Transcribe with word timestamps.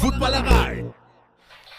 Footballerei. 0.00 0.84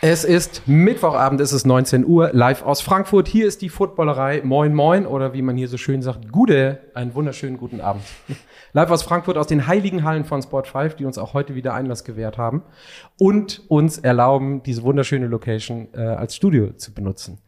Es 0.02 0.24
ist 0.24 0.68
Mittwochabend, 0.68 1.42
es 1.42 1.54
ist 1.54 1.66
19 1.66 2.06
Uhr, 2.06 2.30
live 2.32 2.64
aus 2.64 2.82
Frankfurt. 2.82 3.28
Hier 3.28 3.48
ist 3.48 3.62
die 3.62 3.70
Footballerei. 3.70 4.42
Moin, 4.44 4.74
moin, 4.74 5.06
oder 5.08 5.34
wie 5.34 5.42
man 5.42 5.58
hier 5.58 5.68
so 5.68 5.78
schön 5.78 6.02
sagt, 6.02 6.32
Gude. 6.32 6.80
Einen 6.94 7.16
wunderschönen 7.16 7.58
guten 7.58 7.82
Abend. 7.82 8.04
Live 8.74 8.92
aus 8.92 9.02
Frankfurt, 9.04 9.38
aus 9.38 9.48
den 9.48 9.66
heiligen 9.66 10.04
Hallen 10.04 10.24
von 10.24 10.42
Sport 10.42 10.68
5, 10.68 10.96
die 10.96 11.06
uns 11.06 11.18
auch 11.18 11.34
heute 11.34 11.56
wieder 11.56 11.74
Einlass 11.74 12.04
gewährt 12.04 12.38
haben 12.38 12.62
und 13.18 13.64
uns 13.70 13.98
erlauben, 13.98 14.62
diese 14.62 14.84
wunderschöne 14.84 15.28
Location 15.28 15.88
äh, 15.94 16.02
als 16.02 16.36
Studio 16.36 16.74
zu 16.74 16.94
benutzen. 16.94 17.40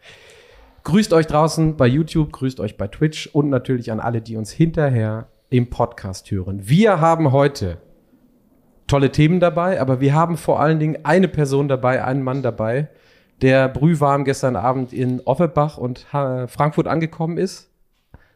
Grüßt 0.86 1.14
euch 1.14 1.28
draußen 1.28 1.78
bei 1.78 1.86
YouTube, 1.86 2.32
grüßt 2.32 2.60
euch 2.62 2.78
bei 2.78 2.88
Twitch 2.88 3.28
und 3.28 3.50
natürlich 3.50 3.92
an 3.92 4.00
alle, 4.00 4.22
die 4.22 4.38
uns 4.38 4.52
hinterher 4.52 5.28
im 5.50 5.70
Podcast 5.70 6.32
hören. 6.32 6.68
Wir 6.68 7.00
haben 7.00 7.32
heute 7.32 7.78
tolle 8.90 9.12
Themen 9.12 9.40
dabei, 9.40 9.80
aber 9.80 10.02
wir 10.02 10.14
haben 10.14 10.36
vor 10.36 10.60
allen 10.60 10.80
Dingen 10.80 11.00
eine 11.04 11.28
Person 11.28 11.68
dabei, 11.68 12.04
einen 12.04 12.24
Mann 12.24 12.42
dabei, 12.42 12.90
der 13.42 13.70
brühwarm 13.70 14.26
gestern 14.26 14.56
Abend 14.56 14.92
in 14.92 15.22
Offenbach 15.22 15.78
und 15.78 16.06
äh, 16.14 16.48
Frankfurt 16.48 16.88
angekommen 16.88 17.38
ist 17.38 17.70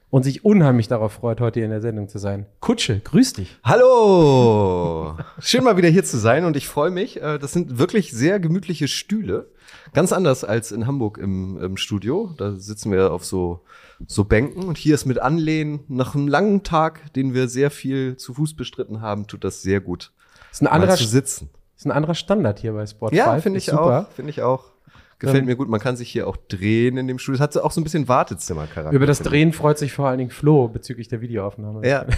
und 0.09 0.23
sich 0.23 0.45
unheimlich 0.45 0.87
darauf 0.87 1.13
freut, 1.13 1.41
heute 1.41 1.59
in 1.61 1.71
der 1.71 1.81
Sendung 1.81 2.07
zu 2.07 2.19
sein. 2.19 2.45
Kutsche, 2.59 2.99
grüß 2.99 3.33
dich. 3.33 3.57
Hallo! 3.63 5.17
Schön 5.39 5.63
mal 5.63 5.75
wieder 5.75 5.89
hier 5.89 6.03
zu 6.03 6.17
sein 6.17 6.45
und 6.45 6.55
ich 6.55 6.67
freue 6.67 6.91
mich. 6.91 7.21
Äh, 7.21 7.39
Das 7.39 7.51
sind 7.51 7.79
wirklich 7.79 8.11
sehr 8.11 8.39
gemütliche 8.39 8.87
Stühle. 8.87 9.49
Ganz 9.93 10.13
anders 10.13 10.43
als 10.43 10.71
in 10.71 10.85
Hamburg 10.85 11.17
im, 11.17 11.59
im 11.59 11.77
Studio. 11.77 12.33
Da 12.37 12.51
sitzen 12.57 12.91
wir 12.91 13.11
auf 13.11 13.25
so, 13.25 13.61
so 14.05 14.23
Bänken 14.23 14.63
und 14.63 14.77
hier 14.77 14.93
ist 14.93 15.05
mit 15.05 15.19
Anlehnen 15.19 15.79
nach 15.87 16.13
einem 16.13 16.27
langen 16.27 16.61
Tag, 16.61 17.11
den 17.13 17.33
wir 17.33 17.47
sehr 17.47 17.71
viel 17.71 18.15
zu 18.15 18.35
Fuß 18.35 18.55
bestritten 18.55 19.01
haben, 19.01 19.25
tut 19.25 19.43
das 19.43 19.63
sehr 19.63 19.81
gut. 19.81 20.11
Ist 20.53 20.61
ein 20.61 20.67
anderer, 20.67 20.95
zu 20.95 21.03
sitzen. 21.05 21.49
ist 21.75 21.85
ein 21.85 21.91
anderer 21.91 22.15
Standard 22.15 22.59
hier 22.59 22.71
bei 22.73 22.85
Sport 22.85 23.13
Ja, 23.13 23.31
5. 23.33 23.43
finde 23.43 23.57
ich 23.59 23.65
super. 23.65 24.07
auch. 24.07 24.11
Finde 24.13 24.29
ich 24.31 24.41
auch. 24.41 24.71
Gefällt 25.19 25.41
Ähm, 25.41 25.45
mir 25.45 25.55
gut. 25.55 25.67
Man 25.69 25.79
kann 25.79 25.95
sich 25.95 26.09
hier 26.09 26.27
auch 26.27 26.37
drehen 26.37 26.97
in 26.97 27.07
dem 27.07 27.17
Studio. 27.19 27.35
Es 27.35 27.41
hat 27.41 27.53
so 27.53 27.63
auch 27.63 27.71
so 27.71 27.79
ein 27.81 27.83
bisschen 27.83 28.07
Wartezimmercharakter. 28.07 28.91
Über 28.95 29.05
das 29.05 29.19
Drehen 29.19 29.53
freut 29.53 29.77
sich 29.77 29.91
vor 29.93 30.07
allen 30.07 30.17
Dingen 30.17 30.31
Flo 30.31 30.67
bezüglich 30.67 31.07
der 31.07 31.21
Videoaufnahme. 31.21 31.81
ich. 31.83 31.89
Ja. 31.89 32.05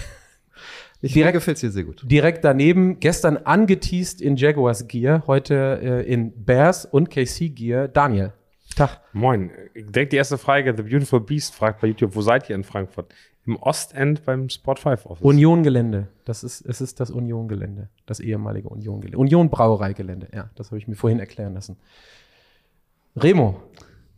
Ich, 1.02 1.12
Direkt- 1.12 1.34
mir 1.34 1.38
gefällt's 1.40 1.60
hier 1.60 1.70
sehr 1.70 1.84
gut. 1.84 2.02
Direkt 2.10 2.42
daneben, 2.42 3.00
gestern 3.00 3.36
angeteased 3.36 4.22
in 4.22 4.36
Jaguars 4.36 4.88
Gear, 4.88 5.24
heute 5.26 5.78
äh, 5.82 6.10
in 6.10 6.44
Bears 6.46 6.86
und 6.86 7.10
KC 7.10 7.50
Gear, 7.54 7.86
Daniel. 7.86 8.32
Tag. 8.74 9.00
Moin. 9.12 9.50
Direkt 9.74 10.12
die 10.14 10.16
erste 10.16 10.38
Frage. 10.38 10.74
The 10.74 10.82
Beautiful 10.82 11.20
Beast 11.20 11.54
fragt 11.54 11.82
bei 11.82 11.88
YouTube, 11.88 12.14
wo 12.16 12.22
seid 12.22 12.48
ihr 12.48 12.56
in 12.56 12.64
Frankfurt? 12.64 13.12
Im 13.46 13.56
Ostend 13.56 14.24
beim 14.24 14.48
Sport 14.48 14.80
5 14.80 15.06
Office. 15.06 15.24
Union-Gelände. 15.24 16.08
Das 16.24 16.42
ist, 16.42 16.62
es 16.66 16.80
ist 16.80 16.98
das 16.98 17.10
Union-Gelände. 17.10 17.88
Das 18.06 18.18
ehemalige 18.20 18.68
Union-Gelände. 18.68 19.18
Union-Brauerei-Gelände. 19.18 20.28
Ja, 20.34 20.50
das 20.56 20.68
habe 20.68 20.78
ich 20.78 20.88
mir 20.88 20.96
vorhin 20.96 21.20
erklären 21.20 21.54
lassen. 21.54 21.76
Remo, 23.16 23.60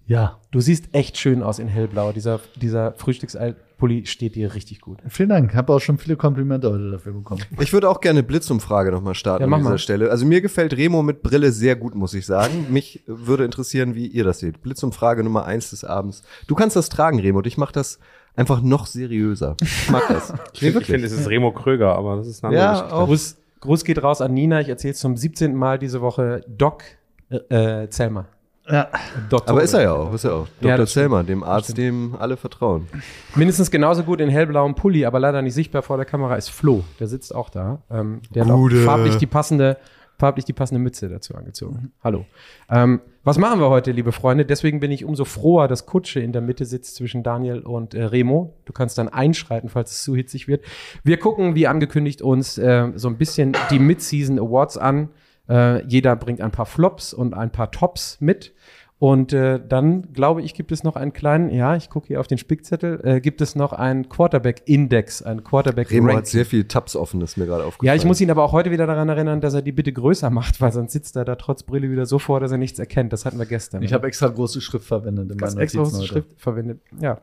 Ja, 0.06 0.38
du 0.50 0.60
siehst 0.60 0.86
echt 0.94 1.18
schön 1.18 1.42
aus 1.42 1.58
in 1.58 1.68
hellblau. 1.68 2.12
Dieser, 2.12 2.40
dieser 2.56 2.92
Frühstückspulli 2.94 4.06
steht 4.06 4.34
dir 4.34 4.54
richtig 4.54 4.80
gut. 4.80 5.00
vielen 5.08 5.28
Dank. 5.28 5.54
Habe 5.54 5.74
auch 5.74 5.80
schon 5.80 5.98
viele 5.98 6.16
Komplimente 6.16 6.70
heute 6.70 6.90
dafür 6.90 7.12
bekommen. 7.12 7.42
Ich 7.60 7.74
würde 7.74 7.90
auch 7.90 8.00
gerne 8.00 8.22
Blitzumfrage 8.22 8.90
nochmal 8.90 9.14
starten 9.14 9.42
Ja, 9.44 9.52
an 9.54 9.60
dieser 9.60 9.70
mal. 9.72 9.78
Stelle. 9.78 10.10
Also 10.10 10.24
mir 10.24 10.40
gefällt 10.40 10.74
Remo 10.74 11.02
mit 11.02 11.22
Brille 11.22 11.52
sehr 11.52 11.76
gut, 11.76 11.94
muss 11.94 12.14
ich 12.14 12.24
sagen. 12.24 12.66
Mich 12.70 13.02
würde 13.06 13.44
interessieren, 13.44 13.94
wie 13.94 14.06
ihr 14.06 14.24
das 14.24 14.38
seht. 14.38 14.62
Blitzumfrage 14.62 15.22
Nummer 15.22 15.44
eins 15.44 15.68
des 15.70 15.84
Abends. 15.84 16.22
Du 16.46 16.54
kannst 16.54 16.74
das 16.74 16.88
tragen, 16.88 17.20
Remo, 17.20 17.38
und 17.38 17.46
ich 17.46 17.58
mach 17.58 17.70
das 17.70 17.98
einfach 18.36 18.62
noch 18.62 18.86
seriöser. 18.86 19.56
Ich 19.60 19.90
mag 19.90 20.02
das. 20.08 20.32
ich 20.52 20.60
finde, 20.60 20.80
find, 20.80 21.04
es 21.04 21.12
ist 21.12 21.28
Remo 21.28 21.52
Kröger, 21.52 21.94
aber 21.94 22.16
das 22.16 22.26
ist 22.26 22.44
eine 22.44 22.58
andere 22.58 22.88
Ja, 22.88 22.92
auch. 22.92 23.06
Gruß, 23.06 23.36
Gruß 23.60 23.84
geht 23.84 24.02
raus 24.02 24.20
an 24.20 24.34
Nina. 24.34 24.60
Ich 24.60 24.68
erzähle 24.68 24.94
zum 24.94 25.16
17. 25.16 25.54
Mal 25.54 25.78
diese 25.78 26.00
Woche 26.00 26.44
Doc 26.48 26.82
äh, 27.30 27.82
äh, 27.82 27.90
Zellmer. 27.90 28.26
Ja, 28.70 28.88
Doktor. 29.30 29.50
Aber 29.50 29.62
ist 29.62 29.72
er 29.72 29.82
ja 29.82 29.92
auch, 29.92 30.12
ist 30.12 30.24
er 30.24 30.34
auch. 30.34 30.46
Ja, 30.60 30.76
Dr. 30.76 30.86
stimmt. 30.86 30.88
Zellmer, 30.88 31.24
dem 31.24 31.42
Arzt, 31.42 31.76
dem 31.76 32.14
alle 32.18 32.36
vertrauen. 32.36 32.86
Mindestens 33.34 33.70
genauso 33.70 34.02
gut 34.02 34.20
in 34.20 34.28
hellblauem 34.28 34.74
Pulli, 34.74 35.06
aber 35.06 35.18
leider 35.20 35.40
nicht 35.40 35.54
sichtbar 35.54 35.82
vor 35.82 35.96
der 35.96 36.04
Kamera 36.04 36.36
ist 36.36 36.50
Flo. 36.50 36.84
Der 37.00 37.06
sitzt 37.06 37.34
auch 37.34 37.48
da. 37.48 37.82
Ähm, 37.90 38.20
der 38.34 38.44
hat 38.44 38.50
auch 38.50 38.56
Gute. 38.56 38.84
farblich 38.84 39.16
die 39.16 39.26
passende, 39.26 39.78
farblich 40.18 40.44
die 40.44 40.52
passende 40.52 40.80
Mütze 40.80 41.08
dazu 41.08 41.34
angezogen. 41.34 41.92
Hallo. 42.02 42.26
Ähm, 42.68 43.00
was 43.22 43.38
machen 43.38 43.60
wir 43.60 43.70
heute, 43.70 43.92
liebe 43.92 44.10
Freunde? 44.10 44.44
Deswegen 44.44 44.80
bin 44.80 44.90
ich 44.90 45.04
umso 45.04 45.24
froher, 45.24 45.68
dass 45.68 45.86
Kutsche 45.86 46.20
in 46.20 46.32
der 46.32 46.42
Mitte 46.42 46.64
sitzt 46.64 46.96
zwischen 46.96 47.22
Daniel 47.22 47.60
und 47.60 47.94
äh, 47.94 48.04
Remo. 48.04 48.54
Du 48.64 48.72
kannst 48.72 48.98
dann 48.98 49.08
einschreiten, 49.08 49.68
falls 49.68 49.92
es 49.92 50.02
zu 50.02 50.16
hitzig 50.16 50.48
wird. 50.48 50.64
Wir 51.04 51.18
gucken, 51.18 51.54
wie 51.54 51.66
angekündigt, 51.66 52.20
uns 52.20 52.58
äh, 52.58 52.90
so 52.96 53.08
ein 53.08 53.16
bisschen 53.16 53.56
die 53.70 53.78
Mid-Season 53.78 54.38
Awards 54.38 54.76
an. 54.76 55.10
Äh, 55.48 55.84
jeder 55.86 56.16
bringt 56.16 56.40
ein 56.40 56.50
paar 56.50 56.66
Flops 56.66 57.14
und 57.14 57.34
ein 57.34 57.50
paar 57.50 57.70
Tops 57.70 58.20
mit. 58.20 58.54
Und 59.00 59.32
äh, 59.32 59.60
dann, 59.64 60.12
glaube 60.12 60.42
ich, 60.42 60.54
gibt 60.54 60.72
es 60.72 60.82
noch 60.82 60.96
einen 60.96 61.12
kleinen, 61.12 61.50
ja, 61.50 61.76
ich 61.76 61.88
gucke 61.88 62.08
hier 62.08 62.18
auf 62.18 62.26
den 62.26 62.36
Spickzettel, 62.36 63.00
äh, 63.04 63.20
gibt 63.20 63.40
es 63.40 63.54
noch 63.54 63.72
einen 63.72 64.08
Quarterback-Index, 64.08 65.22
ein 65.22 65.44
quarterback 65.44 65.90
Remo 65.92 66.12
hat 66.12 66.26
sehr 66.26 66.44
viel 66.44 66.64
Tabs 66.64 66.96
offen, 66.96 67.20
ist 67.20 67.36
mir 67.36 67.46
gerade 67.46 67.64
aufgefallen. 67.64 67.86
Ja, 67.86 67.94
ich 67.94 68.04
muss 68.04 68.20
ihn 68.20 68.28
aber 68.28 68.42
auch 68.42 68.50
heute 68.50 68.72
wieder 68.72 68.88
daran 68.88 69.08
erinnern, 69.08 69.40
dass 69.40 69.54
er 69.54 69.62
die 69.62 69.70
bitte 69.70 69.92
größer 69.92 70.30
macht, 70.38 70.60
weil 70.60 70.72
sonst 70.72 70.92
sitzt 70.92 71.14
er 71.14 71.24
da 71.24 71.36
trotz 71.36 71.62
Brille 71.62 71.90
wieder 71.92 72.06
so 72.06 72.18
vor, 72.18 72.40
dass 72.40 72.50
er 72.50 72.58
nichts 72.58 72.80
erkennt. 72.80 73.12
Das 73.12 73.24
hatten 73.24 73.38
wir 73.38 73.46
gestern. 73.46 73.82
ich 73.82 73.92
habe 73.92 74.08
extra 74.08 74.26
große 74.26 74.60
Schrift 74.60 74.86
verwendet 74.86 75.30
in 75.30 75.38
ganz 75.38 75.54
meinen 75.54 75.62
extra 75.62 75.82
große. 75.82 76.04
Schrift 76.04 76.34
verwendet. 76.36 76.80
Ja. 77.00 77.20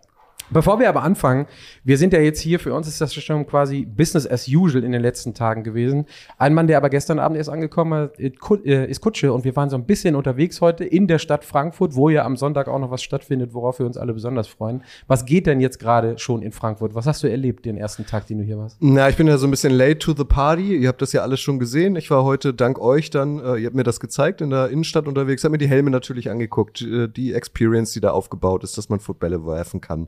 Bevor 0.51 0.79
wir 0.79 0.89
aber 0.89 1.01
anfangen, 1.01 1.47
wir 1.83 1.97
sind 1.97 2.13
ja 2.13 2.19
jetzt 2.19 2.39
hier, 2.39 2.59
für 2.59 2.73
uns 2.73 2.87
ist 2.87 3.01
das 3.01 3.13
schon 3.13 3.47
quasi 3.47 3.85
Business 3.85 4.29
as 4.29 4.47
usual 4.47 4.83
in 4.83 4.91
den 4.91 5.01
letzten 5.01 5.33
Tagen 5.33 5.63
gewesen. 5.63 6.05
Ein 6.37 6.53
Mann, 6.53 6.67
der 6.67 6.77
aber 6.77 6.89
gestern 6.89 7.19
Abend 7.19 7.37
erst 7.37 7.49
angekommen 7.49 8.09
ist, 8.17 8.65
äh, 8.65 8.85
ist 8.85 9.01
Kutsche 9.01 9.33
und 9.33 9.43
wir 9.43 9.55
waren 9.55 9.69
so 9.69 9.75
ein 9.75 9.85
bisschen 9.85 10.15
unterwegs 10.15 10.61
heute 10.61 10.85
in 10.85 11.07
der 11.07 11.17
Stadt 11.17 11.43
Frankfurt, 11.43 11.95
wo 11.95 12.09
ja 12.09 12.25
am 12.25 12.37
Sonntag 12.37 12.67
auch 12.67 12.79
noch 12.79 12.91
was 12.91 13.01
stattfindet, 13.01 13.53
worauf 13.53 13.79
wir 13.79 13.85
uns 13.85 13.97
alle 13.97 14.13
besonders 14.13 14.47
freuen. 14.47 14.83
Was 15.07 15.25
geht 15.25 15.47
denn 15.47 15.59
jetzt 15.59 15.79
gerade 15.79 16.19
schon 16.19 16.41
in 16.41 16.51
Frankfurt? 16.51 16.93
Was 16.93 17.07
hast 17.07 17.23
du 17.23 17.27
erlebt 17.27 17.65
den 17.65 17.77
ersten 17.77 18.05
Tag, 18.05 18.27
den 18.27 18.37
du 18.37 18.43
hier 18.43 18.57
warst? 18.57 18.77
Na, 18.79 19.09
ich 19.09 19.17
bin 19.17 19.27
ja 19.27 19.37
so 19.37 19.47
ein 19.47 19.51
bisschen 19.51 19.73
late 19.73 19.97
to 19.97 20.13
the 20.15 20.25
party. 20.25 20.77
Ihr 20.77 20.87
habt 20.87 21.01
das 21.01 21.11
ja 21.11 21.21
alles 21.21 21.39
schon 21.39 21.57
gesehen. 21.57 21.95
Ich 21.95 22.11
war 22.11 22.23
heute 22.23 22.53
dank 22.53 22.79
euch 22.79 23.09
dann, 23.09 23.39
äh, 23.39 23.57
ihr 23.57 23.65
habt 23.65 23.75
mir 23.75 23.83
das 23.83 23.99
gezeigt, 23.99 24.41
in 24.41 24.51
der 24.51 24.69
Innenstadt 24.69 25.07
unterwegs, 25.07 25.43
hab 25.43 25.51
mir 25.51 25.57
die 25.57 25.67
Helme 25.67 25.89
natürlich 25.89 26.29
angeguckt, 26.29 26.81
äh, 26.81 27.07
die 27.07 27.33
Experience, 27.33 27.93
die 27.93 28.01
da 28.01 28.11
aufgebaut 28.11 28.63
ist, 28.63 28.77
dass 28.77 28.89
man 28.89 28.99
Footbälle 28.99 29.45
werfen 29.45 29.81
kann. 29.81 30.07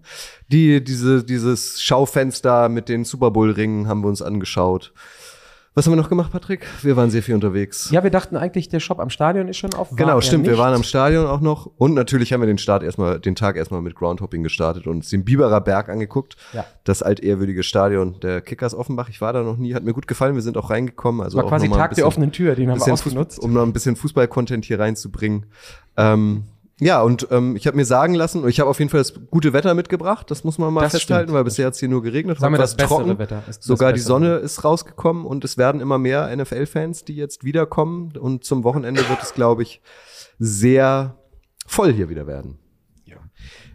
Die, 0.49 0.83
diese, 0.83 1.23
dieses 1.23 1.81
Schaufenster 1.81 2.69
mit 2.69 2.89
den 2.89 3.03
Super 3.05 3.31
Bowl 3.31 3.51
Ringen 3.51 3.87
haben 3.87 4.01
wir 4.01 4.07
uns 4.07 4.21
angeschaut. 4.21 4.93
Was 5.77 5.85
haben 5.85 5.91
wir 5.93 5.97
noch 5.97 6.09
gemacht, 6.09 6.31
Patrick? 6.31 6.65
Wir 6.81 6.97
waren 6.97 7.11
sehr 7.11 7.21
viel 7.21 7.35
unterwegs. 7.35 7.91
Ja, 7.91 8.03
wir 8.03 8.09
dachten 8.09 8.35
eigentlich, 8.35 8.67
der 8.67 8.79
Shop 8.79 8.99
am 8.99 9.11
Stadion 9.11 9.47
ist 9.47 9.57
schon 9.57 9.75
auf. 9.75 9.91
Genau, 9.95 10.19
stimmt. 10.21 10.45
Wir 10.45 10.53
nicht. 10.53 10.59
waren 10.59 10.73
am 10.73 10.81
Stadion 10.81 11.27
auch 11.27 11.39
noch. 11.39 11.69
Und 11.77 11.93
natürlich 11.93 12.33
haben 12.33 12.41
wir 12.41 12.47
den 12.47 12.57
Start 12.57 12.81
erstmal, 12.81 13.19
den 13.19 13.35
Tag 13.35 13.57
erstmal 13.57 13.83
mit 13.83 13.93
Groundhopping 13.93 14.41
gestartet 14.41 14.87
und 14.87 14.93
uns 14.95 15.09
den 15.11 15.23
Biberer 15.23 15.61
Berg 15.61 15.89
angeguckt. 15.89 16.35
Ja. 16.53 16.65
Das 16.83 17.03
altehrwürdige 17.03 17.61
Stadion 17.61 18.19
der 18.21 18.41
Kickers 18.41 18.73
Offenbach. 18.73 19.09
Ich 19.09 19.21
war 19.21 19.33
da 19.33 19.43
noch 19.43 19.57
nie, 19.57 19.75
hat 19.75 19.83
mir 19.83 19.93
gut 19.93 20.07
gefallen. 20.07 20.33
Wir 20.33 20.41
sind 20.41 20.57
auch 20.57 20.71
reingekommen. 20.71 21.21
Also 21.21 21.37
war 21.37 21.45
auch 21.45 21.49
quasi 21.49 21.69
Tag 21.69 21.77
der 21.77 21.87
bisschen- 21.89 22.03
offenen 22.05 22.31
Tür, 22.31 22.55
den 22.55 22.71
haben 22.71 22.83
wir 22.83 22.91
ausgenutzt. 22.93 23.35
Fußball, 23.35 23.47
um 23.47 23.53
noch 23.53 23.61
ein 23.61 23.71
bisschen 23.71 23.95
Fußball-Content 23.95 24.65
hier 24.65 24.79
reinzubringen. 24.79 25.45
Ähm, 25.95 26.45
ja, 26.79 27.01
und 27.01 27.27
ähm, 27.31 27.55
ich 27.55 27.65
habe 27.65 27.75
mir 27.75 27.85
sagen 27.85 28.13
lassen, 28.13 28.43
und 28.43 28.49
ich 28.49 28.59
habe 28.59 28.69
auf 28.69 28.77
jeden 28.79 28.89
Fall 28.89 28.99
das 28.99 29.13
gute 29.31 29.53
Wetter 29.53 29.73
mitgebracht, 29.73 30.29
das 30.29 30.43
muss 30.43 30.57
man 30.57 30.73
mal 30.73 30.81
Das 30.81 30.91
festhalten, 30.93 31.29
stimmt. 31.29 31.35
weil 31.37 31.43
bisher 31.43 31.65
hat's 31.67 31.79
hier 31.79 31.89
nur 31.89 32.03
geregnet. 32.03 32.39
Sagen 32.39 32.53
wir 32.53 32.59
das 32.59 32.75
bessere 32.75 32.99
trocken. 33.03 33.19
Wetter. 33.19 33.43
ist 33.47 33.59
das 33.59 33.65
Sogar 33.65 33.93
die 33.93 33.97
bessere 33.97 34.07
Sonne 34.07 34.31
Wetter. 34.35 34.41
ist 34.41 34.63
rausgekommen 34.63 35.25
und 35.25 35.43
es 35.43 35.57
werden 35.57 35.81
immer 35.81 35.97
mehr 35.97 36.35
NFL-Fans, 36.35 37.03
die 37.05 37.15
jetzt 37.15 37.43
wiederkommen. 37.43 38.15
Und 38.17 38.43
zum 38.43 38.63
Wochenende 38.63 39.07
wird 39.09 39.23
es, 39.23 39.33
glaube 39.33 39.63
ich, 39.63 39.81
sehr 40.37 41.15
voll 41.65 41.93
hier 41.93 42.09
wieder 42.09 42.27
werden. 42.27 42.59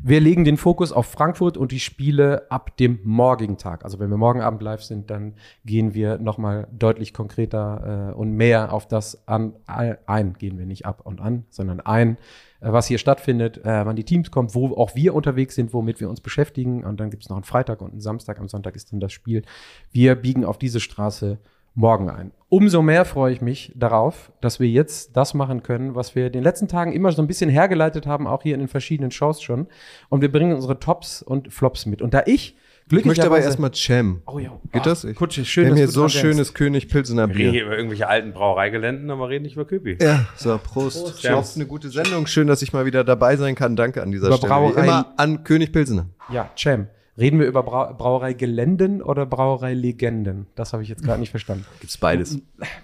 Wir 0.05 0.21
legen 0.21 0.45
den 0.45 0.57
Fokus 0.57 0.91
auf 0.91 1.07
Frankfurt 1.07 1.57
und 1.57 1.71
die 1.71 1.79
Spiele 1.79 2.51
ab 2.51 2.77
dem 2.77 2.99
morgigen 3.05 3.57
Tag. 3.57 3.85
Also 3.85 4.01
wenn 4.01 4.11
wir 4.11 4.17
morgen 4.17 4.41
Abend 4.41 4.61
live 4.61 4.83
sind, 4.83 5.11
dann 5.11 5.35
gehen 5.65 5.95
wir 5.95 6.19
nochmal 6.19 6.67
deutlich 6.73 7.15
konkreter 7.15 8.11
äh, 8.11 8.15
und 8.15 8.33
mehr 8.33 8.73
auf 8.73 8.89
das 8.89 9.29
an, 9.29 9.55
ein. 9.67 10.33
Gehen 10.35 10.59
wir 10.59 10.67
nicht 10.67 10.87
ab 10.87 11.03
und 11.05 11.21
an, 11.21 11.45
sondern 11.51 11.79
ein, 11.79 12.19
was 12.63 12.87
hier 12.87 12.99
stattfindet, 12.99 13.59
äh, 13.59 13.85
wann 13.85 13.97
die 13.97 14.05
Teams 14.05 14.31
kommen, 14.31 14.55
wo 14.55 14.75
auch 14.77 14.95
wir 14.95 15.15
unterwegs 15.15 15.55
sind, 15.55 15.75
womit 15.75 16.01
wir 16.01 16.09
uns 16.09 16.21
beschäftigen. 16.21 16.85
Und 16.85 17.01
dann 17.01 17.11
gibt 17.11 17.25
es 17.25 17.29
noch 17.29 17.37
einen 17.37 17.45
Freitag 17.45 17.83
und 17.83 17.91
einen 17.91 18.01
Samstag. 18.01 18.39
Am 18.39 18.49
Sonntag 18.49 18.77
ist 18.77 18.93
dann 18.93 19.01
das 19.01 19.13
Spiel. 19.13 19.43
Wir 19.91 20.15
biegen 20.15 20.45
auf 20.45 20.59
diese 20.59 20.81
Straße 20.81 21.39
morgen 21.75 22.11
ein. 22.11 22.33
Umso 22.49 22.83
mehr 22.83 23.05
freue 23.05 23.33
ich 23.33 23.41
mich 23.41 23.73
darauf, 23.75 24.31
dass 24.41 24.61
wir 24.61 24.69
jetzt 24.69 25.17
das 25.17 25.35
machen 25.35 25.63
können, 25.63 25.95
was 25.95 26.15
wir 26.15 26.27
in 26.27 26.33
den 26.33 26.43
letzten 26.43 26.69
Tagen 26.69 26.93
immer 26.93 27.11
so 27.13 27.23
ein 27.23 27.27
bisschen 27.27 27.49
hergeleitet 27.51 28.07
haben, 28.07 28.27
auch 28.27 28.43
hier 28.43 28.55
in 28.55 28.61
den 28.61 28.69
verschiedenen 28.69 29.11
Shows 29.11 29.43
schon. 29.43 29.69
Und 30.09 30.21
wir 30.21 30.31
bringen 30.31 30.55
unsere 30.55 30.79
Tops 30.79 31.23
und 31.23 31.53
Flops 31.53 31.87
mit. 31.87 32.03
Und 32.03 32.15
da 32.15 32.23
ich 32.27 32.57
Ich 32.99 33.05
möchte 33.05 33.27
aber 33.27 33.41
erstmal 33.41 33.71
Jam. 33.75 34.23
Oh 34.27 34.39
ja. 34.39 34.51
Geht 34.73 34.81
Ach, 34.81 34.83
das? 34.83 35.05
Ich, 35.05 35.17
Kutsche, 35.17 35.45
schön, 35.45 35.65
wir 35.65 35.71
haben 35.71 35.77
dass 35.77 35.81
hier 35.81 35.93
so 35.93 36.09
schönes 36.09 36.55
König 36.55 36.89
Pilsener 36.89 37.29
Wir 37.29 37.35
reden 37.37 37.39
Bier. 37.39 37.51
hier 37.53 37.65
über 37.67 37.77
irgendwelche 37.77 38.09
alten 38.09 38.33
Brauereigeländen, 38.33 39.11
aber 39.11 39.29
reden 39.29 39.43
nicht 39.45 39.55
über 39.57 39.65
Köpi. 39.65 39.99
Ja, 40.01 40.27
so, 40.37 40.59
Prost. 40.59 41.01
Prost, 41.01 41.05
Prost 41.23 41.23
Prost. 41.27 41.57
eine 41.57 41.67
gute 41.67 41.91
Sendung. 41.91 42.27
Schön, 42.27 42.47
dass 42.47 42.63
ich 42.63 42.73
mal 42.73 42.85
wieder 42.87 43.05
dabei 43.05 43.37
sein 43.37 43.55
kann. 43.55 43.77
Danke 43.77 44.03
an 44.03 44.13
dieser 44.13 44.29
Über 44.29 44.37
Stelle. 44.37 44.51
Wie 44.53 44.55
Brauerei- 44.55 44.85
Immer 44.85 45.13
an 45.17 45.45
König 45.45 45.73
Pilsener. 45.73 46.07
Ja, 46.33 46.51
Cem. 46.57 46.87
Reden 47.19 47.39
wir 47.39 47.47
über 47.47 47.63
Brau 47.63 47.93
Brauerei 47.93 48.33
Geländen 48.33 49.03
oder 49.03 49.27
Brauerei 49.27 49.75
Legenden? 49.75 50.47
Das 50.55 50.73
habe 50.73 50.83
ich 50.83 50.89
jetzt 50.89 51.05
gerade 51.05 51.21
nicht 51.21 51.29
verstanden. 51.29 51.67
Gibt's 51.81 51.99
beides. 51.99 52.39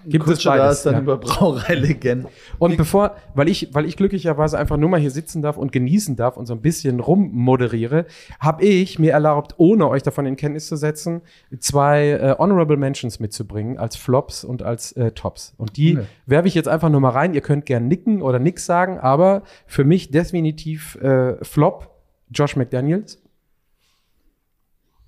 Gibt 0.05 0.27
es 0.27 0.43
da 0.43 0.51
beides? 0.51 0.77
ist 0.77 0.85
dann 0.85 0.93
ja. 0.93 0.99
über 0.99 1.17
Brauerei-Legenden. 1.17 2.27
Und 2.59 2.77
bevor, 2.77 3.15
weil 3.33 3.49
ich, 3.49 3.73
weil 3.73 3.85
ich 3.85 3.97
glücklicherweise 3.97 4.59
einfach 4.59 4.77
nur 4.77 4.87
mal 4.89 4.99
hier 4.99 5.09
sitzen 5.09 5.41
darf 5.41 5.57
und 5.57 5.71
genießen 5.71 6.15
darf 6.15 6.37
und 6.37 6.45
so 6.45 6.53
ein 6.53 6.61
bisschen 6.61 6.99
rummoderiere, 6.99 8.05
habe 8.39 8.63
ich 8.63 8.99
mir 8.99 9.13
erlaubt, 9.13 9.55
ohne 9.57 9.89
euch 9.89 10.03
davon 10.03 10.27
in 10.27 10.35
Kenntnis 10.35 10.67
zu 10.67 10.75
setzen, 10.75 11.21
zwei 11.59 12.09
äh, 12.09 12.35
Honorable 12.37 12.77
Mentions 12.77 13.19
mitzubringen 13.19 13.79
als 13.79 13.95
Flops 13.95 14.43
und 14.43 14.61
als 14.61 14.91
äh, 14.91 15.11
Tops. 15.11 15.55
Und 15.57 15.75
die 15.75 15.93
Ja. 15.93 16.01
werfe 16.27 16.47
ich 16.47 16.53
jetzt 16.53 16.67
einfach 16.69 16.89
nur 16.89 17.01
mal 17.01 17.09
rein. 17.09 17.33
Ihr 17.33 17.41
könnt 17.41 17.65
gern 17.65 17.87
nicken 17.87 18.21
oder 18.21 18.37
nix 18.37 18.67
sagen, 18.67 18.99
aber 18.99 19.41
für 19.65 19.83
mich 19.83 20.11
definitiv 20.11 20.95
äh, 21.01 21.43
Flop 21.43 21.95
Josh 22.31 22.55
McDaniels. 22.55 23.18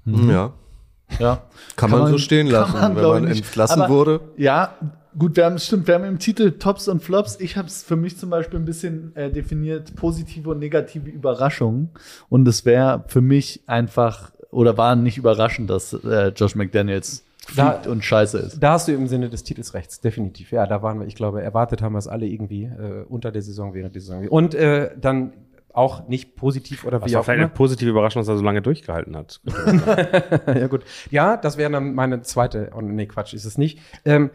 Ja. 0.06 0.54
Ja. 1.20 1.42
Kann, 1.76 1.92
man, 1.92 2.08
so 2.08 2.18
stehen 2.18 2.48
kann 2.50 2.72
lassen, 2.74 2.96
wenn 2.96 3.04
man 3.04 3.24
ich, 3.26 3.30
nicht. 3.30 3.46
entlassen 3.48 3.82
Aber- 3.82 3.94
wurde. 3.94 4.20
Ja, 4.38 4.76
gut, 5.18 5.36
wir 5.36 5.46
haben, 5.46 5.60
stimmt, 5.60 5.88
wir 5.88 5.96
haben 5.96 6.06
im 6.06 6.20
Titel 6.20 6.52
Tops 6.54 6.88
und 6.88 7.04
Flops. 7.04 7.38
Ich 7.40 7.58
habe 7.58 7.68
es 7.68 7.84
für 7.84 7.96
mich 7.98 8.18
zum 8.18 8.30
Beispiel 8.30 8.60
ein 8.60 8.66
bisschen 8.66 9.16
äh, 9.16 9.30
definiert, 9.30 9.96
positive 9.96 10.50
und 10.50 10.60
negative 10.60 11.10
Überraschungen. 11.10 11.90
Und 12.30 12.48
es 12.48 12.66
wäre 12.66 13.04
für 13.08 13.22
mich 13.22 13.62
einfach, 13.68 14.32
oder 14.52 14.78
war 14.78 14.96
nicht 14.96 15.18
überraschend, 15.18 15.70
dass 15.70 15.92
äh, 15.94 16.30
Josh 16.30 16.56
McDaniels 16.56 17.24
Da- 17.56 17.72
fliegt 17.74 17.88
und 17.88 18.06
scheiße 18.06 18.38
ist. 18.38 18.60
Da 18.64 18.74
hast 18.74 18.88
du 18.88 18.94
im 18.94 19.08
Sinne 19.08 19.30
des 19.30 19.44
Titels 19.44 19.74
rechts, 19.74 20.00
definitiv. 20.00 20.52
Ja, 20.54 20.66
da 20.66 20.82
waren 20.82 21.00
wir, 21.02 21.08
ich 21.08 21.16
glaube, 21.16 21.42
erwartet 21.42 21.82
haben 21.82 21.94
wir 21.94 22.00
es 22.00 22.08
alle 22.08 22.26
irgendwie 22.26 22.64
äh, 22.64 23.04
unter 23.10 23.32
der 23.32 23.42
Saison, 23.42 23.74
während 23.74 23.96
der 23.96 24.02
Saison. 24.02 24.26
Und 24.30 24.56
äh, 24.56 24.92
dann 25.00 25.34
auch 25.74 26.08
nicht 26.08 26.36
positiv 26.36 26.86
oder 26.86 27.02
Was 27.02 27.10
wie 27.10 27.18
auch 27.18 27.24
vielleicht 27.24 27.38
immer. 27.38 27.48
eine 27.48 27.54
positive 27.54 27.90
Überraschung, 27.90 28.22
dass 28.22 28.28
er 28.28 28.38
so 28.38 28.44
lange 28.44 28.62
durchgehalten 28.62 29.16
hat. 29.16 29.42
ja, 30.48 30.68
gut. 30.68 30.84
Ja, 31.10 31.38
das 31.38 31.58
wäre 31.58 31.72
dann 31.72 31.94
meine 31.94 32.22
zweite. 32.22 32.72
Oh, 32.76 32.82
nee, 32.82 33.06
Quatsch, 33.06 33.34
ist 33.34 33.46
es 33.46 33.58
nicht. 33.58 33.80
Ähm, 34.06 34.32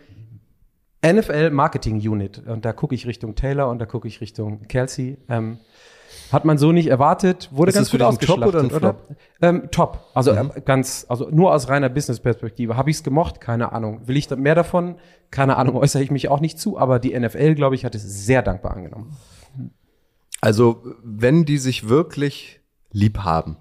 NFL 1.05 1.51
Marketing 1.51 1.97
Unit. 1.97 2.43
Und 2.47 2.65
da 2.65 2.73
gucke 2.73 2.95
ich 2.95 3.07
Richtung 3.07 3.35
Taylor 3.35 3.69
und 3.69 3.79
da 3.79 3.87
gucke 3.87 4.09
ich 4.09 4.21
Richtung 4.21 4.67
Kelsey. 4.69 5.19
Ähm, 5.29 5.59
hat 6.33 6.45
man 6.45 6.59
so 6.59 6.73
nicht 6.73 6.89
erwartet, 6.89 7.49
wurde 7.53 7.71
Ist 7.71 7.77
ganz 7.77 7.91
gut 7.91 8.03
ein 8.03 8.19
Top 8.19 8.43
ausgeschlachtet, 8.43 8.55
oder 8.55 8.61
ein 8.61 8.71
oder? 8.73 8.97
Ähm, 9.41 9.71
top. 9.71 10.01
Also 10.15 10.33
äh, 10.33 10.61
ganz, 10.65 11.07
also 11.09 11.29
nur 11.31 11.55
aus 11.55 11.69
reiner 11.69 11.89
Business-Perspektive. 11.89 12.77
Habe 12.77 12.91
ich 12.91 12.97
es 12.97 13.03
gemocht? 13.05 13.41
Keine 13.41 13.73
Ahnung. 13.73 14.09
Will 14.09 14.17
ich 14.17 14.27
da 14.27 14.35
mehr 14.35 14.57
davon? 14.57 14.97
Keine 15.31 15.57
Ahnung, 15.57 15.77
äußere 15.83 16.03
ich 16.03 16.11
mich 16.11 16.29
auch 16.29 16.41
nicht 16.41 16.59
zu, 16.59 16.79
aber 16.79 16.99
die 16.99 17.19
NFL, 17.19 17.55
glaube 17.55 17.77
ich, 17.77 17.85
hat 17.85 17.95
es 17.95 18.03
sehr 18.27 18.43
dankbar 18.43 18.75
angenommen. 18.75 19.17
Also, 20.47 20.81
wenn 21.03 21.45
die 21.45 21.59
sich 21.59 21.89
wirklich 21.89 22.61
lieb 22.93 23.19
haben, 23.25 23.57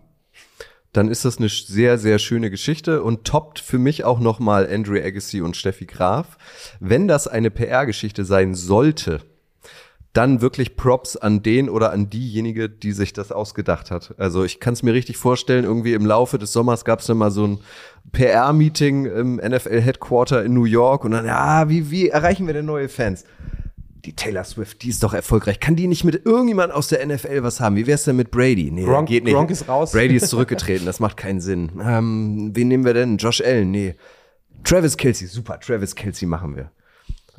dann 0.93 1.07
ist 1.07 1.25
das 1.25 1.39
eine 1.39 1.49
sehr, 1.49 1.97
sehr 1.97 2.19
schöne 2.19 2.51
Geschichte 2.51 3.01
und 3.01 3.23
toppt 3.23 3.57
für 3.57 3.79
mich 3.79 4.03
auch 4.03 4.19
nochmal 4.19 4.71
Andrew 4.71 4.93
Agassi 4.93 5.41
und 5.41 5.57
Steffi 5.57 5.87
Graf. 5.87 6.37
Wenn 6.79 7.07
das 7.07 7.27
eine 7.27 7.49
PR-Geschichte 7.49 8.23
sein 8.23 8.53
sollte, 8.53 9.21
dann 10.13 10.41
wirklich 10.41 10.75
Props 10.75 11.17
an 11.17 11.41
den 11.41 11.69
oder 11.69 11.91
an 11.91 12.11
diejenige, 12.11 12.69
die 12.69 12.91
sich 12.91 13.13
das 13.13 13.31
ausgedacht 13.31 13.89
hat. 13.89 14.13
Also 14.19 14.43
ich 14.43 14.59
kann 14.59 14.73
es 14.75 14.83
mir 14.83 14.93
richtig 14.93 15.17
vorstellen, 15.17 15.63
irgendwie 15.63 15.93
im 15.93 16.05
Laufe 16.05 16.38
des 16.38 16.53
Sommers 16.53 16.85
gab 16.85 16.99
es 16.99 17.07
dann 17.07 17.17
mal 17.17 17.31
so 17.31 17.47
ein 17.47 17.59
PR-Meeting 18.11 19.07
im 19.07 19.35
NFL-Headquarter 19.38 20.45
in 20.45 20.53
New 20.53 20.65
York 20.65 21.03
und 21.03 21.13
dann, 21.13 21.25
ja, 21.25 21.67
wie, 21.67 21.89
wie 21.89 22.09
erreichen 22.09 22.45
wir 22.45 22.53
denn 22.53 22.67
neue 22.67 22.89
Fans? 22.89 23.23
Die 24.05 24.13
Taylor 24.13 24.43
Swift, 24.43 24.83
die 24.83 24.89
ist 24.89 25.01
doch 25.03 25.13
erfolgreich. 25.13 25.59
Kann 25.59 25.75
die 25.75 25.87
nicht 25.87 26.03
mit 26.03 26.25
irgendjemand 26.25 26.71
aus 26.73 26.87
der 26.87 27.05
NFL 27.05 27.41
was 27.43 27.59
haben? 27.59 27.75
Wie 27.75 27.87
wär's 27.87 28.03
denn 28.03 28.15
mit 28.15 28.29
Brady? 28.31 28.69
Nee, 28.71 28.85
Gronk- 28.85 29.07
geht 29.07 29.23
nicht. 29.23 29.33
Gronk 29.33 29.49
ist 29.49 29.67
raus. 29.67 29.91
Brady 29.91 30.15
ist 30.15 30.29
zurückgetreten, 30.29 30.85
das 30.85 30.99
macht 30.99 31.17
keinen 31.17 31.41
Sinn. 31.41 31.71
Ähm, 31.83 32.51
wen 32.53 32.67
nehmen 32.67 32.85
wir 32.85 32.93
denn? 32.93 33.17
Josh 33.17 33.41
Allen? 33.41 33.71
Nee. 33.71 33.95
Travis 34.63 34.95
Kelsey, 34.97 35.27
super, 35.27 35.59
Travis 35.59 35.95
Kelsey 35.95 36.27
machen 36.27 36.55
wir. 36.55 36.71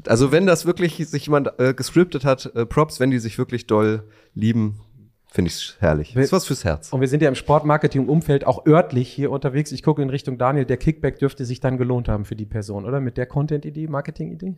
Also 0.07 0.31
wenn 0.33 0.47
das 0.47 0.67
wirklich 0.67 0.97
sich 1.09 1.27
jemand 1.27 1.59
äh, 1.59 1.73
gescriptet 1.75 2.25
hat, 2.25 2.47
äh, 2.55 2.67
Props, 2.67 3.01
wenn 3.01 3.11
die 3.11 3.19
sich 3.19 3.39
wirklich 3.39 3.67
doll 3.67 4.05
lieben, 4.35 4.81
finde 5.29 5.51
ich 5.51 5.75
herrlich. 5.81 6.13
Das 6.15 6.27
ist 6.27 6.33
was 6.33 6.47
fürs 6.47 6.65
Herz. 6.65 6.93
Und 6.93 7.01
wir 7.01 7.09
sind 7.09 7.23
ja 7.23 7.29
im 7.29 7.35
Sportmarketing-Umfeld 7.35 8.47
auch 8.47 8.67
örtlich 8.67 9.09
hier 9.09 9.31
unterwegs. 9.31 9.73
Ich 9.73 9.83
gucke 9.83 10.03
in 10.03 10.11
Richtung 10.11 10.39
Daniel. 10.39 10.65
Der 10.65 10.77
Kickback 10.77 11.19
dürfte 11.19 11.45
sich 11.45 11.61
dann 11.61 11.79
gelohnt 11.79 12.09
haben 12.09 12.25
für 12.25 12.37
die 12.37 12.47
Person, 12.47 12.85
oder? 12.85 13.01
Mit 13.01 13.17
der 13.17 13.27
Content-Idee, 13.27 13.87
Marketing-Idee? 13.89 14.55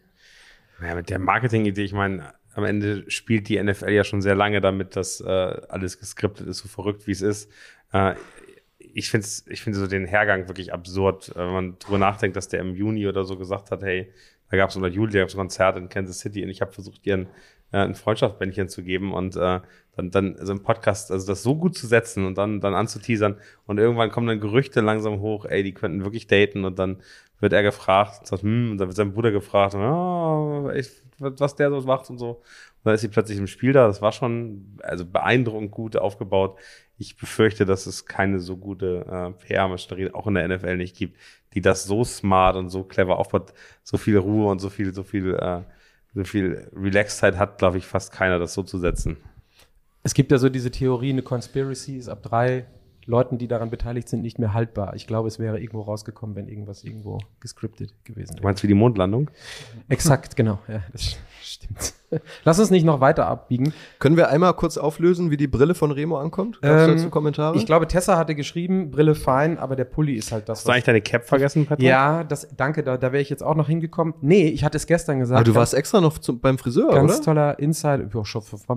Ja, 0.80 0.94
mit 0.94 1.10
der 1.10 1.18
Marketing-Idee, 1.18 1.84
ich 1.84 1.92
meine, 1.92 2.32
am 2.54 2.64
Ende 2.64 3.08
spielt 3.10 3.48
die 3.48 3.62
NFL 3.62 3.90
ja 3.90 4.04
schon 4.04 4.22
sehr 4.22 4.34
lange 4.34 4.60
damit, 4.60 4.96
dass 4.96 5.20
äh, 5.20 5.26
alles 5.26 5.98
geskriptet 5.98 6.46
ist, 6.46 6.58
so 6.58 6.68
verrückt 6.68 7.06
wie 7.06 7.12
es 7.12 7.22
ist. 7.22 7.50
Äh, 7.92 8.14
ich 8.78 9.10
finde 9.10 9.26
ich 9.48 9.62
finde 9.62 9.78
so 9.78 9.86
den 9.86 10.06
Hergang 10.06 10.48
wirklich 10.48 10.72
absurd, 10.72 11.30
äh, 11.30 11.38
wenn 11.38 11.52
man 11.52 11.78
drüber 11.78 11.98
nachdenkt, 11.98 12.36
dass 12.36 12.48
der 12.48 12.60
im 12.60 12.74
Juni 12.74 13.06
oder 13.06 13.24
so 13.24 13.36
gesagt 13.36 13.70
hat, 13.70 13.82
hey, 13.82 14.12
da 14.50 14.56
gab 14.56 14.70
es 14.70 14.76
oder 14.76 14.88
Juli, 14.88 15.12
da 15.12 15.20
gab 15.20 15.30
ein 15.30 15.36
Konzert 15.36 15.76
in 15.76 15.88
Kansas 15.88 16.20
City 16.20 16.42
und 16.42 16.50
ich 16.50 16.60
habe 16.60 16.72
versucht, 16.72 17.06
ihr 17.06 17.18
ein, 17.18 17.26
äh, 17.72 17.78
ein 17.78 17.94
Freundschaftsbändchen 17.94 18.68
zu 18.68 18.82
geben 18.82 19.12
und 19.12 19.36
äh, 19.36 19.60
dann, 19.96 20.10
dann 20.10 20.36
so 20.40 20.52
im 20.52 20.62
Podcast, 20.62 21.10
also 21.10 21.26
das 21.26 21.42
so 21.42 21.56
gut 21.56 21.76
zu 21.76 21.86
setzen 21.86 22.24
und 22.24 22.38
dann, 22.38 22.60
dann 22.60 22.74
anzuteasern 22.74 23.36
und 23.66 23.78
irgendwann 23.78 24.10
kommen 24.10 24.28
dann 24.28 24.40
Gerüchte 24.40 24.80
langsam 24.80 25.20
hoch, 25.20 25.44
ey, 25.44 25.62
die 25.62 25.74
könnten 25.74 26.02
wirklich 26.02 26.26
daten 26.26 26.64
und 26.64 26.78
dann 26.78 27.02
wird 27.40 27.52
er 27.52 27.62
gefragt, 27.62 28.26
sagt, 28.26 28.42
hm, 28.42 28.72
und 28.72 28.78
dann 28.78 28.88
wird 28.88 28.96
sein 28.96 29.12
Bruder 29.12 29.30
gefragt, 29.30 29.74
oh, 29.74 30.70
ich, 30.74 30.90
was 31.18 31.54
der 31.54 31.70
so 31.70 31.80
macht 31.82 32.10
und 32.10 32.18
so. 32.18 32.30
Und 32.30 32.84
dann 32.84 32.94
ist 32.94 33.02
sie 33.02 33.08
plötzlich 33.08 33.38
im 33.38 33.46
Spiel 33.46 33.72
da. 33.72 33.86
Das 33.86 34.02
war 34.02 34.12
schon 34.12 34.78
also 34.82 35.04
beeindruckend 35.04 35.70
gut 35.70 35.96
aufgebaut. 35.96 36.58
Ich 36.96 37.16
befürchte, 37.16 37.64
dass 37.64 37.86
es 37.86 38.06
keine 38.06 38.40
so 38.40 38.56
gute 38.56 39.04
äh, 39.06 39.46
PR-Maschinerie 39.46 40.12
auch 40.14 40.26
in 40.26 40.34
der 40.34 40.48
NFL 40.48 40.76
nicht 40.76 40.96
gibt, 40.96 41.16
die 41.54 41.60
das 41.60 41.84
so 41.84 42.04
smart 42.04 42.56
und 42.56 42.70
so 42.70 42.84
clever 42.84 43.18
aufbaut, 43.18 43.52
so 43.82 43.96
viel 43.96 44.18
Ruhe 44.18 44.50
und 44.50 44.58
so 44.58 44.68
viel, 44.68 44.92
so 44.94 45.04
viel, 45.04 45.34
äh, 45.34 45.62
so 46.14 46.24
viel 46.24 46.68
Relaxedheit 46.74 47.36
hat, 47.36 47.58
glaube 47.58 47.78
ich, 47.78 47.86
fast 47.86 48.12
keiner, 48.12 48.38
das 48.38 48.54
so 48.54 48.62
zu 48.62 48.78
setzen. 48.78 49.16
Es 50.02 50.14
gibt 50.14 50.32
ja 50.32 50.38
so 50.38 50.48
diese 50.48 50.70
Theorie, 50.70 51.10
eine 51.10 51.22
Conspiracy 51.22 51.96
ist 51.96 52.08
ab 52.08 52.22
drei 52.22 52.66
Leuten, 53.08 53.38
die 53.38 53.48
daran 53.48 53.70
beteiligt 53.70 54.08
sind, 54.08 54.20
nicht 54.22 54.38
mehr 54.38 54.52
haltbar. 54.52 54.94
Ich 54.94 55.06
glaube, 55.06 55.28
es 55.28 55.38
wäre 55.38 55.58
irgendwo 55.58 55.80
rausgekommen, 55.82 56.36
wenn 56.36 56.46
irgendwas 56.46 56.84
irgendwo 56.84 57.18
gescriptet 57.40 57.94
gewesen 58.04 58.32
Du 58.32 58.34
wäre. 58.36 58.44
meinst 58.44 58.62
wie 58.62 58.66
die 58.68 58.74
Mondlandung? 58.74 59.30
Exakt, 59.88 60.36
genau. 60.36 60.58
Ja, 60.68 60.82
das 60.92 61.16
stimmt. 61.42 61.94
Lass 62.44 62.58
uns 62.58 62.70
nicht 62.70 62.84
noch 62.84 63.00
weiter 63.00 63.26
abbiegen. 63.26 63.72
Können 63.98 64.16
wir 64.16 64.28
einmal 64.28 64.54
kurz 64.54 64.78
auflösen, 64.78 65.30
wie 65.30 65.36
die 65.36 65.46
Brille 65.46 65.74
von 65.74 65.90
Remo 65.90 66.16
ankommt? 66.16 66.60
Gab's 66.62 66.88
Ähm, 66.88 66.96
dazu 66.96 67.10
Kommentare? 67.10 67.56
Ich 67.56 67.66
glaube, 67.66 67.86
Tessa 67.86 68.16
hatte 68.16 68.34
geschrieben, 68.34 68.90
Brille 68.90 69.14
fein, 69.14 69.58
aber 69.58 69.76
der 69.76 69.84
Pulli 69.84 70.14
ist 70.14 70.32
halt 70.32 70.48
das. 70.48 70.60
Hast 70.60 70.68
du 70.68 70.72
eigentlich 70.72 70.84
deine 70.84 71.00
Cap 71.00 71.24
vergessen, 71.24 71.66
Patrick? 71.66 71.86
ja, 71.86 72.24
das, 72.24 72.48
danke, 72.56 72.82
da, 72.82 72.96
da 72.96 73.12
wäre 73.12 73.20
ich 73.22 73.30
jetzt 73.30 73.42
auch 73.42 73.54
noch 73.54 73.68
hingekommen. 73.68 74.14
Nee, 74.20 74.48
ich 74.48 74.64
hatte 74.64 74.76
es 74.76 74.86
gestern 74.86 75.18
gesagt. 75.18 75.36
Aber 75.36 75.44
du 75.44 75.52
Ganz- 75.52 75.58
warst 75.58 75.74
extra 75.74 76.00
noch 76.00 76.18
zum, 76.18 76.40
beim 76.40 76.58
Friseur, 76.58 76.92
Ganz 76.94 77.16
oder? 77.16 77.22
toller 77.22 77.58
Insider. 77.58 78.08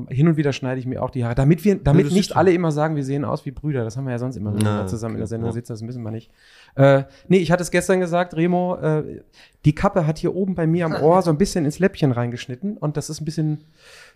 Hin 0.09 0.27
und 0.27 0.37
wieder 0.37 0.53
schneide 0.53 0.79
ich 0.79 0.85
mir 0.85 1.01
auch 1.01 1.09
die 1.09 1.23
Haare. 1.23 1.35
Damit 1.35 1.63
wir, 1.63 1.75
damit 1.75 2.11
nicht 2.11 2.35
alle 2.35 2.51
immer 2.51 2.71
sagen, 2.71 2.95
wir 2.95 3.03
sehen 3.03 3.23
aus 3.25 3.45
wie 3.45 3.51
Brüder. 3.51 3.83
Das 3.83 3.97
haben 3.97 4.05
wir 4.05 4.11
ja 4.11 4.19
sonst 4.19 4.35
immer, 4.35 4.53
wenn 4.53 4.61
wir 4.63 4.87
zusammen 4.87 5.15
in 5.15 5.19
der 5.19 5.25
okay, 5.25 5.29
Sendung 5.29 5.49
ja. 5.49 5.53
sitzen. 5.53 5.73
Das 5.73 5.81
müssen 5.81 6.03
wir 6.03 6.11
nicht. 6.11 6.31
Äh, 6.75 7.03
nee, 7.27 7.37
ich 7.37 7.51
hatte 7.51 7.63
es 7.63 7.71
gestern 7.71 7.99
gesagt, 7.99 8.35
Remo, 8.35 8.75
äh, 8.75 9.21
die 9.65 9.75
Kappe 9.75 10.07
hat 10.07 10.17
hier 10.17 10.35
oben 10.35 10.55
bei 10.55 10.67
mir 10.67 10.85
am 10.85 10.93
Ohr 11.01 11.21
so 11.21 11.29
ein 11.29 11.37
bisschen 11.37 11.65
ins 11.65 11.79
Läppchen 11.79 12.11
reingeschnitten 12.11 12.77
und 12.77 12.97
das 12.97 13.09
ist 13.09 13.21
ein 13.21 13.25
bisschen, 13.25 13.63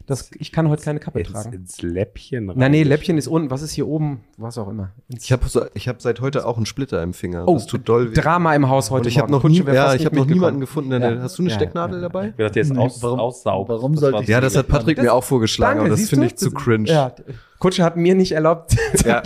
das, 0.07 0.29
ich 0.37 0.51
kann 0.51 0.69
heute 0.69 0.83
keine 0.83 0.99
Kappe 0.99 1.19
Ins, 1.19 1.31
tragen. 1.31 1.53
ins 1.53 1.81
Läppchen 1.81 2.49
rein. 2.49 2.57
Na 2.59 2.69
nee, 2.69 2.83
Läppchen 2.83 3.17
ist 3.17 3.27
unten. 3.27 3.49
Was 3.49 3.61
ist 3.61 3.71
hier 3.71 3.87
oben? 3.87 4.21
Was 4.37 4.57
auch 4.57 4.67
immer. 4.69 4.91
Ins 5.09 5.25
Ich 5.25 5.31
habe 5.31 5.47
so, 5.47 5.65
ich 5.73 5.87
hab 5.87 6.01
seit 6.01 6.21
heute 6.21 6.45
auch 6.45 6.57
einen 6.57 6.65
Splitter 6.65 7.01
im 7.03 7.13
Finger. 7.13 7.47
Oh, 7.47 7.55
das 7.55 7.65
tut 7.65 7.87
doll 7.89 8.11
weh. 8.11 8.13
Drama 8.13 8.53
im 8.55 8.69
Haus 8.69 8.91
heute 8.91 9.01
Und 9.03 9.07
ich 9.07 9.19
habe 9.19 9.31
noch, 9.31 9.43
nie, 9.43 9.63
ja, 9.63 9.93
ich 9.95 10.05
hab 10.05 10.13
noch 10.13 10.25
niemanden 10.25 10.59
gefunden. 10.59 10.89
der- 10.91 10.99
Ja. 11.15 11.21
Hast 11.21 11.37
du 11.37 11.43
eine 11.43 11.49
Ja, 11.49 11.55
Stecknadel 11.55 11.97
ja, 11.97 12.01
dabei? 12.03 12.29
Ich 12.29 12.35
dachte, 12.37 12.59
jetzt 12.59 12.77
aus, 12.77 13.01
warum- 13.03 13.19
aussaugt. 13.19 13.69
warum 13.69 13.93
Das 13.93 14.01
sollte 14.01 14.23
ich- 14.23 14.29
Ja, 14.29 14.41
das 14.41 14.55
hat 14.55 14.67
Patrick 14.67 14.97
Das- 14.97 15.05
mir 15.05 15.13
auch 15.13 15.23
vorgeschlagen, 15.23 15.79
aber 15.79 15.89
das 15.89 16.09
finde 16.09 16.27
ich 16.27 16.35
zu 16.35 16.51
cringe. 16.51 16.89
Ja, 16.89 17.11
Kutsche 17.57 17.83
hat 17.83 17.95
mir 17.95 18.15
nicht 18.15 18.33
erlaubt 18.33 18.71
zu 18.95 19.07
Ja. 19.07 19.23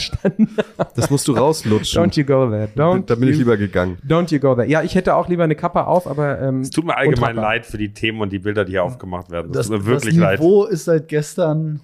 Das 0.96 1.10
musst 1.10 1.28
du 1.28 1.34
rauslutschen. 1.34 2.02
Don't 2.04 2.18
you 2.18 2.24
go 2.26 2.48
there. 2.50 2.70
Don't 2.76 3.06
da 3.08 3.16
bin 3.16 3.28
ich 3.30 3.34
you, 3.36 3.40
lieber 3.40 3.58
gegangen. 3.58 3.98
Don't 4.08 4.32
you 4.34 4.40
go 4.40 4.54
there. 4.56 4.68
Ja, 4.68 4.84
ich 4.84 4.96
hätte 4.96 5.16
auch 5.16 5.28
lieber 5.28 5.44
eine 5.44 5.56
Kappe 5.56 5.88
auf, 5.88 6.08
aber 6.08 6.40
ähm, 6.40 6.62
Es 6.62 6.70
tut 6.70 6.86
mir 6.86 6.96
allgemein 6.96 7.30
untragbar. 7.32 7.44
leid 7.44 7.66
für 7.66 7.78
die 7.78 7.92
Themen 7.94 8.22
und 8.22 8.32
die 8.32 8.40
Bilder, 8.40 8.66
die 8.66 8.74
hier 8.74 8.84
aufgemacht 8.84 9.30
werden. 9.32 9.52
Das, 9.52 9.68
Das, 9.68 9.78
tut 9.78 9.80
mir 9.80 9.92
wirklich 9.92 10.16
das 10.16 10.22
leid. 10.24 10.40
Ist 10.70 10.86
seit 10.86 11.08
gestern, 11.08 11.82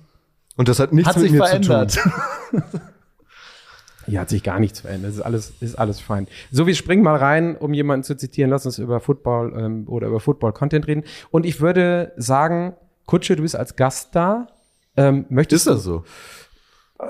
Und 0.55 0.67
das 0.67 0.79
hat 0.79 0.93
nichts 0.93 1.09
hat 1.09 1.21
mit 1.21 1.31
mir 1.31 1.43
verändert. 1.43 1.91
zu 1.91 1.99
tun. 2.01 2.13
Hier 4.07 4.19
hat 4.19 4.29
sich 4.29 4.43
gar 4.43 4.59
nichts 4.59 4.81
verändert. 4.81 5.11
Es 5.11 5.17
ist 5.17 5.23
alles, 5.23 5.53
ist 5.61 5.79
alles 5.79 5.99
fein. 5.99 6.27
So, 6.51 6.67
wir 6.67 6.75
springen 6.75 7.01
mal 7.03 7.15
rein, 7.15 7.55
um 7.55 7.73
jemanden 7.73 8.03
zu 8.03 8.15
zitieren. 8.15 8.51
Lass 8.51 8.65
uns 8.65 8.77
über 8.77 8.99
Football 8.99 9.53
ähm, 9.57 9.87
oder 9.87 10.07
über 10.07 10.19
Football-Content 10.19 10.85
reden. 10.87 11.03
Und 11.31 11.45
ich 11.45 11.59
würde 11.59 12.13
sagen, 12.15 12.75
Kutsche, 13.07 13.35
du 13.35 13.41
bist 13.41 13.55
als 13.55 13.75
Gast 13.75 14.15
da. 14.15 14.47
Ähm, 14.95 15.25
möchtest 15.29 15.65
Ist 15.65 15.73
das 15.73 15.83
so? 15.83 16.03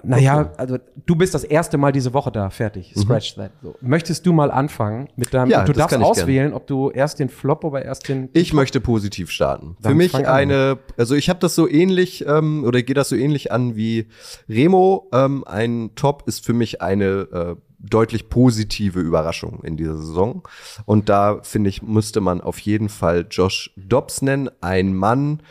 Naja, 0.03 0.51
also 0.57 0.77
du 1.05 1.15
bist 1.15 1.33
das 1.33 1.43
erste 1.43 1.77
Mal 1.77 1.91
diese 1.91 2.13
Woche 2.13 2.31
da, 2.31 2.49
fertig. 2.49 2.93
Scratch 2.97 3.35
that. 3.35 3.51
So. 3.61 3.75
Möchtest 3.81 4.25
du 4.25 4.33
mal 4.33 4.51
anfangen 4.51 5.09
mit 5.15 5.33
deinem, 5.33 5.45
Mhm. 5.45 5.51
Ja, 5.51 5.63
du 5.63 5.73
darfst 5.73 5.97
auswählen, 5.97 6.53
ob 6.53 6.67
du 6.67 6.89
erst 6.91 7.19
den 7.19 7.29
Flop 7.29 7.63
oder 7.63 7.83
erst 7.83 8.07
den. 8.09 8.29
Ich 8.33 8.53
möchte 8.53 8.81
positiv 8.81 9.31
starten. 9.31 9.77
Dann 9.81 9.91
Für 9.91 9.95
mich 9.95 10.15
eine, 10.27 10.79
also 10.97 11.15
ich 11.15 11.29
habe 11.29 11.39
das 11.39 11.55
so 11.55 11.69
ähnlich, 11.69 12.25
ähm, 12.27 12.63
oder 12.63 12.79
ich 12.79 12.85
gehe 12.85 12.95
das 12.95 13.09
so 13.09 13.15
ähnlich 13.15 13.51
an 13.51 13.75
wie 13.75 14.07
Remo. 14.49 15.09
Ähm, 15.13 15.43
ein 15.45 15.91
Top 15.95 16.23
ist 16.27 16.45
für 16.45 16.53
mich 16.53 16.81
eine 16.81 17.05
äh, 17.05 17.55
deutlich 17.79 18.29
positive 18.29 18.99
Überraschungen 18.99 19.63
in 19.63 19.77
dieser 19.77 19.97
Saison. 19.97 20.47
Und 20.85 21.09
da 21.09 21.39
finde 21.43 21.69
ich, 21.69 21.81
müsste 21.81 22.21
man 22.21 22.41
auf 22.41 22.59
jeden 22.59 22.89
Fall 22.89 23.27
Josh 23.29 23.71
Dobbs 23.77 24.21
nennen, 24.21 24.49
ein 24.61 24.93
Mann, 24.95 25.41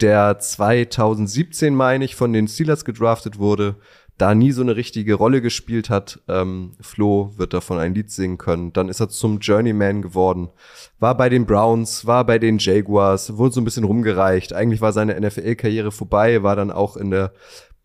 der 0.00 0.38
2017, 0.38 1.74
meine 1.74 2.04
ich, 2.04 2.16
von 2.16 2.32
den 2.32 2.48
Steelers 2.48 2.84
gedraftet 2.84 3.38
wurde, 3.38 3.76
da 4.20 4.34
nie 4.34 4.52
so 4.52 4.60
eine 4.60 4.76
richtige 4.76 5.14
Rolle 5.14 5.40
gespielt 5.40 5.88
hat. 5.88 6.20
Ähm, 6.28 6.72
Flo 6.80 7.32
wird 7.36 7.54
davon 7.54 7.78
ein 7.78 7.94
Lied 7.94 8.10
singen 8.10 8.36
können. 8.36 8.72
Dann 8.72 8.88
ist 8.88 9.00
er 9.00 9.08
zum 9.08 9.38
Journeyman 9.38 10.02
geworden. 10.02 10.50
War 10.98 11.16
bei 11.16 11.30
den 11.30 11.46
Browns, 11.46 12.06
war 12.06 12.24
bei 12.26 12.38
den 12.38 12.58
Jaguars, 12.58 13.36
wurde 13.38 13.54
so 13.54 13.60
ein 13.60 13.64
bisschen 13.64 13.84
rumgereicht. 13.84 14.52
Eigentlich 14.52 14.82
war 14.82 14.92
seine 14.92 15.18
NFL-Karriere 15.18 15.90
vorbei, 15.90 16.42
war 16.42 16.54
dann 16.54 16.70
auch 16.70 16.96
in 16.96 17.10
der 17.10 17.32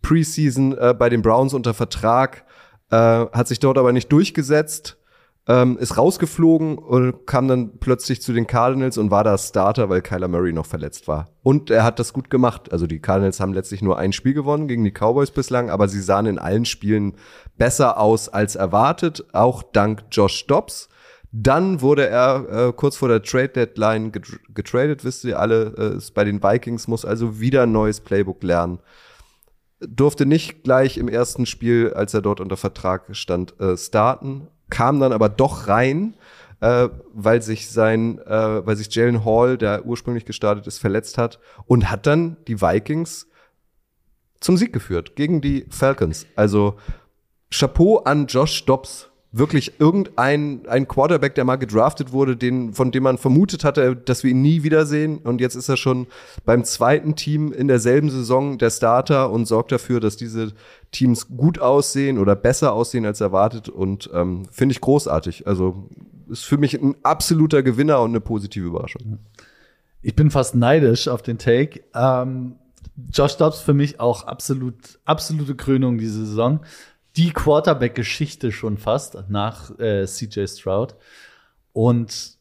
Preseason 0.01 0.77
äh, 0.77 0.93
bei 0.98 1.10
den 1.10 1.22
Browns 1.22 1.53
unter 1.53 1.74
Vertrag, 1.74 2.43
äh, 2.91 2.95
hat 2.98 3.48
sich 3.48 3.60
dort 3.60 3.77
aber 3.77 3.93
nicht 3.93 4.12
durchgesetzt 4.12 4.98
ähm, 5.48 5.78
ist 5.78 5.98
rausgeflogen 5.98 6.78
und 6.78 7.28
kam 7.28 7.48
dann 7.48 7.78
plötzlich 7.78 8.22
zu 8.22 8.34
den 8.34 8.48
Cardinals 8.48 8.98
und 8.98 9.12
war 9.12 9.24
da 9.24 9.38
Starter, 9.38 9.90
weil 9.90 10.02
Kyler 10.02 10.28
Murray 10.28 10.54
noch 10.54 10.66
verletzt 10.66 11.08
war. 11.08 11.28
Und 11.44 11.70
er 11.70 11.84
hat 11.84 12.00
das 12.00 12.14
gut 12.14 12.30
gemacht. 12.30 12.72
Also 12.72 12.88
die 12.88 13.00
Cardinals 13.00 13.40
haben 13.40 13.54
letztlich 13.54 13.84
nur 13.84 14.00
ein 14.00 14.12
Spiel 14.12 14.34
gewonnen 14.34 14.68
gegen 14.68 14.84
die 14.84 14.92
Cowboys 14.92 15.32
bislang, 15.32 15.70
aber 15.70 15.88
sie 15.88 16.02
sahen 16.02 16.25
in 16.25 16.40
allen 16.40 16.66
Spielen 16.66 17.14
besser 17.58 18.00
aus 18.00 18.28
als 18.28 18.56
erwartet, 18.56 19.25
auch 19.34 19.62
dank 19.62 20.06
Josh 20.12 20.48
Dobbs. 20.48 20.90
Dann 21.32 21.82
wurde 21.82 22.08
er 22.08 22.70
äh, 22.70 22.74
kurz 22.74 22.96
vor 22.96 23.10
der 23.10 23.22
Trade 23.22 23.50
Deadline 23.50 24.12
getradet, 24.54 25.04
wisst 25.04 25.25
ihr 25.25 25.38
alle, 25.38 25.98
äh, 25.98 26.12
bei 26.14 26.24
den 26.24 26.42
Vikings, 26.42 26.88
muss 26.88 27.04
also 27.04 27.40
wieder 27.40 27.64
ein 27.64 27.74
neues 27.74 28.00
Playbook 28.00 28.42
lernen. 28.42 28.80
Durfte 29.82 30.25
nicht 30.25 30.64
gleich 30.64 30.98
im 30.98 31.10
ersten 31.10 31.46
Spiel, 31.46 31.94
als 31.94 32.14
er 32.14 32.22
dort 32.22 32.40
unter 32.40 32.56
Vertrag 32.56 33.14
stand, 33.16 33.60
äh, 33.60 33.75
starten, 33.75 34.48
kam 34.69 35.00
dann 35.00 35.13
aber 35.13 35.29
doch 35.29 35.67
rein, 35.67 36.15
äh, 36.62 36.89
weil 37.13 37.41
sich 37.41 37.69
sein, 37.69 38.19
äh, 38.19 38.65
weil 38.65 38.75
sich 38.75 38.93
Jalen 38.93 39.25
Hall, 39.25 39.57
der 39.57 39.86
ursprünglich 39.86 40.25
gestartet 40.25 40.67
ist, 40.67 40.79
verletzt 40.79 41.17
hat 41.17 41.39
und 41.65 41.91
hat 41.91 42.07
dann 42.07 42.38
die 42.48 42.62
Vikings 42.62 43.27
zum 44.39 44.57
Sieg 44.57 44.74
geführt 44.74 45.15
gegen 45.15 45.41
die 45.41 45.65
Falcons. 45.69 46.25
Also 46.36 46.75
Chapeau 47.51 48.00
an 48.00 48.27
Josh 48.27 48.65
Dobbs 48.65 49.10
wirklich 49.38 49.80
irgendein 49.80 50.65
ein 50.68 50.88
Quarterback, 50.88 51.36
der 51.36 51.44
mal 51.44 51.58
gedraftet 51.58 52.13
wurde, 52.13 52.38
den, 52.38 52.74
von 52.74 52.92
dem 52.92 53.04
man 53.04 53.18
vermutet 53.18 53.65
hatte, 53.65 53.96
dass 53.96 54.24
wir 54.24 54.32
ihn 54.32 54.42
nie 54.42 54.63
wiedersehen. 54.63 55.18
Und 55.18 55.42
jetzt 55.42 55.56
ist 55.56 55.68
er 55.68 55.75
schon 55.75 56.08
beim 56.46 56.63
zweiten 56.63 57.15
Team 57.15 57.51
in 57.51 57.68
derselben 57.68 58.10
Saison 58.10 58.58
der 58.58 58.70
Starter 58.70 59.32
und 59.32 59.46
sorgt 59.46 59.74
dafür, 59.74 60.00
dass 60.00 60.15
diese 60.15 60.54
Teams 60.92 61.27
gut 61.27 61.60
aussehen 61.60 62.18
oder 62.18 62.36
besser 62.36 62.72
aussehen 62.72 63.06
als 63.06 63.20
erwartet. 63.20 63.68
Und 63.68 64.10
ähm, 64.13 64.48
finde 64.51 64.72
ich 64.72 64.80
großartig. 64.80 65.46
Also 65.48 65.89
ist 66.30 66.46
für 66.46 66.58
mich 66.58 66.82
ein 66.82 66.96
absoluter 67.04 67.62
Gewinner 67.62 68.01
und 68.01 68.12
eine 68.12 68.22
positive 68.22 68.65
Überraschung. 68.65 69.20
Ich 70.01 70.15
bin 70.15 70.32
fast 70.32 70.56
neidisch 70.56 71.10
auf 71.10 71.22
den 71.22 71.38
Take. 71.38 71.82
Ähm, 71.94 72.56
Josh 73.12 73.36
Dobbs 73.36 73.60
für 73.60 73.74
mich 73.74 74.00
auch 74.00 74.24
absolut, 74.24 75.00
absolute 75.04 75.56
Krönung 75.56 75.98
diese 75.98 76.25
Saison 76.25 76.62
die 77.17 77.31
Quarterback-Geschichte 77.31 78.51
schon 78.51 78.77
fast 78.77 79.29
nach 79.29 79.77
äh, 79.79 80.05
CJ 80.05 80.48
Stroud. 80.48 80.95
Und 81.74 82.38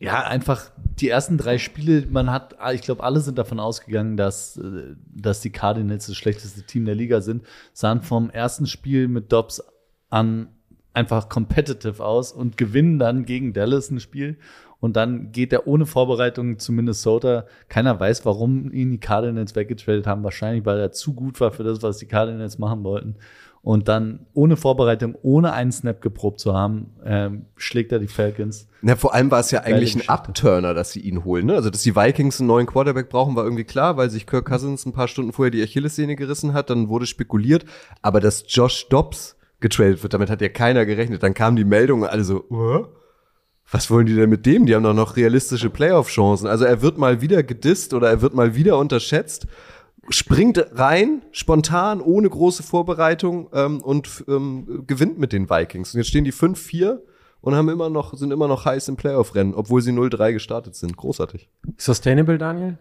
ja, 0.00 0.24
einfach 0.24 0.70
die 1.00 1.08
ersten 1.08 1.38
drei 1.38 1.58
Spiele, 1.58 2.06
man 2.10 2.30
hat, 2.30 2.56
ich 2.72 2.82
glaube, 2.82 3.02
alle 3.02 3.20
sind 3.20 3.38
davon 3.38 3.60
ausgegangen, 3.60 4.16
dass, 4.16 4.56
äh, 4.56 4.94
dass 5.14 5.40
die 5.40 5.50
Cardinals 5.50 6.06
das 6.06 6.16
schlechteste 6.16 6.62
Team 6.62 6.84
der 6.84 6.94
Liga 6.94 7.20
sind, 7.20 7.44
sahen 7.72 8.02
vom 8.02 8.30
ersten 8.30 8.66
Spiel 8.66 9.08
mit 9.08 9.32
Dobbs 9.32 9.62
an 10.10 10.48
einfach 10.92 11.28
competitive 11.28 12.04
aus 12.04 12.32
und 12.32 12.56
gewinnen 12.56 12.98
dann 12.98 13.24
gegen 13.24 13.52
Dallas 13.52 13.90
ein 13.90 14.00
Spiel. 14.00 14.38
Und 14.78 14.96
dann 14.96 15.32
geht 15.32 15.52
er 15.52 15.66
ohne 15.66 15.86
Vorbereitung 15.86 16.58
zu 16.58 16.70
Minnesota. 16.70 17.46
Keiner 17.68 17.98
weiß, 17.98 18.26
warum 18.26 18.70
ihn 18.70 18.90
die 18.90 19.00
Cardinals 19.00 19.56
weggetradet 19.56 20.06
haben. 20.06 20.22
Wahrscheinlich, 20.22 20.66
weil 20.66 20.78
er 20.78 20.92
zu 20.92 21.14
gut 21.14 21.40
war 21.40 21.52
für 21.52 21.64
das, 21.64 21.82
was 21.82 21.98
die 21.98 22.06
Cardinals 22.06 22.58
machen 22.58 22.84
wollten 22.84 23.16
und 23.64 23.88
dann 23.88 24.26
ohne 24.34 24.58
Vorbereitung, 24.58 25.16
ohne 25.22 25.54
einen 25.54 25.72
Snap 25.72 26.02
geprobt 26.02 26.38
zu 26.38 26.52
haben, 26.52 26.92
ähm, 27.02 27.46
schlägt 27.56 27.92
er 27.92 27.98
die 27.98 28.08
Falcons. 28.08 28.68
Na, 28.82 28.94
vor 28.94 29.14
allem 29.14 29.30
war 29.30 29.40
es 29.40 29.50
ja 29.50 29.62
eigentlich 29.62 29.96
ein 29.96 30.06
Upturner, 30.06 30.74
dass 30.74 30.92
sie 30.92 31.00
ihn 31.00 31.24
holen. 31.24 31.46
Ne? 31.46 31.54
Also, 31.54 31.70
dass 31.70 31.82
die 31.82 31.96
Vikings 31.96 32.40
einen 32.40 32.48
neuen 32.48 32.66
Quarterback 32.66 33.08
brauchen, 33.08 33.34
war 33.36 33.44
irgendwie 33.44 33.64
klar, 33.64 33.96
weil 33.96 34.10
sich 34.10 34.26
Kirk 34.26 34.44
Cousins 34.44 34.84
ein 34.84 34.92
paar 34.92 35.08
Stunden 35.08 35.32
vorher 35.32 35.50
die 35.50 35.62
Achillessehne 35.62 36.14
gerissen 36.14 36.52
hat. 36.52 36.68
Dann 36.68 36.90
wurde 36.90 37.06
spekuliert. 37.06 37.64
Aber 38.02 38.20
dass 38.20 38.44
Josh 38.46 38.86
Dobbs 38.90 39.36
getradet 39.60 40.02
wird, 40.02 40.12
damit 40.12 40.28
hat 40.28 40.42
ja 40.42 40.50
keiner 40.50 40.84
gerechnet. 40.84 41.22
Dann 41.22 41.32
kam 41.32 41.56
die 41.56 41.64
Meldung 41.64 42.02
und 42.02 42.08
alle 42.08 42.24
so, 42.24 42.44
uh? 42.50 42.84
was 43.70 43.90
wollen 43.90 44.04
die 44.04 44.14
denn 44.14 44.28
mit 44.28 44.44
dem? 44.44 44.66
Die 44.66 44.74
haben 44.74 44.82
doch 44.82 44.92
noch 44.92 45.16
realistische 45.16 45.70
Playoff-Chancen. 45.70 46.46
Also 46.46 46.66
er 46.66 46.82
wird 46.82 46.98
mal 46.98 47.22
wieder 47.22 47.42
gedisst 47.42 47.94
oder 47.94 48.10
er 48.10 48.20
wird 48.20 48.34
mal 48.34 48.54
wieder 48.54 48.76
unterschätzt 48.76 49.46
springt 50.08 50.64
rein, 50.72 51.22
spontan, 51.32 52.00
ohne 52.00 52.28
große 52.28 52.62
Vorbereitung 52.62 53.48
ähm, 53.52 53.80
und 53.80 54.24
ähm, 54.28 54.84
gewinnt 54.86 55.18
mit 55.18 55.32
den 55.32 55.48
Vikings. 55.48 55.94
Und 55.94 56.00
jetzt 56.00 56.08
stehen 56.08 56.24
die 56.24 56.32
5-4 56.32 56.98
und 57.40 57.54
haben 57.54 57.68
immer 57.68 57.90
noch, 57.90 58.14
sind 58.14 58.32
immer 58.32 58.48
noch 58.48 58.64
heiß 58.64 58.88
im 58.88 58.96
Playoff-Rennen, 58.96 59.54
obwohl 59.54 59.82
sie 59.82 59.92
0-3 59.92 60.32
gestartet 60.32 60.74
sind. 60.74 60.96
Großartig. 60.96 61.48
Sustainable, 61.76 62.38
Daniel? 62.38 62.78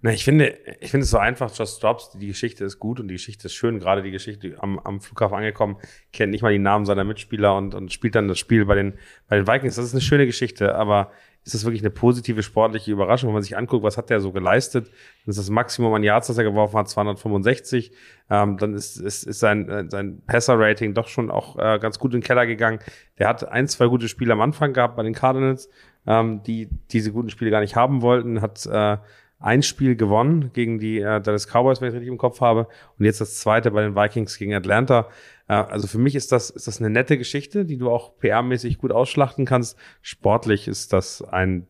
Na, 0.00 0.10
ich 0.10 0.24
finde, 0.24 0.56
ich 0.80 0.90
finde 0.90 1.04
es 1.04 1.10
so 1.10 1.18
einfach, 1.18 1.54
Just 1.54 1.82
Drops, 1.82 2.10
die 2.18 2.26
Geschichte 2.26 2.64
ist 2.64 2.78
gut 2.78 2.98
und 2.98 3.08
die 3.08 3.14
Geschichte 3.14 3.46
ist 3.46 3.54
schön. 3.54 3.78
Gerade 3.78 4.02
die 4.02 4.10
Geschichte 4.10 4.56
am, 4.58 4.78
am 4.78 5.00
Flughafen 5.00 5.36
angekommen, 5.36 5.76
kennt 6.12 6.30
nicht 6.30 6.42
mal 6.42 6.52
die 6.52 6.58
Namen 6.58 6.86
seiner 6.86 7.04
Mitspieler 7.04 7.54
und, 7.56 7.74
und 7.74 7.92
spielt 7.92 8.14
dann 8.14 8.28
das 8.28 8.38
Spiel 8.38 8.64
bei 8.64 8.74
den, 8.74 8.94
bei 9.28 9.36
den 9.36 9.46
Vikings. 9.46 9.76
Das 9.76 9.84
ist 9.84 9.92
eine 9.92 10.00
schöne 10.00 10.26
Geschichte, 10.26 10.74
aber 10.74 11.10
ist 11.46 11.54
das 11.54 11.64
wirklich 11.64 11.82
eine 11.82 11.90
positive 11.90 12.42
sportliche 12.42 12.90
Überraschung, 12.90 13.28
wenn 13.28 13.34
man 13.34 13.42
sich 13.44 13.56
anguckt, 13.56 13.84
was 13.84 13.96
hat 13.96 14.10
der 14.10 14.20
so 14.20 14.32
geleistet. 14.32 14.88
Dann 14.88 15.30
ist 15.30 15.38
das 15.38 15.48
Maximum 15.48 15.94
an 15.94 16.02
Yards, 16.02 16.26
das 16.26 16.38
er 16.38 16.44
geworfen 16.44 16.76
hat, 16.76 16.88
265. 16.88 17.92
Ähm, 18.28 18.58
dann 18.58 18.74
ist, 18.74 18.96
ist, 18.96 19.22
ist 19.22 19.38
sein, 19.38 19.68
äh, 19.68 19.84
sein 19.88 20.22
Passer-Rating 20.26 20.92
doch 20.92 21.06
schon 21.06 21.30
auch 21.30 21.56
äh, 21.56 21.78
ganz 21.78 22.00
gut 22.00 22.14
in 22.14 22.20
den 22.20 22.26
Keller 22.26 22.46
gegangen. 22.46 22.80
Der 23.20 23.28
hat 23.28 23.48
ein, 23.48 23.68
zwei 23.68 23.86
gute 23.86 24.08
Spiele 24.08 24.32
am 24.32 24.40
Anfang 24.40 24.72
gehabt 24.72 24.96
bei 24.96 25.04
den 25.04 25.14
Cardinals, 25.14 25.70
ähm, 26.04 26.42
die 26.42 26.68
diese 26.90 27.12
guten 27.12 27.30
Spiele 27.30 27.52
gar 27.52 27.60
nicht 27.60 27.76
haben 27.76 28.02
wollten. 28.02 28.40
Hat 28.40 28.66
äh, 28.66 28.96
ein 29.38 29.62
Spiel 29.62 29.94
gewonnen 29.94 30.50
gegen 30.52 30.80
die 30.80 30.98
äh, 30.98 31.20
Dallas 31.20 31.46
Cowboys, 31.46 31.80
wenn 31.80 31.88
ich 31.88 31.94
richtig 31.94 32.10
im 32.10 32.18
Kopf 32.18 32.40
habe. 32.40 32.66
Und 32.98 33.04
jetzt 33.04 33.20
das 33.20 33.38
zweite 33.38 33.70
bei 33.70 33.82
den 33.82 33.94
Vikings 33.94 34.36
gegen 34.36 34.52
Atlanta. 34.52 35.08
Also 35.48 35.86
für 35.86 35.98
mich 35.98 36.16
ist 36.16 36.32
das, 36.32 36.50
ist 36.50 36.66
das 36.66 36.80
eine 36.80 36.90
nette 36.90 37.18
Geschichte, 37.18 37.64
die 37.64 37.76
du 37.76 37.90
auch 37.90 38.12
PR-mäßig 38.20 38.78
gut 38.78 38.90
ausschlachten 38.90 39.44
kannst. 39.44 39.78
Sportlich 40.02 40.66
ist 40.66 40.92
das 40.92 41.22
ein 41.22 41.68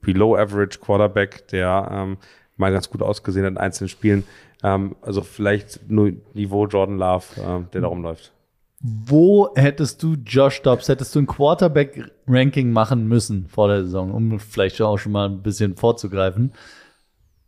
Below-Average 0.00 0.80
Quarterback, 0.80 1.48
der 1.48 1.88
ähm, 1.90 2.18
mal 2.56 2.72
ganz 2.72 2.90
gut 2.90 3.02
ausgesehen 3.02 3.46
hat 3.46 3.52
in 3.52 3.58
einzelnen 3.58 3.88
Spielen. 3.88 4.24
Ähm, 4.62 4.96
also 5.02 5.22
vielleicht 5.22 5.88
nur 5.90 6.12
Niveau 6.34 6.66
Jordan 6.66 6.98
Love, 6.98 7.24
äh, 7.36 7.72
der 7.72 7.82
da 7.82 7.86
rumläuft. 7.86 8.32
Wo 8.80 9.48
hättest 9.54 10.02
du 10.02 10.14
Josh 10.26 10.60
Dobbs, 10.60 10.88
hättest 10.88 11.14
du 11.14 11.20
ein 11.20 11.26
Quarterback-Ranking 11.26 12.70
machen 12.70 13.08
müssen 13.08 13.46
vor 13.48 13.68
der 13.68 13.84
Saison, 13.84 14.12
um 14.12 14.38
vielleicht 14.38 14.80
auch 14.82 14.98
schon 14.98 15.12
mal 15.12 15.28
ein 15.28 15.42
bisschen 15.42 15.76
vorzugreifen? 15.76 16.52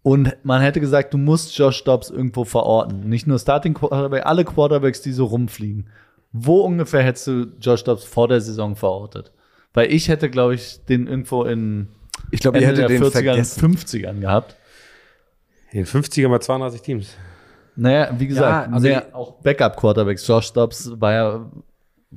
Und 0.07 0.37
man 0.45 0.63
hätte 0.63 0.79
gesagt, 0.79 1.13
du 1.15 1.19
musst 1.19 1.59
Josh 1.59 1.83
Dobbs 1.83 2.11
irgendwo 2.11 2.45
verorten. 2.45 3.09
Nicht 3.09 3.27
nur 3.27 3.41
Starting 3.41 3.75
Quarterback, 3.75 4.25
alle 4.25 4.45
Quarterbacks, 4.45 5.03
die 5.03 5.11
so 5.11 5.25
rumfliegen. 5.25 5.89
Wo 6.31 6.61
ungefähr 6.61 7.03
hättest 7.03 7.27
du 7.27 7.47
Josh 7.61 7.83
Dobbs 7.83 8.05
vor 8.05 8.29
der 8.29 8.41
Saison 8.41 8.77
verortet? 8.77 9.33
Weil 9.75 9.93
ich 9.93 10.09
hätte, 10.09 10.31
glaube 10.31 10.55
ich, 10.55 10.85
den 10.85 11.09
irgendwo 11.09 11.43
in 11.43 11.89
ich 12.31 12.39
glaube, 12.39 12.61
ihr 12.61 12.69
hättet 12.69 12.89
den 12.89 13.03
40ern, 13.03 13.11
vergessen. 13.11 13.77
50ern 13.77 14.21
gehabt. 14.21 14.55
In 15.73 15.79
den 15.79 15.87
50ern 15.87 16.29
bei 16.29 16.39
32 16.39 16.83
Teams. 16.83 17.17
Naja, 17.75 18.15
wie 18.17 18.29
gesagt, 18.29 18.69
ja, 18.69 18.73
also 18.73 18.89
auch 19.13 19.33
Backup-Quarterbacks. 19.43 20.25
Josh 20.25 20.53
Dobbs 20.53 20.93
war 21.01 21.13
ja 21.13 21.51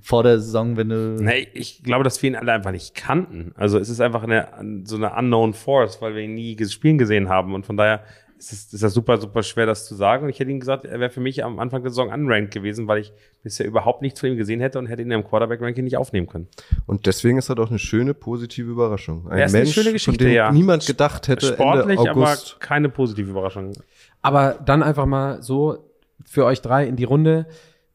vor 0.01 0.23
der 0.23 0.39
Saison, 0.39 0.77
wenn 0.77 0.89
du. 0.89 1.17
Nee, 1.19 1.47
ich 1.53 1.83
glaube, 1.83 2.03
dass 2.03 2.21
wir 2.21 2.29
ihn 2.29 2.35
alle 2.35 2.53
einfach 2.53 2.71
nicht 2.71 2.95
kannten. 2.95 3.53
Also 3.55 3.77
es 3.79 3.89
ist 3.89 4.01
einfach 4.01 4.23
eine, 4.23 4.83
so 4.85 4.95
eine 4.95 5.13
unknown 5.13 5.53
force, 5.53 6.01
weil 6.01 6.15
wir 6.15 6.21
ihn 6.21 6.35
nie 6.35 6.57
spielen 6.65 6.97
gesehen 6.97 7.29
haben. 7.29 7.53
Und 7.53 7.65
von 7.65 7.75
daher 7.75 8.03
ist, 8.37 8.53
es, 8.53 8.73
ist 8.73 8.83
das 8.83 8.93
super, 8.93 9.17
super 9.17 9.43
schwer, 9.43 9.65
das 9.65 9.85
zu 9.85 9.95
sagen. 9.95 10.23
Und 10.23 10.29
ich 10.29 10.39
hätte 10.39 10.49
ihm 10.49 10.59
gesagt, 10.59 10.85
er 10.85 10.99
wäre 10.99 11.09
für 11.09 11.19
mich 11.19 11.43
am 11.43 11.59
Anfang 11.59 11.81
der 11.81 11.91
Saison 11.91 12.09
unranked 12.09 12.53
gewesen, 12.53 12.87
weil 12.87 12.99
ich 12.99 13.11
bisher 13.43 13.65
überhaupt 13.65 14.01
nichts 14.01 14.19
von 14.19 14.29
ihm 14.29 14.37
gesehen 14.37 14.61
hätte 14.61 14.79
und 14.79 14.85
hätte 14.85 15.01
ihn 15.01 15.11
im 15.11 15.23
Quarterback-Ranking 15.23 15.83
nicht 15.83 15.97
aufnehmen 15.97 16.27
können. 16.27 16.47
Und 16.85 17.05
deswegen 17.05 17.37
ist 17.37 17.49
er 17.49 17.55
doch 17.55 17.69
eine 17.69 17.79
schöne, 17.79 18.13
positive 18.13 18.69
Überraschung. 18.69 19.27
Ein 19.27 19.39
Mensch, 19.39 19.55
eine 19.55 19.67
schöne 19.67 19.91
Geschichte, 19.91 20.23
von 20.23 20.29
dem 20.29 20.35
ja. 20.35 20.51
niemand 20.51 20.85
gedacht 20.85 21.27
hätte. 21.27 21.47
Sportlich, 21.47 21.97
Ende 21.97 22.11
August. 22.11 22.53
aber 22.53 22.65
keine 22.65 22.89
positive 22.89 23.29
Überraschung. 23.29 23.73
Aber 24.21 24.59
dann 24.63 24.83
einfach 24.83 25.05
mal 25.05 25.41
so 25.41 25.89
für 26.25 26.45
euch 26.45 26.61
drei 26.61 26.85
in 26.85 26.95
die 26.95 27.05
Runde 27.05 27.47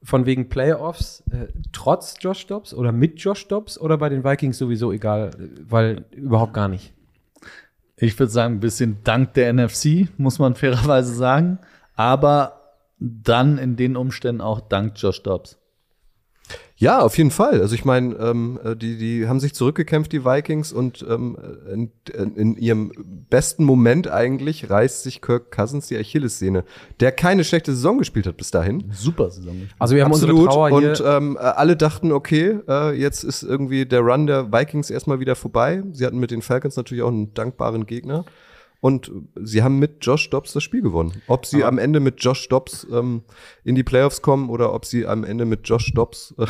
von 0.04 0.26
wegen 0.26 0.48
Playoffs 0.48 1.24
äh, 1.30 1.46
trotz 1.72 2.16
Josh 2.20 2.46
Dobbs 2.46 2.74
oder 2.74 2.92
mit 2.92 3.18
Josh 3.20 3.48
Dobbs 3.48 3.78
oder 3.78 3.96
bei 3.98 4.10
den 4.10 4.22
Vikings 4.22 4.58
sowieso 4.58 4.92
egal, 4.92 5.30
weil 5.66 6.04
überhaupt 6.12 6.52
gar 6.52 6.68
nicht? 6.68 6.92
Ich 7.96 8.18
würde 8.18 8.30
sagen, 8.30 8.56
ein 8.56 8.60
bisschen 8.60 8.98
dank 9.02 9.34
der 9.34 9.52
NFC, 9.52 10.08
muss 10.18 10.38
man 10.38 10.54
fairerweise 10.56 11.14
sagen. 11.14 11.58
Aber 11.96 12.60
dann 12.98 13.58
in 13.58 13.76
den 13.76 13.96
Umständen 13.96 14.40
auch 14.40 14.60
dank 14.60 14.94
Josh 14.96 15.22
Dobbs. 15.22 15.58
Ja, 16.76 17.00
auf 17.00 17.16
jeden 17.16 17.30
Fall. 17.30 17.60
Also 17.60 17.74
ich 17.74 17.84
meine, 17.84 18.14
ähm, 18.16 18.58
äh, 18.64 18.74
die, 18.74 18.98
die 18.98 19.28
haben 19.28 19.38
sich 19.38 19.54
zurückgekämpft, 19.54 20.12
die 20.12 20.24
Vikings, 20.24 20.72
und 20.72 21.06
ähm, 21.08 21.38
in, 21.72 21.90
in 22.34 22.56
ihrem 22.56 22.92
besten 23.30 23.64
Moment 23.64 24.10
eigentlich 24.10 24.68
reißt 24.68 25.04
sich 25.04 25.22
Kirk 25.22 25.52
Cousins 25.52 25.86
die 25.86 25.96
Achillessehne, 25.96 26.64
der 26.98 27.12
keine 27.12 27.44
schlechte 27.44 27.72
Saison 27.72 27.98
gespielt 27.98 28.26
hat 28.26 28.36
bis 28.36 28.50
dahin. 28.50 28.84
Super 28.92 29.30
Saison. 29.30 29.68
Also 29.78 29.94
wir 29.94 30.04
haben 30.04 30.12
Absolut. 30.12 30.34
unsere 30.34 30.52
Trauer 30.52 30.80
hier. 30.80 30.90
Und 30.90 31.02
ähm, 31.06 31.38
alle 31.40 31.76
dachten, 31.76 32.10
okay, 32.10 32.58
äh, 32.68 32.92
jetzt 32.98 33.22
ist 33.22 33.44
irgendwie 33.44 33.86
der 33.86 34.00
Run 34.00 34.26
der 34.26 34.52
Vikings 34.52 34.90
erstmal 34.90 35.20
wieder 35.20 35.36
vorbei. 35.36 35.82
Sie 35.92 36.04
hatten 36.04 36.18
mit 36.18 36.32
den 36.32 36.42
Falcons 36.42 36.76
natürlich 36.76 37.04
auch 37.04 37.08
einen 37.08 37.32
dankbaren 37.34 37.86
Gegner. 37.86 38.24
Und 38.84 39.10
sie 39.40 39.62
haben 39.62 39.78
mit 39.78 40.04
Josh 40.04 40.28
Dobbs 40.28 40.52
das 40.52 40.62
Spiel 40.62 40.82
gewonnen. 40.82 41.22
Ob 41.26 41.46
sie 41.46 41.62
Aber- 41.62 41.68
am 41.68 41.78
Ende 41.78 42.00
mit 42.00 42.22
Josh 42.22 42.50
Dobbs 42.50 42.86
ähm, 42.92 43.22
in 43.64 43.76
die 43.76 43.82
Playoffs 43.82 44.20
kommen 44.20 44.50
oder 44.50 44.74
ob 44.74 44.84
sie 44.84 45.06
am 45.06 45.24
Ende 45.24 45.46
mit 45.46 45.66
Josh 45.66 45.94
Dobbs 45.94 46.34
äh, 46.36 46.44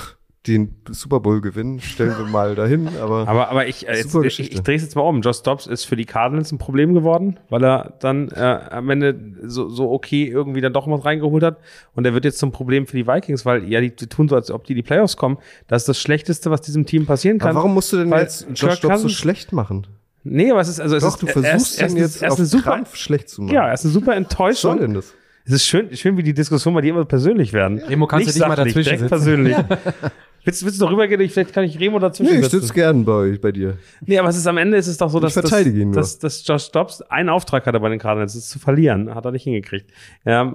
den 0.48 0.74
Super 0.90 1.20
Bowl 1.20 1.40
gewinnen, 1.40 1.78
stellen 1.78 2.18
wir 2.18 2.26
mal 2.26 2.56
dahin. 2.56 2.88
Aber, 3.00 3.28
Aber, 3.28 3.50
aber 3.50 3.68
ich, 3.68 3.86
äh, 3.86 3.96
jetzt, 3.98 4.12
ich, 4.16 4.40
ich 4.40 4.60
drehe 4.62 4.74
es 4.74 4.82
jetzt 4.82 4.96
mal 4.96 5.02
um. 5.02 5.20
Josh 5.20 5.42
Dobbs 5.42 5.68
ist 5.68 5.84
für 5.84 5.94
die 5.94 6.06
Cardinals 6.06 6.50
ein 6.50 6.58
Problem 6.58 6.92
geworden, 6.92 7.38
weil 7.50 7.62
er 7.62 7.94
dann 8.00 8.30
äh, 8.30 8.40
am 8.68 8.90
Ende 8.90 9.16
so, 9.44 9.68
so 9.68 9.92
okay 9.92 10.26
irgendwie 10.26 10.60
dann 10.60 10.72
doch 10.72 10.88
was 10.88 11.04
reingeholt 11.04 11.44
hat. 11.44 11.58
Und 11.94 12.04
er 12.04 12.14
wird 12.14 12.24
jetzt 12.24 12.38
zum 12.38 12.50
Problem 12.50 12.88
für 12.88 12.96
die 12.96 13.06
Vikings, 13.06 13.46
weil 13.46 13.62
ja, 13.70 13.80
die, 13.80 13.94
die 13.94 14.08
tun 14.08 14.28
so, 14.28 14.34
als 14.34 14.50
ob 14.50 14.64
die 14.64 14.72
in 14.72 14.78
die 14.78 14.82
Playoffs 14.82 15.16
kommen. 15.16 15.38
Das 15.68 15.82
ist 15.82 15.88
das 15.88 16.00
Schlechteste, 16.00 16.50
was 16.50 16.62
diesem 16.62 16.84
Team 16.84 17.06
passieren 17.06 17.38
kann. 17.38 17.50
aber 17.50 17.58
warum 17.58 17.74
musst 17.74 17.92
du 17.92 17.98
denn 17.98 18.10
jetzt 18.10 18.48
Josh 18.56 18.80
Dobbs 18.80 19.02
so 19.02 19.08
schlecht 19.08 19.52
machen? 19.52 19.86
Nee, 20.24 20.50
aber 20.50 20.60
es 20.60 20.68
ist, 20.68 20.80
also 20.80 20.96
es 20.96 21.02
Doch, 21.02 21.10
ist, 21.14 21.22
du 21.22 21.26
er 21.26 21.32
versuchst 21.32 21.74
ist, 21.74 21.80
er 21.80 21.86
ist, 21.86 21.92
ihn 21.92 21.98
jetzt 21.98 22.16
ist, 22.16 22.22
er 22.22 22.28
ist 22.28 22.32
auf 22.32 22.38
eine 22.38 22.46
super, 22.46 22.62
Krampf 22.62 22.96
schlecht 22.96 23.28
zu 23.28 23.42
machen. 23.42 23.54
ja, 23.54 23.68
er 23.68 23.74
ist 23.74 23.84
eine 23.84 23.92
super 23.92 24.06
Was 24.08 24.14
soll 24.14 24.22
Enttäuschung. 24.22 24.78
denn 24.80 24.94
das? 24.94 25.14
Es 25.46 25.52
ist 25.52 25.66
schön, 25.66 25.94
schön, 25.94 26.16
wie 26.16 26.22
die 26.22 26.32
Diskussion 26.32 26.72
bei 26.72 26.80
dir 26.80 26.90
immer 26.94 27.04
persönlich 27.04 27.52
werden. 27.52 27.78
Remo, 27.78 28.06
kannst 28.06 28.24
du 28.24 28.28
Nicht 28.30 28.40
dich 28.40 28.48
mal 28.48 28.56
dazwischen 28.56 28.82
direkt 28.84 29.00
setzen? 29.00 29.08
persönlich. 29.10 29.56
willst, 30.44 30.64
willst 30.64 30.80
du 30.80 30.84
darüber 30.86 31.06
gehen? 31.06 31.20
Ich, 31.20 31.32
vielleicht 31.34 31.52
kann 31.52 31.64
ich 31.64 31.78
Remo 31.78 31.98
dazwischen 31.98 32.32
Nee, 32.32 32.40
ich 32.40 32.48
sitze 32.48 32.72
gern 32.72 33.04
bei, 33.04 33.36
bei 33.40 33.52
dir. 33.52 33.76
Nee, 34.06 34.18
aber 34.18 34.30
es 34.30 34.36
ist 34.38 34.46
am 34.46 34.56
Ende 34.56 34.78
ist 34.78 34.86
es 34.86 34.96
doch 34.96 35.10
so, 35.10 35.20
dass, 35.20 35.36
nur. 35.36 35.92
dass, 35.92 36.18
dass 36.18 36.46
Josh 36.46 36.70
Dobbs 36.70 37.02
einen 37.02 37.28
Auftrag 37.28 37.66
hatte 37.66 37.78
bei 37.78 37.90
den 37.90 37.98
Cardinals, 37.98 38.32
das 38.32 38.44
ist 38.44 38.50
zu 38.50 38.58
verlieren. 38.58 39.14
Hat 39.14 39.26
er 39.26 39.32
nicht 39.32 39.44
hingekriegt. 39.44 39.90
Ja, 40.24 40.50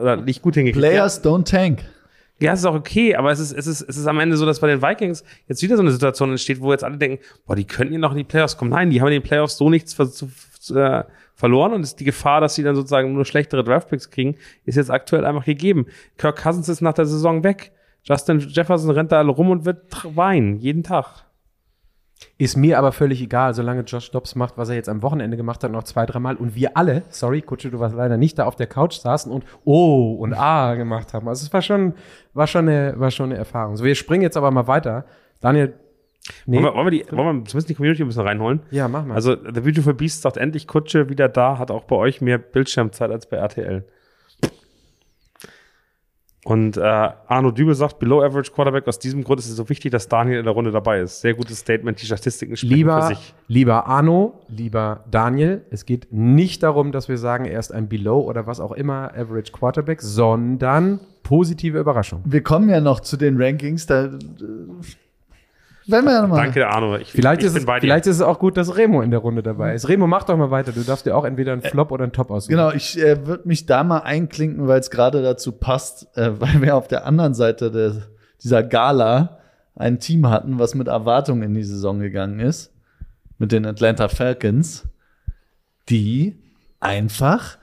oder 0.00 0.16
nicht 0.16 0.42
gut 0.42 0.54
hingekriegt. 0.54 0.84
Players 0.84 1.22
don't 1.24 1.44
tank. 1.44 1.84
Ja, 2.42 2.52
es 2.52 2.60
ist 2.60 2.66
auch 2.66 2.74
okay, 2.74 3.14
aber 3.14 3.30
es 3.30 3.38
ist, 3.38 3.52
es, 3.52 3.66
ist, 3.66 3.82
es 3.82 3.96
ist 3.96 4.06
am 4.06 4.18
Ende 4.18 4.36
so, 4.36 4.44
dass 4.44 4.60
bei 4.60 4.66
den 4.66 4.82
Vikings 4.82 5.24
jetzt 5.48 5.62
wieder 5.62 5.76
so 5.76 5.82
eine 5.82 5.92
Situation 5.92 6.30
entsteht, 6.30 6.60
wo 6.60 6.72
jetzt 6.72 6.84
alle 6.84 6.98
denken, 6.98 7.22
boah, 7.46 7.54
die 7.54 7.64
könnten 7.64 7.92
ja 7.92 7.98
noch 7.98 8.12
in 8.12 8.18
die 8.18 8.24
Playoffs 8.24 8.56
kommen. 8.56 8.70
Nein, 8.70 8.90
die 8.90 9.00
haben 9.00 9.08
in 9.08 9.14
den 9.14 9.22
Playoffs 9.22 9.56
so 9.56 9.70
nichts 9.70 9.94
ver 9.94 10.08
äh, 10.70 11.04
verloren 11.34 11.72
und 11.72 11.82
ist 11.82 11.98
die 11.98 12.04
Gefahr, 12.04 12.40
dass 12.40 12.54
sie 12.54 12.62
dann 12.62 12.76
sozusagen 12.76 13.12
nur 13.14 13.24
schlechtere 13.24 13.64
Draftpicks 13.64 14.10
kriegen, 14.10 14.36
ist 14.64 14.76
jetzt 14.76 14.90
aktuell 14.90 15.24
einfach 15.24 15.44
gegeben. 15.44 15.86
Kirk 16.18 16.40
Cousins 16.40 16.68
ist 16.68 16.82
nach 16.82 16.92
der 16.92 17.06
Saison 17.06 17.42
weg. 17.42 17.72
Justin 18.04 18.38
Jefferson 18.38 18.90
rennt 18.90 19.12
da 19.12 19.18
alle 19.18 19.30
rum 19.30 19.50
und 19.50 19.64
wird 19.64 19.84
weinen, 20.16 20.58
jeden 20.58 20.82
Tag. 20.82 21.24
Ist 22.38 22.56
mir 22.56 22.78
aber 22.78 22.92
völlig 22.92 23.22
egal, 23.22 23.54
solange 23.54 23.82
Josh 23.82 24.10
Dobbs 24.10 24.34
macht, 24.34 24.58
was 24.58 24.68
er 24.68 24.74
jetzt 24.74 24.88
am 24.88 25.02
Wochenende 25.02 25.36
gemacht 25.36 25.62
hat, 25.62 25.72
noch 25.72 25.84
zwei, 25.84 26.06
dreimal. 26.06 26.36
Und 26.36 26.54
wir 26.54 26.76
alle, 26.76 27.02
sorry, 27.08 27.42
Kutsche, 27.42 27.70
du 27.70 27.78
warst 27.78 27.94
leider 27.94 28.16
nicht 28.16 28.38
da 28.38 28.44
auf 28.44 28.56
der 28.56 28.66
Couch 28.66 28.94
saßen 28.94 29.30
und 29.30 29.44
Oh 29.64 30.14
und 30.18 30.34
Ah 30.34 30.74
gemacht 30.74 31.14
haben. 31.14 31.28
Also 31.28 31.44
es 31.44 31.52
war 31.52 31.62
schon, 31.62 31.94
war 32.34 32.46
schon 32.46 32.68
eine, 32.68 32.94
war 32.98 33.10
schon 33.10 33.30
eine 33.30 33.36
Erfahrung. 33.36 33.76
So, 33.76 33.84
wir 33.84 33.94
springen 33.94 34.22
jetzt 34.22 34.36
aber 34.36 34.50
mal 34.50 34.66
weiter. 34.66 35.04
Daniel, 35.40 35.74
nee. 36.46 36.56
Wollen, 36.56 36.64
wir, 36.64 36.74
wollen, 36.74 36.86
wir 36.86 36.90
die, 36.90 37.16
wollen 37.16 37.40
wir 37.40 37.44
zumindest 37.44 37.70
die 37.70 37.74
Community 37.74 38.02
ein 38.02 38.08
bisschen 38.08 38.26
reinholen? 38.26 38.60
Ja, 38.70 38.88
mach 38.88 39.04
mal. 39.04 39.14
Also, 39.14 39.34
The 39.36 39.60
Beautiful 39.60 39.94
Beast 39.94 40.22
sagt 40.22 40.36
endlich 40.36 40.66
Kutsche 40.66 41.08
wieder 41.08 41.28
da, 41.28 41.58
hat 41.58 41.70
auch 41.70 41.84
bei 41.84 41.96
euch 41.96 42.20
mehr 42.20 42.38
Bildschirmzeit 42.38 43.10
als 43.10 43.26
bei 43.26 43.36
RTL. 43.36 43.84
Und 46.44 46.76
äh, 46.76 46.80
Arno 46.80 47.52
Dübel 47.52 47.74
sagt, 47.74 48.00
Below 48.00 48.20
Average 48.22 48.50
Quarterback, 48.50 48.88
aus 48.88 48.98
diesem 48.98 49.22
Grund 49.22 49.38
ist 49.38 49.48
es 49.48 49.54
so 49.54 49.68
wichtig, 49.68 49.92
dass 49.92 50.08
Daniel 50.08 50.40
in 50.40 50.44
der 50.44 50.54
Runde 50.54 50.72
dabei 50.72 51.00
ist. 51.00 51.20
Sehr 51.20 51.34
gutes 51.34 51.60
Statement, 51.60 52.02
die 52.02 52.06
Statistiken 52.06 52.56
sprechen 52.56 52.70
für 52.70 52.76
Lieber, 52.76 53.06
sich. 53.06 53.34
lieber 53.46 53.86
Arno, 53.86 54.40
lieber 54.48 55.04
Daniel, 55.08 55.62
es 55.70 55.86
geht 55.86 56.08
nicht 56.10 56.64
darum, 56.64 56.90
dass 56.90 57.08
wir 57.08 57.16
sagen, 57.16 57.44
er 57.44 57.60
ist 57.60 57.72
ein 57.72 57.88
Below 57.88 58.22
oder 58.22 58.48
was 58.48 58.58
auch 58.58 58.72
immer 58.72 59.12
Average 59.14 59.52
Quarterback, 59.52 60.02
sondern 60.02 60.98
positive 61.22 61.78
Überraschung. 61.78 62.22
Wir 62.24 62.42
kommen 62.42 62.68
ja 62.68 62.80
noch 62.80 62.98
zu 62.98 63.16
den 63.16 63.40
Rankings. 63.40 63.86
Da 63.86 64.10
äh, 65.86 65.92
werden 65.92 66.04
wir 66.06 66.22
nochmal. 66.22 66.44
Danke, 66.44 66.68
Arno. 66.68 66.96
Ich, 66.96 67.12
Vielleicht, 67.12 67.42
ich 67.42 67.48
ist 67.48 67.56
es, 67.56 67.64
vielleicht 67.64 68.06
ist 68.06 68.16
es 68.16 68.22
auch 68.22 68.38
gut, 68.38 68.56
dass 68.56 68.76
Remo 68.76 69.02
in 69.02 69.10
der 69.10 69.20
Runde 69.20 69.42
dabei 69.42 69.74
ist. 69.74 69.88
Remo, 69.88 70.06
mach 70.06 70.24
doch 70.24 70.36
mal 70.36 70.50
weiter. 70.50 70.72
Du 70.72 70.82
darfst 70.82 71.06
dir 71.06 71.16
auch 71.16 71.24
entweder 71.24 71.52
einen 71.52 71.62
Flop 71.62 71.90
oder 71.90 72.04
einen 72.04 72.12
Top 72.12 72.30
aussuchen. 72.30 72.52
Genau, 72.52 72.72
ich 72.72 72.98
äh, 72.98 73.26
würde 73.26 73.46
mich 73.46 73.66
da 73.66 73.84
mal 73.84 74.00
einklinken, 74.00 74.68
weil 74.68 74.80
es 74.80 74.90
gerade 74.90 75.22
dazu 75.22 75.52
passt, 75.52 76.16
äh, 76.16 76.30
weil 76.40 76.62
wir 76.62 76.76
auf 76.76 76.88
der 76.88 77.06
anderen 77.06 77.34
Seite 77.34 77.70
der, 77.70 77.94
dieser 78.42 78.62
Gala 78.62 79.38
ein 79.74 79.98
Team 80.00 80.28
hatten, 80.28 80.58
was 80.58 80.74
mit 80.74 80.88
Erwartungen 80.88 81.42
in 81.42 81.54
die 81.54 81.64
Saison 81.64 82.00
gegangen 82.00 82.40
ist, 82.40 82.72
mit 83.38 83.52
den 83.52 83.66
Atlanta 83.66 84.08
Falcons, 84.08 84.84
die 85.88 86.38
einfach 86.80 87.58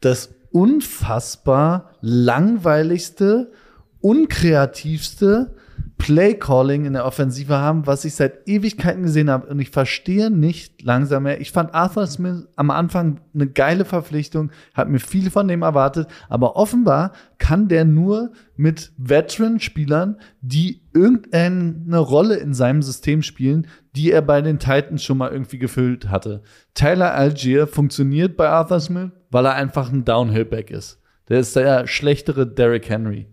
das 0.00 0.34
unfassbar 0.50 1.90
langweiligste, 2.00 3.52
unkreativste 4.00 5.55
Play-Calling 5.98 6.84
in 6.84 6.92
der 6.92 7.06
Offensive 7.06 7.56
haben, 7.56 7.86
was 7.86 8.04
ich 8.04 8.14
seit 8.14 8.46
Ewigkeiten 8.46 9.02
gesehen 9.02 9.30
habe. 9.30 9.46
Und 9.48 9.58
ich 9.60 9.70
verstehe 9.70 10.30
nicht 10.30 10.82
langsam 10.82 11.22
mehr. 11.22 11.40
Ich 11.40 11.52
fand 11.52 11.74
Arthur 11.74 12.06
Smith 12.06 12.46
am 12.54 12.70
Anfang 12.70 13.20
eine 13.34 13.46
geile 13.46 13.84
Verpflichtung, 13.84 14.50
habe 14.74 14.90
mir 14.90 14.98
viel 14.98 15.30
von 15.30 15.48
dem 15.48 15.62
erwartet, 15.62 16.08
aber 16.28 16.56
offenbar 16.56 17.12
kann 17.38 17.68
der 17.68 17.84
nur 17.84 18.32
mit 18.56 18.92
Veteran-Spielern, 18.98 20.18
die 20.42 20.82
irgendeine 20.92 21.98
Rolle 21.98 22.36
in 22.36 22.52
seinem 22.54 22.82
System 22.82 23.22
spielen, 23.22 23.66
die 23.94 24.12
er 24.12 24.22
bei 24.22 24.42
den 24.42 24.58
Titans 24.58 25.02
schon 25.02 25.18
mal 25.18 25.32
irgendwie 25.32 25.58
gefüllt 25.58 26.10
hatte. 26.10 26.42
Tyler 26.74 27.14
Algier 27.14 27.66
funktioniert 27.66 28.36
bei 28.36 28.48
Arthur 28.48 28.80
Smith, 28.80 29.10
weil 29.30 29.46
er 29.46 29.54
einfach 29.54 29.90
ein 29.90 30.04
Downhill-Back 30.04 30.70
ist. 30.70 31.00
Der 31.28 31.40
ist 31.40 31.56
der 31.56 31.86
schlechtere 31.86 32.46
Derrick 32.46 32.88
Henry. 32.88 33.26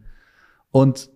Und 0.71 1.12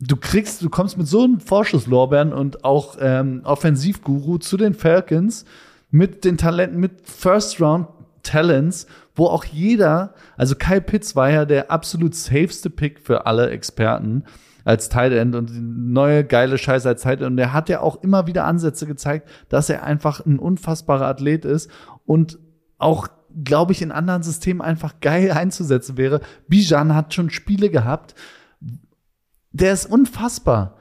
du 0.00 0.16
kriegst, 0.16 0.62
du 0.62 0.70
kommst 0.70 0.98
mit 0.98 1.06
so 1.06 1.24
einem 1.24 1.40
Vorschusslorbeeren 1.40 2.32
und 2.32 2.64
auch 2.64 2.96
ähm, 3.00 3.42
Offensivguru 3.44 4.38
zu 4.38 4.56
den 4.56 4.74
Falcons 4.74 5.44
mit 5.90 6.24
den 6.24 6.36
Talenten, 6.36 6.80
mit 6.80 7.08
First 7.08 7.60
Round 7.60 7.88
Talents, 8.22 8.86
wo 9.14 9.26
auch 9.26 9.44
jeder, 9.44 10.14
also 10.36 10.54
Kyle 10.56 10.80
Pitts 10.80 11.14
war 11.14 11.30
ja 11.30 11.44
der 11.44 11.70
absolut 11.70 12.14
safeste 12.14 12.70
Pick 12.70 13.00
für 13.00 13.26
alle 13.26 13.50
Experten 13.50 14.24
als 14.64 14.88
Tight 14.88 15.12
End 15.12 15.34
und 15.34 15.50
neue 15.92 16.24
geile 16.24 16.56
Scheiße 16.58 16.88
als 16.88 17.02
Tight 17.02 17.20
End. 17.20 17.32
Und 17.32 17.38
er 17.38 17.52
hat 17.52 17.68
ja 17.68 17.80
auch 17.80 18.02
immer 18.02 18.26
wieder 18.26 18.44
Ansätze 18.44 18.86
gezeigt, 18.86 19.28
dass 19.50 19.68
er 19.68 19.84
einfach 19.84 20.24
ein 20.24 20.38
unfassbarer 20.38 21.06
Athlet 21.06 21.44
ist 21.44 21.70
und 22.06 22.38
auch 22.78 23.08
glaube 23.42 23.72
ich, 23.72 23.82
in 23.82 23.90
anderen 23.90 24.22
Systemen 24.22 24.62
einfach 24.62 25.00
geil 25.00 25.32
einzusetzen 25.32 25.96
wäre. 25.96 26.20
Bijan 26.48 26.94
hat 26.94 27.14
schon 27.14 27.30
Spiele 27.30 27.68
gehabt, 27.68 28.14
der 29.54 29.72
ist 29.72 29.86
unfassbar. 29.86 30.76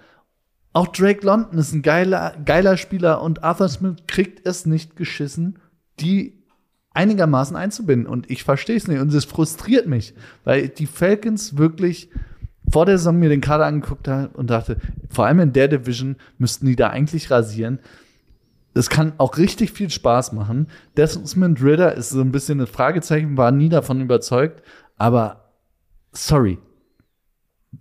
Auch 0.74 0.88
Drake 0.88 1.26
London 1.26 1.60
ist 1.60 1.74
ein 1.74 1.84
geiler, 1.84 2.36
geiler 2.44 2.76
Spieler 2.76 3.22
und 3.22 3.44
Arthur 3.44 3.70
Smith 3.70 3.98
kriegt 4.08 4.46
es 4.48 4.66
nicht 4.66 4.96
geschissen, 4.96 5.60
die 6.00 6.44
einigermaßen 6.92 7.56
einzubinden. 7.56 8.08
Und 8.08 8.30
ich 8.32 8.44
verstehe 8.44 8.76
es 8.76 8.88
nicht. 8.88 9.00
Und 9.00 9.14
es 9.14 9.26
frustriert 9.26 9.86
mich, 9.86 10.16
weil 10.44 10.70
die 10.70 10.88
Falcons 10.88 11.58
wirklich 11.58 12.10
vor 12.72 12.88
der 12.88 12.98
Saison 12.98 13.20
mir 13.20 13.30
den 13.30 13.42
Kader 13.42 13.68
angeguckt 13.68 14.08
haben 14.08 14.34
und 14.34 14.50
dachte, 14.50 14.78
vor 15.10 15.28
allem 15.28 15.40
in 15.40 15.54
der 15.54 15.68
Division 15.68 16.16
müssten 16.40 16.66
die 16.66 16.76
da 16.76 16.90
eigentlich 16.90 17.30
rasieren. 17.30 17.80
Es 18.74 18.90
kann 18.90 19.14
auch 19.20 19.38
richtig 19.38 19.72
viel 19.72 19.92
Spaß 19.92 20.34
machen. 20.34 20.68
Desmond 20.98 21.62
Ritter 21.62 21.94
ist 21.94 22.10
so 22.10 22.22
ein 22.22 22.32
bisschen 22.32 22.60
ein 22.60 22.66
Fragezeichen, 22.66 23.38
war 23.38 23.52
nie 23.52 23.70
davon 23.70 24.02
überzeugt. 24.02 24.64
Aber 24.98 25.52
sorry, 26.12 26.58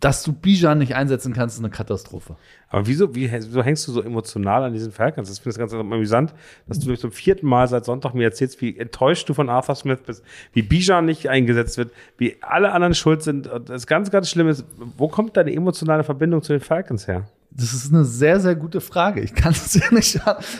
dass 0.00 0.22
du 0.22 0.33
Bijan 0.33 0.78
nicht 0.78 0.94
einsetzen 0.94 1.35
kannst, 1.35 1.57
ist 1.57 1.61
eine 1.61 1.70
Katastrophe. 1.70 2.37
Aber 2.68 2.87
wieso, 2.87 3.14
wie, 3.14 3.31
wieso 3.31 3.62
hängst 3.62 3.87
du 3.87 3.92
so 3.92 4.02
emotional 4.02 4.64
an 4.64 4.72
diesen 4.72 4.90
Falcons? 4.90 5.28
Das 5.28 5.38
finde 5.38 5.50
ich 5.50 5.59
ganz 5.59 5.74
amüsant, 5.74 6.35
dass 6.66 6.78
du 6.78 6.94
zum 6.96 7.12
vierten 7.12 7.46
Mal 7.46 7.68
seit 7.68 7.85
Sonntag 7.85 8.14
mir 8.14 8.24
erzählst, 8.24 8.61
wie 8.62 8.78
enttäuscht 8.78 9.28
du 9.28 9.35
von 9.35 9.50
Arthur 9.50 9.74
Smith 9.74 10.00
bist, 10.07 10.24
wie 10.55 10.62
Bijan 10.62 11.05
nicht 11.05 11.28
eingesetzt 11.28 11.76
wird, 11.76 11.92
wie 12.16 12.37
alle 12.40 12.72
anderen 12.72 12.94
schuld 12.94 13.22
sind. 13.22 13.46
Und 13.46 13.68
Das 13.68 13.87
ganz, 13.87 14.11
ganz 14.11 14.31
Schlimme 14.31 14.50
ist, 14.50 14.64
wo 14.96 15.09
kommt 15.09 15.37
deine 15.37 15.52
emotionale 15.52 16.05
Verbindung 16.05 16.42
zu 16.42 16.52
den 16.52 16.61
Falcons 16.61 17.07
her? 17.07 17.28
Das 17.50 17.74
ist 17.74 17.92
eine 17.92 18.05
sehr, 18.05 18.40
sehr 18.40 18.55
gute 18.55 18.81
Frage. 18.81 19.20
Ich 19.20 19.35
kann 19.35 19.52
es 19.52 19.74
ja 19.78 19.92
nicht. 19.92 20.18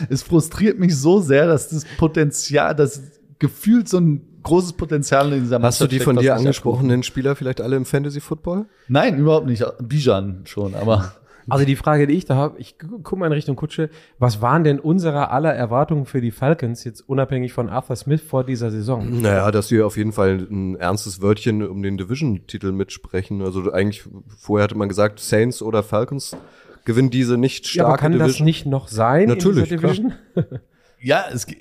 Es 0.09 0.21
frustriert 0.21 0.77
mich 0.77 0.95
so 0.95 1.19
sehr, 1.21 1.47
dass 1.47 1.69
das 1.69 1.85
Potenzial, 1.97 2.75
das 2.75 3.01
gefühlt 3.39 3.89
so 3.89 3.99
ein 3.99 4.21
großes 4.43 4.73
Potenzial 4.73 5.31
in 5.33 5.41
dieser 5.41 5.61
Hast 5.61 5.81
du 5.81 5.87
die 5.87 5.99
von 5.99 6.17
dir 6.17 6.35
angesprochenen 6.35 7.03
Spieler 7.03 7.35
vielleicht 7.35 7.61
alle 7.61 7.75
im 7.75 7.85
Fantasy 7.85 8.19
Football? 8.21 8.65
Nein, 8.87 9.17
überhaupt 9.17 9.47
nicht. 9.47 9.63
Bijan 9.81 10.41
schon, 10.45 10.75
aber 10.75 11.13
Also 11.49 11.65
die 11.65 11.75
Frage, 11.75 12.07
die 12.07 12.13
ich 12.13 12.23
da 12.23 12.35
habe, 12.35 12.57
ich 12.59 12.79
gu- 12.79 12.99
guck 13.03 13.19
mal 13.19 13.25
in 13.25 13.33
Richtung 13.33 13.57
Kutsche, 13.57 13.89
was 14.17 14.41
waren 14.41 14.63
denn 14.63 14.79
unsere 14.79 15.29
aller 15.29 15.53
Erwartungen 15.53 16.05
für 16.05 16.21
die 16.21 16.31
Falcons 16.31 16.85
jetzt 16.85 17.01
unabhängig 17.01 17.51
von 17.51 17.67
Arthur 17.67 17.97
Smith 17.97 18.21
vor 18.21 18.45
dieser 18.45 18.71
Saison? 18.71 19.21
Naja, 19.21 19.51
dass 19.51 19.67
sie 19.67 19.81
auf 19.81 19.97
jeden 19.97 20.13
Fall 20.13 20.47
ein 20.49 20.75
ernstes 20.77 21.21
Wörtchen 21.21 21.61
um 21.67 21.83
den 21.83 21.97
Division-Titel 21.97 22.71
mitsprechen. 22.71 23.41
Also 23.41 23.71
eigentlich, 23.73 24.03
vorher 24.37 24.63
hatte 24.63 24.77
man 24.77 24.87
gesagt, 24.87 25.19
Saints 25.19 25.61
oder 25.61 25.83
Falcons 25.83 26.37
gewinnen 26.85 27.09
diese 27.09 27.37
nicht 27.37 27.73
Ja, 27.75 27.87
aber 27.87 27.97
kann 27.97 28.13
das 28.13 28.19
Division. 28.27 28.45
nicht 28.45 28.65
noch 28.65 28.87
sein 28.87 29.27
Natürlich, 29.27 29.69
in 29.71 29.77
dieser 29.79 29.93
Division? 29.95 30.13
Ja, 31.01 31.25
es, 31.33 31.45
ge- 31.45 31.57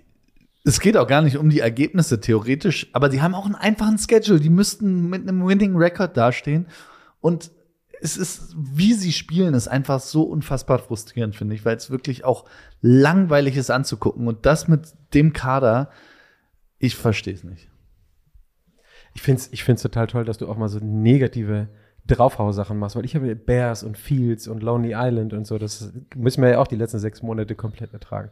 es 0.64 0.80
geht 0.80 0.96
auch 0.96 1.08
gar 1.08 1.22
nicht 1.22 1.36
um 1.36 1.50
die 1.50 1.60
Ergebnisse 1.60 2.20
theoretisch, 2.20 2.88
aber 2.92 3.08
die 3.08 3.20
haben 3.20 3.34
auch 3.34 3.46
einen 3.46 3.56
einfachen 3.56 3.98
Schedule. 3.98 4.38
Die 4.38 4.50
müssten 4.50 5.10
mit 5.10 5.22
einem 5.22 5.46
Winning 5.46 5.76
Record 5.76 6.16
dastehen. 6.16 6.68
Und 7.20 7.50
es 8.00 8.16
ist, 8.16 8.54
wie 8.56 8.94
sie 8.94 9.12
spielen, 9.12 9.54
ist 9.54 9.68
einfach 9.68 10.00
so 10.00 10.22
unfassbar 10.22 10.78
frustrierend, 10.78 11.36
finde 11.36 11.54
ich, 11.54 11.64
weil 11.64 11.76
es 11.76 11.90
wirklich 11.90 12.24
auch 12.24 12.44
langweilig 12.80 13.56
ist 13.56 13.70
anzugucken. 13.70 14.28
Und 14.28 14.46
das 14.46 14.68
mit 14.68 14.92
dem 15.14 15.32
Kader, 15.32 15.90
ich 16.78 16.96
verstehe 16.96 17.34
es 17.34 17.44
nicht. 17.44 17.68
Ich 19.14 19.22
finde 19.22 19.42
es 19.42 19.52
ich 19.52 19.64
find's 19.64 19.82
total 19.82 20.06
toll, 20.06 20.24
dass 20.24 20.38
du 20.38 20.48
auch 20.48 20.56
mal 20.56 20.68
so 20.68 20.78
negative 20.78 21.68
Draufhau-Sachen 22.06 22.78
machst, 22.78 22.96
weil 22.96 23.04
ich 23.04 23.14
habe 23.14 23.34
Bears 23.36 23.82
und 23.82 23.96
Fields 23.98 24.48
und 24.48 24.62
Lonely 24.62 24.94
Island 24.94 25.32
und 25.32 25.46
so, 25.46 25.58
das 25.58 25.92
müssen 26.16 26.42
wir 26.42 26.50
ja 26.50 26.58
auch 26.58 26.66
die 26.66 26.76
letzten 26.76 26.98
sechs 26.98 27.22
Monate 27.22 27.54
komplett 27.54 27.92
ertragen. 27.92 28.30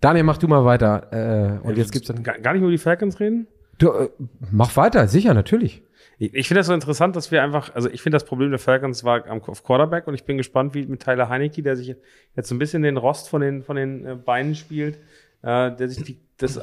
Daniel, 0.00 0.24
mach 0.24 0.38
du 0.38 0.48
mal 0.48 0.64
weiter. 0.64 1.60
Äh, 1.62 1.66
und 1.66 1.76
jetzt 1.76 1.92
gibt's 1.92 2.08
dann. 2.08 2.22
Gar, 2.22 2.52
nicht 2.52 2.62
über 2.62 2.70
die 2.70 2.78
Falcons 2.78 3.20
reden? 3.20 3.46
Du, 3.78 3.90
äh, 3.90 4.08
mach 4.50 4.76
weiter, 4.76 5.08
sicher, 5.08 5.34
natürlich. 5.34 5.82
Ich, 6.18 6.34
ich 6.34 6.48
finde 6.48 6.60
das 6.60 6.66
so 6.66 6.74
interessant, 6.74 7.16
dass 7.16 7.30
wir 7.30 7.42
einfach, 7.42 7.74
also 7.74 7.90
ich 7.90 8.02
finde 8.02 8.16
das 8.16 8.24
Problem 8.24 8.50
der 8.50 8.58
Falcons 8.58 9.04
war 9.04 9.26
am, 9.26 9.42
auf 9.42 9.64
Quarterback 9.64 10.06
und 10.06 10.14
ich 10.14 10.24
bin 10.24 10.36
gespannt, 10.36 10.74
wie 10.74 10.86
mit 10.86 11.02
Tyler 11.02 11.28
Heinecke, 11.28 11.62
der 11.62 11.76
sich 11.76 11.94
jetzt 12.34 12.48
so 12.48 12.54
ein 12.54 12.58
bisschen 12.58 12.82
den 12.82 12.96
Rost 12.96 13.28
von 13.28 13.40
den, 13.40 13.62
von 13.62 13.76
den 13.76 14.06
äh, 14.06 14.14
Beinen 14.14 14.54
spielt, 14.54 14.96
äh, 15.42 15.72
der 15.72 15.88
sich 15.88 16.04
die, 16.04 16.18
das, 16.38 16.60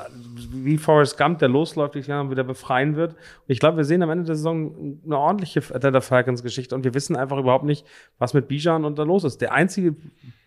wie 0.51 0.77
Forrest 0.77 1.17
Gump, 1.17 1.39
der 1.39 1.49
losläuft, 1.49 1.95
die 1.95 1.99
Jahren 1.99 2.29
wieder 2.29 2.43
befreien 2.43 2.95
wird. 2.95 3.13
Und 3.13 3.47
ich 3.47 3.59
glaube, 3.59 3.77
wir 3.77 3.85
sehen 3.85 4.03
am 4.03 4.09
Ende 4.09 4.25
der 4.25 4.35
Saison 4.35 4.99
eine 5.05 5.17
ordentliche 5.17 5.61
Atlanta 5.73 6.01
Falcons-Geschichte 6.01 6.75
und 6.75 6.83
wir 6.83 6.93
wissen 6.93 7.15
einfach 7.15 7.37
überhaupt 7.37 7.65
nicht, 7.65 7.85
was 8.19 8.33
mit 8.33 8.47
Bijan 8.47 8.85
und 8.85 8.99
da 8.99 9.03
los 9.03 9.23
ist. 9.23 9.41
Der 9.41 9.51
einzige 9.53 9.95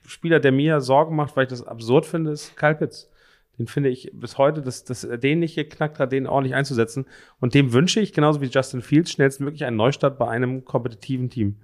Spieler, 0.07 0.41
der 0.41 0.53
mir 0.53 0.81
Sorgen 0.81 1.17
macht, 1.17 1.37
weil 1.37 1.45
ich 1.45 1.51
das 1.51 1.67
absurd 1.67 2.07
finde, 2.07 2.33
ist 2.33 2.57
Kyle 2.57 2.75
Pitts. 2.75 3.11
Den 3.59 3.67
finde 3.67 3.89
ich 3.89 4.11
bis 4.13 4.37
heute, 4.39 4.61
dass, 4.61 4.85
dass 4.85 5.05
er 5.05 5.17
den 5.17 5.39
nicht 5.39 5.55
geknackt 5.55 5.99
hat, 5.99 6.13
den 6.13 6.27
ordentlich 6.27 6.55
einzusetzen. 6.55 7.07
Und 7.41 7.55
dem 7.55 7.73
wünsche 7.73 8.01
ich, 8.01 8.13
genauso 8.13 8.41
wie 8.41 8.47
Justin 8.47 8.83
Fields, 8.83 9.13
schnellstmöglich 9.13 9.65
einen 9.65 9.77
Neustart 9.77 10.19
bei 10.19 10.29
einem 10.29 10.65
kompetitiven 10.65 11.31
Team. 11.31 11.57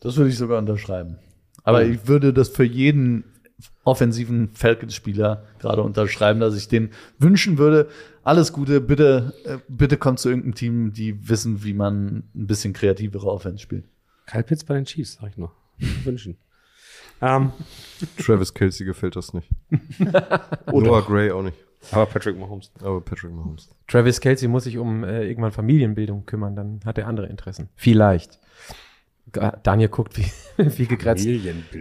Das 0.00 0.16
würde 0.16 0.30
ich 0.30 0.38
sogar 0.38 0.58
unterschreiben. 0.58 1.18
Aber 1.64 1.84
ich 1.84 2.06
würde 2.06 2.32
das 2.32 2.48
für 2.48 2.64
jeden 2.64 3.24
offensiven 3.82 4.50
Falcons-Spieler 4.54 5.44
gerade 5.58 5.82
unterschreiben, 5.82 6.38
dass 6.40 6.56
ich 6.56 6.68
den 6.68 6.90
wünschen 7.18 7.58
würde. 7.58 7.88
Alles 8.22 8.52
Gute, 8.52 8.80
bitte, 8.80 9.34
äh, 9.44 9.58
bitte 9.68 9.96
kommt 9.96 10.20
zu 10.20 10.28
irgendeinem 10.28 10.54
Team, 10.54 10.92
die 10.92 11.28
wissen, 11.28 11.64
wie 11.64 11.74
man 11.74 12.24
ein 12.34 12.46
bisschen 12.46 12.72
kreativere 12.72 13.26
Offense 13.26 13.58
spielt. 13.58 13.84
Kyle 14.26 14.44
Pitts 14.44 14.64
bei 14.64 14.74
den 14.74 14.84
Chiefs, 14.84 15.18
sag 15.20 15.30
ich 15.30 15.36
nur. 15.36 15.52
Wünschen. 16.04 16.36
Ähm, 17.20 17.52
Travis 18.18 18.52
Kelsey 18.54 18.86
gefällt 18.86 19.16
das 19.16 19.32
nicht. 19.34 19.48
Noah 20.66 21.02
Gray 21.02 21.30
auch 21.30 21.42
nicht. 21.42 21.56
aber 21.90 22.06
Patrick 22.06 22.38
Mahomes. 22.38 22.70
Aber 22.80 23.00
Patrick 23.00 23.32
Mahomes. 23.32 23.68
Travis 23.86 24.20
Kelsey 24.20 24.48
muss 24.48 24.64
sich 24.64 24.78
um 24.78 25.04
äh, 25.04 25.24
irgendwann 25.26 25.52
Familienbildung 25.52 26.26
kümmern, 26.26 26.56
dann 26.56 26.80
hat 26.84 26.98
er 26.98 27.06
andere 27.06 27.26
Interessen. 27.26 27.68
Vielleicht. 27.76 28.38
Daniel 29.62 29.88
guckt 29.88 30.16
wie, 30.16 30.24
wie 30.78 30.86
gegrätzt. 30.86 31.26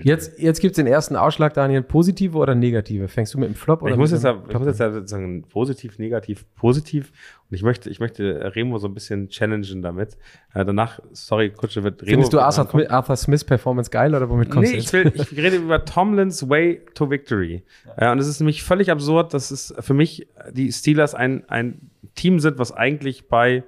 Jetzt, 0.03 0.39
jetzt 0.39 0.59
gibt's 0.59 0.75
den 0.75 0.87
ersten 0.87 1.15
Ausschlag, 1.15 1.53
Daniel. 1.53 1.81
Positive 1.81 2.37
oder 2.37 2.55
negative? 2.55 3.07
Fängst 3.07 3.33
du 3.33 3.37
mit 3.39 3.49
dem 3.49 3.55
Flop 3.55 3.81
oder 3.81 3.93
Ich 3.93 3.97
muss, 3.97 4.11
jetzt, 4.11 4.23
dem 4.23 4.41
ich 4.49 4.57
muss 4.57 4.79
jetzt 4.79 5.09
sagen, 5.09 5.43
positiv, 5.49 5.97
negativ, 5.99 6.45
positiv. 6.55 7.11
Und 7.49 7.55
ich 7.55 7.63
möchte, 7.63 7.89
ich 7.89 7.99
möchte 7.99 8.51
Remo 8.55 8.77
so 8.77 8.87
ein 8.87 8.93
bisschen 8.93 9.29
challengen 9.29 9.81
damit. 9.81 10.17
Äh, 10.53 10.65
danach, 10.65 10.99
sorry, 11.11 11.49
Kutsche 11.51 11.83
wird 11.83 12.01
Remo. 12.01 12.11
Findest 12.11 12.33
du 12.33 12.39
Arthur, 12.39 12.91
Arthur 12.91 13.15
Smith 13.15 13.45
Performance 13.45 13.89
geil 13.89 14.13
oder 14.13 14.29
womit 14.29 14.49
kommst 14.49 14.71
Nee, 14.71 14.77
du 14.77 14.83
ich 14.83 14.91
jetzt? 14.91 14.93
will, 14.93 15.11
ich 15.31 15.37
rede 15.37 15.55
über 15.55 15.85
Tomlins 15.85 16.49
Way 16.49 16.81
to 16.93 17.09
Victory. 17.09 17.63
Ja. 17.99 18.11
und 18.11 18.19
es 18.19 18.27
ist 18.27 18.41
nämlich 18.41 18.63
völlig 18.63 18.91
absurd, 18.91 19.33
dass 19.33 19.51
es 19.51 19.73
für 19.79 19.93
mich 19.93 20.27
die 20.51 20.71
Steelers 20.71 21.15
ein, 21.15 21.43
ein 21.47 21.91
Team 22.15 22.39
sind, 22.39 22.59
was 22.59 22.71
eigentlich 22.71 23.27
bei 23.29 23.63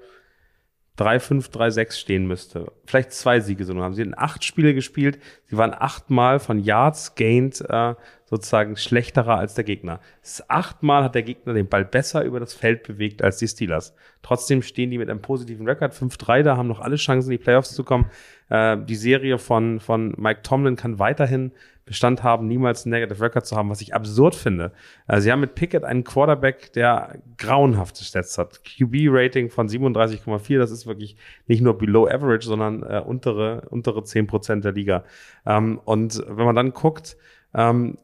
3-5, 0.99 1.51
3-6 1.51 1.93
stehen 1.93 2.27
müsste. 2.27 2.71
Vielleicht 2.85 3.13
zwei 3.13 3.39
Siege 3.39 3.63
so 3.63 3.73
nur 3.73 3.83
haben. 3.83 3.93
Sie 3.93 4.01
hatten 4.01 4.17
acht 4.17 4.43
Spiele 4.43 4.73
gespielt. 4.73 5.19
Sie 5.45 5.57
waren 5.57 5.73
achtmal 5.73 6.39
von 6.39 6.59
Yards 6.59 7.15
gained 7.15 7.61
äh, 7.69 7.95
sozusagen 8.25 8.75
schlechterer 8.75 9.37
als 9.37 9.55
der 9.55 9.63
Gegner. 9.63 10.01
Achtmal 10.49 11.03
hat 11.03 11.15
der 11.15 11.23
Gegner 11.23 11.53
den 11.53 11.69
Ball 11.69 11.85
besser 11.85 12.23
über 12.23 12.39
das 12.39 12.53
Feld 12.53 12.83
bewegt 12.83 13.23
als 13.23 13.37
die 13.37 13.47
Steelers. 13.47 13.95
Trotzdem 14.21 14.61
stehen 14.61 14.91
die 14.91 14.97
mit 14.97 15.09
einem 15.09 15.21
positiven 15.21 15.67
Rekord 15.67 15.93
5-3 15.93 16.43
da, 16.43 16.57
haben 16.57 16.67
noch 16.67 16.81
alle 16.81 16.97
Chancen, 16.97 17.31
in 17.31 17.37
die 17.37 17.43
Playoffs 17.43 17.73
zu 17.73 17.83
kommen. 17.83 18.11
Äh, 18.49 18.77
die 18.83 18.95
Serie 18.95 19.37
von, 19.37 19.79
von 19.79 20.13
Mike 20.17 20.41
Tomlin 20.43 20.75
kann 20.75 20.99
weiterhin 20.99 21.53
Bestand 21.89 22.21
haben, 22.21 22.47
niemals 22.47 22.85
einen 22.85 22.91
Negative 22.91 23.19
Record 23.19 23.47
zu 23.47 23.57
haben, 23.57 23.71
was 23.71 23.81
ich 23.81 23.95
absurd 23.95 24.35
finde. 24.35 24.71
Äh, 25.07 25.21
sie 25.21 25.31
haben 25.31 25.39
mit 25.39 25.55
Pickett 25.55 25.83
einen 25.83 26.03
Quarterback, 26.03 26.71
der 26.73 27.17
grauenhafte 27.37 28.03
Stats 28.03 28.37
hat. 28.37 28.61
QB-Rating 28.63 29.49
von 29.49 29.67
37,4, 29.67 30.59
das 30.59 30.69
ist 30.69 30.85
wirklich 30.85 31.17
nicht 31.47 31.61
nur 31.61 31.79
below 31.79 32.07
average, 32.07 32.45
sondern 32.45 32.83
äh, 32.83 33.01
untere, 33.03 33.67
untere 33.71 34.01
10% 34.01 34.61
der 34.61 34.73
Liga. 34.73 35.03
Ähm, 35.47 35.81
und 35.83 36.23
wenn 36.27 36.45
man 36.45 36.55
dann 36.55 36.73
guckt, 36.73 37.17
ähm, 37.55 37.97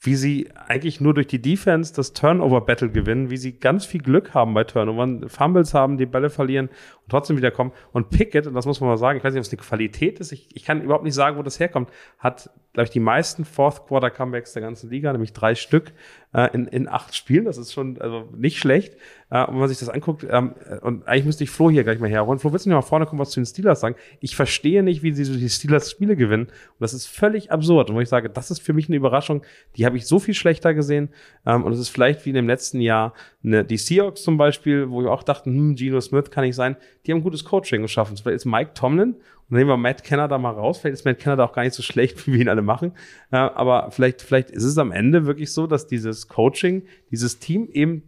wie 0.00 0.14
sie 0.14 0.50
eigentlich 0.68 1.00
nur 1.00 1.14
durch 1.14 1.26
die 1.26 1.42
Defense 1.42 1.92
das 1.92 2.12
Turnover-Battle 2.12 2.90
gewinnen, 2.90 3.30
wie 3.30 3.38
sie 3.38 3.58
ganz 3.58 3.86
viel 3.86 4.02
Glück 4.02 4.34
haben 4.34 4.54
bei 4.54 4.62
Turnovern, 4.62 5.28
Fumbles 5.28 5.74
haben, 5.74 5.98
die 5.98 6.06
Bälle 6.06 6.30
verlieren 6.30 6.68
und 6.68 7.08
trotzdem 7.08 7.36
wiederkommen. 7.36 7.72
Und 7.90 8.10
Pickett, 8.10 8.46
und 8.46 8.54
das 8.54 8.66
muss 8.66 8.80
man 8.80 8.90
mal 8.90 8.98
sagen, 8.98 9.18
ich 9.18 9.24
weiß 9.24 9.34
nicht, 9.34 9.40
ob 9.40 9.46
es 9.46 9.52
eine 9.52 9.62
Qualität 9.62 10.20
ist, 10.20 10.30
ich, 10.30 10.54
ich 10.54 10.64
kann 10.64 10.80
überhaupt 10.80 11.04
nicht 11.04 11.14
sagen, 11.14 11.38
wo 11.38 11.42
das 11.42 11.58
herkommt, 11.58 11.90
hat, 12.20 12.50
glaube 12.74 12.84
ich, 12.86 12.90
die 12.90 13.00
meisten 13.00 13.44
Fourth-Quarter-Comebacks 13.44 14.52
der 14.52 14.62
ganzen 14.62 14.90
Liga, 14.90 15.12
nämlich 15.12 15.32
drei 15.32 15.54
Stück 15.54 15.92
äh, 16.34 16.52
in, 16.52 16.66
in 16.66 16.88
acht 16.88 17.14
Spielen. 17.14 17.44
Das 17.44 17.56
ist 17.56 17.72
schon 17.72 18.00
also 18.00 18.28
nicht 18.36 18.58
schlecht. 18.58 18.96
Äh, 19.30 19.44
und 19.44 19.54
wenn 19.54 19.60
man 19.60 19.68
sich 19.68 19.78
das 19.78 19.88
anguckt, 19.88 20.26
ähm, 20.28 20.54
und 20.82 21.06
eigentlich 21.06 21.24
müsste 21.24 21.44
ich 21.44 21.50
Flo 21.50 21.70
hier 21.70 21.84
gleich 21.84 22.00
mal 22.00 22.10
herholen. 22.10 22.40
Flo, 22.40 22.52
willst 22.52 22.66
du 22.66 22.70
nicht 22.70 22.74
mal 22.74 22.82
vorne 22.82 23.06
kommen, 23.06 23.20
was 23.20 23.30
zu 23.30 23.38
den 23.38 23.46
Steelers 23.46 23.78
sagen? 23.78 23.94
Ich 24.18 24.34
verstehe 24.34 24.82
nicht, 24.82 25.04
wie 25.04 25.12
sie 25.12 25.22
so 25.22 25.34
die 25.34 25.48
Steelers 25.48 25.88
Spiele 25.88 26.16
gewinnen. 26.16 26.46
Und 26.46 26.80
das 26.80 26.94
ist 26.94 27.06
völlig 27.06 27.52
absurd. 27.52 27.90
Und 27.90 27.96
wo 27.96 28.00
ich 28.00 28.08
sage, 28.08 28.28
das 28.28 28.50
ist 28.50 28.60
für 28.60 28.72
mich 28.72 28.88
eine 28.88 28.96
Überraschung, 28.96 29.42
die 29.76 29.86
habe 29.86 29.96
ich 29.96 30.06
so 30.06 30.18
viel 30.18 30.34
schlechter 30.34 30.74
gesehen. 30.74 31.10
Ähm, 31.46 31.62
und 31.62 31.72
es 31.72 31.78
ist 31.78 31.90
vielleicht 31.90 32.26
wie 32.26 32.30
in 32.30 32.34
dem 32.34 32.48
letzten 32.48 32.80
Jahr 32.80 33.14
eine, 33.44 33.64
die 33.64 33.76
Seahawks 33.76 34.24
zum 34.24 34.36
Beispiel, 34.36 34.90
wo 34.90 35.02
wir 35.02 35.12
auch 35.12 35.22
dachten, 35.22 35.54
hm, 35.54 35.76
Geno 35.76 36.00
Smith 36.00 36.32
kann 36.32 36.42
nicht 36.44 36.56
sein. 36.56 36.74
Die 37.06 37.12
haben 37.12 37.22
gutes 37.22 37.44
Coaching 37.44 37.82
geschaffen. 37.82 38.16
Vielleicht 38.16 38.36
ist 38.36 38.46
Mike 38.46 38.72
Tomlin, 38.74 39.14
und 39.50 39.56
nehmen 39.56 39.68
wir 39.68 39.76
Matt 39.76 40.04
Kenner 40.04 40.28
da 40.28 40.38
mal 40.38 40.52
raus. 40.52 40.78
Vielleicht 40.78 40.94
ist 40.94 41.04
Matt 41.04 41.18
Kenner 41.18 41.36
da 41.36 41.44
auch 41.44 41.52
gar 41.52 41.62
nicht 41.62 41.74
so 41.74 41.82
schlecht, 41.82 42.26
wie 42.26 42.34
wir 42.34 42.40
ihn 42.40 42.48
alle 42.48 42.62
machen. 42.62 42.92
Äh, 43.30 43.36
aber 43.36 43.90
vielleicht, 43.90 44.22
vielleicht 44.22 44.50
ist 44.50 44.64
es 44.64 44.78
am 44.78 44.92
Ende 44.92 45.26
wirklich 45.26 45.52
so, 45.52 45.66
dass 45.66 45.86
dieses 45.86 46.28
Coaching, 46.28 46.82
dieses 47.10 47.38
Team 47.38 47.68
eben 47.68 48.02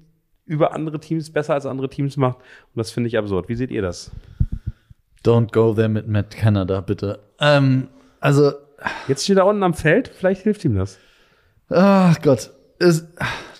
über 0.45 0.73
andere 0.73 1.01
Teams 1.01 1.31
besser 1.31 1.55
als 1.55 1.67
andere 1.67 1.89
Teams 1.89 2.17
macht. 2.17 2.39
Und 2.39 2.77
das 2.77 2.91
finde 2.91 3.09
ich 3.09 3.19
absurd. 3.19 3.49
Wie 3.49 3.57
seht 3.57 3.71
ihr 3.71 3.83
das? 3.83 4.13
Don't 5.25 5.53
go 5.53 5.75
there 5.75 5.89
mit 5.89 6.07
Matt 6.07 6.31
Canada, 6.31 6.81
bitte. 6.81 7.19
Ähm, 7.41 7.89
also, 8.21 8.53
Jetzt 9.09 9.25
steht 9.25 9.39
er 9.39 9.47
unten 9.47 9.63
am 9.63 9.75
Feld, 9.75 10.09
vielleicht 10.09 10.43
hilft 10.43 10.65
ihm 10.65 10.77
das. 10.77 10.99
ach 11.69 12.21
Gott, 12.23 12.51
es, 12.79 13.07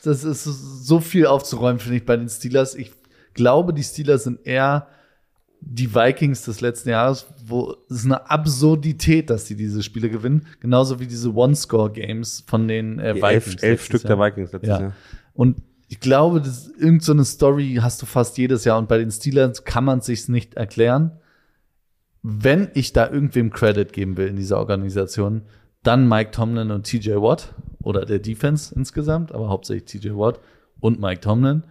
das 0.05 0.25
ist 0.25 0.45
so 0.45 1.01
viel 1.01 1.27
aufzuräumen, 1.27 1.81
finde 1.81 1.97
ich, 1.97 2.05
bei 2.05 2.17
den 2.17 2.29
Steelers. 2.29 2.75
Ich 2.75 2.93
glaube, 3.35 3.73
die 3.73 3.83
Steelers 3.83 4.25
sind 4.25 4.47
eher 4.47 4.89
die 5.61 5.95
Vikings 5.95 6.43
des 6.45 6.61
letzten 6.61 6.91
Jahres, 6.91 7.27
wo 7.47 7.75
es 7.91 7.97
ist 7.99 8.05
eine 8.05 8.31
Absurdität, 8.31 9.31
dass 9.31 9.47
sie 9.47 9.57
diese 9.57 9.83
Spiele 9.83 10.09
gewinnen. 10.11 10.47
Genauso 10.61 11.01
wie 11.01 11.07
diese 11.07 11.35
One-Score-Games 11.35 12.45
von 12.47 12.69
den 12.69 12.99
äh, 12.99 13.15
Vikings. 13.17 13.47
elf, 13.55 13.63
elf 13.63 13.85
Stück 13.85 14.05
Jahr. 14.05 14.17
der 14.17 14.27
Vikings 14.27 14.53
letztes 14.53 14.69
Ja. 14.69 14.81
Jahr. 14.81 14.93
Und 15.35 15.63
ich 15.89 16.01
glaube, 16.01 16.41
das 16.41 16.69
irgend 16.69 17.03
so 17.03 17.13
eine 17.13 17.25
Story 17.25 17.79
hast 17.81 18.03
du 18.03 18.07
fast 18.07 18.39
jedes 18.39 18.65
Jahr 18.65 18.79
und 18.79 18.89
bei 18.89 18.99
den 18.99 19.11
Steelers 19.11 19.65
kann 19.65 19.85
man 19.85 20.01
sich's 20.01 20.29
nicht 20.29 20.55
erklären. 20.55 21.13
Wenn 22.23 22.69
ich 22.75 22.93
da 22.93 23.09
irgendwem 23.09 23.51
Credit 23.51 23.93
geben 23.93 24.17
will 24.17 24.27
in 24.27 24.37
dieser 24.37 24.59
Organisation, 24.59 25.43
dann 25.85 26.09
Mike 26.09 26.33
Tomlin 26.33 26.73
und 26.73 26.85
TJ 26.85 27.13
Watt 27.17 27.55
oder 27.83 28.05
der 28.05 28.19
Defense 28.19 28.75
insgesamt, 28.75 29.31
aber 29.33 29.49
hauptsächlich 29.49 29.85
TJ 30.01 30.11
Watt 30.17 30.41
und 30.81 31.01
Mike 31.01 31.21
Tomlin. 31.21 31.63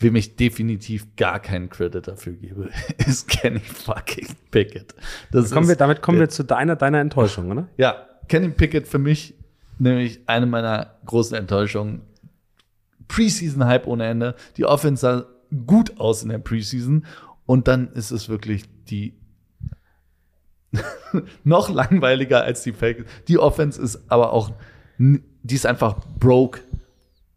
Wem 0.00 0.16
ich 0.16 0.36
definitiv 0.36 1.14
gar 1.16 1.40
keinen 1.40 1.68
Credit 1.68 2.08
dafür 2.08 2.32
gebe, 2.32 2.70
ist 3.06 3.28
Kenny 3.28 3.60
fucking 3.60 4.28
Pickett. 4.50 4.94
Das 5.30 5.50
Kommen 5.50 5.68
wir, 5.68 5.72
ist, 5.72 5.80
damit 5.80 6.02
kommen 6.02 6.18
wir 6.18 6.28
zu 6.28 6.42
deiner, 6.42 6.74
deiner 6.74 7.00
Enttäuschung, 7.00 7.50
oder? 7.50 7.68
ja, 7.76 8.06
Kenny 8.28 8.48
Pickett 8.48 8.88
für 8.88 8.98
mich 8.98 9.34
nämlich 9.80 10.20
eine 10.26 10.46
meiner 10.46 10.94
großen 11.06 11.36
Enttäuschungen. 11.36 12.02
Preseason-Hype 13.08 13.86
ohne 13.86 14.06
Ende. 14.06 14.36
Die 14.56 14.64
Offense 14.64 15.00
sah 15.00 15.26
gut 15.66 15.98
aus 15.98 16.22
in 16.22 16.28
der 16.28 16.38
Preseason. 16.38 17.06
Und 17.46 17.66
dann 17.66 17.92
ist 17.92 18.12
es 18.12 18.28
wirklich 18.28 18.64
die 18.84 19.18
noch 21.44 21.68
langweiliger 21.68 22.44
als 22.44 22.62
die 22.62 22.72
Falcons. 22.72 23.08
Die 23.26 23.38
Offense 23.38 23.80
ist 23.82 24.04
aber 24.08 24.32
auch, 24.32 24.52
die 24.98 25.54
ist 25.54 25.66
einfach 25.66 25.96
broke. 26.20 26.60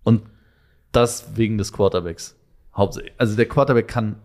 Und 0.04 0.22
das 0.92 1.36
wegen 1.36 1.58
des 1.58 1.74
Quarterbacks. 1.74 2.36
Hauptsächlich. 2.76 3.14
Also 3.18 3.36
der 3.36 3.48
Quarterback 3.48 3.88
kann, 3.88 4.16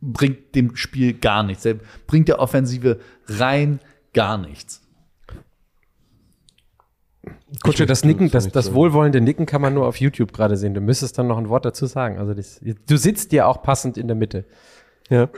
bringt 0.00 0.54
dem 0.54 0.76
Spiel 0.76 1.14
gar 1.14 1.42
nichts. 1.42 1.64
Er 1.64 1.76
bringt 2.06 2.28
der 2.28 2.40
Offensive 2.40 2.98
rein 3.26 3.80
gar 4.12 4.38
nichts. 4.38 4.82
Kutsche, 7.62 7.86
das 7.86 8.04
Nicken, 8.04 8.30
das, 8.30 8.48
das 8.48 8.74
wohlwollende 8.74 9.20
Nicken 9.20 9.46
kann 9.46 9.60
man 9.60 9.74
nur 9.74 9.86
auf 9.86 9.96
YouTube 9.96 10.32
gerade 10.32 10.56
sehen. 10.56 10.74
Du 10.74 10.80
müsstest 10.80 11.18
dann 11.18 11.26
noch 11.26 11.38
ein 11.38 11.48
Wort 11.48 11.64
dazu 11.64 11.86
sagen. 11.86 12.18
Also 12.18 12.34
das, 12.34 12.60
du 12.62 12.96
sitzt 12.96 13.32
dir 13.32 13.46
auch 13.46 13.62
passend 13.62 13.96
in 13.96 14.06
der 14.06 14.16
Mitte. 14.16 14.44
Ja. 15.10 15.30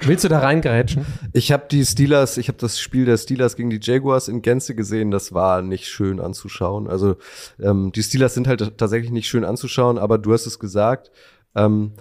Willst 0.00 0.24
du 0.24 0.28
da 0.28 0.38
reingrätschen? 0.38 1.04
Ich 1.32 1.52
habe 1.52 1.64
die 1.70 1.84
Steelers, 1.84 2.38
ich 2.38 2.48
habe 2.48 2.58
das 2.58 2.80
Spiel 2.80 3.04
der 3.04 3.18
Steelers 3.18 3.56
gegen 3.56 3.68
die 3.68 3.80
Jaguars 3.80 4.28
in 4.28 4.40
Gänze 4.40 4.74
gesehen. 4.74 5.10
Das 5.10 5.34
war 5.34 5.60
nicht 5.62 5.86
schön 5.86 6.18
anzuschauen. 6.18 6.88
Also 6.88 7.16
ähm, 7.60 7.92
die 7.92 8.02
Steelers 8.02 8.34
sind 8.34 8.48
halt 8.48 8.78
tatsächlich 8.78 9.10
nicht 9.10 9.28
schön 9.28 9.44
anzuschauen, 9.44 9.98
aber 9.98 10.18
du 10.18 10.32
hast 10.32 10.46
es 10.46 10.58
gesagt. 10.58 11.10
Ähm, 11.54 11.92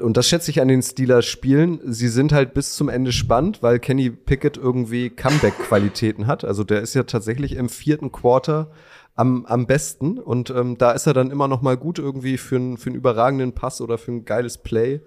und 0.00 0.16
das 0.16 0.28
schätze 0.28 0.50
ich 0.50 0.60
an 0.60 0.68
den 0.68 0.82
Steelers 0.82 1.24
Spielen. 1.24 1.80
Sie 1.84 2.08
sind 2.08 2.32
halt 2.32 2.52
bis 2.52 2.74
zum 2.74 2.90
Ende 2.90 3.12
spannend, 3.12 3.62
weil 3.62 3.78
Kenny 3.78 4.10
Pickett 4.10 4.58
irgendwie 4.58 5.08
Comeback-Qualitäten 5.08 6.26
hat. 6.26 6.44
Also 6.44 6.64
der 6.64 6.82
ist 6.82 6.94
ja 6.94 7.04
tatsächlich 7.04 7.56
im 7.56 7.70
vierten 7.70 8.12
Quarter 8.12 8.70
am, 9.14 9.46
am 9.46 9.66
besten. 9.66 10.18
Und 10.18 10.50
ähm, 10.50 10.76
da 10.76 10.92
ist 10.92 11.06
er 11.06 11.14
dann 11.14 11.30
immer 11.30 11.48
noch 11.48 11.62
mal 11.62 11.78
gut 11.78 11.98
irgendwie 11.98 12.36
für, 12.36 12.56
einen 12.56 12.76
für 12.76 12.90
einen 12.90 12.96
überragenden 12.96 13.54
Pass 13.54 13.80
oder 13.80 13.96
für 13.96 14.12
ein 14.12 14.26
geiles 14.26 14.58
Play. 14.58 15.00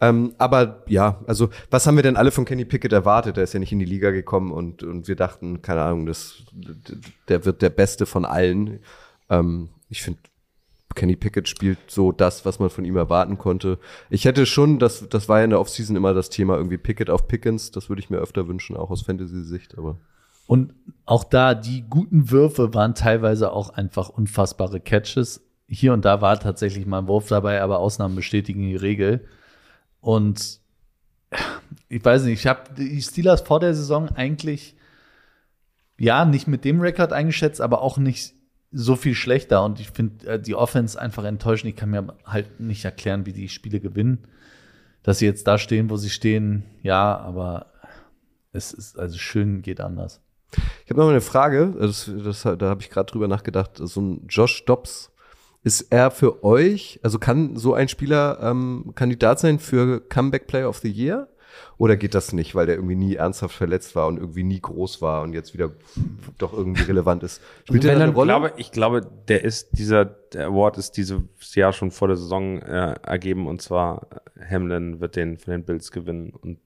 Ähm, 0.00 0.34
aber 0.38 0.84
ja, 0.86 1.20
also 1.26 1.50
was 1.70 1.86
haben 1.86 1.96
wir 1.96 2.02
denn 2.02 2.16
alle 2.16 2.30
von 2.30 2.44
Kenny 2.44 2.64
Pickett 2.64 2.92
erwartet? 2.92 3.36
Der 3.36 3.44
ist 3.44 3.54
ja 3.54 3.60
nicht 3.60 3.72
in 3.72 3.78
die 3.80 3.84
Liga 3.84 4.10
gekommen 4.10 4.52
und, 4.52 4.82
und 4.84 5.08
wir 5.08 5.16
dachten, 5.16 5.62
keine 5.62 5.82
Ahnung, 5.82 6.06
das, 6.06 6.42
der 7.28 7.44
wird 7.44 7.62
der 7.62 7.70
Beste 7.70 8.06
von 8.06 8.24
allen. 8.24 8.80
Ähm, 9.28 9.70
ich 9.88 10.02
finde, 10.02 10.20
Kenny 10.94 11.16
Pickett 11.16 11.48
spielt 11.48 11.78
so 11.88 12.12
das, 12.12 12.44
was 12.44 12.58
man 12.58 12.70
von 12.70 12.84
ihm 12.84 12.96
erwarten 12.96 13.38
konnte. 13.38 13.78
Ich 14.10 14.24
hätte 14.24 14.46
schon, 14.46 14.78
das, 14.78 15.08
das 15.08 15.28
war 15.28 15.38
ja 15.38 15.44
in 15.44 15.50
der 15.50 15.60
Offseason 15.60 15.96
immer 15.96 16.14
das 16.14 16.30
Thema, 16.30 16.56
irgendwie 16.56 16.78
Pickett 16.78 17.10
auf 17.10 17.26
Pickens. 17.26 17.70
Das 17.70 17.88
würde 17.88 18.00
ich 18.00 18.10
mir 18.10 18.18
öfter 18.18 18.46
wünschen, 18.46 18.76
auch 18.76 18.90
aus 18.90 19.02
Fantasy-Sicht, 19.02 19.76
aber. 19.76 19.98
Und 20.46 20.74
auch 21.06 21.24
da, 21.24 21.54
die 21.54 21.82
guten 21.88 22.30
Würfe 22.30 22.74
waren 22.74 22.94
teilweise 22.94 23.52
auch 23.52 23.70
einfach 23.70 24.08
unfassbare 24.08 24.80
Catches. 24.80 25.42
Hier 25.66 25.92
und 25.92 26.04
da 26.04 26.20
war 26.20 26.38
tatsächlich 26.38 26.86
mal 26.86 26.98
ein 26.98 27.08
Wurf 27.08 27.28
dabei, 27.28 27.62
aber 27.62 27.78
Ausnahmen 27.78 28.14
bestätigen 28.14 28.62
die 28.62 28.76
Regel. 28.76 29.26
Und 30.00 30.60
ich 31.88 32.04
weiß 32.04 32.24
nicht, 32.24 32.40
ich 32.40 32.46
habe 32.46 32.74
die 32.76 33.00
Steelers 33.00 33.40
vor 33.40 33.58
der 33.58 33.74
Saison 33.74 34.10
eigentlich, 34.10 34.76
ja, 35.98 36.24
nicht 36.24 36.46
mit 36.46 36.64
dem 36.64 36.80
Rekord 36.80 37.12
eingeschätzt, 37.12 37.60
aber 37.60 37.80
auch 37.80 37.96
nicht 37.96 38.34
so 38.74 38.96
viel 38.96 39.14
schlechter. 39.14 39.64
Und 39.64 39.80
ich 39.80 39.90
finde 39.90 40.26
äh, 40.26 40.40
die 40.40 40.54
Offense 40.54 41.00
einfach 41.00 41.24
enttäuschend. 41.24 41.70
Ich 41.70 41.76
kann 41.76 41.90
mir 41.90 42.14
halt 42.26 42.60
nicht 42.60 42.84
erklären, 42.84 43.24
wie 43.26 43.32
die 43.32 43.48
Spiele 43.48 43.80
gewinnen. 43.80 44.26
Dass 45.02 45.18
sie 45.18 45.26
jetzt 45.26 45.46
da 45.46 45.58
stehen, 45.58 45.90
wo 45.90 45.96
sie 45.96 46.10
stehen, 46.10 46.64
ja, 46.82 47.16
aber 47.16 47.66
es 48.52 48.72
ist, 48.72 48.98
also 48.98 49.18
schön 49.18 49.62
geht 49.62 49.80
anders. 49.80 50.20
Ich 50.84 50.90
habe 50.90 51.00
noch 51.00 51.08
eine 51.08 51.20
Frage, 51.20 51.74
das, 51.78 52.10
das, 52.24 52.42
da 52.42 52.56
habe 52.60 52.80
ich 52.80 52.90
gerade 52.90 53.10
drüber 53.10 53.28
nachgedacht. 53.28 53.72
So 53.76 54.00
ein 54.00 54.26
Josh 54.28 54.64
Dobbs, 54.64 55.10
ist 55.64 55.80
er 55.90 56.10
für 56.10 56.44
euch, 56.44 57.00
also 57.02 57.18
kann 57.18 57.56
so 57.56 57.72
ein 57.74 57.88
Spieler 57.88 58.38
ähm, 58.42 58.92
Kandidat 58.94 59.40
sein 59.40 59.58
für 59.58 60.00
Comeback 60.00 60.46
Player 60.46 60.68
of 60.68 60.78
the 60.78 60.90
Year? 60.90 61.28
Oder 61.78 61.96
geht 61.96 62.14
das 62.14 62.32
nicht, 62.32 62.54
weil 62.54 62.66
der 62.66 62.76
irgendwie 62.76 62.94
nie 62.96 63.14
ernsthaft 63.16 63.54
verletzt 63.54 63.94
war 63.96 64.06
und 64.06 64.18
irgendwie 64.18 64.42
nie 64.44 64.60
groß 64.60 65.02
war 65.02 65.22
und 65.22 65.32
jetzt 65.32 65.54
wieder 65.54 65.70
doch 66.38 66.52
irgendwie 66.52 66.82
relevant 66.84 67.22
ist? 67.22 67.40
Spielt 67.64 67.82
Wenn 67.84 67.88
der 67.88 67.92
er- 67.98 68.02
eine 68.02 68.10
Ich 68.12 68.16
Rolle? 68.16 68.26
glaube, 68.28 68.52
ich 68.56 68.70
glaube, 68.72 69.06
der 69.28 69.44
ist 69.44 69.70
dieser 69.78 70.04
der 70.04 70.46
Award 70.48 70.78
ist 70.78 70.92
dieses 70.96 71.20
Jahr 71.54 71.72
schon 71.72 71.90
vor 71.90 72.08
der 72.08 72.16
Saison 72.16 72.58
äh, 72.62 72.94
ergeben 73.02 73.46
und 73.46 73.62
zwar 73.62 74.06
Hamlin 74.50 75.00
wird 75.00 75.16
den 75.16 75.38
von 75.38 75.52
den 75.52 75.64
Bills 75.64 75.90
gewinnen 75.92 76.30
und 76.32 76.58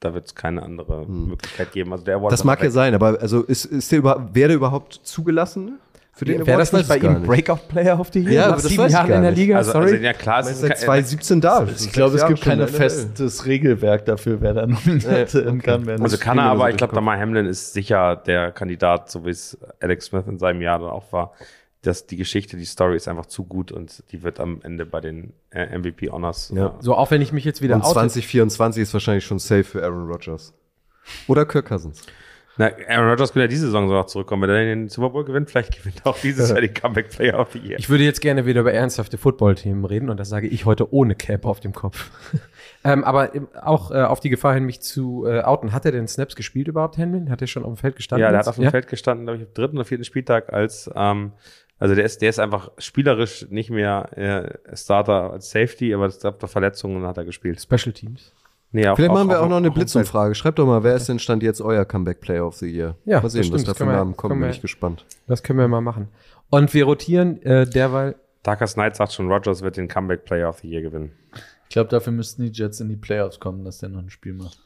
da 0.00 0.12
wird 0.14 0.26
es 0.26 0.34
keine 0.34 0.62
andere 0.62 1.06
Möglichkeit 1.08 1.72
geben. 1.72 1.90
Also 1.92 2.04
der 2.04 2.16
Award 2.16 2.32
das 2.32 2.44
mag 2.44 2.62
ja 2.62 2.70
sein, 2.70 2.94
aber 2.94 3.20
also 3.20 3.42
ist, 3.42 3.64
ist 3.64 3.90
der 3.90 3.98
über, 4.00 4.28
wäre 4.34 4.48
der 4.48 4.56
überhaupt 4.58 5.00
zugelassen 5.02 5.78
für 6.16 6.24
den 6.24 6.38
Wäre 6.46 6.56
Award? 6.56 6.60
das 6.60 6.72
nicht 6.72 6.82
Ich 6.82 6.88
bei 6.88 6.96
ihm 6.98 7.22
Breakout 7.22 7.68
Player 7.68 7.98
of 7.98 8.08
the 8.12 8.20
Year? 8.20 8.32
Ja, 8.32 8.40
Nach 8.42 8.46
aber 8.52 8.62
das 8.62 8.70
sieben 8.70 8.88
Jahren 8.88 9.10
in 9.12 9.22
der. 9.22 9.30
Liga, 9.32 9.56
Also, 9.56 9.72
sorry. 9.72 9.84
also 9.92 9.96
ja 9.96 10.12
klar, 10.12 10.40
es 10.40 10.50
ist 10.50 10.60
seit 10.60 10.70
kein- 10.70 10.78
2017 10.80 11.40
da. 11.40 11.66
Ich 11.76 11.92
glaube, 11.92 12.16
es 12.16 12.26
gibt 12.26 12.40
kein 12.42 12.66
festes 12.68 13.46
Regelwerk 13.46 14.04
dafür, 14.06 14.40
wer 14.40 14.54
da 14.54 14.66
nominiert 14.66 15.34
okay. 15.34 15.58
kann 15.58 15.86
werden. 15.86 16.02
Also 16.02 16.16
kann 16.18 16.38
er, 16.38 16.44
aber 16.44 16.70
ich 16.70 16.76
glaube, 16.76 16.94
Damar 16.94 17.18
Hamlin 17.18 17.46
ist 17.46 17.72
sicher 17.72 18.16
der 18.16 18.52
Kandidat, 18.52 19.10
so 19.10 19.26
wie 19.26 19.30
es 19.30 19.58
Alex 19.80 20.06
Smith 20.06 20.24
in 20.28 20.38
seinem 20.38 20.60
Jahr 20.62 20.78
dann 20.78 20.88
auch 20.90 21.12
war. 21.12 21.32
Dass 21.82 22.06
die 22.06 22.16
Geschichte, 22.16 22.56
die 22.56 22.64
Story 22.64 22.96
ist 22.96 23.08
einfach 23.08 23.26
zu 23.26 23.44
gut 23.44 23.70
und 23.70 24.04
die 24.10 24.22
wird 24.22 24.40
am 24.40 24.60
Ende 24.62 24.86
bei 24.86 25.00
den 25.02 25.34
äh, 25.50 25.76
MVP 25.78 26.08
Honors. 26.08 26.50
Ja. 26.54 26.68
äh, 26.68 26.70
So, 26.80 26.94
auch 26.94 27.10
wenn 27.10 27.20
ich 27.20 27.30
mich 27.32 27.44
jetzt 27.44 27.60
wieder 27.60 27.74
Und 27.74 27.82
oute. 27.82 27.92
2024 27.92 28.82
ist 28.84 28.94
wahrscheinlich 28.94 29.26
schon 29.26 29.38
safe 29.38 29.64
für 29.64 29.82
Aaron 29.84 30.08
Rodgers. 30.10 30.54
Oder 31.26 31.44
Kirk 31.44 31.66
Cousins. 31.68 32.00
Na, 32.56 32.70
Aaron 32.88 33.08
Rodgers 33.10 33.32
könnte 33.32 33.44
ja 33.44 33.48
diese 33.48 33.66
Saison 33.66 33.88
sogar 33.88 34.06
zurückkommen. 34.06 34.42
Wenn 34.42 34.50
er 34.50 34.64
den 34.64 34.88
Super 34.88 35.10
Bowl 35.10 35.24
gewinnt, 35.24 35.50
vielleicht 35.50 35.76
gewinnt 35.76 36.02
er 36.04 36.10
auch 36.10 36.18
dieses 36.18 36.48
Jahr 36.50 36.60
den 36.60 36.72
Comeback 36.72 37.10
Player 37.10 37.38
of 37.40 37.50
the 37.52 37.58
Year. 37.58 37.78
Ich 37.78 37.88
würde 37.90 38.04
jetzt 38.04 38.20
gerne 38.20 38.46
wieder 38.46 38.60
über 38.60 38.72
ernsthafte 38.72 39.18
Football-Themen 39.18 39.84
reden 39.84 40.08
und 40.08 40.18
das 40.20 40.28
sage 40.28 40.46
ich 40.46 40.64
heute 40.64 40.92
ohne 40.92 41.16
Cap 41.16 41.46
auf 41.46 41.58
dem 41.58 41.72
Kopf. 41.72 42.10
ähm, 42.84 43.02
aber 43.02 43.34
im- 43.34 43.48
auch 43.60 43.90
äh, 43.90 44.02
auf 44.02 44.20
die 44.20 44.30
Gefahr 44.30 44.54
hin, 44.54 44.64
mich 44.64 44.80
zu 44.80 45.26
äh, 45.26 45.40
outen. 45.40 45.72
Hat 45.72 45.84
er 45.84 45.90
denn 45.92 46.06
Snaps 46.06 46.36
gespielt 46.36 46.68
überhaupt, 46.68 46.96
Henry? 46.96 47.26
Hat 47.28 47.40
er 47.40 47.48
schon 47.48 47.64
auf 47.64 47.72
dem 47.72 47.76
Feld 47.76 47.96
gestanden? 47.96 48.22
Ja, 48.22 48.30
der 48.30 48.38
hat 48.40 48.48
auf 48.48 48.54
dem 48.56 48.70
Feld 48.70 48.86
gestanden, 48.86 49.26
glaube 49.26 49.40
ich, 49.42 49.46
am 49.48 49.54
dritten 49.54 49.76
oder 49.76 49.84
vierten 49.84 50.04
Spieltag 50.04 50.52
als, 50.52 50.88
ähm, 50.94 51.32
also 51.80 51.96
der 51.96 52.04
ist, 52.04 52.22
der 52.22 52.30
ist 52.30 52.38
einfach 52.38 52.70
spielerisch 52.78 53.46
nicht 53.50 53.70
mehr 53.70 54.16
äh, 54.70 54.76
Starter 54.76 55.32
als 55.32 55.50
Safety, 55.50 55.92
aber 55.92 56.06
es 56.06 56.20
gab 56.20 56.38
da 56.38 56.46
Verletzungen 56.46 56.98
und 57.02 57.06
hat 57.08 57.16
er 57.18 57.24
gespielt. 57.24 57.60
Special 57.60 57.92
Teams. 57.92 58.32
Nee, 58.74 58.82
Vielleicht 58.82 58.98
auf- 59.10 59.16
machen 59.16 59.28
wir 59.28 59.38
auf- 59.38 59.44
auch 59.46 59.48
noch 59.48 59.56
eine 59.58 59.70
Blitzumfrage. 59.70 60.34
Schreibt 60.34 60.58
doch 60.58 60.66
mal, 60.66 60.82
wer 60.82 60.96
ist 60.96 61.08
denn 61.08 61.18
Stand 61.20 61.42
jetzt 61.44 61.60
euer 61.62 61.84
Comeback 61.84 62.20
Player 62.20 62.44
of 62.46 62.56
the 62.56 62.66
Year? 62.66 62.96
Ja, 63.04 63.20
mal 63.20 63.30
sehen, 63.30 63.38
das 63.42 63.46
stimmt, 63.46 63.54
was 63.54 63.62
da 63.62 63.70
das 63.70 63.78
für 63.78 63.84
können 63.84 63.90
wir- 63.92 63.96
Namen 63.98 64.16
kommen, 64.16 64.40
bin 64.40 64.50
ich 64.50 64.60
gespannt. 64.60 65.06
Das 65.28 65.42
können 65.44 65.60
wir 65.60 65.68
mal 65.68 65.80
machen. 65.80 66.08
Und 66.50 66.74
wir 66.74 66.84
rotieren 66.84 67.40
äh, 67.42 67.66
derweil. 67.68 68.16
Darkest 68.42 68.74
Knight 68.74 68.96
sagt 68.96 69.12
schon, 69.12 69.30
Rodgers 69.30 69.62
wird 69.62 69.76
den 69.76 69.86
Comeback 69.88 70.24
Player 70.24 70.48
of 70.48 70.58
the 70.58 70.68
Year 70.68 70.82
gewinnen. 70.82 71.12
Ich 71.68 71.70
glaube, 71.70 71.88
dafür 71.88 72.12
müssten 72.12 72.42
die 72.42 72.50
Jets 72.50 72.80
in 72.80 72.88
die 72.88 72.96
Playoffs 72.96 73.38
kommen, 73.40 73.64
dass 73.64 73.78
der 73.78 73.88
noch 73.88 74.00
ein 74.00 74.10
Spiel 74.10 74.34
macht. 74.34 74.58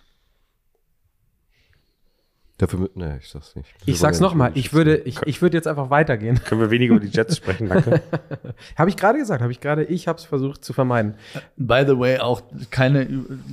Dafür 2.58 2.80
mit, 2.80 2.96
nee, 2.96 3.18
ich 3.18 3.28
sag's 3.28 3.54
nicht. 3.54 3.72
Ich 3.86 4.00
sag's 4.00 4.18
nochmal, 4.18 4.50
ich 4.54 4.72
würde, 4.72 4.96
ich, 4.96 5.22
ich 5.22 5.40
würde 5.40 5.56
jetzt 5.56 5.68
einfach 5.68 5.90
weitergehen. 5.90 6.40
Können 6.44 6.60
wir 6.60 6.70
weniger 6.72 6.96
über 6.96 7.04
die 7.04 7.16
Jets 7.16 7.36
sprechen, 7.36 7.68
danke. 7.68 8.02
habe 8.76 8.90
ich 8.90 8.96
gerade 8.96 9.18
gesagt, 9.18 9.42
habe 9.42 9.52
ich 9.52 9.60
gerade, 9.60 9.84
ich 9.84 10.08
habe 10.08 10.18
es 10.18 10.24
versucht 10.24 10.64
zu 10.64 10.72
vermeiden. 10.72 11.14
By 11.56 11.84
the 11.86 11.96
way, 11.96 12.18
auch 12.18 12.42
keine, 12.70 13.06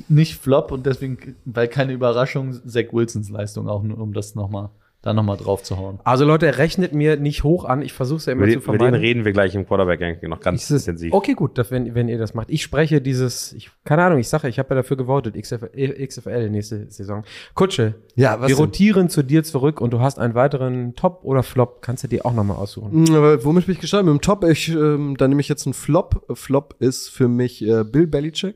nicht 0.10 0.42
Flop 0.42 0.72
und 0.72 0.88
deswegen, 0.88 1.36
weil 1.46 1.68
keine 1.68 1.94
Überraschung, 1.94 2.54
Zach 2.68 2.92
Wilsons 2.94 3.30
Leistung, 3.30 3.70
auch 3.70 3.84
nur, 3.84 4.00
um 4.00 4.12
das 4.12 4.34
nochmal, 4.34 4.72
da 5.06 5.14
nochmal 5.14 5.38
drauf 5.38 5.64
zu 5.64 5.78
hauen. 5.78 6.00
Also 6.04 6.26
Leute, 6.26 6.58
rechnet 6.58 6.92
mir 6.94 7.16
nicht 7.16 7.44
hoch 7.44 7.64
an, 7.64 7.82
ich 7.82 7.94
versuche 7.94 8.18
es 8.18 8.26
ja 8.26 8.34
immer 8.34 8.42
Über 8.48 8.54
zu 8.54 8.60
den, 8.60 8.64
über 8.64 8.74
den 8.74 8.78
vermeiden. 8.80 9.00
reden 9.00 9.24
wir 9.26 9.32
gleich 9.32 9.54
im 9.56 9.66
Quarterback-Ranking 9.68 10.30
noch 10.30 10.42
ganz 10.42 10.70
es- 10.70 10.86
intensiv. 10.88 11.14
Okay, 11.14 11.34
gut, 11.36 11.58
das, 11.58 11.72
wenn, 11.72 11.96
wenn 11.96 12.10
ihr 12.10 12.18
das 12.18 12.34
macht. 12.34 12.50
Ich 12.50 12.64
spreche 12.64 13.00
dieses, 13.02 13.54
ich, 13.54 13.70
keine 13.86 14.04
Ahnung, 14.04 14.20
ich 14.20 14.28
sage, 14.28 14.48
ich 14.50 14.60
habe 14.60 14.70
ja 14.72 14.76
dafür 14.82 14.98
gewotet, 14.98 15.36
XFL, 15.40 16.06
XFL 16.08 16.50
nächste 16.50 16.90
Saison. 16.92 17.24
Kutsche, 17.54 17.94
Ja, 18.16 18.42
was 18.42 18.50
wir 18.50 18.56
denn? 18.56 18.66
rotieren 18.66 19.10
zu 19.10 19.24
dir 19.24 19.44
zurück 19.44 19.80
und 19.80 19.94
du 19.94 20.00
hast 20.02 20.18
einen 20.20 20.34
weiteren 20.34 20.96
Top 20.96 21.20
oder 21.24 21.44
Flop, 21.44 21.82
kannst 21.82 22.04
du 22.04 22.08
dir 22.08 22.26
auch 22.26 22.34
nochmal 22.34 22.58
aussuchen. 22.58 23.04
Mm, 23.04 23.14
Aber 23.16 23.44
womit 23.46 23.68
bin 23.68 23.76
ich 23.76 23.82
gestartet? 23.82 24.08
Mit 24.08 24.16
dem 24.16 24.22
Top, 24.22 24.44
ich, 24.44 24.70
ähm, 24.70 25.16
dann 25.18 25.30
nehme 25.30 25.42
ich 25.42 25.48
jetzt 25.50 25.66
einen 25.68 25.74
Flop. 25.74 26.26
Flop 26.34 26.76
ist 26.80 27.10
für 27.10 27.28
mich 27.28 27.64
äh, 27.64 27.84
Bill 27.84 28.08
Belichick. 28.08 28.56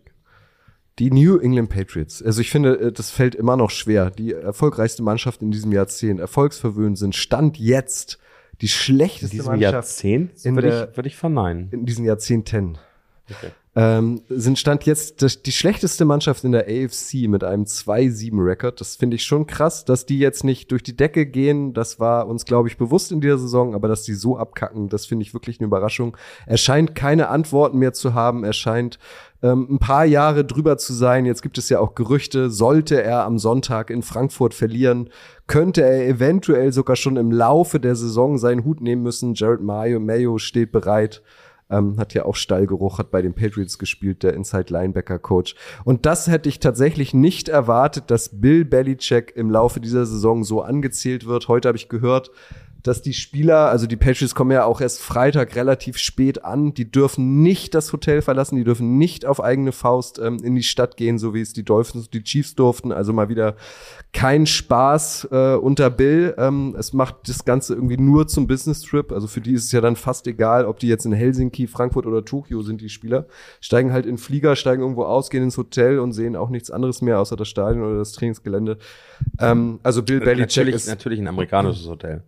Die 1.00 1.12
New 1.12 1.38
England 1.38 1.70
Patriots. 1.70 2.22
Also 2.22 2.42
ich 2.42 2.50
finde, 2.50 2.78
äh, 2.80 2.92
das 2.92 3.10
fällt 3.10 3.34
immer 3.36 3.56
noch 3.58 3.70
schwer. 3.72 4.12
Die 4.12 4.34
erfolgreichste 4.34 5.02
Mannschaft 5.02 5.42
in 5.42 5.52
diesem 5.52 5.72
Jahrzehnt, 5.72 6.20
erfolgsverwöhnt 6.20 6.98
sind, 6.98 7.16
Stand 7.16 7.58
jetzt 7.58 8.20
die 8.62 8.66
In 8.66 8.70
schlechteste 8.70 9.38
diesem 9.38 9.52
Mannschaft 9.52 9.74
Jahrzehnt 9.74 10.46
in 10.46 10.56
würde 10.56 10.70
der- 10.70 10.90
ich, 10.92 10.98
würde 10.98 11.08
ich 11.08 11.16
verneinen. 11.16 11.70
in 11.72 11.86
diesen 11.86 12.04
Jahrzehnten. 12.06 12.78
Okay. 13.30 13.52
Ähm, 13.76 14.22
sind 14.30 14.58
Stand 14.58 14.86
jetzt 14.86 15.22
das, 15.22 15.44
die 15.44 15.52
schlechteste 15.52 16.04
Mannschaft 16.04 16.44
in 16.44 16.52
der 16.52 16.66
AFC 16.68 17.28
mit 17.28 17.44
einem 17.44 17.66
2-7-Rekord. 17.66 18.82
Das 18.82 18.96
finde 18.96 19.16
ich 19.16 19.24
schon 19.24 19.46
krass, 19.46 19.86
dass 19.86 20.08
die 20.08 20.18
jetzt 20.18 20.44
nicht 20.44 20.72
durch 20.72 20.82
die 20.82 20.98
Decke 20.98 21.28
gehen. 21.28 21.74
Das 21.74 22.00
war 22.00 22.28
uns, 22.28 22.46
glaube 22.46 22.68
ich, 22.68 22.78
bewusst 22.78 23.12
in 23.12 23.22
dieser 23.22 23.38
Saison, 23.38 23.76
aber 23.76 23.88
dass 23.88 24.02
die 24.04 24.16
so 24.16 24.38
abkacken, 24.38 24.90
das 24.90 25.06
finde 25.06 25.22
ich 25.24 25.34
wirklich 25.36 25.60
eine 25.60 25.68
Überraschung. 25.68 26.18
Er 26.48 26.58
scheint 26.58 26.96
keine 26.96 27.30
Antworten 27.30 27.78
mehr 27.78 27.94
zu 27.94 28.16
haben. 28.16 28.44
Er 28.44 28.54
scheint 28.54 28.98
ähm, 29.42 29.68
ein 29.70 29.80
paar 29.80 30.06
Jahre 30.06 30.46
drüber 30.46 30.78
zu 30.78 30.94
sein. 30.94 31.26
Jetzt 31.26 31.42
gibt 31.42 31.58
es 31.58 31.70
ja 31.70 31.80
auch 31.80 31.96
Gerüchte, 31.96 32.50
sollte 32.50 33.02
er 33.02 33.24
am 33.24 33.38
Sonntag 33.40 33.90
in 33.90 34.02
Frankfurt 34.02 34.54
verlieren, 34.54 35.10
könnte 35.48 35.82
er 35.82 36.08
eventuell 36.08 36.72
sogar 36.72 36.96
schon 36.96 37.18
im 37.18 37.32
Laufe 37.32 37.80
der 37.80 37.96
Saison 37.96 38.38
seinen 38.38 38.66
Hut 38.66 38.82
nehmen 38.82 39.04
müssen. 39.04 39.34
Jared 39.34 39.62
Mayo, 39.62 40.00
Mayo 40.00 40.38
steht 40.38 40.72
bereit. 40.72 41.22
ähm, 41.70 41.98
hat 42.00 42.14
ja 42.14 42.26
auch 42.26 42.36
Stallgeruch, 42.36 42.98
hat 42.98 43.12
bei 43.12 43.22
den 43.22 43.34
Patriots 43.34 43.78
gespielt, 43.78 44.24
der 44.24 44.34
Inside 44.34 44.74
Linebacker 44.74 45.20
Coach. 45.20 45.56
Und 45.86 46.06
das 46.06 46.28
hätte 46.28 46.50
ich 46.50 46.60
tatsächlich 46.60 47.14
nicht 47.14 47.48
erwartet, 47.48 48.06
dass 48.08 48.42
Bill 48.42 48.66
Belichick 48.66 49.34
im 49.36 49.52
Laufe 49.52 49.80
dieser 49.80 50.06
Saison 50.06 50.44
so 50.44 50.62
angezählt 50.62 51.28
wird. 51.28 51.48
Heute 51.48 51.68
habe 51.68 51.78
ich 51.78 51.90
gehört, 51.90 52.32
dass 52.84 53.02
die 53.02 53.14
Spieler, 53.14 53.70
also 53.70 53.88
die 53.88 53.98
Patriots 53.98 54.36
kommen 54.36 54.52
ja 54.52 54.64
auch 54.64 54.80
erst 54.80 55.02
Freitag 55.02 55.56
relativ 55.56 55.98
spät 55.98 56.46
an, 56.46 56.74
die 56.74 56.90
dürfen 56.90 57.42
nicht 57.42 57.76
das 57.76 57.92
Hotel 57.92 58.22
verlassen, 58.22 58.56
die 58.56 58.64
dürfen 58.64 58.98
nicht 58.98 59.26
auf 59.26 59.44
eigene 59.44 59.72
Faust 59.72 60.20
ähm, 60.20 60.38
in 60.44 60.56
die 60.56 60.64
Stadt 60.64 60.96
gehen, 60.96 61.20
so 61.20 61.34
wie 61.34 61.42
es 61.42 61.54
die 61.54 61.64
Dolphins 61.64 62.06
und 62.06 62.14
die 62.14 62.24
Chiefs 62.24 62.56
durften. 62.56 62.92
Also 62.92 63.12
mal 63.12 63.28
wieder 63.28 63.56
kein 64.14 64.46
Spaß 64.46 65.28
äh, 65.32 65.56
unter 65.56 65.90
Bill. 65.90 66.34
Ähm, 66.38 66.76
es 66.78 66.94
macht 66.94 67.28
das 67.28 67.44
Ganze 67.44 67.74
irgendwie 67.74 67.98
nur 67.98 68.28
zum 68.28 68.48
Business-Trip. 68.48 69.12
Also 69.12 69.28
für 69.28 69.42
die 69.42 69.54
ist 69.54 69.66
es 69.66 69.72
ja 69.72 69.82
dann 69.82 69.96
fast 69.96 70.26
egal, 70.28 70.66
ob 70.66 70.80
die 70.80 70.88
jetzt 70.88 71.06
in 71.06 71.12
Helsinki, 71.12 71.68
Frankfurt 71.68 72.06
oder 72.06 72.24
Tokio 72.24 72.62
sind, 72.62 72.82
die 72.82 72.90
Spieler. 72.90 73.26
Steigen 73.60 73.92
halt 73.92 74.06
in 74.06 74.18
Flieger, 74.18 74.56
steigen 74.56 74.82
irgendwo 74.82 75.04
aus, 75.04 75.30
gehen 75.30 75.44
ins 75.44 75.58
Hotel 75.58 76.00
und 76.00 76.14
sehen 76.14 76.36
auch 76.36 76.50
nichts 76.50 76.72
anderes 76.72 77.02
mehr 77.02 77.20
außer 77.20 77.36
das 77.36 77.50
Stadion 77.50 77.84
oder 77.84 77.98
das 77.98 78.14
Trainingsgelände. 78.14 78.78
Ähm, 79.40 79.80
also 79.84 80.02
Bill 80.02 80.20
Belichick 80.20 80.40
natürlich, 80.40 80.76
ist 80.76 80.88
natürlich 80.88 81.20
ein 81.20 81.28
amerikanisches 81.28 81.88
Hotel. 81.88 82.24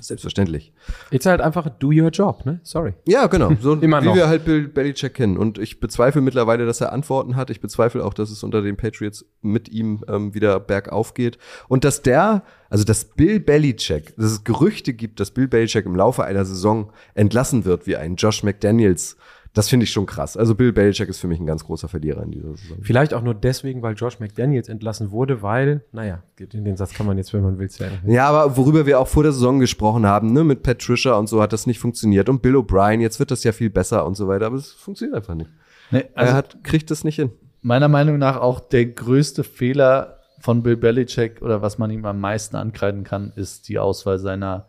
Selbstverständlich. 0.00 0.72
Jetzt 1.10 1.26
halt 1.26 1.40
einfach 1.40 1.68
do 1.68 1.88
your 1.88 2.08
job, 2.08 2.46
ne? 2.46 2.60
Sorry. 2.62 2.94
Ja, 3.06 3.26
genau. 3.26 3.52
So 3.60 3.74
Immer 3.80 4.02
wie 4.02 4.06
noch. 4.06 4.14
wir 4.14 4.28
halt 4.28 4.44
Bill 4.44 4.68
Belichick 4.68 5.14
kennen. 5.14 5.36
Und 5.36 5.58
ich 5.58 5.80
bezweifle 5.80 6.20
mittlerweile, 6.20 6.64
dass 6.64 6.80
er 6.80 6.92
Antworten 6.92 7.36
hat. 7.36 7.50
Ich 7.50 7.60
bezweifle 7.60 8.04
auch, 8.04 8.14
dass 8.14 8.30
es 8.30 8.42
unter 8.42 8.62
den 8.62 8.76
Patriots 8.76 9.24
mit 9.42 9.68
ihm 9.68 10.02
ähm, 10.08 10.34
wieder 10.34 10.58
bergauf 10.60 11.14
geht. 11.14 11.38
Und 11.68 11.84
dass 11.84 12.02
der, 12.02 12.44
also 12.70 12.84
dass 12.84 13.04
Bill 13.04 13.40
Belichick, 13.40 14.14
dass 14.16 14.32
es 14.32 14.44
Gerüchte 14.44 14.94
gibt, 14.94 15.20
dass 15.20 15.32
Bill 15.32 15.48
Belichick 15.48 15.84
im 15.84 15.96
Laufe 15.96 16.24
einer 16.24 16.44
Saison 16.44 16.92
entlassen 17.14 17.64
wird, 17.64 17.86
wie 17.86 17.96
ein 17.96 18.16
Josh 18.16 18.42
McDaniels, 18.42 19.16
das 19.52 19.68
finde 19.68 19.84
ich 19.84 19.90
schon 19.90 20.06
krass. 20.06 20.36
Also 20.36 20.54
Bill 20.54 20.72
Belichick 20.72 21.08
ist 21.08 21.18
für 21.18 21.26
mich 21.26 21.40
ein 21.40 21.46
ganz 21.46 21.64
großer 21.64 21.88
Verlierer 21.88 22.22
in 22.22 22.30
dieser 22.30 22.56
Saison. 22.56 22.78
Vielleicht 22.82 23.12
auch 23.14 23.22
nur 23.22 23.34
deswegen, 23.34 23.82
weil 23.82 23.94
Josh 23.94 24.20
McDaniels 24.20 24.68
entlassen 24.68 25.10
wurde, 25.10 25.42
weil, 25.42 25.82
naja, 25.92 26.22
den 26.38 26.76
Satz 26.76 26.94
kann 26.94 27.06
man 27.06 27.18
jetzt, 27.18 27.32
wenn 27.32 27.42
man 27.42 27.58
will, 27.58 27.68
sagen. 27.68 27.98
Ja, 28.06 28.28
aber 28.28 28.56
worüber 28.56 28.86
wir 28.86 29.00
auch 29.00 29.08
vor 29.08 29.24
der 29.24 29.32
Saison 29.32 29.58
gesprochen 29.58 30.06
haben, 30.06 30.32
ne, 30.32 30.44
mit 30.44 30.62
Patricia 30.62 31.14
und 31.14 31.28
so 31.28 31.42
hat 31.42 31.52
das 31.52 31.66
nicht 31.66 31.80
funktioniert. 31.80 32.28
Und 32.28 32.42
Bill 32.42 32.56
O'Brien, 32.56 33.00
jetzt 33.00 33.18
wird 33.18 33.32
das 33.32 33.42
ja 33.42 33.50
viel 33.52 33.70
besser 33.70 34.06
und 34.06 34.14
so 34.14 34.28
weiter, 34.28 34.46
aber 34.46 34.56
es 34.56 34.72
funktioniert 34.72 35.16
einfach 35.16 35.34
nicht. 35.34 35.50
Nee, 35.90 36.04
er 36.14 36.22
also 36.22 36.32
hat, 36.34 36.62
kriegt 36.62 36.90
das 36.90 37.02
nicht 37.02 37.16
hin. 37.16 37.30
meiner 37.62 37.88
Meinung 37.88 38.18
nach 38.18 38.36
auch 38.36 38.60
der 38.60 38.86
größte 38.86 39.42
Fehler 39.42 40.18
von 40.38 40.62
Bill 40.62 40.76
Belichick 40.76 41.42
oder 41.42 41.60
was 41.60 41.78
man 41.78 41.90
ihm 41.90 42.04
am 42.04 42.20
meisten 42.20 42.56
ankreiden 42.56 43.04
kann, 43.04 43.32
ist 43.36 43.68
die 43.68 43.78
Auswahl 43.78 44.18
seiner, 44.18 44.66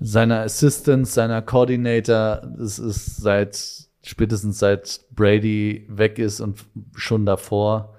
seiner 0.00 0.40
Assistants, 0.40 1.14
seiner 1.14 1.42
Coordinator. 1.42 2.42
Das 2.56 2.78
ist 2.78 3.16
seit, 3.16 3.58
spätestens 4.02 4.58
seit 4.58 5.00
Brady 5.14 5.86
weg 5.88 6.18
ist 6.18 6.40
und 6.40 6.64
schon 6.94 7.26
davor 7.26 7.94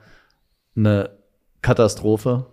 eine 0.75 1.11
Katastrophe. 1.61 2.45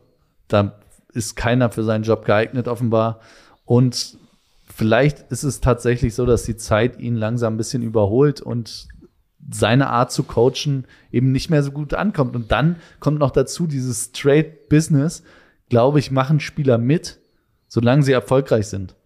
Da 0.49 0.79
ist 1.13 1.37
keiner 1.37 1.71
für 1.71 1.85
seinen 1.85 2.05
Job 2.05 2.25
geeignet, 2.25 2.69
offenbar. 2.69 3.21
Und 3.65 4.19
vielleicht 4.67 5.31
ist 5.31 5.45
es 5.45 5.61
tatsächlich 5.61 6.15
so, 6.15 6.27
dass 6.27 6.45
die 6.45 6.57
Zeit 6.57 6.99
ihn 6.99 7.17
langsam 7.17 7.55
ein 7.55 7.57
bisschen 7.57 7.83
überholt 7.83 8.41
und 8.41 8.89
seine 9.51 9.91
Art 9.91 10.11
zu 10.11 10.25
coachen 10.25 10.87
eben 11.13 11.31
nicht 11.31 11.51
mehr 11.51 11.63
so 11.63 11.71
gut 11.71 11.95
ankommt. 11.95 12.35
Und 12.35 12.51
dann 12.51 12.77
kommt 12.99 13.21
noch 13.21 13.31
dazu 13.31 13.67
dieses 13.67 14.13
Trade 14.13 14.53
Business, 14.69 15.23
glaube 15.69 16.01
ich, 16.01 16.11
machen 16.11 16.41
Spieler 16.41 16.79
mit, 16.79 17.21
solange 17.69 18.03
sie 18.03 18.13
erfolgreich 18.13 18.67
sind. 18.67 18.97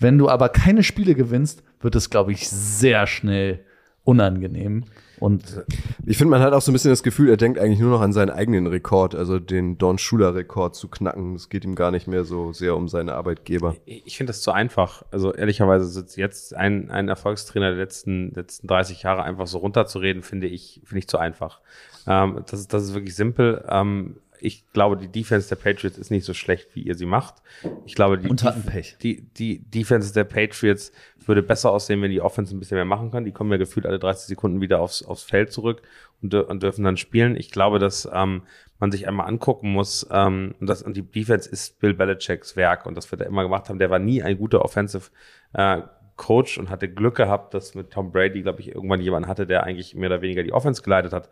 Wenn 0.00 0.18
du 0.18 0.28
aber 0.28 0.48
keine 0.48 0.82
Spiele 0.82 1.14
gewinnst, 1.14 1.62
wird 1.80 1.94
es, 1.94 2.10
glaube 2.10 2.32
ich, 2.32 2.48
sehr 2.48 3.06
schnell 3.06 3.60
unangenehm. 4.02 4.84
Und 5.20 5.62
Ich 6.06 6.16
finde, 6.16 6.30
man 6.30 6.40
hat 6.40 6.54
auch 6.54 6.62
so 6.62 6.70
ein 6.70 6.72
bisschen 6.72 6.90
das 6.90 7.02
Gefühl, 7.02 7.28
er 7.28 7.36
denkt 7.36 7.58
eigentlich 7.58 7.78
nur 7.78 7.90
noch 7.90 8.00
an 8.00 8.14
seinen 8.14 8.30
eigenen 8.30 8.66
Rekord, 8.66 9.14
also 9.14 9.38
den 9.38 9.76
Don 9.76 9.98
Schuler 9.98 10.34
Rekord 10.34 10.74
zu 10.74 10.88
knacken. 10.88 11.34
Es 11.34 11.50
geht 11.50 11.66
ihm 11.66 11.74
gar 11.74 11.90
nicht 11.90 12.06
mehr 12.06 12.24
so 12.24 12.54
sehr 12.54 12.74
um 12.74 12.88
seine 12.88 13.12
Arbeitgeber. 13.14 13.76
Ich 13.84 14.16
finde 14.16 14.30
das 14.30 14.40
zu 14.40 14.50
einfach. 14.50 15.04
Also 15.10 15.34
ehrlicherweise 15.34 15.84
sitzt 15.84 16.16
jetzt 16.16 16.56
ein, 16.56 16.90
ein 16.90 17.08
Erfolgstrainer 17.08 17.68
der 17.68 17.78
letzten, 17.78 18.32
letzten 18.32 18.66
30 18.66 19.02
Jahre 19.02 19.22
einfach 19.22 19.46
so 19.46 19.58
runterzureden, 19.58 20.22
finde 20.22 20.46
ich, 20.46 20.80
finde 20.84 21.00
ich 21.00 21.08
zu 21.08 21.18
einfach. 21.18 21.60
Ähm, 22.06 22.42
das, 22.50 22.60
ist, 22.60 22.72
das 22.72 22.84
ist 22.84 22.94
wirklich 22.94 23.14
simpel. 23.14 23.62
Ähm, 23.68 24.16
ich 24.42 24.70
glaube, 24.72 24.96
die 24.96 25.08
Defense 25.08 25.48
der 25.48 25.56
Patriots 25.56 25.98
ist 25.98 26.10
nicht 26.10 26.24
so 26.24 26.34
schlecht, 26.34 26.74
wie 26.74 26.82
ihr 26.82 26.94
sie 26.94 27.06
macht. 27.06 27.36
Ich 27.84 27.94
glaube, 27.94 28.18
die, 28.18 28.28
Und 28.28 28.42
hatten 28.42 28.62
Pech. 28.62 28.96
die, 29.02 29.22
die 29.22 29.58
Defense 29.58 30.12
der 30.12 30.24
Patriots 30.24 30.92
würde 31.26 31.42
besser 31.42 31.70
aussehen, 31.70 32.02
wenn 32.02 32.10
die 32.10 32.20
Offense 32.20 32.54
ein 32.54 32.58
bisschen 32.58 32.76
mehr 32.76 32.84
machen 32.84 33.10
kann. 33.10 33.24
Die 33.24 33.32
kommen 33.32 33.50
ja 33.50 33.56
gefühlt 33.56 33.86
alle 33.86 33.98
30 33.98 34.26
Sekunden 34.26 34.60
wieder 34.60 34.80
aufs, 34.80 35.02
aufs 35.02 35.22
Feld 35.22 35.52
zurück 35.52 35.82
und, 36.22 36.32
dür- 36.32 36.46
und 36.48 36.62
dürfen 36.62 36.84
dann 36.84 36.96
spielen. 36.96 37.36
Ich 37.36 37.50
glaube, 37.50 37.78
dass 37.78 38.08
ähm, 38.12 38.42
man 38.78 38.90
sich 38.90 39.06
einmal 39.06 39.28
angucken 39.28 39.72
muss, 39.72 40.06
ähm, 40.10 40.54
und, 40.60 40.68
das, 40.68 40.82
und 40.82 40.96
die 40.96 41.02
Defense 41.02 41.48
ist 41.48 41.78
Bill 41.80 41.94
Belichicks 41.94 42.56
Werk 42.56 42.86
und 42.86 42.94
das 42.96 43.10
wir 43.10 43.18
da 43.18 43.26
immer 43.26 43.42
gemacht 43.42 43.68
haben. 43.68 43.78
Der 43.78 43.90
war 43.90 43.98
nie 43.98 44.22
ein 44.22 44.38
guter 44.38 44.62
Offensive 44.62 45.10
äh, 45.52 45.82
Coach 46.20 46.58
und 46.58 46.68
hatte 46.68 46.86
Glück 46.86 47.16
gehabt, 47.16 47.54
dass 47.54 47.74
mit 47.74 47.90
Tom 47.90 48.12
Brady, 48.12 48.42
glaube 48.42 48.60
ich, 48.60 48.74
irgendwann 48.74 49.00
jemand 49.00 49.26
hatte, 49.26 49.46
der 49.46 49.64
eigentlich 49.64 49.94
mehr 49.94 50.10
oder 50.10 50.20
weniger 50.20 50.42
die 50.42 50.52
Offense 50.52 50.82
geleitet 50.82 51.14
hat. 51.14 51.30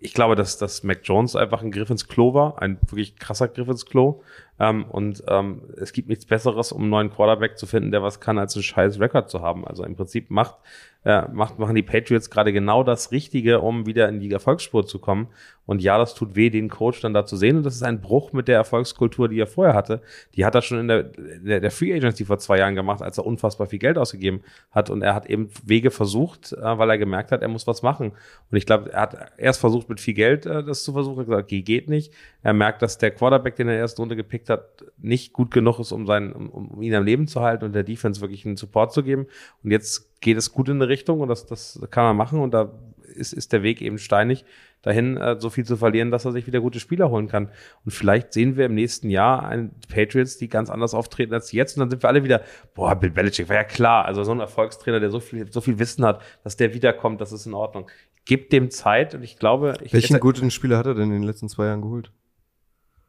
Ich 0.00 0.12
glaube, 0.12 0.34
dass, 0.34 0.58
dass 0.58 0.82
Mac 0.82 1.02
Jones 1.04 1.36
einfach 1.36 1.62
ein 1.62 1.70
Griff 1.70 1.88
ins 1.88 2.08
Klo 2.08 2.34
war, 2.34 2.60
ein 2.60 2.78
wirklich 2.82 3.16
krasser 3.16 3.46
Griff 3.46 3.68
ins 3.68 3.86
Klo. 3.86 4.22
Ähm, 4.60 4.84
und 4.84 5.22
ähm, 5.28 5.62
es 5.76 5.92
gibt 5.92 6.08
nichts 6.08 6.26
Besseres, 6.26 6.72
um 6.72 6.82
einen 6.82 6.90
neuen 6.90 7.10
Quarterback 7.10 7.58
zu 7.58 7.66
finden, 7.66 7.90
der 7.90 8.02
was 8.02 8.20
kann, 8.20 8.38
als 8.38 8.54
einen 8.54 8.62
scheiß 8.62 9.00
Rekord 9.00 9.28
zu 9.28 9.40
haben. 9.40 9.66
Also 9.66 9.84
im 9.84 9.96
Prinzip 9.96 10.30
macht, 10.30 10.56
äh, 11.04 11.22
macht, 11.32 11.58
machen 11.58 11.74
die 11.74 11.82
Patriots 11.82 12.30
gerade 12.30 12.52
genau 12.52 12.82
das 12.82 13.10
Richtige, 13.10 13.60
um 13.60 13.86
wieder 13.86 14.08
in 14.08 14.20
die 14.20 14.30
Erfolgsspur 14.30 14.86
zu 14.86 14.98
kommen. 14.98 15.28
Und 15.66 15.82
ja, 15.82 15.96
das 15.96 16.14
tut 16.14 16.36
weh, 16.36 16.50
den 16.50 16.68
Coach 16.68 17.00
dann 17.00 17.14
da 17.14 17.24
zu 17.24 17.36
sehen. 17.36 17.56
Und 17.56 17.62
das 17.64 17.74
ist 17.74 17.82
ein 17.82 18.00
Bruch 18.00 18.32
mit 18.32 18.48
der 18.48 18.56
Erfolgskultur, 18.56 19.28
die 19.28 19.40
er 19.40 19.46
vorher 19.46 19.74
hatte. 19.74 20.02
Die 20.34 20.44
hat 20.44 20.54
er 20.54 20.62
schon 20.62 20.78
in 20.78 20.88
der, 20.88 21.04
der, 21.04 21.60
der 21.60 21.70
Free 21.70 21.94
Agency 21.94 22.24
vor 22.24 22.38
zwei 22.38 22.58
Jahren 22.58 22.74
gemacht, 22.74 23.02
als 23.02 23.18
er 23.18 23.26
unfassbar 23.26 23.66
viel 23.66 23.78
Geld 23.78 23.96
ausgegeben 23.96 24.42
hat. 24.70 24.90
Und 24.90 25.02
er 25.02 25.14
hat 25.14 25.26
eben 25.26 25.48
Wege 25.64 25.90
versucht, 25.90 26.52
äh, 26.52 26.78
weil 26.78 26.90
er 26.90 26.98
gemerkt 26.98 27.32
hat, 27.32 27.42
er 27.42 27.48
muss 27.48 27.66
was 27.66 27.82
machen. 27.82 28.12
Und 28.50 28.56
ich 28.56 28.66
glaube, 28.66 28.92
er 28.92 29.00
hat 29.02 29.32
erst 29.38 29.60
versucht, 29.60 29.88
mit 29.88 30.00
viel 30.00 30.14
Geld 30.14 30.44
äh, 30.46 30.62
das 30.62 30.84
zu 30.84 30.92
versuchen. 30.92 31.16
Er 31.16 31.38
hat 31.38 31.48
gesagt, 31.48 31.66
geht 31.66 31.88
nicht. 31.88 32.12
Er 32.42 32.52
merkt, 32.52 32.82
dass 32.82 32.98
der 32.98 33.10
Quarterback, 33.10 33.56
den 33.56 33.68
er 33.68 33.74
in 33.74 33.76
der 33.76 33.82
ersten 33.82 34.02
Runde 34.02 34.16
gepickt 34.16 34.43
hat, 34.50 34.84
nicht 34.98 35.32
gut 35.32 35.50
genug 35.50 35.78
ist, 35.78 35.92
um, 35.92 36.06
seinen, 36.06 36.32
um, 36.32 36.48
um 36.48 36.82
ihn 36.82 36.94
am 36.94 37.04
Leben 37.04 37.26
zu 37.26 37.40
halten 37.40 37.64
und 37.64 37.72
der 37.74 37.84
Defense 37.84 38.20
wirklich 38.20 38.44
einen 38.46 38.56
Support 38.56 38.92
zu 38.92 39.02
geben. 39.02 39.26
Und 39.62 39.70
jetzt 39.70 40.20
geht 40.20 40.36
es 40.36 40.52
gut 40.52 40.68
in 40.68 40.76
eine 40.76 40.88
Richtung 40.88 41.20
und 41.20 41.28
das, 41.28 41.46
das 41.46 41.80
kann 41.90 42.04
man 42.04 42.16
machen. 42.16 42.40
Und 42.40 42.52
da 42.54 42.72
ist, 43.14 43.32
ist 43.32 43.52
der 43.52 43.62
Weg 43.62 43.80
eben 43.82 43.98
steinig, 43.98 44.44
dahin 44.82 45.16
äh, 45.16 45.36
so 45.38 45.50
viel 45.50 45.64
zu 45.64 45.76
verlieren, 45.76 46.10
dass 46.10 46.24
er 46.24 46.32
sich 46.32 46.46
wieder 46.46 46.60
gute 46.60 46.80
Spieler 46.80 47.10
holen 47.10 47.28
kann. 47.28 47.48
Und 47.84 47.92
vielleicht 47.92 48.32
sehen 48.32 48.56
wir 48.56 48.66
im 48.66 48.74
nächsten 48.74 49.08
Jahr 49.08 49.46
ein 49.46 49.70
Patriots, 49.88 50.36
die 50.36 50.48
ganz 50.48 50.68
anders 50.68 50.94
auftreten 50.94 51.32
als 51.32 51.52
jetzt. 51.52 51.76
Und 51.76 51.80
dann 51.80 51.90
sind 51.90 52.02
wir 52.02 52.08
alle 52.08 52.24
wieder, 52.24 52.42
boah, 52.74 52.94
Bill 52.96 53.10
Belichick 53.10 53.48
war 53.48 53.56
ja 53.56 53.64
klar. 53.64 54.04
Also 54.04 54.24
so 54.24 54.32
ein 54.32 54.40
Erfolgstrainer, 54.40 55.00
der 55.00 55.10
so 55.10 55.20
viel, 55.20 55.50
so 55.50 55.60
viel 55.60 55.78
Wissen 55.78 56.04
hat, 56.04 56.20
dass 56.42 56.56
der 56.56 56.74
wiederkommt, 56.74 57.20
das 57.20 57.32
ist 57.32 57.46
in 57.46 57.54
Ordnung. 57.54 57.88
Gebt 58.26 58.52
dem 58.52 58.70
Zeit 58.70 59.14
und 59.14 59.22
ich 59.22 59.38
glaube, 59.38 59.74
ich, 59.82 59.92
Welchen 59.92 60.14
jetzt- 60.14 60.22
guten 60.22 60.50
Spieler 60.50 60.78
hat 60.78 60.86
er 60.86 60.94
denn 60.94 61.04
in 61.04 61.12
den 61.12 61.22
letzten 61.22 61.48
zwei 61.48 61.66
Jahren 61.66 61.82
geholt? 61.82 62.10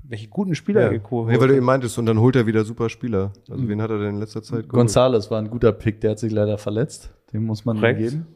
Welche 0.07 0.27
guten 0.27 0.55
Spieler 0.55 0.81
er 0.91 0.99
geholt 0.99 1.29
Nee, 1.31 1.39
weil 1.39 1.47
du 1.47 1.55
eben 1.55 1.65
meintest, 1.65 1.97
und 1.97 2.05
dann 2.05 2.19
holt 2.19 2.35
er 2.35 2.45
wieder 2.45 2.63
super 2.63 2.89
Spieler. 2.89 3.31
Also 3.49 3.67
wen 3.67 3.81
hat 3.81 3.89
er 3.89 3.99
denn 3.99 4.09
in 4.15 4.19
letzter 4.19 4.41
Zeit 4.43 4.59
geholt? 4.63 4.69
Gonzales 4.73 5.31
war 5.31 5.39
ein 5.39 5.49
guter 5.49 5.71
Pick, 5.71 6.01
der 6.01 6.11
hat 6.11 6.19
sich 6.19 6.31
leider 6.31 6.57
verletzt. 6.57 7.13
Den 7.33 7.43
muss 7.43 7.65
man 7.65 7.77
Korrekt. 7.79 7.99
geben. 7.99 8.27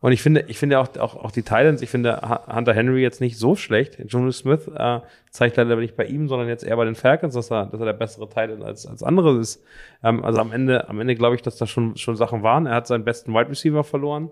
Und 0.00 0.10
ich 0.10 0.20
finde, 0.20 0.44
ich 0.48 0.58
finde 0.58 0.80
auch, 0.80 0.88
auch, 0.98 1.14
auch 1.14 1.30
die 1.30 1.42
Titans, 1.42 1.80
ich 1.80 1.88
finde 1.88 2.20
Hu- 2.22 2.54
Hunter 2.56 2.74
Henry 2.74 3.02
jetzt 3.02 3.20
nicht 3.20 3.38
so 3.38 3.54
schlecht. 3.54 3.98
Jonas 4.08 4.38
Smith 4.38 4.66
äh, 4.74 4.98
zeigt 5.30 5.56
leider 5.56 5.76
nicht 5.76 5.94
bei 5.96 6.06
ihm, 6.06 6.26
sondern 6.26 6.48
jetzt 6.48 6.64
eher 6.64 6.74
bei 6.76 6.84
den 6.84 6.96
Falcons, 6.96 7.34
dass 7.34 7.52
er, 7.52 7.66
dass 7.66 7.78
er 7.78 7.86
der 7.86 7.92
bessere 7.92 8.28
Titan 8.28 8.64
als, 8.64 8.84
als 8.84 9.04
andere 9.04 9.38
ist. 9.38 9.62
Ähm, 10.02 10.24
also 10.24 10.40
am 10.40 10.50
Ende, 10.50 10.88
am 10.88 10.98
Ende 11.00 11.14
glaube 11.14 11.36
ich, 11.36 11.42
dass 11.42 11.56
da 11.56 11.68
schon, 11.68 11.96
schon 11.96 12.16
Sachen 12.16 12.42
waren. 12.42 12.66
Er 12.66 12.74
hat 12.74 12.88
seinen 12.88 13.04
besten 13.04 13.32
Wide 13.32 13.48
Receiver 13.50 13.84
verloren. 13.84 14.28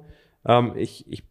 Ähm, 0.46 0.72
ich, 0.76 1.10
ich, 1.10 1.22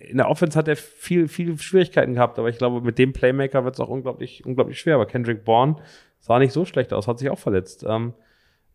in 0.00 0.18
der 0.18 0.28
Offense 0.28 0.58
hat 0.58 0.68
er 0.68 0.76
viel, 0.76 1.28
viel 1.28 1.58
Schwierigkeiten 1.58 2.14
gehabt, 2.14 2.38
aber 2.38 2.48
ich 2.48 2.58
glaube, 2.58 2.80
mit 2.80 2.98
dem 2.98 3.12
Playmaker 3.12 3.64
wird 3.64 3.74
es 3.74 3.80
auch 3.80 3.88
unglaublich, 3.88 4.44
unglaublich 4.44 4.78
schwer. 4.78 4.96
Aber 4.96 5.06
Kendrick 5.06 5.44
Bourne 5.44 5.76
sah 6.20 6.38
nicht 6.38 6.52
so 6.52 6.64
schlecht 6.64 6.92
aus, 6.92 7.06
hat 7.06 7.18
sich 7.18 7.30
auch 7.30 7.38
verletzt. 7.38 7.84
Ähm, 7.88 8.14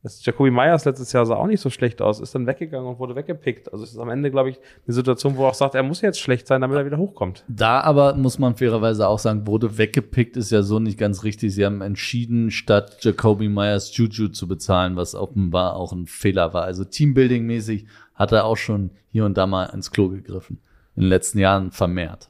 das 0.02 0.24
Jacoby 0.24 0.50
Myers 0.50 0.86
letztes 0.86 1.12
Jahr 1.12 1.26
sah 1.26 1.36
auch 1.36 1.48
nicht 1.48 1.60
so 1.60 1.70
schlecht 1.70 2.02
aus, 2.02 2.22
ist 2.22 2.34
dann 2.34 2.48
weggegangen 2.48 2.88
und 2.88 3.00
wurde 3.00 3.16
weggepickt. 3.16 3.72
Also 3.74 3.84
es 3.84 3.92
ist 3.92 4.00
am 4.00 4.10
Ende, 4.10 4.32
glaube 4.32 4.50
ich, 4.50 4.60
eine 4.88 4.94
Situation, 4.94 5.36
wo 5.36 5.44
er 5.44 5.50
auch 5.50 5.54
sagt, 5.54 5.76
er 5.76 5.84
muss 5.84 6.00
jetzt 6.00 6.22
schlecht 6.22 6.48
sein, 6.48 6.62
damit 6.62 6.78
er 6.78 6.86
wieder 6.86 6.98
hochkommt. 6.98 7.44
Da 7.50 7.82
aber 7.82 8.16
muss 8.16 8.40
man 8.40 8.56
fairerweise 8.56 9.08
auch 9.08 9.20
sagen, 9.20 9.46
wurde 9.46 9.78
weggepickt, 9.78 10.38
ist 10.38 10.52
ja 10.52 10.62
so 10.62 10.80
nicht 10.80 10.98
ganz 10.98 11.24
richtig. 11.26 11.54
Sie 11.54 11.66
haben 11.66 11.82
entschieden, 11.82 12.50
statt 12.50 12.98
Jacoby 13.02 13.50
Myers 13.50 13.96
Juju 13.96 14.30
zu 14.30 14.48
bezahlen, 14.48 14.96
was 14.96 15.16
offenbar 15.16 15.76
auch 15.76 15.92
ein 15.92 16.06
Fehler 16.06 16.54
war. 16.54 16.64
Also 16.64 16.84
Teambuilding-mäßig 16.84 17.86
hat 18.16 18.32
er 18.32 18.46
auch 18.46 18.58
schon 18.58 18.92
hier 19.12 19.26
und 19.26 19.38
da 19.38 19.48
mal 19.48 19.66
ins 19.66 19.92
Klo 19.92 20.08
gegriffen. 20.08 20.60
In 20.96 21.04
den 21.04 21.10
letzten 21.10 21.40
Jahren 21.40 21.72
vermehrt. 21.72 22.30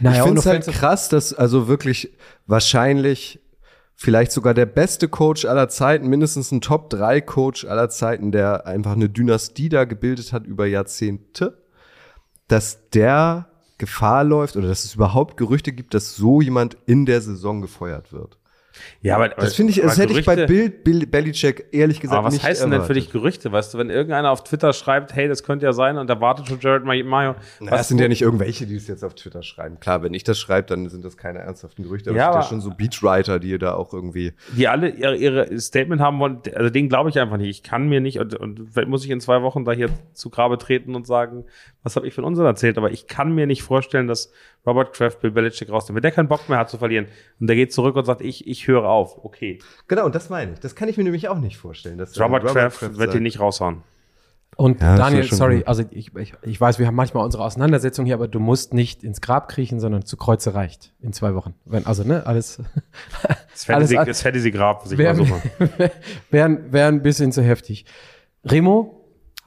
ich 0.00 0.08
finde 0.08 0.38
es 0.38 0.46
halt 0.46 0.66
krass, 0.66 1.10
dass 1.10 1.34
also 1.34 1.68
wirklich 1.68 2.14
wahrscheinlich 2.46 3.39
vielleicht 4.00 4.32
sogar 4.32 4.54
der 4.54 4.64
beste 4.64 5.08
Coach 5.08 5.44
aller 5.44 5.68
Zeiten, 5.68 6.08
mindestens 6.08 6.50
ein 6.52 6.62
Top-3-Coach 6.62 7.66
aller 7.66 7.90
Zeiten, 7.90 8.32
der 8.32 8.66
einfach 8.66 8.92
eine 8.92 9.10
Dynastie 9.10 9.68
da 9.68 9.84
gebildet 9.84 10.32
hat 10.32 10.46
über 10.46 10.66
Jahrzehnte, 10.66 11.62
dass 12.48 12.88
der 12.90 13.50
Gefahr 13.76 14.24
läuft 14.24 14.56
oder 14.56 14.68
dass 14.68 14.86
es 14.86 14.94
überhaupt 14.94 15.36
Gerüchte 15.36 15.72
gibt, 15.72 15.92
dass 15.92 16.16
so 16.16 16.40
jemand 16.40 16.78
in 16.86 17.04
der 17.04 17.20
Saison 17.20 17.60
gefeuert 17.60 18.10
wird. 18.10 18.38
Ja, 19.02 19.16
aber 19.16 19.30
Das 19.30 19.54
finde 19.54 19.72
ich, 19.72 19.80
das 19.80 19.98
hätte 19.98 20.18
ich 20.18 20.24
bei 20.24 20.46
Bill, 20.46 20.70
Bill 20.70 21.06
Belichick 21.06 21.66
ehrlich 21.72 22.00
gesagt 22.00 22.18
Aber 22.18 22.26
was 22.26 22.34
nicht 22.34 22.44
heißt 22.44 22.62
denn 22.62 22.70
denn 22.70 22.82
für 22.82 22.94
dich 22.94 23.10
Gerüchte? 23.10 23.52
Weißt 23.52 23.74
du, 23.74 23.78
wenn 23.78 23.90
irgendeiner 23.90 24.30
auf 24.30 24.44
Twitter 24.44 24.72
schreibt, 24.72 25.14
hey, 25.14 25.28
das 25.28 25.42
könnte 25.42 25.66
ja 25.66 25.72
sein 25.72 25.98
und 25.98 26.08
da 26.08 26.20
wartet 26.20 26.48
schon 26.48 26.58
Jared 26.60 26.84
Mayo. 26.84 27.34
Na, 27.60 27.70
das 27.70 27.88
sind 27.88 28.00
ja 28.00 28.08
nicht 28.08 28.22
irgendwelche, 28.22 28.66
die 28.66 28.76
es 28.76 28.88
jetzt 28.88 29.04
auf 29.04 29.14
Twitter 29.14 29.42
schreiben. 29.42 29.80
Klar, 29.80 30.02
wenn 30.02 30.14
ich 30.14 30.24
das 30.24 30.38
schreibe, 30.38 30.68
dann 30.68 30.88
sind 30.88 31.04
das 31.04 31.16
keine 31.16 31.40
ernsthaften 31.40 31.82
Gerüchte. 31.82 32.10
Aber 32.10 32.18
Ja, 32.18 32.28
es 32.28 32.34
sind 32.34 32.42
ja 32.42 32.48
schon 32.48 32.60
so 32.60 32.70
Beachwriter, 32.76 33.38
die 33.38 33.56
da 33.58 33.74
auch 33.74 33.92
irgendwie. 33.92 34.32
die 34.56 34.68
alle 34.68 34.88
ihre, 34.90 35.16
ihre 35.16 35.60
Statement 35.60 36.00
haben 36.00 36.18
wollen, 36.18 36.40
also 36.54 36.70
den 36.70 36.88
glaube 36.88 37.10
ich 37.10 37.18
einfach 37.18 37.36
nicht. 37.36 37.50
Ich 37.50 37.62
kann 37.62 37.88
mir 37.88 38.00
nicht, 38.00 38.18
und, 38.18 38.34
und 38.34 38.68
vielleicht 38.72 38.88
muss 38.88 39.04
ich 39.04 39.10
in 39.10 39.20
zwei 39.20 39.42
Wochen 39.42 39.64
da 39.64 39.72
hier 39.72 39.90
zu 40.12 40.30
Grabe 40.30 40.58
treten 40.58 40.94
und 40.94 41.06
sagen, 41.06 41.44
was 41.82 41.96
habe 41.96 42.06
ich 42.06 42.14
von 42.14 42.24
Unsinn 42.24 42.44
erzählt, 42.44 42.76
aber 42.78 42.90
ich 42.90 43.06
kann 43.06 43.34
mir 43.34 43.46
nicht 43.46 43.62
vorstellen, 43.62 44.06
dass 44.06 44.30
Robert 44.66 44.92
Kraft 44.94 45.20
Bill 45.20 45.30
Belichick 45.30 45.70
rausnimmt. 45.70 45.96
Wenn 45.96 46.02
der 46.02 46.10
keinen 46.12 46.28
Bock 46.28 46.48
mehr 46.48 46.58
hat 46.58 46.68
zu 46.70 46.76
verlieren 46.78 47.06
und 47.40 47.46
der 47.46 47.56
geht 47.56 47.72
zurück 47.72 47.96
und 47.96 48.04
sagt, 48.04 48.20
ich, 48.20 48.46
ich 48.46 48.66
höre 48.66 48.84
auf, 48.88 49.24
okay. 49.24 49.58
Genau, 49.88 50.04
und 50.04 50.14
das 50.14 50.28
meine 50.30 50.52
ich. 50.52 50.60
Das 50.60 50.74
kann 50.74 50.88
ich 50.88 50.96
mir 50.98 51.04
nämlich 51.04 51.28
auch 51.28 51.38
nicht 51.38 51.56
vorstellen. 51.56 51.96
Dass 51.98 52.16
äh, 52.16 52.22
Robert, 52.22 52.44
Kraft 52.46 52.82
wird 52.82 52.94
sagt- 52.96 53.14
ihn 53.14 53.22
nicht 53.22 53.40
raushauen. 53.40 53.82
Und 54.56 54.82
Ja, 54.82 54.96
Daniel, 54.96 55.22
wär 55.30 55.36
sorry, 55.36 55.56
gut. 55.58 55.68
also 55.68 55.84
ich, 55.90 56.14
ich, 56.14 56.34
ich 56.42 56.60
weiß, 56.60 56.78
wir 56.78 56.86
haben 56.86 56.94
manchmal 56.96 57.24
unsere 57.24 57.42
Auseinandersetzung 57.44 58.04
hier, 58.04 58.14
aber 58.16 58.28
du 58.28 58.40
musst 58.40 58.74
nicht 58.74 59.02
ins 59.04 59.22
Grab 59.22 59.48
kriechen, 59.48 59.80
sondern 59.80 60.04
zu 60.04 60.18
Kreuze 60.18 60.52
reicht 60.54 60.92
in 61.00 61.14
zwei 61.14 61.34
Wochen. 61.34 61.54
Wenn, 61.64 61.86
also, 61.86 62.02
ne, 62.04 62.26
alles 62.26 62.60
Das 63.52 63.64
Fantasy, 63.64 63.96
Alles- 63.96 64.08
das 64.18 64.22
Fantasy 64.22 64.50
Grab, 64.50 64.84
was 64.84 64.92
ich 64.92 64.98
wäre 64.98 65.16
mal 65.16 65.24
suche. 65.26 65.90
wär, 66.30 66.72
wär 66.72 66.88
ein 66.88 67.00
bisschen 67.02 67.32
zu 67.32 67.42
heftig. 67.42 67.86
Remo, 68.44 68.99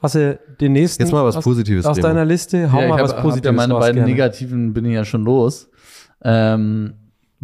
hast 0.04 0.14
du 0.14 0.38
den 0.60 0.72
nächsten 0.72 1.02
Jetzt 1.02 1.12
mal 1.12 1.24
was 1.24 1.36
aus, 1.36 1.44
Positives, 1.44 1.84
aus 1.84 1.98
deiner 1.98 2.24
Liste? 2.24 2.70
Hau 2.70 2.80
Ja, 2.80 2.88
mal 2.88 2.96
ich 2.96 3.02
was 3.02 3.10
hab, 3.10 3.18
hab 3.18 3.24
Positives 3.24 3.46
ja 3.46 3.52
meine 3.52 3.74
beiden 3.74 3.96
gerne. 3.96 4.10
negativen 4.10 4.72
bin 4.72 4.84
ich 4.84 4.94
ja 4.94 5.04
schon 5.04 5.24
los. 5.24 5.70
Ähm, 6.22 6.94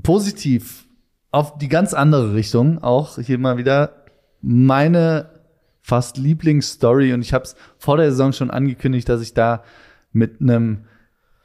positiv 0.02 0.86
auf 1.32 1.58
die 1.58 1.68
ganz 1.68 1.94
andere 1.94 2.34
Richtung 2.34 2.78
auch 2.82 3.18
hier 3.18 3.38
mal 3.38 3.56
wieder 3.56 4.04
meine 4.40 5.30
fast 5.82 6.18
Lieblingsstory 6.18 7.12
und 7.12 7.22
ich 7.22 7.32
habe 7.32 7.44
es 7.44 7.56
vor 7.78 7.96
der 7.96 8.10
Saison 8.10 8.32
schon 8.32 8.50
angekündigt, 8.50 9.08
dass 9.08 9.22
ich 9.22 9.34
da 9.34 9.62
mit 10.12 10.40
einem 10.40 10.84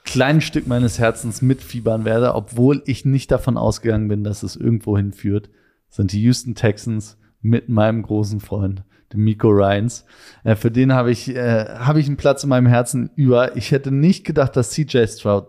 kleinen 0.04 0.42
Stück 0.42 0.68
meines 0.68 1.00
Herzens 1.00 1.42
mitfiebern 1.42 2.06
werde, 2.06 2.36
obwohl 2.36 2.84
ich 2.86 3.06
nicht 3.06 3.32
davon 3.32 3.58
ausgegangen 3.58 4.08
bin, 4.08 4.24
dass 4.24 4.44
es 4.44 4.56
irgendwo 4.56 4.98
hinführt, 4.98 5.50
sind 5.90 6.12
die 6.12 6.22
Houston 6.22 6.56
Texans 6.56 7.18
mit 7.42 7.70
meinem 7.70 8.04
großen 8.04 8.40
Freund, 8.40 8.84
dem 9.16 9.24
Miko 9.24 9.50
Ryans. 9.50 10.06
Äh, 10.44 10.56
für 10.56 10.72
den 10.72 10.94
habe 10.94 11.12
ich, 11.12 11.36
äh, 11.36 11.66
habe 11.80 12.00
ich 12.00 12.08
einen 12.08 12.18
Platz 12.18 12.44
in 12.44 12.50
meinem 12.50 12.68
Herzen 12.68 13.10
über. 13.16 13.56
Ich 13.58 13.72
hätte 13.72 13.92
nicht 13.92 14.26
gedacht, 14.26 14.56
dass 14.56 14.72
CJ 14.72 15.06
Stroud 15.08 15.48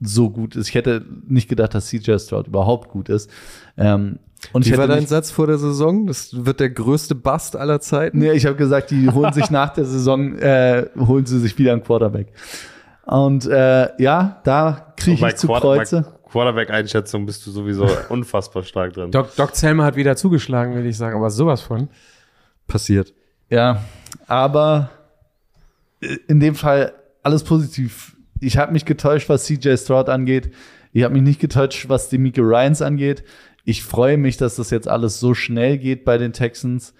so 0.00 0.30
gut 0.30 0.56
ist. 0.56 0.68
Ich 0.68 0.74
hätte 0.74 1.04
nicht 1.28 1.48
gedacht, 1.48 1.74
dass 1.74 1.88
CJ 1.88 2.18
Stroud 2.18 2.48
überhaupt 2.48 2.88
gut 2.90 3.08
ist. 3.08 3.30
Ähm, 3.76 4.18
und 4.52 4.66
ich 4.66 4.72
Wie 4.72 4.78
war 4.78 4.88
dein 4.88 5.06
Satz 5.06 5.30
vor 5.30 5.46
der 5.46 5.58
Saison? 5.58 6.08
Das 6.08 6.44
wird 6.44 6.58
der 6.58 6.70
größte 6.70 7.14
Bust 7.14 7.54
aller 7.54 7.80
Zeiten. 7.80 8.18
Nee, 8.18 8.32
ich 8.32 8.44
habe 8.44 8.56
gesagt, 8.56 8.90
die 8.90 9.08
holen 9.08 9.32
sich 9.32 9.50
nach 9.52 9.70
der 9.72 9.84
Saison, 9.84 10.36
äh, 10.38 10.86
holen 10.98 11.26
sie 11.26 11.38
sich 11.38 11.56
wieder 11.58 11.72
einen 11.72 11.84
Quarterback. 11.84 12.32
Und 13.06 13.46
äh, 13.46 13.88
ja, 14.02 14.40
da 14.44 14.94
kriege 14.96 15.26
ich 15.28 15.36
zu 15.36 15.46
Quarter- 15.46 15.76
Kreuze. 15.76 16.04
Quarterback-Einschätzung 16.32 17.26
bist 17.26 17.46
du 17.46 17.50
sowieso 17.50 17.86
unfassbar 18.08 18.62
stark 18.62 18.94
drin. 18.94 19.10
Doc, 19.10 19.36
Doc 19.36 19.54
Zelmer 19.54 19.84
hat 19.84 19.96
wieder 19.96 20.16
zugeschlagen, 20.16 20.74
will 20.74 20.86
ich 20.86 20.96
sagen, 20.96 21.16
aber 21.16 21.30
sowas 21.30 21.60
von. 21.60 21.88
Passiert. 22.66 23.14
Ja, 23.50 23.84
aber 24.26 24.90
äh, 26.00 26.16
in 26.28 26.40
dem 26.40 26.54
Fall 26.54 26.94
alles 27.22 27.44
positiv. 27.44 28.16
Ich 28.40 28.56
habe 28.56 28.72
mich 28.72 28.84
getäuscht, 28.84 29.28
was 29.28 29.44
CJ 29.44 29.76
Stroud 29.76 30.08
angeht. 30.08 30.52
Ich 30.92 31.04
habe 31.04 31.14
mich 31.14 31.22
nicht 31.22 31.40
getäuscht, 31.40 31.88
was 31.88 32.08
die 32.08 32.18
Mika 32.18 32.42
Ryans 32.42 32.82
angeht. 32.82 33.24
Ich 33.64 33.84
freue 33.84 34.18
mich, 34.18 34.36
dass 34.36 34.56
das 34.56 34.70
jetzt 34.70 34.88
alles 34.88 35.20
so 35.20 35.34
schnell 35.34 35.78
geht 35.78 36.04
bei 36.04 36.18
den 36.18 36.32
Texans 36.32 36.94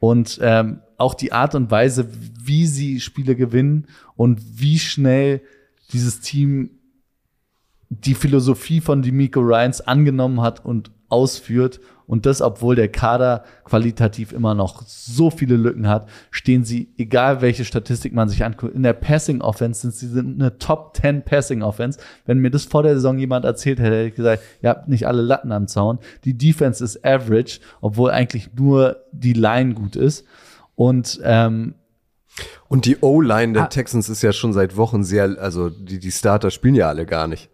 und 0.00 0.38
ähm, 0.42 0.80
auch 0.96 1.14
die 1.14 1.32
Art 1.32 1.54
und 1.54 1.70
Weise, 1.70 2.08
wie 2.42 2.66
sie 2.66 3.00
Spiele 3.00 3.36
gewinnen 3.36 3.86
und 4.16 4.40
wie 4.60 4.78
schnell 4.78 5.40
dieses 5.92 6.20
Team 6.20 6.70
die 7.88 8.14
Philosophie 8.14 8.80
von 8.80 9.02
D'Amico 9.02 9.40
Ryans 9.40 9.80
angenommen 9.80 10.40
hat 10.40 10.64
und 10.64 10.90
ausführt. 11.08 11.80
Und 12.06 12.24
das, 12.24 12.40
obwohl 12.40 12.74
der 12.74 12.88
Kader 12.88 13.44
qualitativ 13.64 14.32
immer 14.32 14.54
noch 14.54 14.82
so 14.86 15.28
viele 15.28 15.56
Lücken 15.56 15.88
hat, 15.88 16.08
stehen 16.30 16.64
sie, 16.64 16.88
egal 16.96 17.42
welche 17.42 17.66
Statistik 17.66 18.14
man 18.14 18.30
sich 18.30 18.44
anguckt, 18.46 18.74
in 18.74 18.82
der 18.82 18.94
Passing 18.94 19.42
Offense 19.42 19.82
sind 19.82 19.94
sie 19.94 20.06
sind 20.08 20.40
eine 20.40 20.56
Top 20.56 20.96
10 20.96 21.22
Passing 21.22 21.62
Offense. 21.62 21.98
Wenn 22.24 22.38
mir 22.38 22.50
das 22.50 22.64
vor 22.64 22.82
der 22.82 22.94
Saison 22.94 23.18
jemand 23.18 23.44
erzählt 23.44 23.78
hätte, 23.78 23.94
hätte 23.94 24.08
ich 24.08 24.14
gesagt, 24.14 24.42
ihr 24.62 24.70
habt 24.70 24.88
nicht 24.88 25.06
alle 25.06 25.20
Latten 25.20 25.52
am 25.52 25.68
Zaun. 25.68 25.98
Die 26.24 26.32
Defense 26.36 26.82
ist 26.82 27.04
average, 27.04 27.60
obwohl 27.82 28.10
eigentlich 28.10 28.54
nur 28.54 28.96
die 29.12 29.34
Line 29.34 29.74
gut 29.74 29.94
ist. 29.94 30.24
Und 30.76 31.20
ähm, 31.24 31.74
Und 32.68 32.86
die 32.86 32.96
O-Line 33.02 33.52
der 33.52 33.64
Ah. 33.64 33.66
Texans 33.66 34.08
ist 34.08 34.22
ja 34.22 34.32
schon 34.32 34.54
seit 34.54 34.78
Wochen 34.78 35.04
sehr, 35.04 35.36
also 35.38 35.68
die, 35.68 35.98
die 35.98 36.12
Starter 36.12 36.50
spielen 36.50 36.74
ja 36.74 36.88
alle 36.88 37.04
gar 37.04 37.26
nicht. 37.26 37.50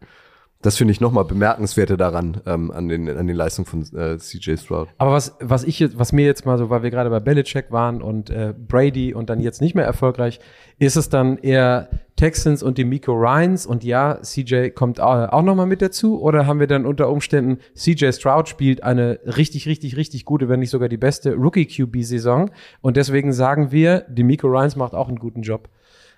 Das 0.64 0.78
finde 0.78 0.92
ich 0.92 1.00
nochmal 1.02 1.26
bemerkenswerter 1.26 1.98
daran, 1.98 2.40
ähm, 2.46 2.70
an, 2.70 2.88
den, 2.88 3.06
an 3.10 3.26
den 3.26 3.36
Leistungen 3.36 3.66
von 3.66 3.82
äh, 3.94 4.16
CJ 4.16 4.56
Stroud. 4.56 4.88
Aber 4.96 5.12
was, 5.12 5.36
was 5.38 5.62
ich 5.62 5.78
jetzt, 5.78 5.98
was 5.98 6.14
mir 6.14 6.24
jetzt 6.24 6.46
mal 6.46 6.56
so, 6.56 6.70
weil 6.70 6.82
wir 6.82 6.90
gerade 6.90 7.10
bei 7.10 7.20
Belichick 7.20 7.70
waren 7.70 8.00
und 8.00 8.30
äh, 8.30 8.54
Brady 8.56 9.12
und 9.12 9.28
dann 9.28 9.40
jetzt 9.40 9.60
nicht 9.60 9.74
mehr 9.74 9.84
erfolgreich, 9.84 10.40
ist 10.78 10.96
es 10.96 11.10
dann 11.10 11.36
eher 11.36 11.90
Texans 12.16 12.62
und 12.62 12.78
die 12.78 12.86
Miko 12.86 13.12
Ryans 13.12 13.66
und 13.66 13.84
ja, 13.84 14.22
CJ 14.22 14.70
kommt 14.70 15.00
auch, 15.00 15.30
auch 15.34 15.42
nochmal 15.42 15.66
mit 15.66 15.82
dazu 15.82 16.22
oder 16.22 16.46
haben 16.46 16.60
wir 16.60 16.66
dann 16.66 16.86
unter 16.86 17.10
Umständen 17.10 17.58
CJ 17.74 18.12
Stroud 18.12 18.48
spielt 18.48 18.82
eine 18.82 19.20
richtig, 19.26 19.68
richtig, 19.68 19.98
richtig 19.98 20.24
gute, 20.24 20.48
wenn 20.48 20.60
nicht 20.60 20.70
sogar 20.70 20.88
die 20.88 20.96
beste 20.96 21.34
Rookie-QB-Saison 21.34 22.50
und 22.80 22.96
deswegen 22.96 23.34
sagen 23.34 23.70
wir, 23.70 24.06
die 24.08 24.24
Miko 24.24 24.46
Ryans 24.46 24.76
macht 24.76 24.94
auch 24.94 25.08
einen 25.08 25.18
guten 25.18 25.42
Job. 25.42 25.68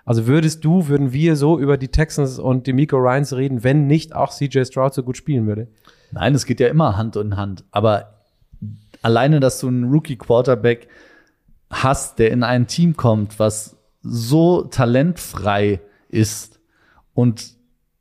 Also 0.06 0.28
würdest 0.28 0.64
du, 0.64 0.86
würden 0.86 1.12
wir 1.12 1.34
so 1.34 1.58
über 1.58 1.76
die 1.76 1.88
Texans 1.88 2.38
und 2.38 2.68
die 2.68 2.72
Miko 2.72 2.96
Ryans 2.96 3.34
reden, 3.34 3.64
wenn 3.64 3.88
nicht 3.88 4.14
auch 4.14 4.32
CJ 4.32 4.64
Stroud 4.64 4.94
so 4.94 5.02
gut 5.02 5.16
spielen 5.16 5.48
würde? 5.48 5.66
Nein, 6.12 6.34
es 6.34 6.46
geht 6.46 6.60
ja 6.60 6.68
immer 6.68 6.96
Hand 6.96 7.16
in 7.16 7.36
Hand. 7.36 7.64
Aber 7.72 8.14
alleine, 9.02 9.40
dass 9.40 9.58
du 9.58 9.66
einen 9.66 9.90
Rookie-Quarterback 9.90 10.86
hast, 11.70 12.20
der 12.20 12.30
in 12.30 12.44
ein 12.44 12.68
Team 12.68 12.96
kommt, 12.96 13.40
was 13.40 13.76
so 14.00 14.62
talentfrei 14.62 15.80
ist 16.08 16.60
und 17.12 17.56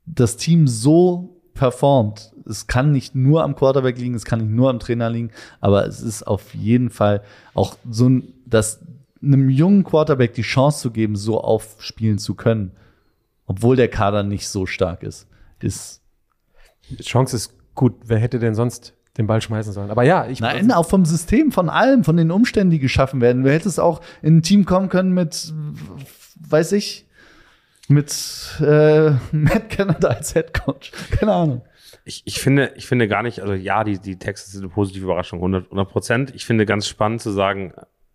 das 0.06 0.36
Team 0.36 0.68
so 0.68 1.42
performt, 1.54 2.32
es 2.48 2.68
kann 2.68 2.92
nicht 2.92 3.16
nur 3.16 3.42
am 3.42 3.56
Quarterback 3.56 3.98
liegen, 3.98 4.14
es 4.14 4.24
kann 4.24 4.38
nicht 4.38 4.52
nur 4.52 4.70
am 4.70 4.78
Trainer 4.78 5.10
liegen, 5.10 5.32
aber 5.60 5.84
es 5.86 6.00
ist 6.00 6.24
auf 6.24 6.54
jeden 6.54 6.90
Fall 6.90 7.22
auch 7.54 7.76
so, 7.90 8.08
ein, 8.08 8.32
dass 8.44 8.78
einem 9.26 9.50
jungen 9.50 9.84
Quarterback 9.84 10.34
die 10.34 10.42
Chance 10.42 10.80
zu 10.80 10.90
geben, 10.90 11.16
so 11.16 11.40
aufspielen 11.40 12.18
zu 12.18 12.34
können, 12.34 12.72
obwohl 13.46 13.76
der 13.76 13.88
Kader 13.88 14.22
nicht 14.22 14.48
so 14.48 14.66
stark 14.66 15.02
ist, 15.02 15.28
ist 15.60 16.02
Die 16.88 17.02
Chance 17.02 17.36
ist 17.36 17.54
gut. 17.74 17.94
Wer 18.04 18.18
hätte 18.18 18.38
denn 18.38 18.54
sonst 18.54 18.94
den 19.16 19.26
Ball 19.26 19.40
schmeißen 19.40 19.72
sollen? 19.72 19.90
Aber 19.90 20.02
ja, 20.02 20.26
ich 20.26 20.40
Nein, 20.40 20.72
auch 20.72 20.88
vom 20.88 21.04
System, 21.04 21.52
von 21.52 21.68
allem, 21.68 22.04
von 22.04 22.16
den 22.16 22.30
Umständen, 22.30 22.70
die 22.70 22.78
geschaffen 22.78 23.20
werden. 23.20 23.44
Du 23.44 23.52
hättest 23.52 23.80
auch 23.80 24.00
in 24.22 24.38
ein 24.38 24.42
Team 24.42 24.64
kommen 24.64 24.88
können 24.88 25.12
mit, 25.12 25.52
weiß 26.48 26.72
ich, 26.72 27.06
mit 27.88 28.60
äh, 28.60 29.10
Matt 29.32 29.70
Canada 29.70 30.08
als 30.08 30.32
Head 30.32 30.54
Coach. 30.54 30.92
Keine 31.10 31.32
Ahnung. 31.32 31.62
Ich, 32.04 32.22
ich 32.24 32.40
finde, 32.40 32.72
ich 32.76 32.86
finde 32.86 33.08
gar 33.08 33.22
nicht, 33.22 33.40
also 33.40 33.54
ja, 33.54 33.82
die, 33.82 33.98
die 33.98 34.16
Texte 34.16 34.50
sind 34.50 34.60
eine 34.60 34.68
positive 34.68 35.04
Überraschung, 35.04 35.38
100 35.38 35.88
Prozent. 35.88 36.34
Ich 36.34 36.44
finde 36.44 36.64
ganz 36.64 36.86
spannend 36.86 37.20
zu 37.20 37.32
sagen, 37.32 37.72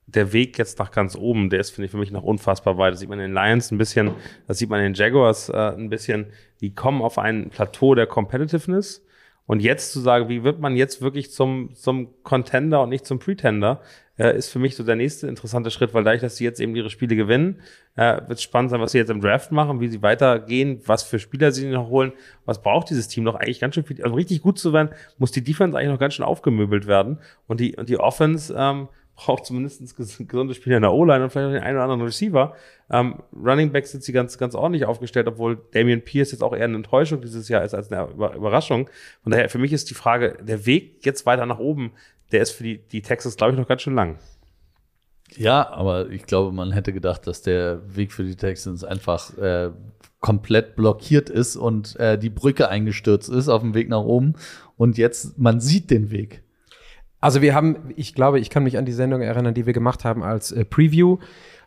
der 0.08 0.34
Weg 0.34 0.58
jetzt 0.58 0.80
nach 0.80 0.91
ganz 0.91 1.16
oben, 1.16 1.49
der 1.49 1.60
ist, 1.60 1.72
finde 1.72 1.86
ich, 1.86 1.91
für 1.91 1.97
mich 1.97 2.12
noch 2.12 2.24
unfassbar 2.24 2.78
weit. 2.78 2.93
Das 2.93 2.99
sieht 2.99 3.10
man 3.10 3.20
in 3.20 3.28
den 3.28 3.34
Lions 3.34 3.72
ein 3.72 3.78
bisschen, 3.78 4.12
das 4.47 4.58
sieht 4.58 4.70
man 4.70 4.80
in 4.80 4.91
den 4.91 4.93
Jaguars 4.93 5.49
äh, 5.49 5.74
ein 5.74 5.89
bisschen. 5.89 6.28
Die 6.60 6.76
kommen 6.76 7.02
auf 7.02 7.18
ein 7.18 7.49
Plateau 7.49 7.95
der 7.95 8.08
Competitiveness. 8.08 9.06
Und 9.47 9.60
jetzt 9.62 9.91
zu 9.91 9.99
sagen, 9.99 10.30
wie 10.30 10.43
wird 10.43 10.60
man 10.60 10.76
jetzt 10.76 11.02
wirklich 11.02 11.32
zum, 11.32 11.76
zum 11.76 12.10
Contender 12.24 12.82
und 12.84 12.89
nicht 12.89 13.06
zum 13.06 13.20
Pretender, 13.20 13.82
äh, 14.18 14.38
ist 14.38 14.49
für 14.49 14.60
mich 14.60 14.76
so 14.76 14.84
der 14.84 14.95
nächste 14.95 15.28
interessante 15.28 15.72
Schritt, 15.72 15.93
weil 15.93 16.04
dadurch, 16.04 16.22
dass 16.22 16.38
sie 16.38 16.43
jetzt 16.43 16.60
eben 16.60 16.76
ihre 16.76 16.89
Spiele 16.89 17.16
gewinnen, 17.16 17.60
äh, 17.95 18.18
wird 18.28 18.34
es 18.34 18.43
spannend 18.43 18.70
sein, 18.70 18.80
was 18.80 18.91
sie 18.91 18.99
jetzt 18.99 19.10
im 19.10 19.20
Draft 19.20 19.52
machen, 19.52 19.82
wie 19.82 19.88
sie 19.88 20.02
weitergehen, 20.02 20.82
was 20.86 21.04
für 21.04 21.20
Spieler 21.20 21.52
sie 21.52 21.66
noch 21.66 21.89
holen, 21.89 22.14
was 22.45 22.62
braucht 22.62 22.91
dieses 22.91 23.08
Team 23.08 23.24
noch 23.24 23.36
eigentlich 23.36 23.60
ganz 23.60 23.76
schön 23.76 23.84
viel, 23.84 24.02
also 24.04 24.16
richtig 24.16 24.41
gut 24.41 24.60
zu 24.60 24.74
werden, 24.74 24.89
muss 25.18 25.32
die 25.32 25.43
Defense 25.43 25.78
eigentlich 25.78 25.91
noch 25.91 25.99
ganz 25.99 26.14
schön 26.14 26.26
aufgemöbelt 26.26 26.88
werden 26.88 27.18
und 27.47 27.60
die, 27.60 27.76
und 27.76 27.89
die 27.89 27.99
Offense, 27.99 28.56
ähm, 28.58 28.89
braucht 29.24 29.45
zumindest 29.45 29.82
ges- 29.82 30.26
gesunde 30.26 30.55
Spieler 30.55 30.78
in 30.78 30.82
der 30.82 30.93
O-Line 30.93 31.24
und 31.24 31.30
vielleicht 31.30 31.47
auch 31.49 31.53
den 31.53 31.61
einen 31.61 31.76
oder 31.76 31.84
anderen 31.84 32.01
Receiver. 32.01 32.55
Ähm, 32.89 33.22
Running 33.34 33.72
Back 33.72 33.86
sind 33.86 34.03
sie 34.03 34.11
ganz, 34.11 34.38
ganz 34.38 34.55
ordentlich 34.55 34.86
aufgestellt, 34.86 35.28
obwohl 35.28 35.59
Damian 35.74 36.01
Pierce 36.01 36.32
jetzt 36.32 36.41
auch 36.41 36.53
eher 36.55 36.65
eine 36.65 36.76
Enttäuschung 36.78 37.22
dieses 37.22 37.47
Jahr 37.47 37.63
ist 37.63 37.76
als 37.76 37.91
eine 37.91 38.09
Über 38.11 38.34
Überraschung. 38.36 38.89
Von 39.22 39.32
daher, 39.32 39.49
für 39.49 39.59
mich 39.59 39.74
ist 39.74 39.89
die 39.91 39.93
Frage, 39.93 40.38
der 40.41 40.65
Weg 40.65 41.05
jetzt 41.05 41.26
weiter 41.28 41.45
nach 41.45 41.59
oben, 41.59 41.91
der 42.32 42.41
ist 42.41 42.51
für 42.51 42.63
die, 42.63 42.80
die 42.80 43.01
Texans, 43.01 43.36
glaube 43.36 43.53
ich, 43.53 43.59
noch 43.59 43.67
ganz 43.67 43.84
schön 43.84 43.95
lang. 43.95 44.17
Ja, 45.38 45.69
aber 45.69 46.09
ich 46.09 46.26
glaube, 46.26 46.51
man 46.51 46.72
hätte 46.72 46.91
gedacht, 46.91 47.28
dass 47.28 47.41
der 47.41 47.82
Weg 47.95 48.11
für 48.11 48.24
die 48.24 48.36
Texans 48.36 48.84
einfach 48.84 49.38
äh, 49.38 49.69
komplett 50.19 50.76
blockiert 50.76 51.30
ist 51.30 51.55
und 51.55 51.95
äh, 51.99 52.17
die 52.17 52.30
Brücke 52.30 52.69
eingestürzt 52.69 53.30
ist 53.30 53.49
auf 53.49 53.61
dem 53.61 53.74
Weg 53.74 53.88
nach 53.88 54.03
oben. 54.03 54.34
Und 54.78 54.97
jetzt, 54.97 55.38
man 55.38 55.59
sieht 55.59 55.89
den 55.91 56.11
Weg. 56.11 56.43
Also 57.22 57.41
wir 57.41 57.53
haben, 57.53 57.78
ich 57.95 58.15
glaube, 58.15 58.39
ich 58.39 58.49
kann 58.49 58.63
mich 58.63 58.78
an 58.78 58.86
die 58.86 58.91
Sendung 58.91 59.22
erinnern, 59.22 59.53
die 59.53 59.65
wir 59.67 59.74
gemacht 59.74 60.03
haben 60.03 60.24
als 60.24 60.51
äh, 60.51 60.65
Preview. 60.65 61.17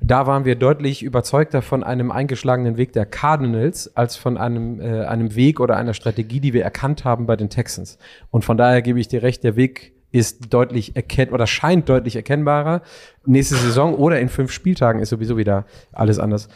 Da 0.01 0.27
waren 0.27 0.45
wir 0.45 0.57
deutlich 0.57 1.03
überzeugter 1.05 1.63
von 1.63 1.85
einem 1.85 2.11
eingeschlagenen 2.11 2.77
Weg 2.77 2.93
der 2.93 3.07
Cardinals 3.07 3.97
als 3.97 4.17
von 4.17 4.37
einem, 4.37 4.81
äh, 4.81 5.05
einem 5.05 5.37
Weg 5.37 5.61
oder 5.61 5.77
einer 5.77 5.95
Strategie, 5.95 6.41
die 6.41 6.53
wir 6.53 6.65
erkannt 6.65 7.05
haben 7.05 7.27
bei 7.27 7.37
den 7.37 7.49
Texans. 7.51 7.99
Und 8.31 8.45
von 8.45 8.57
daher 8.57 8.83
gebe 8.83 8.99
ich 8.99 9.07
dir 9.09 9.23
recht, 9.23 9.45
der 9.45 9.55
Weg 9.57 9.93
ist 10.11 10.53
deutlich 10.53 10.95
erkennt 10.97 11.33
oder 11.33 11.47
scheint 11.47 11.89
deutlich 11.89 12.17
erkennbarer. 12.17 12.83
Nächste 13.25 13.55
Saison 13.55 13.95
oder 13.95 14.21
in 14.21 14.29
fünf 14.29 14.53
Spieltagen 14.53 15.01
ist 15.01 15.09
sowieso 15.11 15.37
wieder 15.37 15.67
alles 15.93 16.19
anders. 16.19 16.49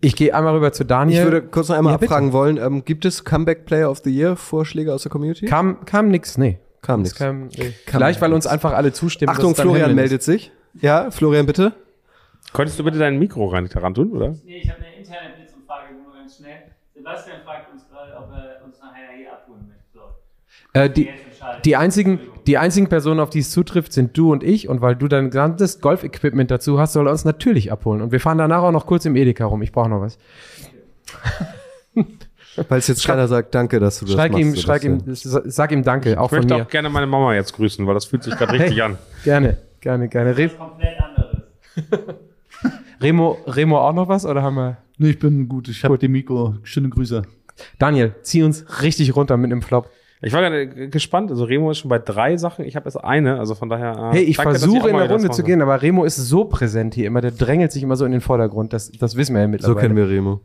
Ich 0.00 0.14
gehe 0.14 0.34
einmal 0.34 0.54
rüber 0.54 0.72
zu 0.72 0.84
Daniel. 0.84 1.18
Ich 1.18 1.24
würde 1.24 1.42
kurz 1.42 1.68
noch 1.68 1.76
einmal 1.76 1.94
Ja, 1.94 1.96
bitte. 1.98 2.10
abfragen 2.12 2.32
wollen, 2.32 2.58
ähm, 2.58 2.84
gibt 2.84 3.04
es 3.04 3.24
Comeback 3.24 3.64
Player 3.64 3.90
of 3.90 3.98
the 4.04 4.10
Year 4.10 4.36
Vorschläge 4.36 4.92
aus 4.94 5.02
der 5.02 5.10
Community? 5.10 5.46
kam, 5.46 5.84
kam 5.84 6.08
nix, 6.08 6.36
nee. 6.38 6.58
Kam 6.86 7.02
nix. 7.02 7.16
Kam, 7.16 7.48
nee. 7.48 7.74
Vielleicht, 7.84 8.20
weil 8.20 8.32
uns 8.32 8.46
einfach 8.46 8.72
alle 8.72 8.92
zustimmen. 8.92 9.30
Achtung, 9.30 9.56
Florian 9.56 9.94
meldet 9.94 10.22
sich. 10.22 10.52
Ja, 10.80 11.10
Florian, 11.10 11.46
bitte. 11.46 11.72
Könntest 12.52 12.78
du 12.78 12.84
bitte 12.84 12.98
dein 12.98 13.18
Mikro 13.18 13.46
ran, 13.46 13.68
daran 13.68 13.92
tun, 13.92 14.12
oder? 14.12 14.36
Nee, 14.44 14.60
ich 14.62 14.70
habe 14.70 14.78
eine 14.84 14.96
interne 14.96 15.34
Blitzumfrage 15.36 15.94
nur 15.94 16.14
ganz 16.14 16.36
schnell. 16.36 16.58
Sebastian 16.94 17.38
fragt 17.44 17.72
uns 17.72 17.88
gerade, 17.88 18.16
ob 18.16 18.30
er 18.30 18.64
uns 18.64 18.78
nachher 18.80 19.16
hier 19.16 19.32
abholen 19.32 19.66
möchte. 19.68 19.82
So. 19.92 20.00
Äh, 20.72 20.90
die. 20.90 21.08
Die 21.64 21.76
einzigen, 21.76 22.20
die 22.46 22.58
einzigen 22.58 22.88
Personen, 22.88 23.20
auf 23.20 23.30
die 23.30 23.40
es 23.40 23.50
zutrifft, 23.50 23.92
sind 23.92 24.16
du 24.16 24.32
und 24.32 24.42
ich. 24.42 24.68
Und 24.68 24.80
weil 24.80 24.96
du 24.96 25.08
dein 25.08 25.30
gesamtes 25.30 25.80
Golf-Equipment 25.80 26.50
dazu 26.50 26.78
hast, 26.78 26.92
soll 26.92 27.08
er 27.08 27.12
uns 27.12 27.24
natürlich 27.24 27.70
abholen. 27.70 28.00
Und 28.02 28.12
wir 28.12 28.20
fahren 28.20 28.38
danach 28.38 28.62
auch 28.62 28.72
noch 28.72 28.86
kurz 28.86 29.04
im 29.04 29.16
Edeka 29.16 29.44
rum. 29.44 29.62
Ich 29.62 29.72
brauche 29.72 29.88
noch 29.88 30.00
was. 30.00 30.18
Weil 31.94 32.06
es 32.70 32.88
jetzt 32.88 33.06
keiner 33.06 33.28
sagt, 33.28 33.54
danke, 33.54 33.78
dass 33.80 33.98
du 34.00 34.06
das 34.06 34.14
Schreib 34.14 34.32
machst. 34.32 34.44
ihm, 34.44 34.56
schreib 34.56 34.84
ihm, 34.84 35.00
sag 35.14 35.72
ihm 35.72 35.82
Danke, 35.82 36.18
auch 36.20 36.24
Ich 36.26 36.28
von 36.30 36.38
möchte 36.38 36.54
mir. 36.54 36.62
auch 36.62 36.68
gerne 36.68 36.88
meine 36.88 37.06
Mama 37.06 37.34
jetzt 37.34 37.52
grüßen, 37.54 37.86
weil 37.86 37.94
das 37.94 38.04
fühlt 38.06 38.22
sich 38.22 38.36
gerade 38.36 38.52
richtig 38.52 38.72
Hey. 38.76 38.80
an. 38.82 38.98
Gerne, 39.24 39.58
gerne, 39.80 40.08
gerne. 40.08 40.36
Re 40.36 40.50
Was 40.50 40.56
komplett 40.58 40.96
anderes. 41.00 42.16
Remo, 43.00 43.38
Remo 43.46 43.78
auch 43.78 43.92
noch 43.92 44.08
was 44.08 44.24
oder 44.24 44.42
haben 44.42 44.54
wir? 44.56 44.78
Nee, 44.98 45.10
ich 45.10 45.18
bin 45.18 45.48
gut. 45.48 45.68
Ich 45.68 45.84
habe 45.84 45.98
die 45.98 46.08
Mikro. 46.08 46.54
Schöne 46.62 46.88
Grüße. 46.88 47.22
Daniel, 47.78 48.14
zieh 48.22 48.42
uns 48.42 48.64
richtig 48.82 49.14
runter 49.16 49.36
mit 49.36 49.52
einem 49.52 49.62
Flop. 49.62 49.90
Ich 50.22 50.32
war 50.32 50.40
gerade 50.40 50.88
gespannt. 50.88 51.30
Also 51.30 51.44
Remo 51.44 51.70
ist 51.70 51.78
schon 51.78 51.90
bei 51.90 51.98
drei 51.98 52.38
Sachen. 52.38 52.64
Ich 52.64 52.74
habe 52.74 52.86
erst 52.86 53.02
eine. 53.04 53.38
Also 53.38 53.54
von 53.54 53.68
daher. 53.68 54.10
äh, 54.12 54.16
Hey, 54.16 54.22
ich 54.24 54.36
versuche 54.38 54.84
auch 54.84 54.86
in 54.86 54.96
der 54.96 55.08
das 55.08 55.12
Runde 55.12 55.30
zu 55.30 55.42
gehen, 55.42 55.60
aber 55.60 55.82
Remo 55.82 56.04
ist 56.04 56.16
so 56.16 56.46
präsent 56.46 56.94
hier 56.94 57.06
immer. 57.06 57.20
Der 57.20 57.32
drängelt 57.32 57.70
sich 57.72 57.82
immer 57.82 57.96
so 57.96 58.06
in 58.06 58.12
den 58.12 58.22
Vordergrund. 58.22 58.72
Das, 58.72 58.90
das 58.92 59.16
wissen 59.16 59.34
wir 59.34 59.42
ja 59.42 59.46
So 59.46 59.50
mittlerweile. 59.50 59.80
kennen 59.80 59.96
wir 59.96 60.08
Remo. 60.08 60.40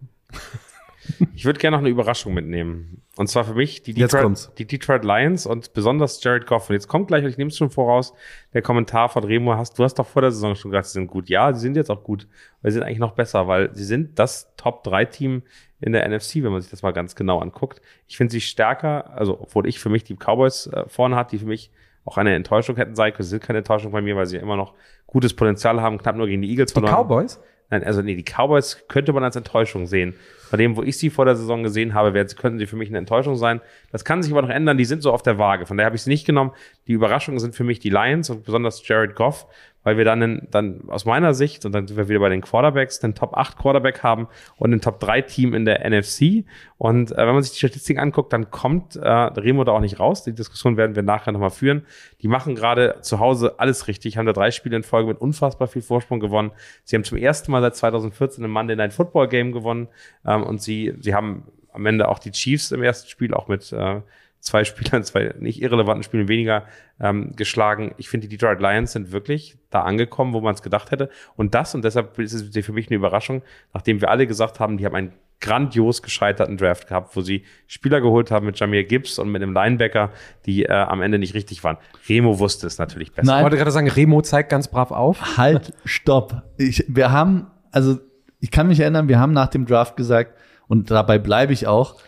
Ich 1.36 1.46
würde 1.46 1.60
gerne 1.60 1.78
noch 1.78 1.82
eine 1.82 1.90
Überraschung 1.90 2.34
mitnehmen. 2.34 3.02
Und 3.18 3.28
zwar 3.28 3.44
für 3.44 3.54
mich 3.54 3.84
die 3.84 3.94
Detroit, 3.94 4.52
die 4.58 4.66
Detroit 4.66 5.04
Lions 5.04 5.46
und 5.46 5.74
besonders 5.74 6.24
Jared 6.24 6.46
Goff. 6.48 6.70
Und 6.70 6.76
jetzt 6.76 6.88
kommt 6.88 7.08
gleich, 7.08 7.24
und 7.24 7.30
ich 7.30 7.38
nehme 7.38 7.50
es 7.50 7.58
schon 7.58 7.70
voraus, 7.70 8.14
der 8.54 8.62
Kommentar 8.62 9.10
von 9.10 9.24
Remo. 9.24 9.56
Hast, 9.56 9.78
du 9.78 9.84
hast 9.84 9.96
doch 9.96 10.08
vor 10.08 10.22
der 10.22 10.32
Saison 10.32 10.56
schon 10.56 10.72
gesagt, 10.72 10.88
sie 10.88 10.94
sind 10.94 11.08
gut. 11.08 11.30
Ja, 11.30 11.54
sie 11.54 11.60
sind 11.60 11.76
jetzt 11.76 11.90
auch 11.90 12.04
gut. 12.04 12.28
Aber 12.62 12.72
sie 12.72 12.76
sind 12.76 12.84
eigentlich 12.84 13.00
noch 13.00 13.14
besser, 13.14 13.48
weil 13.48 13.74
sie 13.76 13.84
sind 13.84 14.18
das 14.18 14.54
Top-3-Team 14.56 15.44
in 15.82 15.92
der 15.94 16.08
NFC, 16.08 16.36
wenn 16.36 16.52
man 16.52 16.62
sich 16.62 16.72
das 16.72 16.84
mal 16.84 16.92
ganz 16.92 17.16
genau 17.16 17.40
anguckt. 17.40 17.82
Ich 18.08 18.18
finde 18.18 18.32
sie 18.32 18.42
stärker, 18.42 19.12
also 19.12 19.42
obwohl 19.42 19.68
ich 19.68 19.80
für 19.80 19.90
mich 19.90 20.04
die 20.04 20.16
Cowboys 20.16 20.68
äh, 20.68 20.88
vorne 20.88 21.16
hat, 21.16 21.32
die 21.32 21.40
für 21.40 21.48
mich 21.48 21.72
auch 22.06 22.18
eine 22.18 22.34
Enttäuschung 22.36 22.76
hätten 22.78 22.96
sein 22.96 23.14
können. 23.14 23.24
Sie 23.24 23.32
sind 23.32 23.44
keine 23.44 23.60
Enttäuschung 23.60 23.92
bei 23.92 24.02
mir, 24.02 24.16
weil 24.16 24.26
sie 24.26 24.38
immer 24.38 24.56
noch 24.56 24.74
gutes 25.08 25.34
Potenzial 25.34 25.82
haben, 25.82 25.98
knapp 25.98 26.16
nur 26.16 26.28
gegen 26.28 26.42
die 26.42 26.50
Eagles 26.50 26.74
Die 26.74 26.80
verloren. 26.80 27.08
Cowboys? 27.08 27.40
Nein, 27.70 27.84
also 27.84 28.02
nee, 28.02 28.16
die 28.16 28.24
Cowboys 28.24 28.86
könnte 28.88 29.14
man 29.14 29.24
als 29.24 29.36
Enttäuschung 29.36 29.86
sehen. 29.86 30.16
Bei 30.52 30.58
dem, 30.58 30.76
wo 30.76 30.84
ich 30.84 30.98
sie 30.98 31.10
vor 31.10 31.24
der 31.24 31.38
Saison 31.38 31.64
gesehen 31.64 31.94
habe, 31.94 32.14
werden, 32.14 32.28
könnten 32.36 32.60
sie 32.60 32.68
für 32.68 32.76
mich 32.76 32.90
eine 32.90 32.98
Enttäuschung 32.98 33.38
sein. 33.38 33.62
Das 33.90 34.04
kann 34.04 34.22
sich 34.22 34.34
aber 34.34 34.42
noch 34.42 34.50
ändern. 34.50 34.78
Die 34.78 34.84
sind 34.84 35.02
so 35.02 35.14
auf 35.14 35.24
der 35.24 35.38
Waage. 35.38 35.66
Von 35.66 35.78
daher 35.78 35.86
habe 35.86 35.96
ich 35.96 36.04
sie 36.04 36.10
nicht 36.10 36.26
genommen. 36.26 36.52
Die 36.88 36.92
Überraschungen 36.92 37.40
sind 37.40 37.56
für 37.56 37.64
mich 37.64 37.80
die 37.80 37.90
Lions 37.90 38.30
und 38.30 38.44
besonders 38.44 38.86
Jared 38.86 39.16
Goff, 39.16 39.48
weil 39.84 39.98
wir 39.98 40.06
dann, 40.06 40.22
einen, 40.22 40.48
dann 40.52 40.90
aus 40.90 41.06
meiner 41.06 41.34
Sicht, 41.34 41.66
und 41.66 41.72
dann 41.74 41.88
sind 41.88 41.98
wir 41.98 42.08
wieder 42.08 42.20
bei 42.20 42.30
den 42.30 42.42
Quarterbacks, 42.42 43.00
den 43.00 43.16
Top 43.16 43.36
8 43.36 43.58
Quarterback 43.58 44.04
haben 44.04 44.28
und 44.58 44.74
ein 44.74 44.82
Top 44.82 45.00
3 45.00 45.22
Team 45.22 45.54
in 45.54 45.66
der 45.66 45.90
NFC. 45.90 46.46
Und 46.78 47.12
äh, 47.12 47.18
wenn 47.18 47.34
man 47.34 47.44
sich 47.44 47.54
die 47.54 47.60
Statistiken 47.60 48.00
anguckt, 48.00 48.34
dann 48.34 48.52
kommt 48.52 48.96
äh, 48.96 49.08
Remo 49.08 49.64
da 49.64 49.72
auch 49.72 49.80
nicht 49.80 50.00
raus. 50.00 50.24
Die 50.24 50.34
Diskussion 50.34 50.78
werden 50.78 50.96
wir 50.96 51.04
nachher 51.04 51.32
nochmal 51.32 51.50
führen. 51.50 51.86
Die 52.22 52.28
machen 52.28 52.56
gerade 52.56 52.98
zu 53.02 53.20
Hause 53.20 53.60
alles 53.60 53.88
richtig, 53.88 54.18
haben 54.18 54.26
da 54.26 54.34
drei 54.34 54.52
Spiele 54.52 54.78
in 54.78 54.84
Folge 54.84 55.10
mit 55.10 55.20
unfassbar 55.20 55.68
viel 55.68 55.82
Vorsprung 55.82 56.20
gewonnen. 56.20 56.52
Sie 56.84 56.96
haben 56.96 57.04
zum 57.04 57.18
ersten 57.18 57.52
Mal 57.52 57.62
seit 57.62 57.76
2014 57.76 58.44
ein 58.44 58.52
Monday 58.52 58.76
Night 58.76 58.94
Football 58.94 59.28
Game 59.28 59.52
gewonnen 59.52 59.88
ähm, 60.26 60.44
und 60.44 60.62
sie, 60.62 60.94
sie 61.00 61.16
haben 61.16 61.48
am 61.74 61.86
Ende 61.86 62.08
auch 62.10 62.20
die 62.20 62.32
Chiefs 62.32 62.72
im 62.72 62.84
ersten 62.84 63.10
Spiel 63.10 63.34
auch 63.34 63.48
mit 63.48 63.72
äh, 63.72 64.02
zwei 64.42 64.64
Spielern, 64.64 65.04
zwei 65.04 65.34
nicht 65.40 65.62
irrelevanten 65.62 66.04
Spielen 66.04 66.28
weniger 66.28 66.66
ähm, 67.00 67.32
geschlagen. 67.36 67.94
Ich 67.98 68.10
finde, 68.10 68.28
die 68.28 68.38
Detroit 68.38 68.60
Lions 68.60 68.92
sind 68.92 69.12
wirklich 69.12 69.58
da 69.70 69.84
angekommen, 69.84 70.34
wo 70.34 70.42
man 70.42 70.54
es 70.54 70.62
gedacht 70.62 70.92
hätte. 70.92 71.10
Und 71.38 71.56
das, 71.56 71.74
und 71.74 71.86
deshalb 71.86 72.20
ist 72.20 72.34
es 72.34 72.66
für 72.66 72.74
mich 72.74 72.88
eine 72.88 72.98
Überraschung, 72.98 73.44
nachdem 73.74 74.02
wir 74.02 74.10
alle 74.10 74.28
gesagt 74.28 74.60
haben, 74.60 74.78
die 74.78 74.86
haben 74.86 74.96
einen 74.96 75.14
grandios 75.40 76.04
gescheiterten 76.04 76.58
Draft 76.58 76.88
gehabt, 76.88 77.16
wo 77.16 77.22
sie 77.22 77.44
Spieler 77.66 78.00
geholt 78.00 78.30
haben 78.30 78.46
mit 78.46 78.60
Jamir 78.60 78.84
Gibbs 78.84 79.18
und 79.18 79.32
mit 79.32 79.42
einem 79.42 79.54
Linebacker, 79.54 80.12
die 80.46 80.66
äh, 80.66 80.72
am 80.72 81.02
Ende 81.02 81.18
nicht 81.18 81.34
richtig 81.34 81.64
waren. 81.64 81.78
Remo 82.08 82.38
wusste 82.38 82.68
es 82.68 82.78
natürlich 82.78 83.12
besser. 83.12 83.24
Ich 83.24 83.28
Nein, 83.28 83.44
wollte 83.44 83.58
gerade 83.58 83.72
sagen, 83.72 83.90
Remo 83.90 84.22
zeigt 84.22 84.50
ganz 84.50 84.68
brav 84.68 84.92
auf. 84.92 85.38
halt, 85.38 85.74
stopp. 85.84 86.44
Ich, 86.58 86.86
wir 86.88 87.12
haben, 87.12 87.48
also 87.72 87.98
ich 88.40 88.52
kann 88.52 88.68
mich 88.68 88.80
erinnern, 88.80 89.08
wir 89.08 89.20
haben 89.20 89.34
nach 89.34 89.48
dem 89.48 89.66
Draft 89.66 89.98
gesagt, 89.98 90.38
und 90.68 90.90
dabei 90.90 91.18
bleibe 91.18 91.54
ich 91.54 91.68
auch, 91.68 92.00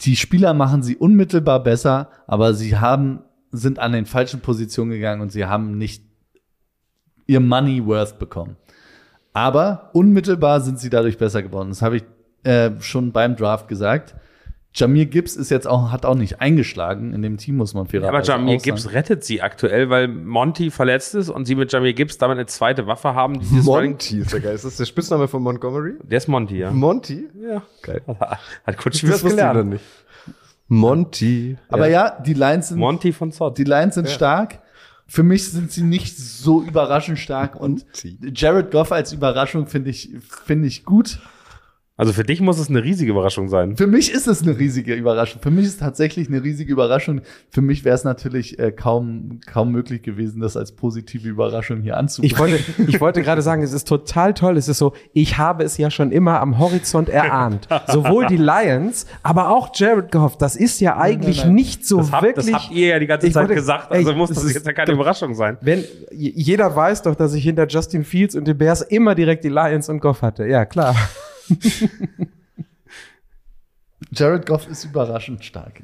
die 0.00 0.16
Spieler 0.16 0.54
machen 0.54 0.82
sie 0.82 0.96
unmittelbar 0.96 1.62
besser, 1.62 2.10
aber 2.26 2.54
sie 2.54 2.78
haben, 2.78 3.20
sind 3.50 3.78
an 3.78 3.92
den 3.92 4.06
falschen 4.06 4.40
Positionen 4.40 4.90
gegangen 4.90 5.20
und 5.20 5.30
sie 5.30 5.44
haben 5.44 5.76
nicht 5.76 6.04
ihr 7.26 7.40
Money 7.40 7.84
worth 7.84 8.18
bekommen. 8.18 8.56
Aber 9.32 9.90
unmittelbar 9.92 10.60
sind 10.60 10.78
sie 10.78 10.90
dadurch 10.90 11.18
besser 11.18 11.42
geworden. 11.42 11.68
Das 11.68 11.82
habe 11.82 11.98
ich 11.98 12.04
äh, 12.42 12.70
schon 12.80 13.12
beim 13.12 13.36
Draft 13.36 13.68
gesagt. 13.68 14.14
Jamir 14.72 15.06
Gibbs 15.06 15.34
ist 15.34 15.50
jetzt 15.50 15.66
auch, 15.66 15.90
hat 15.90 16.06
auch 16.06 16.14
nicht 16.14 16.40
eingeschlagen 16.40 17.12
in 17.12 17.22
dem 17.22 17.38
Team, 17.38 17.56
muss 17.56 17.74
man 17.74 17.86
fairerweise 17.86 18.32
Aber 18.34 18.42
Jamir. 18.44 18.58
Gibbs 18.58 18.92
rettet 18.92 19.24
sie 19.24 19.42
aktuell, 19.42 19.90
weil 19.90 20.06
Monty 20.06 20.70
verletzt 20.70 21.16
ist 21.16 21.28
und 21.28 21.44
sie 21.46 21.56
mit 21.56 21.72
Jamir 21.72 21.92
Gibbs 21.92 22.18
damit 22.18 22.36
eine 22.38 22.46
zweite 22.46 22.86
Waffe 22.86 23.14
haben. 23.14 23.40
die 23.40 23.46
Monty 23.62 24.20
ist 24.20 24.32
der 24.32 24.40
geil. 24.40 24.54
Ist 24.54 24.64
das 24.64 24.76
der 24.76 24.84
Spitzname 24.84 25.26
von 25.26 25.42
Montgomery? 25.42 25.94
Der 26.04 26.18
ist 26.18 26.28
Monty, 26.28 26.58
ja. 26.58 26.70
Monty? 26.70 27.28
ja. 27.42 27.62
Geil. 27.82 28.02
Hat 28.64 28.78
kurz 28.78 29.00
Das 29.00 29.10
wusste 29.10 29.28
ich 29.28 29.34
noch 29.34 29.52
gelernt. 29.52 29.70
nicht. 29.70 29.84
Monty. 30.68 31.56
Aber 31.68 31.88
ja, 31.88 32.20
die 32.24 32.34
Lions 32.34 32.68
sind 32.68 32.78
Monty 32.78 33.12
von 33.12 33.32
Zott. 33.32 33.58
Die 33.58 33.64
Lions 33.64 33.96
sind 33.96 34.08
stark. 34.08 34.60
Für 35.08 35.24
mich 35.24 35.50
sind 35.50 35.72
sie 35.72 35.82
nicht 35.82 36.16
so 36.16 36.62
überraschend 36.62 37.18
stark 37.18 37.56
und 37.56 37.84
Jared 38.22 38.70
Goff 38.70 38.92
als 38.92 39.12
Überraschung 39.12 39.66
finde 39.66 39.90
ich, 39.90 40.10
finde 40.20 40.68
ich 40.68 40.84
gut. 40.84 41.18
Also 42.00 42.12
für 42.14 42.24
dich 42.24 42.40
muss 42.40 42.58
es 42.58 42.68
eine 42.70 42.82
riesige 42.82 43.10
Überraschung 43.12 43.48
sein. 43.48 43.76
Für 43.76 43.86
mich 43.86 44.10
ist 44.12 44.26
es 44.26 44.42
eine 44.42 44.58
riesige 44.58 44.94
Überraschung. 44.94 45.42
Für 45.42 45.50
mich 45.50 45.66
ist 45.66 45.72
es 45.74 45.78
tatsächlich 45.78 46.28
eine 46.28 46.42
riesige 46.42 46.72
Überraschung. 46.72 47.20
Für 47.50 47.60
mich 47.60 47.84
wäre 47.84 47.94
es 47.94 48.04
natürlich 48.04 48.58
äh, 48.58 48.72
kaum, 48.72 49.40
kaum 49.46 49.70
möglich 49.70 50.02
gewesen, 50.02 50.40
das 50.40 50.56
als 50.56 50.72
positive 50.72 51.28
Überraschung 51.28 51.82
hier 51.82 51.96
anzubringen. 51.98 52.32
Ich 52.32 52.38
wollte, 52.38 52.58
ich 52.90 53.00
wollte 53.00 53.22
gerade 53.22 53.42
sagen, 53.42 53.62
es 53.62 53.72
ist 53.72 53.86
total 53.86 54.32
toll. 54.34 54.56
Es 54.56 54.66
ist 54.68 54.78
so, 54.78 54.94
ich 55.12 55.36
habe 55.38 55.62
es 55.62 55.76
ja 55.76 55.90
schon 55.90 56.10
immer 56.10 56.40
am 56.40 56.58
Horizont 56.58 57.08
erahnt. 57.10 57.68
Sowohl 57.86 58.26
die 58.26 58.38
Lions, 58.38 59.06
aber 59.22 59.50
auch 59.50 59.70
Jared 59.74 60.10
Goff. 60.10 60.38
Das 60.38 60.56
ist 60.56 60.80
ja 60.80 60.96
eigentlich 60.96 61.44
nein. 61.44 61.54
nicht 61.54 61.86
so 61.86 61.98
Das, 61.98 62.12
hab, 62.12 62.22
wirklich. 62.22 62.46
das 62.46 62.54
habt 62.64 62.72
ihr 62.72 62.86
ja 62.86 62.98
die 62.98 63.06
ganze 63.06 63.26
Zeit 63.30 63.42
wollte- 63.42 63.54
gesagt, 63.56 63.92
also 63.92 64.10
ey, 64.10 64.16
muss 64.16 64.30
das 64.30 64.52
jetzt 64.52 64.66
ja 64.66 64.72
keine 64.72 64.86
doch- 64.86 64.94
Überraschung 64.94 65.34
sein. 65.34 65.58
Wenn 65.60 65.84
jeder 66.12 66.74
weiß 66.74 67.02
doch, 67.02 67.14
dass 67.14 67.34
ich 67.34 67.44
hinter 67.44 67.66
Justin 67.68 68.04
Fields 68.04 68.34
und 68.34 68.46
den 68.48 68.56
Bears 68.56 68.80
immer 68.80 69.14
direkt 69.14 69.44
die 69.44 69.48
Lions 69.50 69.88
und 69.90 70.00
Goff 70.00 70.22
hatte. 70.22 70.46
Ja, 70.46 70.64
klar. 70.64 70.94
Jared 74.12 74.46
Goff 74.46 74.66
ist 74.68 74.84
überraschend 74.84 75.44
stark. 75.44 75.82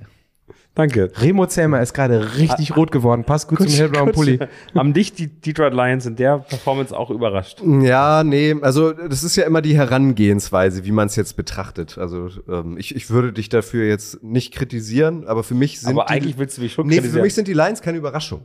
Danke. 0.74 1.10
Remo 1.16 1.46
Zellmer 1.46 1.80
ist 1.80 1.94
gerade 1.94 2.36
richtig 2.36 2.76
rot 2.76 2.92
geworden. 2.92 3.24
Passt 3.24 3.48
gut 3.48 3.58
zum 3.62 3.68
hellblauen 3.68 4.12
Pulli. 4.12 4.38
Haben 4.74 4.92
dich 4.92 5.14
die 5.14 5.28
Detroit 5.28 5.72
Lions 5.72 6.04
in 6.04 6.16
der 6.16 6.38
Performance 6.40 6.94
auch 6.94 7.08
überrascht? 7.10 7.62
Ja, 7.80 8.22
nee, 8.24 8.54
also 8.60 8.92
das 8.92 9.24
ist 9.24 9.36
ja 9.36 9.44
immer 9.44 9.62
die 9.62 9.74
Herangehensweise, 9.74 10.84
wie 10.84 10.92
man 10.92 11.06
es 11.06 11.16
jetzt 11.16 11.34
betrachtet. 11.38 11.96
Also 11.96 12.28
ähm, 12.46 12.76
ich, 12.76 12.94
ich 12.94 13.08
würde 13.08 13.32
dich 13.32 13.48
dafür 13.48 13.86
jetzt 13.88 14.22
nicht 14.22 14.52
kritisieren, 14.52 15.26
aber 15.26 15.44
für 15.44 15.54
mich 15.54 15.80
sind 15.80 15.96
Aber 15.96 16.04
die, 16.08 16.12
eigentlich 16.12 16.36
willst 16.36 16.58
du 16.58 16.62
mich 16.62 16.74
schon 16.74 16.86
Nee, 16.86 16.96
für 16.96 17.00
kritisieren. 17.00 17.22
mich 17.22 17.34
sind 17.34 17.48
die 17.48 17.54
Lions 17.54 17.80
keine 17.80 17.96
Überraschung. 17.96 18.42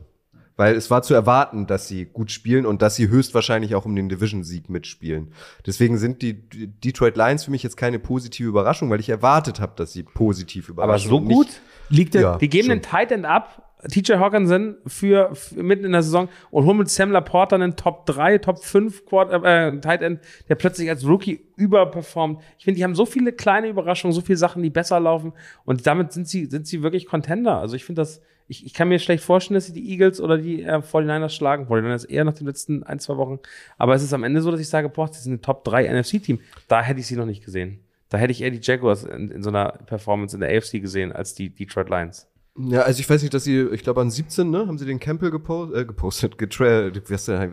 Weil 0.56 0.74
es 0.76 0.90
war 0.90 1.02
zu 1.02 1.14
erwarten, 1.14 1.66
dass 1.66 1.88
sie 1.88 2.04
gut 2.04 2.30
spielen 2.30 2.66
und 2.66 2.82
dass 2.82 2.94
sie 2.96 3.08
höchstwahrscheinlich 3.08 3.74
auch 3.74 3.84
um 3.86 3.96
den 3.96 4.08
Division-Sieg 4.08 4.68
mitspielen. 4.68 5.32
Deswegen 5.66 5.96
sind 5.96 6.20
die 6.22 6.34
Detroit 6.50 7.16
Lions 7.16 7.44
für 7.44 7.50
mich 7.50 7.62
jetzt 7.62 7.76
keine 7.76 7.98
positive 7.98 8.48
Überraschung, 8.48 8.90
weil 8.90 9.00
ich 9.00 9.08
erwartet 9.08 9.60
habe, 9.60 9.72
dass 9.76 9.92
sie 9.92 10.02
positiv 10.02 10.68
Aber 10.70 10.84
überraschen. 10.84 11.08
so 11.08 11.16
und 11.16 11.26
nicht- 11.26 11.36
gut? 11.36 11.48
Liegt 11.88 12.14
der, 12.14 12.20
Ja. 12.22 12.38
Die 12.38 12.48
geben 12.48 12.68
schon. 12.68 12.78
den 12.78 12.82
Tight 12.82 13.12
End 13.12 13.24
ab, 13.26 13.68
TJ 13.88 14.12
Hawkinson 14.14 14.76
für, 14.86 15.34
für 15.34 15.62
mitten 15.62 15.84
in 15.84 15.92
der 15.92 16.02
Saison 16.02 16.28
und 16.50 16.64
holen 16.66 16.78
mit 16.78 16.88
Sam 16.88 17.10
Laporta 17.10 17.56
einen 17.56 17.74
Top 17.74 18.06
3, 18.06 18.38
Top 18.38 18.62
5 18.62 19.04
Quarter, 19.06 19.42
äh, 19.44 19.80
Tight 19.80 20.02
End, 20.02 20.20
der 20.48 20.54
plötzlich 20.54 20.88
als 20.88 21.04
Rookie 21.06 21.40
überperformt. 21.56 22.40
Ich 22.58 22.64
finde, 22.64 22.76
die 22.78 22.84
haben 22.84 22.94
so 22.94 23.06
viele 23.06 23.32
kleine 23.32 23.68
Überraschungen, 23.68 24.12
so 24.14 24.20
viele 24.20 24.36
Sachen, 24.36 24.62
die 24.62 24.70
besser 24.70 25.00
laufen 25.00 25.32
und 25.64 25.86
damit 25.86 26.12
sind 26.12 26.28
sie, 26.28 26.46
sind 26.46 26.66
sie 26.66 26.82
wirklich 26.82 27.06
Contender. 27.06 27.58
Also 27.58 27.74
ich 27.74 27.84
finde 27.84 28.02
das, 28.02 28.20
ich, 28.48 28.66
ich 28.66 28.74
kann 28.74 28.88
mir 28.88 28.98
schlecht 28.98 29.24
vorstellen, 29.24 29.54
dass 29.54 29.66
sie 29.66 29.72
die 29.72 29.90
Eagles 29.90 30.20
oder 30.20 30.38
die 30.38 30.62
äh, 30.62 30.78
49ers 30.78 31.30
schlagen. 31.30 31.66
49ers 31.66 32.06
eher 32.06 32.24
nach 32.24 32.34
den 32.34 32.46
letzten 32.46 32.82
ein, 32.82 32.98
zwei 32.98 33.16
Wochen. 33.16 33.38
Aber 33.78 33.94
es 33.94 34.02
ist 34.02 34.12
am 34.12 34.24
Ende 34.24 34.42
so, 34.42 34.50
dass 34.50 34.60
ich 34.60 34.68
sage, 34.68 34.88
boah, 34.88 35.08
sie 35.08 35.20
sind 35.20 35.34
ein 35.34 35.42
Top 35.42 35.64
3 35.64 35.88
NFC-Team. 35.88 36.40
Da 36.68 36.82
hätte 36.82 37.00
ich 37.00 37.06
sie 37.06 37.16
noch 37.16 37.26
nicht 37.26 37.44
gesehen. 37.44 37.80
Da 38.08 38.18
hätte 38.18 38.32
ich 38.32 38.42
eher 38.42 38.50
die 38.50 38.60
Jaguars 38.60 39.04
in, 39.04 39.30
in 39.30 39.42
so 39.42 39.48
einer 39.48 39.68
Performance 39.86 40.36
in 40.36 40.40
der 40.40 40.56
AFC 40.56 40.80
gesehen 40.80 41.12
als 41.12 41.34
die 41.34 41.50
Detroit 41.50 41.88
Lions. 41.88 42.26
Ja, 42.58 42.82
also 42.82 43.00
ich 43.00 43.08
weiß 43.08 43.22
nicht, 43.22 43.32
dass 43.32 43.44
sie, 43.44 43.68
ich 43.72 43.82
glaube 43.82 44.02
an 44.02 44.10
17, 44.10 44.50
ne, 44.50 44.66
haben 44.66 44.76
sie 44.76 44.84
den 44.84 45.00
Campbell 45.00 45.30
gepostet, 45.30 45.76
äh, 45.76 45.84
gepostet, 45.86 46.36
getra 46.36 46.92
wie 46.94 47.12
heißt 47.12 47.28
der, 47.28 47.48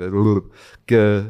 ge, 0.86 1.24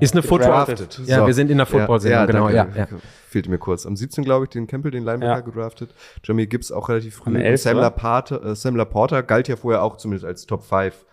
ist 0.00 0.14
eine 0.14 0.22
Football. 0.22 0.64
gedraftet. 0.66 1.00
Ja, 1.06 1.20
So. 1.20 1.26
wir 1.26 1.34
sind 1.34 1.50
in 1.50 1.58
der 1.58 1.66
Football-Sendung, 1.66 2.26
genau. 2.26 2.48
Ja, 2.48 2.66
ja. 2.74 2.86
Fehlte 3.28 3.50
mir 3.50 3.58
kurz. 3.58 3.86
Am 3.86 3.96
17, 3.96 4.24
glaube 4.24 4.44
ich, 4.44 4.50
den 4.50 4.66
Campbell, 4.66 4.90
den 4.90 5.04
Linebacker 5.04 5.32
Ja. 5.34 5.40
gedraftet. 5.40 5.94
Jeremy 6.24 6.46
Gibbs 6.46 6.70
auch 6.72 6.88
relativ 6.88 7.16
früh. 7.16 7.36
11., 7.36 7.62
Sam, 7.62 7.72
oder? 7.74 7.82
Laporta, 7.82 8.36
äh, 8.36 8.54
Sam 8.54 8.76
Laporta 8.76 9.20
galt 9.22 9.48
ja 9.48 9.56
vorher 9.56 9.82
auch 9.82 9.96
zumindest 9.96 10.24
als 10.24 10.46
Top 10.46 10.62
5 10.64 11.04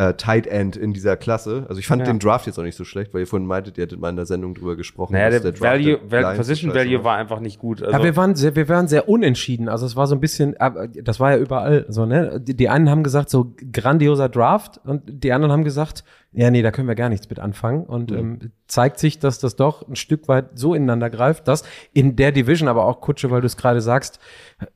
äh, 0.00 0.14
Tight 0.14 0.46
End 0.46 0.76
in 0.76 0.92
dieser 0.92 1.16
Klasse. 1.16 1.66
Also 1.68 1.80
ich 1.80 1.88
fand 1.88 2.02
Ja. 2.02 2.06
den 2.06 2.20
Draft 2.20 2.46
jetzt 2.46 2.56
auch 2.56 2.62
nicht 2.62 2.76
so 2.76 2.84
schlecht, 2.84 3.12
weil 3.12 3.22
ihr 3.22 3.26
vorhin 3.26 3.48
meintet, 3.48 3.78
ihr 3.78 3.82
hättet 3.82 3.98
mal 3.98 4.10
in 4.10 4.14
der 4.14 4.26
Sendung 4.26 4.54
drüber 4.54 4.76
gesprochen. 4.76 5.12
Naja, 5.14 5.28
dass 5.30 5.42
der, 5.42 5.50
Draft 5.50 5.62
Value, 5.64 5.98
der 6.08 6.22
Val 6.22 6.36
Position 6.36 6.72
Value 6.72 7.02
war 7.02 7.16
einfach 7.16 7.40
nicht 7.40 7.58
gut. 7.58 7.82
Also, 7.82 7.98
ja, 7.98 8.04
wir 8.04 8.14
waren 8.16 8.36
sehr, 8.36 8.54
wir 8.54 8.68
waren 8.68 8.86
sehr 8.86 9.08
unentschieden. 9.08 9.68
Also 9.68 9.86
es 9.86 9.96
war 9.96 10.06
so 10.06 10.14
ein 10.14 10.20
bisschen, 10.20 10.56
aber 10.60 10.86
das 10.86 11.18
war 11.18 11.32
ja 11.32 11.38
überall 11.38 11.84
so, 11.88 12.06
ne? 12.06 12.40
Die, 12.40 12.54
die 12.54 12.68
einen 12.68 12.88
haben 12.88 13.02
gesagt, 13.02 13.28
so 13.28 13.52
grandioser 13.72 14.28
Draft 14.28 14.80
und 14.84 15.02
die 15.24 15.32
anderen 15.32 15.50
haben 15.50 15.64
gesagt, 15.64 16.04
ja, 16.32 16.50
nee, 16.50 16.60
da 16.60 16.70
können 16.70 16.88
wir 16.88 16.94
gar 16.94 17.08
nichts 17.08 17.28
mit 17.30 17.38
anfangen. 17.38 17.84
Und 17.84 18.12
ähm, 18.12 18.52
zeigt 18.66 18.98
sich, 18.98 19.18
dass 19.18 19.38
das 19.38 19.56
doch 19.56 19.88
ein 19.88 19.96
Stück 19.96 20.28
weit 20.28 20.58
so 20.58 20.74
ineinander 20.74 21.08
greift, 21.08 21.48
dass 21.48 21.64
in 21.94 22.16
der 22.16 22.32
Division, 22.32 22.68
aber 22.68 22.84
auch 22.84 23.00
Kutsche, 23.00 23.30
weil 23.30 23.40
du 23.40 23.46
es 23.46 23.56
gerade 23.56 23.80
sagst, 23.80 24.20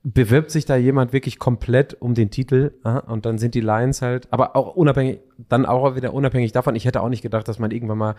bewirbt 0.03 0.51
sich 0.51 0.65
da 0.65 0.77
jemand 0.77 1.13
wirklich 1.13 1.39
komplett 1.39 2.01
um 2.01 2.15
den 2.15 2.31
Titel 2.31 2.73
aha, 2.85 3.01
und 3.01 3.27
dann 3.27 3.37
sind 3.37 3.55
die 3.55 3.61
Lions 3.61 4.01
halt, 4.01 4.29
aber 4.31 4.57
auch 4.57 4.75
unabhängig, 4.75 5.21
dann 5.49 5.67
auch 5.67 5.95
wieder 5.95 6.15
unabhängig 6.15 6.53
davon, 6.53 6.75
ich 6.75 6.87
hätte 6.87 7.03
auch 7.03 7.11
nicht 7.11 7.23
gedacht, 7.23 7.47
dass 7.49 7.59
man 7.59 7.71
irgendwann 7.71 7.99
mal 7.99 8.15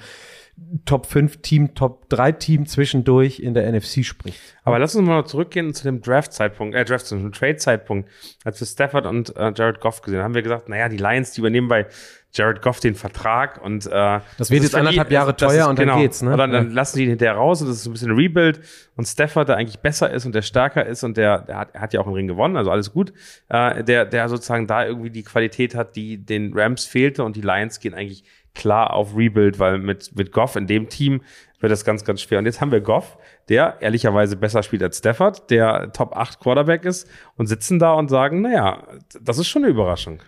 Top 0.86 1.08
5 1.08 1.38
Team, 1.38 1.74
Top 1.74 2.10
3 2.10 2.34
Team 2.34 2.66
zwischendurch 2.68 3.40
in 3.40 3.56
der 3.56 3.72
NFC 3.72 4.06
spricht. 4.06 4.40
aber 4.64 4.78
lass 4.78 4.96
uns 4.96 5.08
mal 5.08 5.26
zurückgehen 5.26 5.74
zu 5.74 5.86
dem 5.86 6.02
Draft-Zeitpunkt, 6.02 6.76
äh, 6.76 6.86
Draft, 6.86 7.08
zu 7.08 7.18
dem 7.18 7.32
Trade-Zeitpunkt. 7.32 8.08
Als 8.44 8.60
wir 8.60 8.68
Stafford 8.68 9.08
und 9.08 9.36
äh, 9.36 9.52
Jared 9.56 9.80
Goff 9.80 10.02
gesehen 10.02 10.20
haben, 10.20 10.26
haben 10.26 10.36
wir 10.36 10.44
gesagt, 10.44 10.70
naja, 10.70 10.88
die 10.90 10.98
Lions, 10.98 11.32
die 11.32 11.42
übernehmen 11.42 11.68
bei 11.68 11.88
Jared 12.36 12.62
Goff 12.62 12.80
den 12.80 12.96
Vertrag 12.96 13.64
und 13.64 13.86
äh, 13.86 13.90
Das 14.38 14.50
wird 14.50 14.64
jetzt 14.64 14.74
ist 14.74 14.76
anderthalb 14.76 15.12
Jahre 15.12 15.36
teuer 15.36 15.68
und 15.70 15.78
dann 15.78 16.00
geht's, 16.00 16.22
ne? 16.22 16.32
Und 16.32 16.38
dann, 16.38 16.52
dann 16.52 16.68
Ja. 16.70 16.74
lassen 16.74 16.98
die 16.98 17.04
ihn 17.04 17.10
hinterher 17.10 17.36
raus 17.36 17.62
und 17.62 17.68
das 17.68 17.78
ist 17.78 17.86
ein 17.86 17.94
bisschen 17.94 18.12
ein 18.12 18.18
Rebuild 18.18 18.60
und 18.96 19.06
Stafford, 19.06 19.50
der 19.50 19.58
eigentlich 19.58 19.80
besser 19.80 20.10
ist 20.12 20.26
und 20.26 20.34
der 20.34 20.42
stärker 20.42 20.86
ist 20.86 21.04
und 21.04 21.16
der, 21.18 21.40
der 21.44 21.58
hat, 21.58 21.74
hat 21.76 21.94
ja 21.94 22.00
auch 22.02 22.06
einen 22.08 22.16
Ring 22.16 22.28
gewonnen, 22.28 22.58
also 22.58 22.72
alles 22.72 22.92
gut, 22.92 23.14
äh, 23.50 23.84
der, 23.84 24.06
der 24.06 24.30
sozusagen 24.30 24.66
da 24.68 24.86
irgendwie 24.86 25.12
die 25.12 25.24
Qualität 25.24 25.76
hat, 25.76 25.96
die 25.96 26.18
den 26.18 26.52
Rams 26.56 26.86
fehlte 26.86 27.24
und 27.24 27.36
die 27.36 27.42
Lions 27.42 27.80
gehen 27.80 27.94
eigentlich 27.94 28.24
klar 28.56 28.94
auf 28.94 29.16
Rebuild, 29.16 29.58
weil 29.60 29.78
mit, 29.78 30.16
mit 30.16 30.32
Goff 30.32 30.56
in 30.56 30.68
dem 30.68 30.90
Team 30.90 31.22
wird 31.60 31.72
das 31.72 31.86
ganz, 31.86 32.04
ganz 32.04 32.22
schwer. 32.22 32.40
Und 32.40 32.46
jetzt 32.46 32.62
haben 32.62 32.72
wir 32.72 32.82
Goff, 32.82 33.18
der 33.50 33.78
ehrlicherweise 33.80 34.36
besser 34.38 34.62
spielt 34.64 34.84
als 34.84 34.98
Stafford, 35.00 35.50
der 35.50 35.92
Top 35.94 36.16
8 36.16 36.40
Quarterback 36.40 36.86
ist 36.86 37.08
und 37.36 37.48
sitzen 37.48 37.80
da 37.80 37.94
und 37.94 38.10
sagen, 38.10 38.42
naja, 38.42 38.84
das 39.22 39.38
ist 39.40 39.48
schon 39.48 39.64
eine 39.64 39.72
Überraschung. 39.72 40.22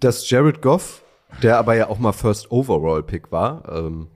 Dass 0.00 0.28
Jared 0.28 0.62
Goff, 0.62 1.02
der 1.42 1.58
aber 1.58 1.74
ja 1.74 1.88
auch 1.88 1.98
mal 1.98 2.12
First 2.12 2.50
Overall 2.50 3.02
Pick 3.02 3.30
war, 3.32 3.62
ähm, 3.72 4.08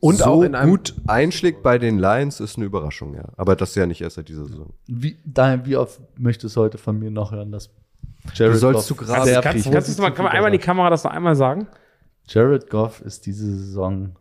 Und 0.00 0.18
so 0.18 0.24
auch 0.24 0.42
in 0.42 0.54
einem- 0.54 0.70
gut 0.70 0.94
einschlägt 1.06 1.62
bei 1.62 1.78
den 1.78 1.98
Lions, 1.98 2.40
ist 2.40 2.56
eine 2.56 2.66
Überraschung, 2.66 3.14
ja. 3.14 3.24
Aber 3.36 3.56
das 3.56 3.74
ja 3.74 3.86
nicht 3.86 4.00
erst 4.00 4.16
seit 4.16 4.28
dieser 4.28 4.46
Saison. 4.46 4.72
Wie, 4.86 5.18
daher, 5.24 5.64
wie 5.66 5.76
oft 5.76 6.00
möchtest 6.18 6.56
du 6.56 6.60
heute 6.60 6.78
von 6.78 6.98
mir 6.98 7.10
noch 7.10 7.32
hören, 7.32 7.52
dass 7.52 7.70
Jared 8.34 8.54
Du 8.54 8.58
sollst 8.58 8.76
Goff 8.78 8.86
zu 8.86 8.94
Grabe- 8.94 9.24
sehr 9.24 9.40
Kannst, 9.40 9.64
kannst, 9.64 9.72
kannst 9.86 9.98
du 9.98 10.02
mal, 10.02 10.10
kann 10.10 10.24
man 10.24 10.32
einmal 10.32 10.52
in 10.52 10.58
die 10.58 10.64
Kamera 10.64 10.90
das 10.90 11.04
noch 11.04 11.10
einmal 11.12 11.36
sagen? 11.36 11.66
Jared 12.26 12.68
Goff 12.70 13.00
ist 13.00 13.26
diese 13.26 13.46
Saison 13.46 14.14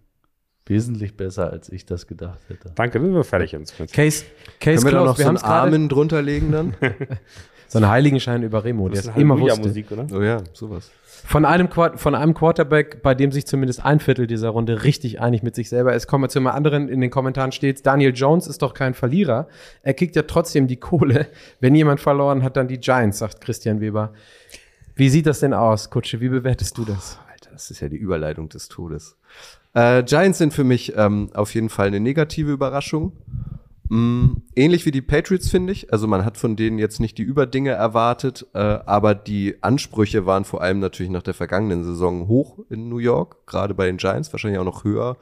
wesentlich 0.66 1.18
besser, 1.18 1.50
als 1.52 1.70
ich 1.70 1.86
das 1.86 2.06
gedacht 2.08 2.40
hätte. 2.48 2.72
Danke, 2.76 3.00
dann 3.00 3.08
sind 3.08 3.16
wir 3.16 3.24
fertig 3.24 3.52
jetzt. 3.54 3.80
mit. 3.80 3.92
Case, 3.92 4.24
Case 4.60 4.84
Können 4.84 4.94
wir 4.94 5.00
da 5.00 5.06
noch 5.06 5.18
wir 5.18 5.24
so 5.24 5.30
einen 5.30 5.38
gerade. 5.38 5.52
Armen 5.54 5.90
drunter 5.90 6.22
legen 6.22 6.52
dann? 6.52 6.76
So 7.70 7.78
einen 7.78 7.88
Heiligenschein 7.88 8.44
über 8.44 8.64
Remo, 8.64 8.90
der 8.90 9.00
es 9.00 9.06
ist 9.06 9.18
immer 9.18 9.40
wusste. 9.40 9.52
Halleluja-Musik, 9.58 9.92
oder? 9.92 10.08
oh 10.12 10.22
ja, 10.22 10.42
sowas. 10.54 10.92
Von 11.26 11.46
einem, 11.46 11.70
von 11.70 12.16
einem 12.16 12.34
Quarterback, 12.34 13.04
bei 13.04 13.14
dem 13.14 13.32
sich 13.32 13.46
zumindest 13.46 13.86
ein 13.86 14.00
Viertel 14.00 14.26
dieser 14.26 14.50
Runde 14.50 14.84
richtig 14.84 15.22
einig 15.22 15.44
mit 15.44 15.54
sich 15.54 15.70
selber 15.70 15.94
ist. 15.94 16.08
Kommen 16.08 16.24
wir 16.24 16.30
zu 16.30 16.40
einem 16.40 16.48
anderen. 16.48 16.90
In 16.90 17.02
den 17.02 17.12
Kommentaren 17.12 17.52
steht, 17.52 17.86
Daniel 17.86 18.14
Jones 18.16 18.48
ist 18.48 18.62
doch 18.62 18.74
kein 18.74 18.94
Verlierer. 18.94 19.48
Er 19.84 19.94
kriegt 19.94 20.16
ja 20.16 20.24
trotzdem 20.24 20.68
die 20.68 20.78
Kohle. 20.78 21.28
Wenn 21.60 21.76
jemand 21.76 22.00
verloren 22.00 22.42
hat, 22.42 22.58
dann 22.58 22.68
die 22.68 22.80
Giants, 22.80 23.20
sagt 23.20 23.42
Christian 23.42 23.82
Weber. 23.82 24.14
Wie 24.96 25.10
sieht 25.10 25.28
das 25.28 25.40
denn 25.40 25.54
aus, 25.54 25.90
Kutsche? 25.92 26.20
Wie 26.20 26.30
bewertest 26.30 26.78
du 26.78 26.86
das? 26.86 27.20
Alter, 27.32 27.52
das 27.52 27.70
ist 27.70 27.80
ja 27.82 27.90
die 27.90 27.98
Überleitung 27.98 28.50
des 28.50 28.68
Todes. 28.68 29.16
Äh, 29.74 30.04
Giants 30.04 30.40
sind 30.40 30.54
für 30.54 30.64
mich 30.64 30.96
ähm, 30.98 31.30
auf 31.34 31.54
jeden 31.54 31.70
Fall 31.70 31.88
eine 31.88 32.00
negative 32.00 32.52
Überraschung. 32.52 33.12
Mm, 33.90 34.44
ähnlich 34.56 34.86
wie 34.86 34.92
die 34.92 35.02
Patriots, 35.02 35.50
finde 35.50 35.74
ich. 35.74 35.92
Also 35.92 36.08
man 36.08 36.24
hat 36.24 36.38
von 36.38 36.56
denen 36.56 36.78
jetzt 36.78 37.00
nicht 37.00 37.18
die 37.18 37.24
Überdinge 37.24 37.72
erwartet, 37.72 38.46
äh, 38.54 38.60
aber 38.60 39.16
die 39.16 39.56
Ansprüche 39.62 40.28
waren 40.28 40.46
vor 40.46 40.62
allem 40.62 40.80
natürlich 40.80 41.12
nach 41.12 41.24
der 41.24 41.34
vergangenen 41.34 41.84
Saison 41.84 42.28
hoch 42.28 42.60
in 42.70 42.88
New 42.88 43.00
York, 43.00 43.48
gerade 43.48 43.74
bei 43.74 43.88
den 43.88 43.98
Giants, 43.98 44.32
wahrscheinlich 44.32 44.60
auch 44.60 44.66
noch 44.66 44.84
höher. 44.84 45.18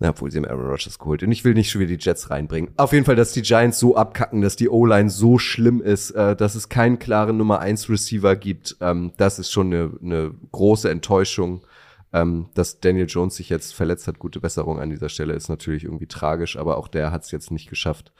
Na, 0.00 0.08
obwohl 0.10 0.30
sie 0.30 0.38
haben 0.38 0.46
Aaron 0.46 0.66
Rodgers 0.66 0.98
geholt. 0.98 1.22
Und 1.22 1.30
ich 1.30 1.44
will 1.44 1.54
nicht 1.54 1.70
schon 1.70 1.80
wieder 1.80 1.96
die 1.96 2.02
Jets 2.02 2.30
reinbringen. 2.30 2.72
Auf 2.76 2.92
jeden 2.92 3.04
Fall, 3.04 3.14
dass 3.14 3.32
die 3.32 3.42
Giants 3.42 3.78
so 3.78 3.94
abkacken, 3.94 4.40
dass 4.40 4.56
die 4.56 4.68
O-Line 4.68 5.08
so 5.08 5.38
schlimm 5.38 5.80
ist, 5.80 6.10
äh, 6.12 6.34
dass 6.34 6.56
es 6.56 6.68
keinen 6.68 6.98
klaren 6.98 7.36
Nummer 7.36 7.60
1 7.60 7.88
Receiver 7.88 8.34
gibt. 8.36 8.76
Ähm, 8.80 9.12
das 9.18 9.38
ist 9.38 9.52
schon 9.52 9.72
eine, 9.72 9.92
eine 10.02 10.34
große 10.50 10.90
Enttäuschung. 10.90 11.62
Ähm, 12.16 12.46
dass 12.54 12.78
Daniel 12.78 13.06
Jones 13.08 13.34
sich 13.34 13.48
jetzt 13.48 13.74
verletzt 13.74 14.06
hat, 14.06 14.20
gute 14.20 14.38
Besserung 14.38 14.78
an 14.78 14.88
dieser 14.88 15.08
Stelle, 15.08 15.34
ist 15.34 15.48
natürlich 15.48 15.82
irgendwie 15.82 16.06
tragisch, 16.06 16.56
aber 16.56 16.78
auch 16.78 16.86
der 16.86 17.10
hat 17.10 17.24
es 17.24 17.32
jetzt 17.32 17.50
nicht 17.50 17.68
geschafft, 17.68 18.12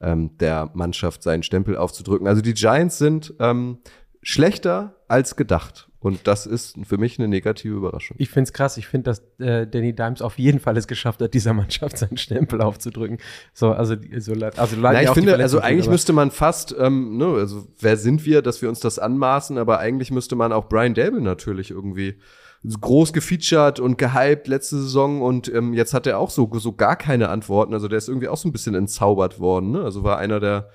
ähm, 0.00 0.38
der 0.38 0.70
Mannschaft 0.72 1.22
seinen 1.22 1.42
Stempel 1.42 1.76
aufzudrücken. 1.76 2.26
Also 2.26 2.40
die 2.40 2.54
Giants 2.54 2.96
sind 2.96 3.34
ähm, 3.40 3.78
schlechter 4.22 4.96
als 5.08 5.36
gedacht. 5.36 5.88
Und 5.98 6.26
das 6.26 6.46
ist 6.46 6.76
für 6.84 6.98
mich 6.98 7.18
eine 7.20 7.28
negative 7.28 7.76
Überraschung. 7.76 8.16
Ich 8.18 8.28
finde 8.30 8.48
es 8.48 8.52
krass. 8.52 8.76
Ich 8.76 8.88
finde, 8.88 9.04
dass 9.04 9.22
äh, 9.38 9.68
Danny 9.68 9.94
Dimes 9.94 10.20
auf 10.20 10.36
jeden 10.36 10.58
Fall 10.58 10.76
es 10.76 10.88
geschafft 10.88 11.22
hat, 11.22 11.32
dieser 11.32 11.52
Mannschaft 11.52 11.96
seinen 11.98 12.16
Stempel 12.16 12.60
aufzudrücken. 12.60 13.18
So, 13.52 13.70
also, 13.70 13.94
so 14.18 14.34
leid- 14.34 14.58
also 14.58 14.74
leid 14.76 14.94
Na, 14.94 14.98
mir 15.00 15.04
ich 15.04 15.10
finde, 15.10 15.36
also 15.36 15.60
eigentlich 15.60 15.84
aber- 15.86 15.92
müsste 15.92 16.12
man 16.12 16.32
fast, 16.32 16.74
ähm, 16.76 17.18
ne, 17.18 17.26
also 17.26 17.68
wer 17.78 17.96
sind 17.96 18.24
wir, 18.24 18.42
dass 18.42 18.62
wir 18.62 18.68
uns 18.68 18.80
das 18.80 18.98
anmaßen, 18.98 19.58
aber 19.58 19.78
eigentlich 19.78 20.10
müsste 20.10 20.34
man 20.34 20.52
auch 20.52 20.68
Brian 20.68 20.94
Dable 20.94 21.20
natürlich 21.20 21.70
irgendwie 21.70 22.16
groß 22.64 23.12
gefeatured 23.12 23.80
und 23.80 23.98
gehypt 23.98 24.46
letzte 24.46 24.76
Saison 24.76 25.20
und 25.20 25.52
ähm, 25.52 25.74
jetzt 25.74 25.94
hat 25.94 26.06
er 26.06 26.18
auch 26.18 26.30
so, 26.30 26.48
so 26.54 26.72
gar 26.72 26.96
keine 26.96 27.28
Antworten. 27.28 27.74
Also 27.74 27.88
der 27.88 27.98
ist 27.98 28.08
irgendwie 28.08 28.28
auch 28.28 28.36
so 28.36 28.48
ein 28.48 28.52
bisschen 28.52 28.74
entzaubert 28.74 29.40
worden. 29.40 29.72
Ne? 29.72 29.82
Also 29.82 30.04
war 30.04 30.18
einer 30.18 30.38
der, 30.38 30.68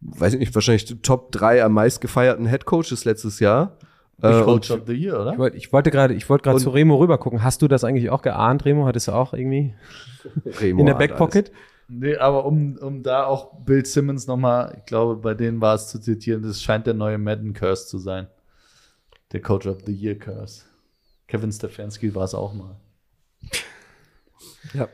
weiß 0.00 0.34
ich 0.34 0.40
nicht, 0.40 0.54
wahrscheinlich 0.54 0.86
Top 1.02 1.30
drei 1.30 1.62
am 1.62 1.72
meist 1.72 2.00
gefeierten 2.00 2.46
Headcoaches 2.46 3.04
letztes 3.04 3.38
Jahr. 3.38 3.76
Äh, 4.22 4.42
Coach 4.42 4.70
of 4.70 4.82
the 4.86 4.92
Year, 4.92 5.20
oder? 5.20 5.32
Ich 5.32 5.38
wollte, 5.38 5.56
ich 5.56 5.72
wollte 5.72 5.90
gerade, 5.90 6.14
ich 6.14 6.28
wollte 6.28 6.42
gerade 6.42 6.58
zu 6.58 6.70
Remo 6.70 6.96
rüber 6.96 7.18
gucken. 7.18 7.42
Hast 7.42 7.62
du 7.62 7.68
das 7.68 7.84
eigentlich 7.84 8.10
auch 8.10 8.22
geahnt, 8.22 8.64
Remo? 8.64 8.86
Hattest 8.86 9.08
du 9.08 9.12
auch 9.12 9.32
irgendwie 9.32 9.74
Remo 10.60 10.80
in 10.80 10.86
der 10.86 10.94
Backpocket? 10.94 11.52
Nee, 11.88 12.16
aber 12.16 12.44
um, 12.44 12.76
um 12.76 13.02
da 13.02 13.24
auch 13.24 13.52
Bill 13.64 13.84
Simmons 13.84 14.26
nochmal, 14.26 14.76
ich 14.78 14.84
glaube, 14.84 15.16
bei 15.16 15.34
denen 15.34 15.60
war 15.60 15.74
es 15.74 15.88
zu 15.88 16.00
zitieren, 16.00 16.42
das 16.42 16.62
scheint 16.62 16.86
der 16.86 16.94
neue 16.94 17.18
Madden 17.18 17.52
Curse 17.52 17.86
zu 17.86 17.98
sein. 17.98 18.28
Der 19.32 19.40
Coach 19.40 19.66
of 19.66 19.78
the 19.86 19.92
Year 19.92 20.16
Curse. 20.16 20.64
Kevin 21.30 21.52
Stefanski 21.52 22.14
war 22.14 22.24
es 22.24 22.34
auch 22.34 22.52
mal. 22.52 22.76
Ja. 24.74 24.88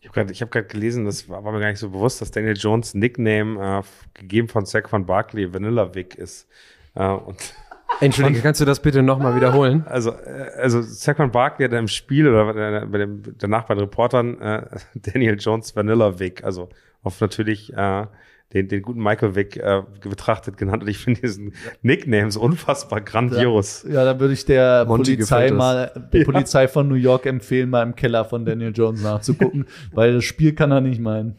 Ich 0.00 0.08
habe 0.08 0.50
gerade 0.50 0.64
hab 0.64 0.68
gelesen, 0.68 1.04
das 1.04 1.28
war, 1.28 1.44
war 1.44 1.52
mir 1.52 1.60
gar 1.60 1.70
nicht 1.70 1.78
so 1.78 1.90
bewusst, 1.90 2.20
dass 2.20 2.30
Daniel 2.30 2.56
Jones 2.56 2.94
Nickname, 2.94 3.82
äh, 3.82 4.18
gegeben 4.18 4.48
von 4.48 4.66
Saquon 4.66 5.06
Barkley, 5.06 5.52
Vanilla 5.52 5.94
Vic 5.94 6.14
ist. 6.16 6.48
Äh, 6.94 7.08
und 7.08 7.54
Entschuldige, 8.00 8.40
kannst 8.40 8.60
du 8.60 8.64
das 8.64 8.80
bitte 8.80 9.02
nochmal 9.02 9.36
wiederholen? 9.36 9.84
also, 9.86 10.10
äh, 10.10 10.50
also 10.60 10.82
Saquon 10.82 11.30
Barkley 11.30 11.68
hat 11.68 11.76
im 11.76 11.88
Spiel 11.88 12.28
oder 12.28 12.52
bei, 12.52 12.84
bei 12.86 12.98
dem, 12.98 13.22
danach 13.38 13.64
bei 13.64 13.74
den 13.74 13.84
Reportern 13.84 14.40
äh, 14.40 14.66
Daniel 14.94 15.36
Jones 15.38 15.74
Vanilla 15.74 16.18
Vic, 16.18 16.44
also 16.44 16.68
auf 17.02 17.20
natürlich 17.20 17.72
äh, 17.72 18.06
den, 18.52 18.68
den 18.68 18.82
guten 18.82 19.02
Michael 19.02 19.34
Vick 19.34 19.56
äh, 19.56 19.82
betrachtet 20.02 20.56
genannt. 20.56 20.82
Und 20.82 20.88
ich 20.88 20.98
finde 20.98 21.20
diesen 21.20 21.54
Nicknames 21.82 22.36
unfassbar 22.36 23.00
grandios. 23.00 23.84
Ja, 23.88 24.04
da 24.04 24.20
würde 24.20 24.34
ich 24.34 24.44
der 24.44 24.84
Monty 24.86 25.16
Polizei 25.16 25.50
mal, 25.50 26.08
der 26.12 26.24
Polizei 26.24 26.68
von 26.68 26.88
New 26.88 26.94
York 26.94 27.26
empfehlen, 27.26 27.70
mal 27.70 27.82
im 27.82 27.96
Keller 27.96 28.24
von 28.24 28.44
Daniel 28.44 28.72
Jones 28.74 29.02
nachzugucken, 29.02 29.66
weil 29.92 30.14
das 30.14 30.24
Spiel 30.24 30.54
kann 30.54 30.70
er 30.70 30.80
nicht 30.80 31.00
meinen. 31.00 31.34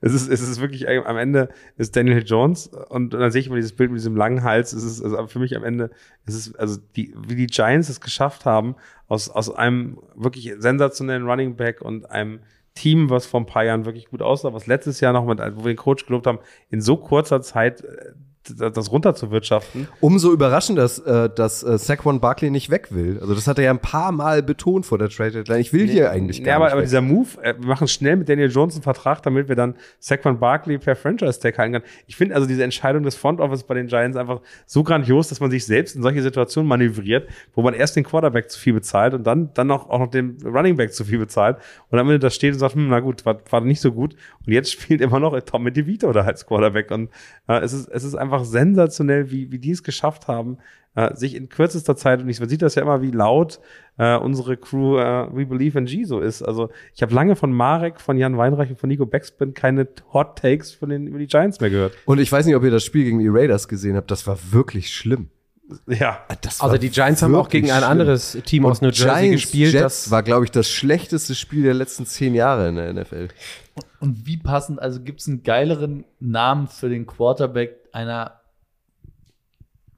Es 0.00 0.14
ist, 0.14 0.28
es 0.28 0.40
ist 0.40 0.60
wirklich, 0.60 0.88
äh, 0.88 1.02
am 1.04 1.18
Ende 1.18 1.50
ist 1.76 1.94
Daniel 1.94 2.22
Jones 2.24 2.68
und 2.68 3.12
dann 3.12 3.30
sehe 3.30 3.40
ich 3.40 3.46
immer 3.48 3.56
dieses 3.56 3.74
Bild 3.74 3.90
mit 3.90 4.00
diesem 4.00 4.16
langen 4.16 4.42
Hals. 4.42 4.72
Es 4.72 4.82
ist, 4.82 5.02
also 5.02 5.26
für 5.26 5.38
mich 5.38 5.54
am 5.54 5.64
Ende, 5.64 5.90
es 6.24 6.34
ist, 6.34 6.58
also 6.58 6.78
die, 6.96 7.14
wie 7.26 7.36
die 7.36 7.46
Giants 7.46 7.90
es 7.90 8.00
geschafft 8.00 8.46
haben, 8.46 8.76
aus, 9.08 9.28
aus 9.28 9.54
einem 9.54 9.98
wirklich 10.14 10.54
sensationellen 10.58 11.28
Running 11.28 11.56
Back 11.56 11.82
und 11.82 12.10
einem 12.10 12.40
Team, 12.76 13.10
was 13.10 13.26
vor 13.26 13.40
ein 13.40 13.46
paar 13.46 13.64
Jahren 13.64 13.84
wirklich 13.84 14.06
gut 14.06 14.22
aussah, 14.22 14.52
was 14.52 14.68
letztes 14.68 15.00
Jahr 15.00 15.12
noch 15.12 15.26
mit, 15.26 15.40
wo 15.40 15.64
wir 15.64 15.72
den 15.72 15.76
Coach 15.76 16.06
gelobt 16.06 16.28
haben, 16.28 16.38
in 16.70 16.80
so 16.80 16.96
kurzer 16.96 17.42
Zeit 17.42 17.82
äh, 17.82 18.12
das 18.54 18.90
runterzuwirtschaften. 18.90 19.88
Umso 20.00 20.32
überraschender, 20.32 20.82
dass, 20.82 20.98
äh, 20.98 21.28
dass 21.34 21.62
äh, 21.62 21.78
Saquon 21.78 22.20
Barkley 22.20 22.50
nicht 22.50 22.70
weg 22.70 22.88
will. 22.90 23.18
Also 23.20 23.34
das 23.34 23.46
hat 23.46 23.58
er 23.58 23.64
ja 23.64 23.70
ein 23.70 23.80
paar 23.80 24.12
Mal 24.12 24.42
betont 24.42 24.86
vor 24.86 24.98
der 24.98 25.08
Trade 25.08 25.32
Deadline. 25.32 25.60
Ich 25.60 25.72
will 25.72 25.88
hier 25.88 26.10
eigentlich 26.10 26.42
gar 26.42 26.52
ja, 26.52 26.56
aber, 26.56 26.64
nicht 26.66 26.72
aber 26.72 26.80
weg. 26.82 26.86
dieser 26.86 27.00
Move, 27.00 27.28
äh, 27.42 27.54
wir 27.58 27.66
machen 27.66 27.88
schnell 27.88 28.16
mit 28.16 28.28
Daniel 28.28 28.50
Jones 28.50 28.74
einen 28.74 28.82
Vertrag, 28.82 29.22
damit 29.22 29.48
wir 29.48 29.56
dann 29.56 29.74
Saquon 29.98 30.38
Barkley 30.38 30.78
per 30.78 30.96
Franchise-Tag 30.96 31.58
halten 31.58 31.72
können. 31.74 31.84
Ich 32.06 32.16
finde 32.16 32.34
also 32.34 32.46
diese 32.46 32.64
Entscheidung 32.64 33.02
des 33.02 33.16
Front 33.16 33.40
Office 33.40 33.64
bei 33.64 33.74
den 33.74 33.86
Giants 33.86 34.16
einfach 34.16 34.40
so 34.66 34.82
grandios, 34.82 35.28
dass 35.28 35.40
man 35.40 35.50
sich 35.50 35.66
selbst 35.66 35.96
in 35.96 36.02
solche 36.02 36.22
Situationen 36.22 36.68
manövriert, 36.68 37.28
wo 37.54 37.62
man 37.62 37.74
erst 37.74 37.96
den 37.96 38.04
Quarterback 38.04 38.50
zu 38.50 38.58
viel 38.58 38.74
bezahlt 38.74 39.14
und 39.14 39.24
dann, 39.24 39.52
dann 39.54 39.66
noch, 39.66 39.88
auch 39.88 39.98
noch 39.98 40.10
den 40.10 40.38
Running 40.44 40.76
Back 40.76 40.92
zu 40.92 41.04
viel 41.04 41.18
bezahlt 41.18 41.58
und 41.90 41.98
am 41.98 42.06
Ende 42.06 42.18
da 42.18 42.30
steht 42.30 42.54
und 42.54 42.58
sagt, 42.58 42.74
hm, 42.74 42.88
na 42.88 43.00
gut, 43.00 43.24
war, 43.24 43.38
war 43.50 43.60
nicht 43.60 43.80
so 43.80 43.92
gut 43.92 44.16
und 44.46 44.52
jetzt 44.52 44.72
spielt 44.76 45.00
immer 45.00 45.20
noch 45.20 45.38
Tommy 45.40 45.72
DeVito 45.72 46.12
da 46.12 46.22
als 46.22 46.46
Quarterback 46.46 46.90
und 46.90 47.10
äh, 47.48 47.60
es, 47.60 47.72
ist, 47.72 47.88
es 47.88 48.04
ist 48.04 48.14
einfach 48.14 48.35
sensationell, 48.44 49.30
wie, 49.30 49.50
wie 49.50 49.58
die 49.58 49.70
es 49.70 49.82
geschafft 49.82 50.28
haben, 50.28 50.58
äh, 50.94 51.14
sich 51.14 51.34
in 51.34 51.48
kürzester 51.48 51.94
Zeit, 51.96 52.22
und 52.22 52.28
ich, 52.28 52.40
man 52.40 52.48
sieht 52.48 52.62
das 52.62 52.74
ja 52.74 52.82
immer, 52.82 53.02
wie 53.02 53.10
laut 53.10 53.60
äh, 53.98 54.16
unsere 54.16 54.56
Crew 54.56 54.98
äh, 54.98 55.28
We 55.34 55.46
Believe 55.46 55.78
in 55.78 55.84
G 55.84 56.04
so 56.04 56.20
ist. 56.20 56.42
Also 56.42 56.70
ich 56.94 57.02
habe 57.02 57.14
lange 57.14 57.36
von 57.36 57.52
Marek, 57.52 58.00
von 58.00 58.16
Jan 58.16 58.36
Weinreich 58.36 58.70
und 58.70 58.78
von 58.78 58.88
Nico 58.88 59.06
Backspin 59.06 59.54
keine 59.54 59.86
Hot 60.12 60.38
Takes 60.38 60.72
von 60.72 60.88
den, 60.88 61.06
über 61.06 61.18
die 61.18 61.26
Giants 61.26 61.60
mehr 61.60 61.70
gehört. 61.70 61.92
Und 62.06 62.18
ich 62.18 62.30
weiß 62.32 62.46
nicht, 62.46 62.56
ob 62.56 62.64
ihr 62.64 62.70
das 62.70 62.84
Spiel 62.84 63.04
gegen 63.04 63.18
die 63.18 63.28
Raiders 63.28 63.68
gesehen 63.68 63.96
habt. 63.96 64.10
Das 64.10 64.26
war 64.26 64.38
wirklich 64.50 64.90
schlimm. 64.90 65.28
Ja. 65.88 66.20
Das 66.42 66.60
war 66.60 66.68
Also 66.68 66.78
die 66.78 66.90
Giants 66.90 67.22
haben 67.22 67.34
auch 67.34 67.48
gegen 67.48 67.70
ein 67.70 67.78
schlimm. 67.78 67.90
anderes 67.90 68.38
Team 68.44 68.64
aus 68.66 68.80
New 68.80 68.88
Jersey 68.88 69.06
Giants 69.06 69.42
gespielt. 69.42 69.72
Jets 69.72 69.82
Das 69.82 70.10
war, 70.10 70.22
glaube 70.22 70.44
ich, 70.44 70.50
das 70.50 70.70
schlechteste 70.70 71.34
Spiel 71.34 71.64
der 71.64 71.74
letzten 71.74 72.06
zehn 72.06 72.34
Jahre 72.34 72.68
in 72.68 72.76
der 72.76 72.92
NFL. 72.92 73.28
Und 74.00 74.26
wie 74.26 74.36
passend, 74.36 74.80
also 74.80 75.00
gibt 75.00 75.20
es 75.20 75.28
einen 75.28 75.42
geileren 75.42 76.04
Namen 76.20 76.68
für 76.68 76.88
den 76.88 77.06
Quarterback 77.06 77.85
einer 77.96 78.42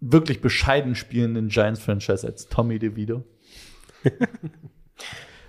wirklich 0.00 0.40
bescheiden 0.40 0.94
spielenden 0.94 1.48
Giants-Franchise 1.48 2.24
als 2.24 2.46
Tommy 2.48 2.78
DeVito? 2.78 3.24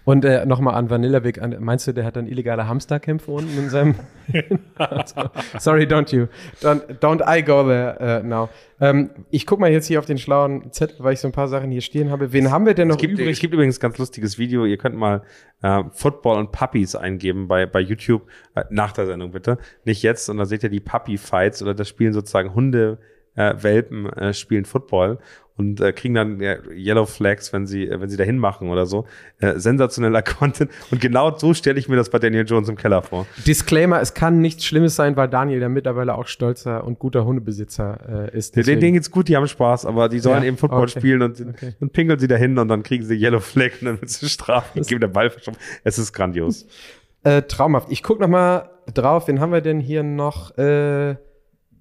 Und 0.09 0.25
äh, 0.25 0.43
nochmal 0.47 0.73
an 0.73 0.89
Vanilla 0.89 1.19
Big, 1.19 1.39
an, 1.39 1.55
meinst 1.59 1.85
du, 1.85 1.91
der 1.91 2.03
hat 2.03 2.15
dann 2.15 2.25
illegale 2.25 2.67
Hamsterkämpfe 2.67 3.29
unten 3.29 3.55
in 3.59 3.69
seinem. 3.69 3.93
Also, 4.77 5.29
sorry, 5.59 5.83
don't 5.83 6.15
you. 6.15 6.27
Don't, 6.61 6.81
don't 6.99 7.21
I 7.27 7.43
go 7.43 7.63
there 7.63 8.21
uh, 8.23 8.25
now. 8.25 8.49
Ähm, 8.79 9.09
ich 9.29 9.45
guck 9.45 9.59
mal 9.59 9.71
jetzt 9.71 9.87
hier 9.87 9.99
auf 9.99 10.05
den 10.05 10.17
schlauen 10.17 10.71
Zettel, 10.71 10.97
weil 10.99 11.13
ich 11.13 11.19
so 11.19 11.27
ein 11.27 11.31
paar 11.31 11.47
Sachen 11.47 11.69
hier 11.69 11.81
stehen 11.81 12.09
habe. 12.09 12.31
Wen 12.31 12.49
haben 12.49 12.65
wir 12.65 12.73
denn 12.73 12.87
noch 12.87 12.95
Es 12.95 13.01
gibt, 13.01 13.13
übrig? 13.13 13.29
es 13.29 13.39
gibt 13.39 13.53
übrigens 13.53 13.77
ein 13.77 13.81
ganz 13.81 13.97
lustiges 13.99 14.39
Video. 14.39 14.65
Ihr 14.65 14.77
könnt 14.77 14.95
mal 14.95 15.21
äh, 15.61 15.83
Football 15.91 16.39
und 16.39 16.51
Puppies 16.51 16.95
eingeben 16.95 17.47
bei, 17.47 17.67
bei 17.67 17.79
YouTube. 17.79 18.23
Äh, 18.55 18.63
nach 18.71 18.91
der 18.93 19.05
Sendung 19.05 19.31
bitte. 19.31 19.59
Nicht 19.83 20.01
jetzt. 20.01 20.27
Und 20.29 20.37
da 20.37 20.45
seht 20.45 20.63
ihr 20.63 20.69
die 20.69 20.79
Puppy-Fights 20.79 21.61
oder 21.61 21.75
das 21.75 21.87
spielen 21.87 22.13
sozusagen 22.13 22.55
Hunde, 22.55 22.97
äh, 23.35 23.53
Welpen 23.61 24.07
äh, 24.13 24.33
spielen 24.33 24.65
Football 24.65 25.19
und 25.55 25.81
äh, 25.81 25.91
kriegen 25.91 26.13
dann 26.13 26.39
ja, 26.39 26.55
Yellow 26.73 27.05
Flags, 27.05 27.51
wenn 27.51 27.67
sie, 27.67 27.85
äh, 27.85 27.99
wenn 27.99 28.09
sie 28.09 28.15
dahin 28.15 28.37
machen 28.37 28.69
oder 28.69 28.85
so. 28.85 29.05
Äh, 29.39 29.59
sensationeller 29.59 30.21
Content. 30.23 30.71
Und 30.89 31.01
genau 31.01 31.37
so 31.37 31.53
stelle 31.53 31.77
ich 31.77 31.89
mir 31.89 31.97
das 31.97 32.09
bei 32.09 32.17
Daniel 32.17 32.45
Jones 32.47 32.69
im 32.69 32.77
Keller 32.77 33.01
vor. 33.01 33.25
Disclaimer, 33.45 33.99
es 33.99 34.13
kann 34.13 34.39
nichts 34.39 34.63
Schlimmes 34.63 34.95
sein, 34.95 35.17
weil 35.17 35.27
Daniel 35.27 35.61
ja 35.61 35.67
mittlerweile 35.67 36.15
auch 36.15 36.27
stolzer 36.27 36.85
und 36.85 36.97
guter 36.97 37.25
Hundebesitzer 37.25 38.29
äh, 38.33 38.37
ist. 38.37 38.55
Den, 38.55 38.63
denen 38.79 38.93
geht's 38.93 39.11
gut, 39.11 39.27
die 39.27 39.35
haben 39.35 39.47
Spaß, 39.47 39.85
aber 39.85 40.07
die 40.07 40.19
sollen 40.19 40.43
Ja, 40.43 40.47
eben 40.47 40.57
Football 40.57 40.83
okay. 40.83 40.99
spielen 40.99 41.21
und, 41.21 41.41
Okay. 41.41 41.73
und 41.81 41.91
pinkeln 41.91 42.19
sie 42.19 42.27
dahin 42.29 42.57
und 42.57 42.69
dann 42.69 42.81
kriegen 42.83 43.03
sie 43.03 43.15
Yellow 43.15 43.41
Flag 43.41 43.71
und 43.81 43.85
dann 43.87 44.01
wird 44.01 44.09
sie 44.09 44.29
strafen, 44.29 44.81
geben 44.83 45.01
der 45.01 45.07
Ball 45.09 45.29
verschoben. 45.29 45.57
Es 45.83 45.97
ist 45.97 46.13
grandios. 46.13 46.65
Äh, 47.21 47.41
traumhaft. 47.41 47.91
Ich 47.91 48.01
guck 48.01 48.21
noch 48.21 48.29
mal 48.29 48.69
drauf. 48.93 49.27
Wen 49.27 49.41
haben 49.41 49.51
wir 49.51 49.59
denn 49.59 49.81
hier 49.81 50.03
noch? 50.03 50.57
Äh, 50.57 51.17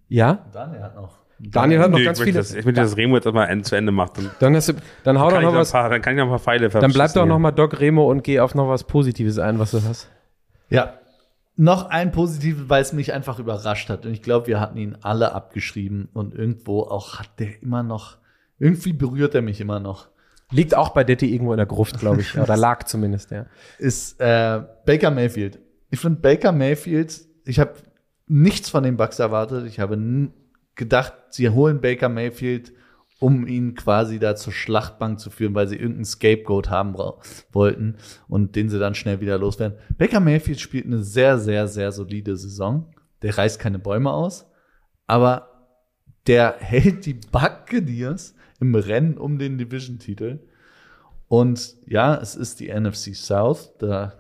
ja? 0.09 0.49
Daniel 0.53 0.83
hat 0.83 0.97
noch. 0.97 1.21
Daniel 1.39 1.79
hat 1.81 1.91
noch 1.91 1.99
Nee, 1.99 2.05
ganz 2.05 2.19
ich 2.19 2.25
viele. 2.25 2.39
das, 2.39 2.55
ich 2.55 2.65
möchte, 2.65 2.81
dass 2.81 2.97
Remo 2.97 3.15
jetzt 3.17 3.33
mal 3.33 3.45
Ende 3.47 3.65
zu 3.65 3.77
Ende 3.77 3.93
macht. 3.93 4.19
Dann, 4.19 4.31
Dann, 4.41 4.57
hast 4.57 4.69
du, 4.71 4.73
dann 5.05 5.19
hau 5.19 5.25
doch 5.27 5.35
kann, 5.37 5.43
ich 5.43 5.47
noch 5.49 5.55
was. 5.55 5.71
paar, 5.73 5.89
dann 5.89 6.03
kann 6.03 6.15
ich 6.15 6.19
noch 6.19 6.25
ein 6.25 6.31
paar 6.31 6.39
Pfeile 6.39 6.69
Dann 6.69 6.93
bleib 6.93 7.13
doch 7.15 7.27
noch 7.27 7.39
mal 7.39 7.53
Doc 7.53 7.79
Remo 7.81 8.11
und 8.11 8.25
geh 8.25 8.41
auf 8.41 8.55
noch 8.55 8.69
was 8.69 8.85
Positives 8.85 9.39
ein, 9.39 9.59
was 9.59 9.71
du 9.71 9.83
hast. 9.83 10.09
Ja. 10.69 10.95
Noch 11.57 11.91
ein 11.91 12.13
positives, 12.13 12.69
weil 12.69 12.83
es 12.83 12.93
mich 12.93 13.13
einfach 13.13 13.39
überrascht 13.41 13.89
hat. 13.91 14.07
Und 14.07 14.13
ich 14.13 14.23
glaube, 14.23 14.47
wir 14.47 14.61
hatten 14.61 14.77
ihn 14.79 14.97
alle 15.01 15.33
abgeschrieben. 15.35 16.09
Und 16.13 16.35
irgendwo 16.35 16.83
auch 16.83 17.19
hat 17.19 17.31
der 17.41 17.63
immer 17.63 17.83
noch, 17.83 18.17
irgendwie 18.61 18.93
berührt 18.93 19.35
er 19.35 19.43
mich 19.43 19.61
immer 19.61 19.81
noch. 19.81 20.09
Liegt 20.51 20.75
auch 20.77 20.91
bei 20.91 21.03
Detti 21.05 21.33
irgendwo 21.35 21.53
in 21.53 21.57
der 21.59 21.67
Gruft, 21.67 21.99
glaube 21.99 22.21
ich. 22.21 22.39
Oder 22.39 22.57
lag 22.57 22.85
zumindest, 22.85 23.33
ja. 23.33 23.47
Ist 23.79 24.21
äh, 24.21 24.63
Baker 24.87 25.11
Mayfield. 25.11 25.59
Ich 25.91 25.99
finde 26.01 26.21
Baker 26.21 26.53
Mayfield, 26.53 27.21
ich 27.45 27.59
habe 27.59 27.75
nichts 28.29 28.71
von 28.71 28.83
den 28.85 28.97
Bucks 28.97 29.19
erwartet. 29.19 29.67
Ich 29.67 29.81
habe 29.81 29.97
gedacht, 30.79 31.13
sie 31.29 31.51
holen 31.51 31.83
Baker 31.83 32.09
Mayfield, 32.09 32.73
um 33.21 33.47
ihn 33.47 33.75
quasi 33.75 34.19
da 34.19 34.37
zur 34.37 34.53
Schlachtbank 34.53 35.21
zu 35.21 35.29
führen, 35.29 35.55
weil 35.55 35.69
sie 35.69 35.77
irgendeinen 35.77 36.05
Scapegoat 36.05 36.71
haben 36.71 36.95
wollten 37.53 37.97
und 38.29 38.57
den 38.57 38.71
sie 38.71 38.79
dann 38.79 38.95
schnell 38.95 39.21
wieder 39.21 39.37
loswerden. 39.39 39.77
Baker 39.99 40.21
Mayfield 40.21 40.61
spielt 40.61 40.87
eine 40.87 41.03
sehr, 41.03 41.39
sehr, 41.39 41.67
sehr 41.67 41.93
solide 41.93 42.37
Saison. 42.37 42.95
Der 43.23 43.37
reißt 43.37 43.59
keine 43.59 43.81
Bäume 43.81 44.13
aus, 44.13 44.47
aber 45.07 45.49
der 46.27 46.57
hält 46.61 47.05
die 47.07 47.15
Buccaneers 47.15 48.35
im 48.61 48.75
Rennen 48.75 49.19
um 49.19 49.39
den 49.39 49.59
Division-Titel. 49.59 50.39
Und 51.27 51.77
ja, 51.87 52.17
es 52.17 52.37
ist 52.37 52.61
die 52.61 52.73
NFC 52.73 53.15
South, 53.15 53.73
da 53.79 54.15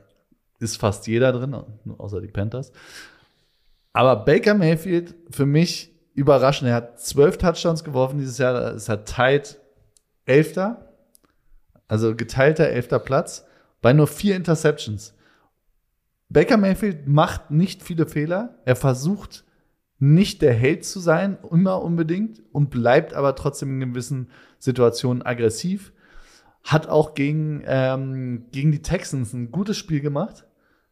ist 0.58 0.76
fast 0.76 1.06
jeder 1.06 1.32
drin, 1.32 1.56
außer 1.96 2.20
die 2.20 2.28
Panthers. 2.28 2.72
Aber 3.92 4.16
Baker 4.24 4.54
Mayfield 4.54 5.14
für 5.30 5.46
mich 5.46 5.97
überraschend. 6.18 6.68
Er 6.68 6.74
hat 6.74 7.00
zwölf 7.00 7.38
Touchdowns 7.38 7.84
geworfen 7.84 8.18
dieses 8.18 8.38
Jahr. 8.38 8.74
Es 8.74 8.88
hat 8.88 9.08
tight 9.08 9.60
Elfter, 10.26 10.94
also 11.86 12.14
geteilter 12.14 12.68
elfter 12.68 12.98
Platz 12.98 13.46
bei 13.80 13.92
nur 13.92 14.06
vier 14.06 14.36
Interceptions. 14.36 15.14
Baker 16.28 16.58
Mayfield 16.58 17.06
macht 17.06 17.50
nicht 17.50 17.82
viele 17.82 18.06
Fehler. 18.06 18.58
Er 18.66 18.76
versucht 18.76 19.44
nicht 19.98 20.42
der 20.42 20.52
Held 20.52 20.84
zu 20.84 21.00
sein, 21.00 21.38
immer 21.50 21.82
unbedingt, 21.82 22.42
und 22.52 22.70
bleibt 22.70 23.14
aber 23.14 23.34
trotzdem 23.34 23.80
in 23.80 23.92
gewissen 23.92 24.30
Situationen 24.58 25.22
aggressiv. 25.22 25.92
Hat 26.62 26.88
auch 26.88 27.14
gegen, 27.14 27.62
ähm, 27.64 28.46
gegen 28.52 28.72
die 28.72 28.82
Texans 28.82 29.32
ein 29.32 29.50
gutes 29.50 29.76
Spiel 29.76 30.00
gemacht. 30.00 30.44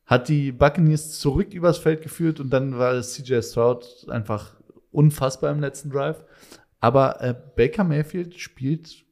Hat 0.06 0.28
die 0.28 0.52
Buccaneers 0.52 1.18
zurück 1.18 1.52
übers 1.52 1.78
Feld 1.78 2.00
geführt 2.02 2.40
und 2.40 2.50
dann 2.50 2.78
war 2.78 3.00
CJ 3.02 3.42
Stroud 3.42 4.06
einfach 4.08 4.54
unfassbar 4.90 5.50
im 5.52 5.60
letzten 5.60 5.90
Drive. 5.90 6.24
Aber 6.80 7.20
äh, 7.20 7.34
Baker 7.56 7.84
Mayfield 7.84 8.38
spielt 8.38 9.04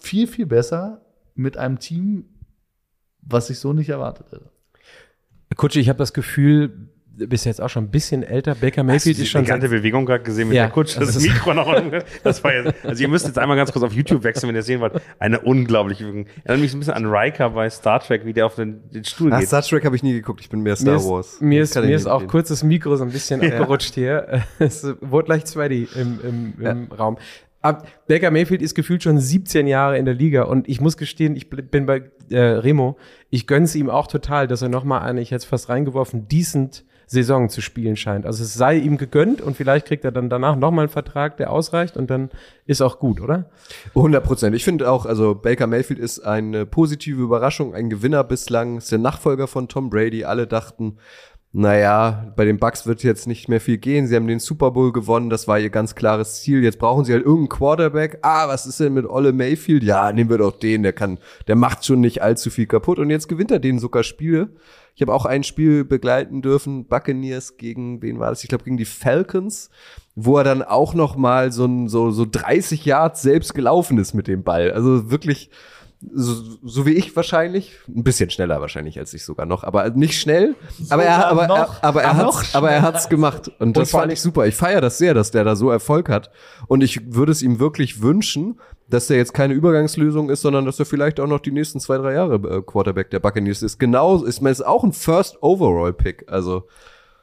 viel, 0.00 0.26
viel 0.26 0.46
besser 0.46 1.04
mit 1.34 1.56
einem 1.56 1.78
Team, 1.78 2.24
was 3.20 3.50
ich 3.50 3.58
so 3.58 3.72
nicht 3.72 3.88
erwartet 3.88 4.32
hätte. 4.32 4.50
Kutsche, 5.56 5.80
ich 5.80 5.88
habe 5.88 5.98
das 5.98 6.12
Gefühl, 6.12 6.91
bist 7.16 7.44
jetzt 7.46 7.60
auch 7.60 7.68
schon 7.68 7.84
ein 7.84 7.90
bisschen 7.90 8.22
älter. 8.22 8.54
Baker 8.54 8.82
Mayfield 8.82 9.18
ist 9.18 9.28
schon 9.28 9.42
die 9.44 9.48
ganze 9.48 9.68
Bewegung 9.68 10.06
gerade 10.06 10.24
gesehen 10.24 10.48
mit 10.48 10.56
Ja, 10.56 10.64
der 10.64 10.72
Kutsche, 10.72 10.98
das, 11.00 11.08
das 11.08 11.16
ist- 11.16 11.22
Mikro 11.24 11.54
noch. 11.54 11.74
Das 12.24 12.42
war 12.42 12.54
jetzt, 12.54 12.74
also 12.84 13.02
ihr 13.02 13.08
müsst 13.08 13.26
jetzt 13.26 13.38
einmal 13.38 13.56
ganz 13.56 13.72
kurz 13.72 13.84
auf 13.84 13.92
YouTube 13.92 14.24
wechseln, 14.24 14.48
wenn 14.48 14.56
ihr 14.56 14.62
sehen 14.62 14.80
wollt. 14.80 14.94
Eine 15.18 15.40
unglaubliche 15.40 16.04
Bewegung. 16.04 16.26
Erinnert 16.44 16.62
mich 16.62 16.70
so 16.70 16.76
ein 16.76 16.80
bisschen 16.80 16.94
an 16.94 17.06
Riker 17.06 17.50
bei 17.50 17.68
Star 17.70 18.00
Trek, 18.00 18.24
wie 18.24 18.32
der 18.32 18.46
auf 18.46 18.54
den, 18.54 18.88
den 18.90 19.04
Stuhl 19.04 19.30
Nach 19.30 19.38
geht. 19.40 19.48
Star 19.48 19.62
Trek 19.62 19.84
habe 19.84 19.94
ich 19.96 20.02
nie 20.02 20.12
geguckt. 20.12 20.40
Ich 20.40 20.48
bin 20.50 20.62
mehr 20.62 20.76
Star 20.76 20.92
mir 20.94 20.96
ist, 21.00 21.08
Wars. 21.08 21.40
Mir 21.40 21.62
Ich 21.62 21.70
ist, 21.70 21.76
mir 21.76 21.94
ist 21.94 22.06
auch 22.06 22.26
kurz 22.26 22.48
das 22.48 22.62
Mikro 22.62 22.96
so 22.96 23.04
ein 23.04 23.10
bisschen 23.10 23.40
abgerutscht 23.44 23.94
hier. 23.94 24.42
Es 24.58 24.86
wurde 25.00 25.26
gleich 25.26 25.46
Sweaty 25.46 25.88
im, 25.94 26.18
im, 26.58 26.66
im 26.66 26.92
Raum. 26.92 27.18
Aber 27.64 27.84
Baker 28.08 28.32
Mayfield 28.32 28.60
ist 28.60 28.74
gefühlt 28.74 29.04
schon 29.04 29.20
17 29.20 29.68
Jahre 29.68 29.96
in 29.96 30.04
der 30.04 30.14
Liga 30.14 30.42
und 30.42 30.68
ich 30.68 30.80
muss 30.80 30.96
gestehen, 30.96 31.36
ich 31.36 31.48
bin 31.48 31.86
bei 31.86 32.02
äh, 32.32 32.40
Remo. 32.40 32.96
Ich 33.30 33.46
gönn's 33.46 33.74
ihm 33.74 33.90
auch 33.90 34.06
total, 34.06 34.46
dass 34.48 34.62
er 34.62 34.68
nochmal 34.68 35.02
eine, 35.02 35.20
ich 35.20 35.30
hätte 35.30 35.46
fast 35.46 35.68
reingeworfen, 35.68 36.28
decent 36.28 36.84
Saison 37.12 37.50
zu 37.50 37.60
spielen 37.60 37.96
scheint. 37.96 38.24
Also 38.24 38.42
es 38.42 38.54
sei 38.54 38.76
ihm 38.76 38.96
gegönnt 38.96 39.42
und 39.42 39.56
vielleicht 39.56 39.86
kriegt 39.86 40.04
er 40.04 40.12
dann 40.12 40.30
danach 40.30 40.56
nochmal 40.56 40.84
einen 40.84 40.92
Vertrag, 40.92 41.36
der 41.36 41.52
ausreicht 41.52 41.96
und 41.96 42.10
dann 42.10 42.30
ist 42.64 42.80
auch 42.80 42.98
gut, 42.98 43.20
oder? 43.20 43.50
100 43.94 44.24
Prozent. 44.24 44.56
Ich 44.56 44.64
finde 44.64 44.90
auch, 44.90 45.04
also 45.04 45.34
Baker 45.34 45.66
Mayfield 45.66 46.00
ist 46.00 46.20
eine 46.20 46.64
positive 46.64 47.20
Überraschung, 47.20 47.74
ein 47.74 47.90
Gewinner 47.90 48.24
bislang, 48.24 48.78
ist 48.78 48.90
der 48.90 48.98
Nachfolger 48.98 49.46
von 49.46 49.68
Tom 49.68 49.90
Brady. 49.90 50.24
Alle 50.24 50.46
dachten, 50.46 50.96
naja, 51.54 52.32
bei 52.34 52.46
den 52.46 52.58
Bucks 52.58 52.86
wird 52.86 53.02
jetzt 53.02 53.26
nicht 53.26 53.46
mehr 53.46 53.60
viel 53.60 53.76
gehen. 53.76 54.06
Sie 54.06 54.16
haben 54.16 54.26
den 54.26 54.38
Super 54.38 54.70
Bowl 54.70 54.90
gewonnen, 54.90 55.28
das 55.28 55.46
war 55.46 55.58
ihr 55.58 55.68
ganz 55.68 55.94
klares 55.94 56.40
Ziel. 56.40 56.64
Jetzt 56.64 56.78
brauchen 56.78 57.04
sie 57.04 57.12
halt 57.12 57.26
irgendeinen 57.26 57.50
Quarterback. 57.50 58.18
Ah, 58.22 58.48
was 58.48 58.64
ist 58.64 58.80
denn 58.80 58.94
mit 58.94 59.04
Olle 59.04 59.34
Mayfield? 59.34 59.82
Ja, 59.82 60.12
nehmen 60.12 60.30
wir 60.30 60.38
doch 60.38 60.58
den, 60.58 60.82
der 60.82 60.94
kann, 60.94 61.18
der 61.48 61.56
macht 61.56 61.84
schon 61.84 62.00
nicht 62.00 62.22
allzu 62.22 62.48
viel 62.48 62.64
kaputt. 62.64 62.98
Und 62.98 63.10
jetzt 63.10 63.28
gewinnt 63.28 63.50
er 63.50 63.58
den 63.58 63.78
sogar 63.78 64.02
Spiele. 64.02 64.48
Ich 64.94 65.02
habe 65.02 65.12
auch 65.12 65.26
ein 65.26 65.42
Spiel 65.42 65.84
begleiten 65.84 66.40
dürfen, 66.40 66.86
Buccaneers 66.86 67.58
gegen, 67.58 68.00
wen 68.00 68.18
war 68.18 68.30
das? 68.30 68.42
Ich 68.42 68.48
glaube, 68.48 68.64
gegen 68.64 68.78
die 68.78 68.86
Falcons, 68.86 69.68
wo 70.14 70.38
er 70.38 70.44
dann 70.44 70.62
auch 70.62 70.94
noch 70.94 71.16
mal 71.16 71.52
so, 71.52 71.86
so, 71.86 72.10
so 72.12 72.26
30 72.30 72.86
Yards 72.86 73.20
selbst 73.20 73.54
gelaufen 73.54 73.98
ist 73.98 74.14
mit 74.14 74.26
dem 74.26 74.42
Ball. 74.42 74.70
Also 74.72 75.10
wirklich, 75.10 75.50
so, 76.14 76.58
so 76.64 76.86
wie 76.86 76.92
ich 76.92 77.14
wahrscheinlich, 77.14 77.72
ein 77.88 78.02
bisschen 78.02 78.30
schneller 78.30 78.60
wahrscheinlich 78.60 78.98
als 78.98 79.14
ich 79.14 79.24
sogar 79.24 79.46
noch, 79.46 79.62
aber 79.64 79.90
nicht 79.90 80.18
schnell, 80.20 80.54
aber 80.90 81.04
er, 81.04 81.26
aber, 81.28 81.44
er, 81.44 81.84
aber 81.84 82.02
er 82.02 82.10
Ah, 82.10 82.16
hat's, 82.16 82.54
aber 82.54 82.70
er 82.70 82.82
hat's 82.82 83.08
gemacht. 83.08 83.50
Und 83.58 83.76
das 83.76 83.90
vor 83.90 84.00
fand 84.00 84.12
ich 84.12 84.20
super. 84.20 84.46
Ich 84.46 84.54
feiere 84.56 84.80
das 84.80 84.98
sehr, 84.98 85.14
dass 85.14 85.30
der 85.30 85.44
da 85.44 85.54
so 85.56 85.70
Erfolg 85.70 86.08
hat. 86.08 86.30
Und 86.66 86.82
ich 86.82 87.14
würde 87.14 87.32
es 87.32 87.42
ihm 87.42 87.58
wirklich 87.60 88.02
wünschen, 88.02 88.60
dass 88.88 89.06
der 89.06 89.16
jetzt 89.16 89.32
keine 89.32 89.54
Übergangslösung 89.54 90.28
ist, 90.28 90.42
sondern 90.42 90.66
dass 90.66 90.78
er 90.78 90.84
vielleicht 90.86 91.20
auch 91.20 91.26
noch 91.26 91.40
die 91.40 91.52
nächsten 91.52 91.80
zwei, 91.80 91.96
drei 91.98 92.14
Jahre 92.14 92.34
äh, 92.34 92.62
Quarterback 92.62 93.10
der 93.10 93.20
Buccaneers 93.20 93.62
ist. 93.62 93.78
Genau, 93.78 94.22
ist, 94.22 94.42
ist 94.42 94.66
auch 94.66 94.84
ein 94.84 94.92
First 94.92 95.42
Overall 95.42 95.92
Pick, 95.92 96.24
also 96.30 96.64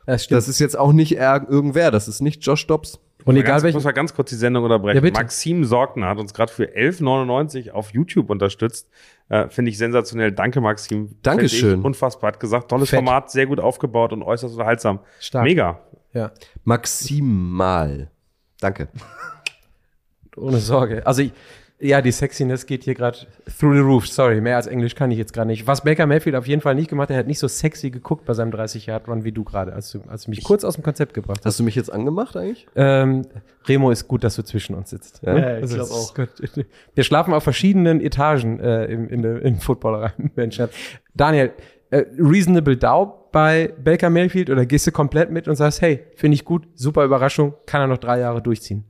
Das 0.05 0.27
das 0.27 0.47
ist 0.47 0.59
jetzt 0.59 0.77
auch 0.79 0.93
nicht 0.93 1.19
ir- 1.19 1.47
irgendwer, 1.49 1.91
das 1.91 2.07
ist 2.07 2.21
nicht 2.21 2.43
Josh 2.45 2.65
Dobbs. 2.65 2.99
Und 3.25 3.35
Mal 3.35 3.41
egal 3.41 3.51
ganz, 3.53 3.63
welchen. 3.63 3.75
muss 3.75 3.83
mal 3.83 3.91
ganz 3.91 4.13
kurz 4.13 4.29
die 4.29 4.35
Sendung 4.35 4.63
unterbrechen. 4.63 5.03
Ja. 5.03 5.11
Maxim 5.11 5.65
Sorgner 5.65 6.07
hat 6.07 6.17
uns 6.19 6.33
gerade 6.33 6.51
für 6.51 6.65
11,99 6.65 7.71
auf 7.71 7.91
YouTube 7.93 8.29
unterstützt. 8.29 8.89
Äh, 9.27 9.49
Finde 9.49 9.71
ich 9.71 9.77
sensationell. 9.77 10.31
Danke, 10.31 10.61
Maxim. 10.61 11.17
Dankeschön. 11.21 11.81
Unfassbar. 11.81 12.31
Hat 12.31 12.39
gesagt, 12.39 12.69
tolles 12.69 12.89
Fett. 12.89 12.97
Format, 12.97 13.29
sehr 13.29 13.45
gut 13.45 13.59
aufgebaut 13.59 14.13
und 14.13 14.23
äußerst 14.23 14.53
unterhaltsam. 14.53 14.99
Stark. 15.19 15.43
Mega. 15.43 15.81
Ja, 16.13 16.31
Maximal. 16.63 18.09
Danke. 18.59 18.87
ohne 20.37 20.57
Sorge. 20.57 21.05
Also 21.05 21.21
ich, 21.21 21.33
ja, 21.81 22.01
die 22.01 22.11
Sexiness 22.11 22.65
geht 22.65 22.83
hier 22.83 22.93
gerade 22.93 23.17
through 23.57 23.73
the 23.75 23.79
roof. 23.79 24.07
Sorry, 24.07 24.41
mehr 24.41 24.57
als 24.57 24.67
Englisch 24.67 24.95
kann 24.95 25.11
ich 25.11 25.17
jetzt 25.17 25.31
gerade 25.33 25.47
nicht. 25.47 25.65
Was 25.65 25.83
Baker 25.83 26.05
Mayfield 26.07 26.35
auf 26.35 26.45
jeden 26.47 26.61
Fall 26.61 26.75
nicht 26.75 26.89
gemacht 26.89 27.09
hat, 27.09 27.15
er 27.15 27.19
hat 27.19 27.27
nicht 27.27 27.39
so 27.39 27.47
sexy 27.47 27.89
geguckt 27.89 28.25
bei 28.25 28.33
seinem 28.33 28.51
30-Yard-Run 28.51 29.23
wie 29.23 29.31
du 29.31 29.43
gerade, 29.45 29.71
als 29.73 29.91
du, 29.91 30.01
als 30.07 30.23
du 30.25 30.31
mich 30.31 30.43
kurz 30.43 30.63
aus 30.65 30.75
dem 30.75 30.83
Konzept 30.83 31.13
gebracht 31.13 31.37
hast. 31.39 31.45
Hast 31.45 31.59
du 31.59 31.63
mich 31.63 31.75
jetzt 31.75 31.91
angemacht 31.91 32.35
eigentlich? 32.35 32.67
Ähm, 32.75 33.25
Remo 33.67 33.91
ist 33.91 34.07
gut, 34.07 34.23
dass 34.23 34.35
du 34.35 34.43
zwischen 34.43 34.75
uns 34.75 34.89
sitzt. 34.89 35.21
Ja? 35.23 35.37
Ja, 35.37 35.55
ich 35.57 35.61
Also, 35.63 35.75
glaub 35.75 35.87
es 35.87 35.93
ist 35.93 36.09
auch. 36.09 36.15
gut. 36.15 36.65
Wir 36.95 37.03
schlafen 37.03 37.33
auf 37.33 37.43
verschiedenen 37.43 38.01
Etagen 38.01 38.59
äh, 38.59 38.85
im, 38.85 39.07
in 39.07 39.21
der 39.21 39.41
in 39.41 39.59
Footballerei. 39.59 40.11
Daniel, 41.15 41.51
äh, 41.91 42.03
reasonable 42.17 42.77
doubt 42.77 43.31
bei 43.31 43.73
Baker 43.83 44.09
Mayfield 44.09 44.49
oder 44.49 44.65
gehst 44.65 44.87
du 44.87 44.91
komplett 44.91 45.31
mit 45.31 45.47
und 45.47 45.55
sagst, 45.55 45.81
hey, 45.81 46.03
finde 46.15 46.35
ich 46.35 46.45
gut, 46.45 46.67
super 46.75 47.05
Überraschung, 47.05 47.53
kann 47.65 47.81
er 47.81 47.87
noch 47.87 47.99
drei 47.99 48.19
Jahre 48.19 48.41
durchziehen? 48.41 48.85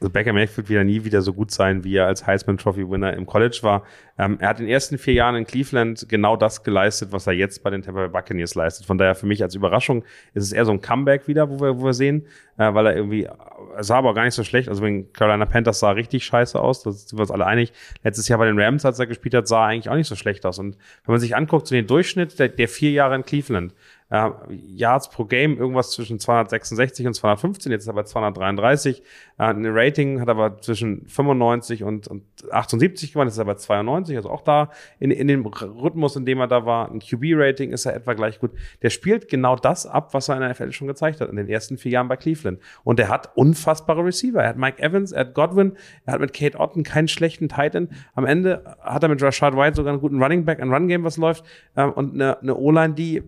Also 0.00 0.10
Baker 0.10 0.32
Mayfield 0.32 0.70
wird 0.70 0.76
ja 0.78 0.84
nie 0.84 1.04
wieder 1.04 1.20
so 1.20 1.34
gut 1.34 1.50
sein, 1.50 1.84
wie 1.84 1.96
er 1.96 2.06
als 2.06 2.26
Heisman 2.26 2.56
Trophy 2.56 2.88
Winner 2.88 3.12
im 3.12 3.26
College 3.26 3.58
war. 3.60 3.84
Ähm, 4.18 4.38
er 4.40 4.48
hat 4.48 4.58
in 4.58 4.64
den 4.64 4.72
ersten 4.72 4.96
vier 4.96 5.12
Jahren 5.12 5.36
in 5.36 5.46
Cleveland 5.46 6.08
genau 6.08 6.36
das 6.36 6.62
geleistet, 6.62 7.12
was 7.12 7.26
er 7.26 7.34
jetzt 7.34 7.62
bei 7.62 7.68
den 7.68 7.82
Tampa 7.82 8.06
Bay 8.06 8.08
Buccaneers 8.08 8.54
leistet. 8.54 8.86
Von 8.86 8.96
daher 8.96 9.14
für 9.14 9.26
mich 9.26 9.42
als 9.42 9.54
Überraschung 9.54 10.02
ist 10.32 10.44
es 10.44 10.52
eher 10.52 10.64
so 10.64 10.72
ein 10.72 10.80
Comeback 10.80 11.28
wieder, 11.28 11.50
wo 11.50 11.60
wir, 11.60 11.78
wo 11.78 11.84
wir 11.84 11.92
sehen, 11.92 12.26
äh, 12.56 12.72
weil 12.72 12.86
er 12.86 12.96
irgendwie, 12.96 13.24
er 13.24 13.84
sah 13.84 13.98
aber 13.98 14.10
auch 14.10 14.14
gar 14.14 14.24
nicht 14.24 14.34
so 14.34 14.42
schlecht. 14.42 14.70
Also 14.70 14.82
wegen 14.82 15.12
Carolina 15.12 15.44
Panthers 15.44 15.80
sah 15.80 15.90
richtig 15.90 16.24
scheiße 16.24 16.58
aus, 16.58 16.82
da 16.82 16.92
sind 16.92 17.18
wir 17.18 17.20
uns 17.20 17.30
alle 17.30 17.44
einig. 17.44 17.74
Letztes 18.02 18.26
Jahr 18.28 18.38
bei 18.38 18.46
den 18.46 18.58
Rams, 18.58 18.86
als 18.86 18.98
er 18.98 19.06
gespielt 19.06 19.34
hat, 19.34 19.48
sah 19.48 19.64
er 19.64 19.68
eigentlich 19.68 19.90
auch 19.90 19.96
nicht 19.96 20.08
so 20.08 20.16
schlecht 20.16 20.46
aus. 20.46 20.58
Und 20.58 20.78
wenn 21.04 21.12
man 21.12 21.20
sich 21.20 21.36
anguckt, 21.36 21.66
so 21.66 21.74
den 21.74 21.86
Durchschnitt 21.86 22.38
der, 22.38 22.48
der 22.48 22.68
vier 22.68 22.92
Jahre 22.92 23.16
in 23.16 23.22
Cleveland, 23.22 23.74
äh, 24.10 24.30
Yards 24.48 25.08
pro 25.08 25.24
Game 25.24 25.56
irgendwas 25.56 25.92
zwischen 25.92 26.18
266 26.18 27.06
und 27.06 27.14
215, 27.14 27.72
jetzt 27.72 27.82
ist 27.82 27.88
er 27.88 27.94
bei 27.94 28.02
233. 28.02 29.02
Äh, 29.38 29.42
eine 29.42 29.74
Rating 29.74 30.20
hat 30.20 30.28
er 30.28 30.32
aber 30.32 30.60
zwischen 30.60 31.06
95 31.06 31.84
und, 31.84 32.08
und 32.08 32.24
78 32.50 33.12
gewonnen, 33.12 33.28
jetzt 33.28 33.34
ist 33.34 33.38
er 33.38 33.44
bei 33.44 33.54
92, 33.54 34.16
also 34.16 34.30
auch 34.30 34.42
da 34.42 34.70
in, 34.98 35.10
in 35.10 35.28
dem 35.28 35.46
Rhythmus, 35.46 36.16
in 36.16 36.26
dem 36.26 36.40
er 36.40 36.48
da 36.48 36.66
war. 36.66 36.90
Ein 36.90 36.98
QB-Rating 36.98 37.70
ist 37.70 37.86
er 37.86 37.94
etwa 37.94 38.14
gleich 38.14 38.40
gut. 38.40 38.50
Der 38.82 38.90
spielt 38.90 39.28
genau 39.28 39.56
das 39.56 39.86
ab, 39.86 40.12
was 40.12 40.28
er 40.28 40.36
in 40.36 40.42
der 40.42 40.50
NFL 40.50 40.72
schon 40.72 40.88
gezeigt 40.88 41.20
hat 41.20 41.30
in 41.30 41.36
den 41.36 41.48
ersten 41.48 41.78
vier 41.78 41.92
Jahren 41.92 42.08
bei 42.08 42.16
Cleveland. 42.16 42.58
Und 42.82 42.98
er 42.98 43.08
hat 43.08 43.30
unfassbare 43.36 44.04
Receiver. 44.04 44.42
Er 44.42 44.50
hat 44.50 44.56
Mike 44.56 44.82
Evans, 44.82 45.12
er 45.12 45.20
hat 45.20 45.34
Godwin, 45.34 45.76
er 46.04 46.14
hat 46.14 46.20
mit 46.20 46.32
Kate 46.32 46.58
Otten 46.58 46.82
keinen 46.82 47.08
schlechten 47.08 47.48
Titan. 47.48 47.88
Am 48.14 48.24
Ende 48.24 48.76
hat 48.80 49.02
er 49.02 49.08
mit 49.08 49.22
Rashad 49.22 49.56
White 49.56 49.76
sogar 49.76 49.92
einen 49.92 50.00
guten 50.00 50.20
Running 50.20 50.44
Back, 50.44 50.60
ein 50.60 50.72
Run-Game, 50.72 51.04
was 51.04 51.16
läuft, 51.16 51.44
ähm, 51.76 51.92
und 51.92 52.14
eine, 52.14 52.40
eine 52.40 52.56
O-Line, 52.56 52.94
die 52.94 53.22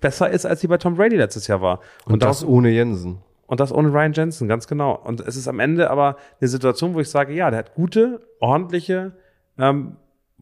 besser 0.00 0.30
ist, 0.30 0.46
als 0.46 0.60
sie 0.60 0.68
bei 0.68 0.78
Tom 0.78 0.96
Brady 0.96 1.16
letztes 1.16 1.46
Jahr 1.46 1.60
war. 1.60 1.80
Und, 2.04 2.22
das 2.22 2.40
daraus- 2.40 2.44
ohne 2.50 2.70
Jensen. 2.70 3.18
und 3.46 3.60
das 3.60 3.72
ohne 3.72 3.92
Ryan 3.92 4.12
Jensen, 4.12 4.48
ganz 4.48 4.66
genau. 4.66 4.94
Und 4.96 5.20
es 5.20 5.36
ist 5.36 5.48
am 5.48 5.60
Ende 5.60 5.90
aber 5.90 6.16
eine 6.40 6.48
Situation, 6.48 6.94
wo 6.94 7.00
ich 7.00 7.10
sage, 7.10 7.34
ja, 7.34 7.50
der 7.50 7.58
hat 7.60 7.74
gute, 7.74 8.20
ordentliche 8.40 9.12
ähm, 9.58 9.96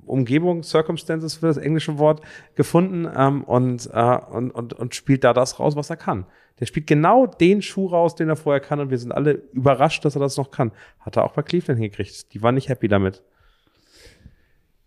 Umgebung, 0.04 0.62
Circumstances 0.64 1.36
für 1.36 1.46
das 1.46 1.56
englische 1.58 1.98
Wort 1.98 2.22
gefunden 2.56 3.08
ähm, 3.16 3.44
und, 3.44 3.88
äh, 3.92 4.18
und, 4.30 4.50
und, 4.50 4.72
und 4.72 4.94
spielt 4.94 5.22
da 5.24 5.32
das 5.32 5.60
raus, 5.60 5.76
was 5.76 5.90
er 5.90 5.96
kann. 5.96 6.26
Der 6.60 6.66
spielt 6.66 6.86
genau 6.86 7.26
den 7.26 7.62
Schuh 7.62 7.86
raus, 7.86 8.14
den 8.14 8.28
er 8.28 8.36
vorher 8.36 8.60
kann 8.60 8.80
und 8.80 8.90
wir 8.90 8.98
sind 8.98 9.12
alle 9.12 9.32
überrascht, 9.52 10.04
dass 10.04 10.16
er 10.16 10.20
das 10.20 10.36
noch 10.36 10.50
kann. 10.50 10.72
Hat 11.00 11.16
er 11.16 11.24
auch 11.24 11.32
bei 11.32 11.42
Cleveland 11.42 11.78
hingekriegt. 11.80 12.32
Die 12.34 12.42
waren 12.42 12.54
nicht 12.54 12.68
happy 12.68 12.88
damit. 12.88 13.22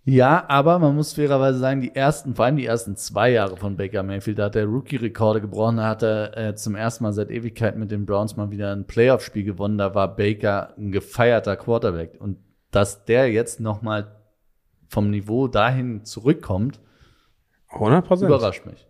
Ja, 0.07 0.45
aber 0.49 0.77
man 0.77 0.95
muss 0.95 1.13
fairerweise 1.13 1.57
sagen, 1.57 1.81
die 1.81 1.95
ersten, 1.95 2.35
vor 2.35 2.45
allem 2.45 2.57
die 2.57 2.65
ersten 2.67 2.95
zwei 2.95 3.31
Jahre 3.31 3.57
von 3.57 3.75
Baker 3.75 4.03
Mayfield, 4.03 4.37
da 4.37 4.45
hat 4.45 4.55
er 4.55 4.65
Rookie-Rekorde 4.65 5.41
gebrochen, 5.41 5.77
da 5.77 5.87
hat 5.87 6.03
er 6.03 6.37
äh, 6.37 6.55
zum 6.55 6.75
ersten 6.75 7.03
Mal 7.03 7.13
seit 7.13 7.31
Ewigkeit 7.31 7.75
mit 7.75 7.89
den 7.89 8.05
Browns 8.05 8.37
mal 8.37 8.51
wieder 8.51 8.71
ein 8.71 8.85
Playoff-Spiel 8.85 9.43
gewonnen, 9.43 9.79
da 9.79 9.95
war 9.95 10.15
Baker 10.15 10.75
ein 10.77 10.91
gefeierter 10.91 11.55
Quarterback. 11.55 12.21
Und 12.21 12.37
dass 12.69 13.05
der 13.05 13.31
jetzt 13.31 13.59
noch 13.59 13.81
mal 13.81 14.15
vom 14.89 15.09
Niveau 15.09 15.47
dahin 15.47 16.05
zurückkommt, 16.05 16.79
100 17.69 18.05
Prozent. 18.05 18.29
überrascht 18.29 18.65
mich. 18.67 18.87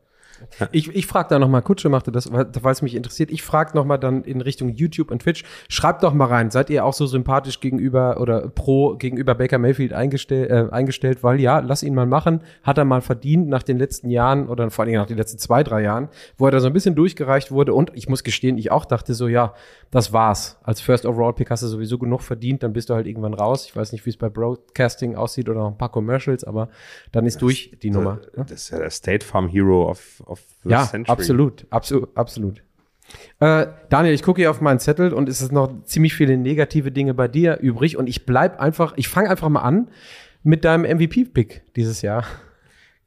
Ich, 0.72 0.94
ich 0.94 1.08
frage 1.08 1.30
da 1.30 1.40
nochmal, 1.40 1.62
Kutsche 1.62 1.90
machte 1.90 2.12
das, 2.12 2.32
weil 2.32 2.72
es 2.72 2.82
mich 2.82 2.96
interessiert. 2.96 3.32
Ich 3.32 3.44
frage 3.44 3.76
nochmal 3.76 4.00
dann 4.00 4.24
in 4.24 4.42
Richtung 4.42 4.70
YouTube 4.70 5.12
und 5.12 5.22
Twitch. 5.22 5.44
Schreibt 5.70 6.04
doch 6.04 6.14
mal 6.14 6.26
rein, 6.26 6.52
seid 6.52 6.70
ihr 6.70 6.86
auch 6.86 6.94
so 6.94 7.06
sympathisch 7.06 7.60
gegenüber 7.60 8.20
oder 8.20 8.50
pro 8.50 8.96
gegenüber 8.96 9.36
Baker 9.36 9.58
Mayfield 9.58 9.94
eingestell, 9.94 10.70
äh, 10.70 10.74
eingestellt? 10.74 11.24
Weil 11.24 11.40
ja, 11.40 11.60
lass 11.60 11.84
ihn 11.84 11.96
mal 11.96 12.06
machen. 12.06 12.42
Hat 12.64 12.78
er 12.78 12.86
mal 12.86 13.02
verdient 13.02 13.48
nach 13.48 13.64
den 13.64 13.78
letzten 13.78 14.10
Jahren 14.10 14.48
oder 14.48 14.70
vor 14.70 14.84
allen 14.84 14.90
Dingen 14.92 15.02
nach 15.02 15.08
den 15.08 15.18
letzten 15.18 15.38
zwei, 15.38 15.64
drei 15.64 15.82
Jahren, 15.82 16.10
wo 16.38 16.46
er 16.46 16.52
da 16.52 16.60
so 16.60 16.68
ein 16.68 16.74
bisschen 16.74 16.96
durchgereicht 16.96 17.52
wurde. 17.52 17.74
Und 17.74 17.92
ich 17.94 18.10
muss 18.10 18.24
gestehen, 18.24 18.58
ich 18.58 18.72
auch 18.72 18.86
dachte 18.86 19.14
so, 19.14 19.28
ja, 19.28 19.54
das 19.92 20.14
war's. 20.14 20.58
Als 20.64 20.82
First 20.82 21.06
Overall 21.06 21.34
Pick 21.34 21.50
hast 21.50 21.64
du 21.64 21.68
sowieso 21.68 21.98
genug 21.98 22.22
verdient, 22.22 22.64
dann 22.64 22.74
bist 22.74 22.90
du 22.90 22.96
halt 22.96 23.08
irgendwann 23.08 23.34
raus. 23.34 23.66
Ich 23.68 23.76
weiß 23.76 23.92
nicht, 23.92 24.06
wie 24.06 24.10
es 24.10 24.18
bei 24.18 24.30
Broadcasting 24.30 25.16
aussieht 25.16 25.50
oder 25.50 25.60
noch 25.60 25.72
ein 25.72 25.78
paar 25.78 25.92
Commercials, 25.92 26.44
aber 26.44 26.70
dann 27.12 27.26
ist 27.26 27.42
durch 27.42 27.78
die 27.82 27.92
Nummer. 27.92 28.20
ne? 28.36 28.46
Das 28.50 28.64
ist 28.64 28.70
ja 28.72 28.80
der 28.80 28.90
State 28.90 29.26
Farm 29.26 29.48
Hero 29.48 29.90
of, 29.90 30.24
of 30.26 30.42
the 30.64 30.70
Ja, 30.70 30.86
Century. 30.86 31.12
absolut, 31.12 31.66
absolut, 31.70 32.10
absolut. 32.16 32.62
Äh, 33.40 33.68
Daniel, 33.90 34.14
ich 34.14 34.24
gucke 34.24 34.42
hier 34.42 34.50
auf 34.52 34.62
meinen 34.62 34.80
Zettel 34.80 35.14
und 35.14 35.30
es 35.30 35.42
ist 35.42 35.52
noch 35.52 35.84
ziemlich 35.84 36.16
viele 36.16 36.38
negative 36.38 36.92
Dinge 36.92 37.14
bei 37.14 37.28
dir 37.28 37.60
übrig 37.60 37.98
und 37.98 38.08
ich 38.08 38.26
bleib 38.26 38.60
einfach, 38.60 38.94
ich 38.98 39.08
fange 39.08 39.30
einfach 39.30 39.50
mal 39.50 39.62
an 39.62 39.90
mit 40.44 40.66
deinem 40.66 40.84
MVP-Pick 40.98 41.64
dieses 41.76 42.02
Jahr. 42.02 42.26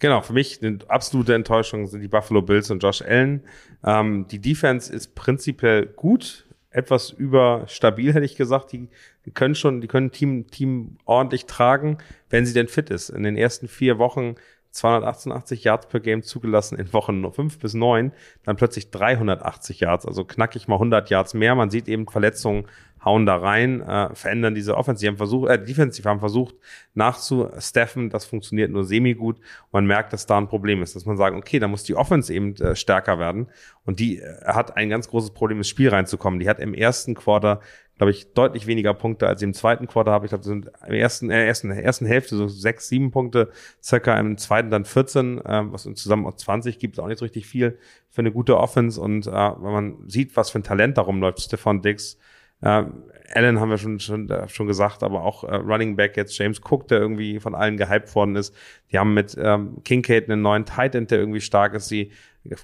Genau, 0.00 0.20
für 0.20 0.32
mich 0.32 0.62
eine 0.62 0.78
absolute 0.86 1.34
Enttäuschung 1.34 1.86
sind 1.88 2.00
die 2.00 2.08
Buffalo 2.08 2.42
Bills 2.42 2.70
und 2.70 2.80
Josh 2.82 3.02
Allen. 3.02 3.42
Ähm, 3.84 4.26
die 4.30 4.38
Defense 4.38 4.92
ist 4.92 5.16
prinzipiell 5.16 5.86
gut, 5.86 6.46
etwas 6.70 7.10
überstabil, 7.10 8.12
hätte 8.14 8.24
ich 8.24 8.36
gesagt. 8.36 8.70
Die, 8.72 8.88
die 9.26 9.32
können 9.32 9.56
schon, 9.56 9.80
die 9.80 9.88
können 9.88 10.12
Team, 10.12 10.46
Team 10.48 10.98
ordentlich 11.04 11.46
tragen, 11.46 11.98
wenn 12.30 12.46
sie 12.46 12.52
denn 12.54 12.68
fit 12.68 12.90
ist. 12.90 13.08
In 13.08 13.24
den 13.24 13.36
ersten 13.36 13.66
vier 13.66 13.98
Wochen 13.98 14.36
288 14.78 15.64
Yards 15.64 15.88
per 15.88 16.00
Game 16.00 16.22
zugelassen, 16.22 16.78
in 16.78 16.92
Wochen 16.92 17.30
5 17.30 17.58
bis 17.58 17.74
9, 17.74 18.12
dann 18.44 18.56
plötzlich 18.56 18.90
380 18.90 19.80
Yards, 19.80 20.06
also 20.06 20.24
knackig 20.24 20.68
mal 20.68 20.76
100 20.76 21.10
Yards 21.10 21.34
mehr. 21.34 21.54
Man 21.54 21.70
sieht 21.70 21.88
eben 21.88 22.06
Verletzungen 22.08 22.66
hauen 23.04 23.26
da 23.26 23.36
rein, 23.36 23.80
äh, 23.80 24.14
verändern 24.14 24.54
diese 24.54 24.76
Offense. 24.76 25.00
Die 25.00 25.08
haben 25.08 25.16
versucht, 25.16 25.50
äh, 25.50 25.62
Defensive 25.62 26.08
haben 26.08 26.20
versucht 26.20 26.54
nachzusteffen, 26.94 28.10
das 28.10 28.24
funktioniert 28.24 28.70
nur 28.70 28.84
semi-gut. 28.84 29.38
Man 29.72 29.86
merkt, 29.86 30.12
dass 30.12 30.26
da 30.26 30.38
ein 30.38 30.48
Problem 30.48 30.82
ist, 30.82 30.96
dass 30.96 31.06
man 31.06 31.16
sagt, 31.16 31.36
okay, 31.36 31.58
da 31.58 31.68
muss 31.68 31.84
die 31.84 31.94
Offense 31.94 32.32
eben 32.32 32.56
äh, 32.56 32.74
stärker 32.74 33.18
werden. 33.18 33.48
Und 33.84 34.00
die 34.00 34.18
äh, 34.18 34.44
hat 34.44 34.76
ein 34.76 34.88
ganz 34.88 35.08
großes 35.08 35.30
Problem, 35.30 35.58
ins 35.58 35.68
Spiel 35.68 35.88
reinzukommen. 35.88 36.40
Die 36.40 36.48
hat 36.48 36.58
im 36.58 36.74
ersten 36.74 37.14
Quarter, 37.14 37.60
glaube 37.98 38.12
ich, 38.12 38.32
deutlich 38.32 38.66
weniger 38.66 38.94
Punkte 38.94 39.26
als 39.26 39.42
im 39.42 39.52
zweiten 39.52 39.88
Quarter 39.88 40.12
habe. 40.12 40.24
Ich 40.24 40.30
glaube, 40.30 40.44
sind 40.44 40.70
im 40.86 40.94
ersten, 40.94 41.30
äh, 41.30 41.46
ersten, 41.46 41.70
ersten 41.70 42.06
Hälfte 42.06 42.36
so 42.36 42.48
sechs, 42.48 42.88
sieben 42.88 43.10
Punkte, 43.10 43.50
circa 43.82 44.18
im 44.18 44.38
zweiten 44.38 44.70
dann 44.70 44.84
14, 44.84 45.38
äh, 45.38 45.62
was 45.72 45.82
zusammen 45.82 46.26
auch 46.26 46.34
20 46.34 46.78
gibt, 46.78 46.98
auch 47.00 47.08
nicht 47.08 47.18
so 47.18 47.24
richtig 47.24 47.46
viel 47.46 47.78
für 48.08 48.20
eine 48.20 48.32
gute 48.32 48.56
Offense. 48.56 49.00
Und 49.00 49.26
äh, 49.26 49.30
wenn 49.30 49.72
man 49.72 50.08
sieht, 50.08 50.36
was 50.36 50.50
für 50.50 50.60
ein 50.60 50.62
Talent 50.62 50.96
darum 50.96 51.20
läuft, 51.20 51.40
Stefan 51.40 51.82
Dix, 51.82 52.18
äh, 52.62 52.84
Allen 53.32 53.60
haben 53.60 53.70
wir 53.70 53.78
schon, 53.78 54.00
schon, 54.00 54.28
äh, 54.30 54.48
schon 54.48 54.66
gesagt, 54.66 55.02
aber 55.02 55.22
auch 55.22 55.44
äh, 55.44 55.54
Running 55.54 55.96
Back 55.96 56.16
jetzt 56.16 56.36
James 56.38 56.60
Cook, 56.60 56.88
der 56.88 56.98
irgendwie 56.98 57.40
von 57.40 57.54
allen 57.54 57.76
gehypt 57.76 58.14
worden 58.14 58.36
ist. 58.36 58.54
Die 58.90 58.98
haben 58.98 59.14
mit 59.14 59.36
ähm, 59.40 59.82
Kincaid 59.84 60.30
einen 60.30 60.42
neuen 60.42 60.64
Tight 60.64 60.94
End, 60.94 61.10
der 61.10 61.18
irgendwie 61.18 61.40
stark 61.40 61.74
ist. 61.74 61.88
Sie 61.88 62.10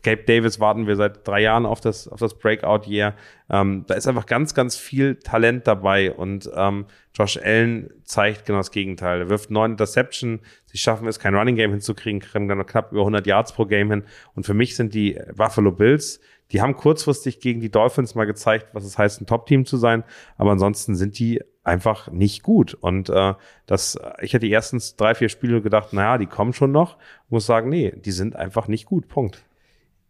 Cape 0.03 0.25
Davis 0.25 0.61
warten 0.61 0.87
wir 0.87 0.97
seit 0.97 1.27
drei 1.27 1.43
Jahren 1.43 1.67
auf 1.67 1.81
das, 1.81 2.09
auf 2.09 2.21
das 2.21 2.39
Breakout-Year. 2.39 3.15
Ähm, 3.51 3.85
da 3.87 3.95
ist 3.95 4.07
einfach 4.07 4.27
ganz, 4.27 4.55
ganz 4.55 4.77
viel 4.77 5.17
Talent 5.17 5.67
dabei 5.67 6.13
und 6.13 6.51
ähm, 6.55 6.87
Josh 7.15 7.39
Allen 7.43 7.91
zeigt 8.05 8.47
genau 8.47 8.59
das 8.59 8.71
Gegenteil. 8.71 9.21
Er 9.21 9.29
wirft 9.29 9.51
neun 9.51 9.73
Interception, 9.73 10.41
sie 10.67 10.79
schaffen 10.79 11.07
es, 11.07 11.19
kein 11.19 11.35
Running 11.35 11.57
Game 11.57 11.71
hinzukriegen, 11.71 12.21
kriegen 12.21 12.49
dann 12.49 12.65
knapp 12.65 12.93
über 12.93 13.03
100 13.03 13.27
Yards 13.27 13.53
pro 13.53 13.67
Game 13.67 13.91
hin. 13.91 14.05
Und 14.35 14.47
für 14.47 14.55
mich 14.55 14.77
sind 14.77 14.95
die 14.95 15.19
Buffalo 15.37 15.71
Bills, 15.73 16.21
die 16.53 16.61
haben 16.61 16.77
kurzfristig 16.77 17.41
gegen 17.41 17.61
die 17.61 17.71
Dolphins 17.71 18.15
mal 18.15 18.27
gezeigt, 18.27 18.69
was 18.75 18.85
es 18.85 18.99
heißt, 18.99 19.21
ein 19.21 19.27
Top-Team 19.27 19.67
zu 19.67 19.77
sein, 19.77 20.05
aber 20.37 20.53
ansonsten 20.53 20.95
sind 20.95 21.19
die 21.19 21.43
einfach 21.65 22.11
nicht 22.11 22.43
gut. 22.43 22.75
Und 22.75 23.09
äh, 23.09 23.35
das, 23.67 23.99
ich 24.21 24.35
hätte 24.35 24.47
die 24.47 24.53
ersten 24.53 24.81
drei, 24.97 25.15
vier 25.15 25.29
Spiele 25.29 25.63
gedacht, 25.63 25.93
naja, 25.93 26.19
die 26.19 26.27
kommen 26.27 26.53
schon 26.53 26.73
noch. 26.73 26.99
Muss 27.29 27.47
sagen, 27.47 27.71
nee, 27.71 27.93
die 27.97 28.13
sind 28.13 28.37
einfach 28.37 28.69
nicht 28.69 28.87
gut. 28.87 29.09
Punkt. 29.09 29.45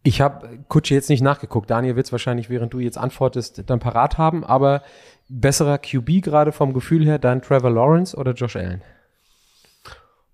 Ich 0.03 0.21
habe 0.21 0.59
Kutsche 0.67 0.93
jetzt 0.93 1.09
nicht 1.09 1.23
nachgeguckt. 1.23 1.69
Daniel 1.71 1.95
wird 1.95 2.05
es 2.05 2.11
wahrscheinlich, 2.11 2.49
während 2.49 2.73
du 2.73 2.79
jetzt 2.79 2.97
antwortest, 2.97 3.63
dann 3.67 3.79
parat 3.79 4.19
haben. 4.19 4.43
Aber 4.43 4.83
besserer 5.29 5.79
QB 5.79 6.21
gerade 6.21 6.51
vom 6.51 6.73
Gefühl 6.73 7.03
her, 7.05 7.17
dann 7.17 7.41
Trevor 7.41 7.71
Lawrence 7.71 8.15
oder 8.15 8.33
Josh 8.33 8.55
Allen? 8.55 8.83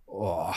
Oh, 0.07 0.51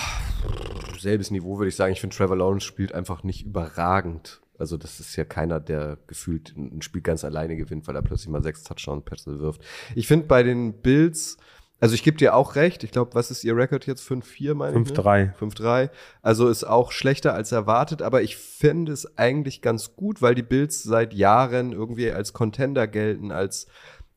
selbes 0.98 1.30
Niveau 1.30 1.58
würde 1.58 1.68
ich 1.68 1.76
sagen. 1.76 1.92
Ich 1.92 2.00
finde, 2.00 2.16
Trevor 2.16 2.36
Lawrence 2.36 2.66
spielt 2.66 2.92
einfach 2.92 3.22
nicht 3.22 3.46
überragend. 3.46 4.40
Also 4.58 4.76
das 4.76 5.00
ist 5.00 5.16
ja 5.16 5.24
keiner, 5.24 5.60
der 5.60 5.98
gefühlt 6.06 6.56
ein 6.56 6.82
Spiel 6.82 7.02
ganz 7.02 7.24
alleine 7.24 7.56
gewinnt, 7.56 7.86
weil 7.88 7.96
er 7.96 8.02
plötzlich 8.02 8.28
mal 8.28 8.42
sechs 8.42 8.62
Touchdown-Pässe 8.62 9.40
wirft. 9.40 9.62
Ich 9.94 10.06
finde 10.06 10.26
bei 10.26 10.42
den 10.42 10.74
Bills, 10.74 11.36
also 11.80 11.94
ich 11.94 12.02
gebe 12.02 12.16
dir 12.16 12.34
auch 12.34 12.54
recht, 12.54 12.84
ich 12.84 12.92
glaube, 12.92 13.14
was 13.14 13.30
ist 13.30 13.42
ihr 13.44 13.56
Rekord 13.56 13.86
jetzt? 13.86 14.08
5-4, 14.08 14.54
meine 14.54 14.80
ich? 14.80 14.88
5-3. 14.88 15.24
Ne? 15.24 15.34
5-3. 15.40 15.90
Also 16.22 16.48
ist 16.48 16.64
auch 16.64 16.92
schlechter 16.92 17.34
als 17.34 17.52
erwartet, 17.52 18.00
aber 18.00 18.22
ich 18.22 18.36
finde 18.36 18.92
es 18.92 19.18
eigentlich 19.18 19.60
ganz 19.60 19.96
gut, 19.96 20.22
weil 20.22 20.34
die 20.34 20.42
Bills 20.42 20.82
seit 20.82 21.12
Jahren 21.12 21.72
irgendwie 21.72 22.10
als 22.12 22.32
Contender 22.32 22.86
gelten, 22.86 23.32
als 23.32 23.66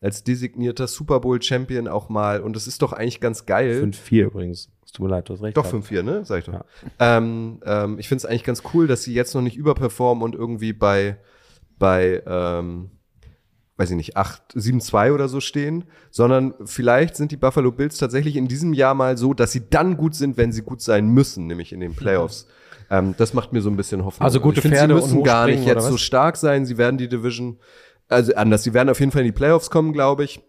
als 0.02 0.24
designierter 0.24 0.88
Super 0.88 1.20
Bowl 1.20 1.42
Champion 1.42 1.88
auch 1.88 2.10
mal. 2.10 2.42
Und 2.42 2.56
das 2.56 2.68
ist 2.68 2.82
doch 2.82 2.94
eigentlich 2.94 3.20
ganz 3.20 3.46
geil. 3.46 3.82
5-4 3.84 4.26
übrigens. 4.26 4.70
Es 4.86 4.92
tut 4.92 5.06
mir 5.06 5.10
leid, 5.10 5.28
du 5.28 5.34
hast 5.34 5.42
recht. 5.42 5.58
Doch 5.58 5.66
5-4, 5.66 6.04
ne? 6.04 6.24
Sag 6.24 6.40
ich 6.40 6.46
doch. 6.46 6.54
Ja. 6.54 6.66
Ähm, 7.00 7.60
ähm, 7.66 8.00
ich 8.00 8.08
finde 8.08 8.20
es 8.20 8.26
eigentlich 8.26 8.44
ganz 8.44 8.64
cool, 8.74 8.88
dass 8.88 9.04
sie 9.04 9.14
jetzt 9.14 9.34
noch 9.36 9.42
nicht 9.42 9.58
überperformen 9.58 10.24
und 10.24 10.36
irgendwie 10.36 10.74
bei, 10.74 11.18
bei 11.78 12.22
ähm, 12.26 12.92
weiß 13.78 13.92
ich 13.92 13.96
nicht, 13.96 14.18
8, 14.18 14.56
7-2 14.56 15.14
oder 15.14 15.28
so 15.30 15.40
stehen, 15.40 15.86
sondern 16.10 16.54
vielleicht 16.66 17.16
sind 17.16 17.32
die 17.32 17.38
Buffalo 17.38 17.72
Bills 17.72 17.98
tatsächlich 17.98 18.36
in 18.36 18.48
diesem 18.48 18.74
Jahr 18.74 18.96
mal 18.96 19.18
so, 19.18 19.34
dass 19.34 19.52
sie 19.52 19.70
dann 19.70 19.98
gut 19.98 20.16
sind, 20.16 20.36
wenn 20.38 20.52
sie 20.52 20.64
gut 20.64 20.82
sein 20.82 21.08
müssen, 21.10 21.48
nämlich 21.48 21.72
in 21.72 21.80
den 21.80 21.96
Playoffs. 21.96 22.48
Ähm, 22.90 23.16
das 23.18 23.34
macht 23.34 23.52
mir 23.52 23.62
so 23.62 23.70
ein 23.70 23.76
bisschen 23.76 24.06
Hoffnung. 24.06 24.24
Also 24.24 24.40
gute 24.40 24.60
ich 24.60 24.62
find, 24.62 24.74
Pferde 24.74 24.96
sie 24.96 25.02
müssen 25.02 25.22
gar 25.22 25.48
nicht 25.48 25.66
jetzt 25.66 25.88
so 25.88 25.98
stark 25.98 26.38
sein. 26.38 26.66
Sie 26.66 26.78
werden 26.78 26.98
die 26.98 27.10
Division, 27.10 27.60
also 28.10 28.34
anders, 28.36 28.64
sie 28.64 28.74
werden 28.74 28.90
auf 28.90 29.00
jeden 29.00 29.12
Fall 29.12 29.22
in 29.22 29.28
die 29.28 29.32
Playoffs 29.32 29.70
kommen, 29.70 29.94
glaube 29.94 30.24
ich. 30.24 30.42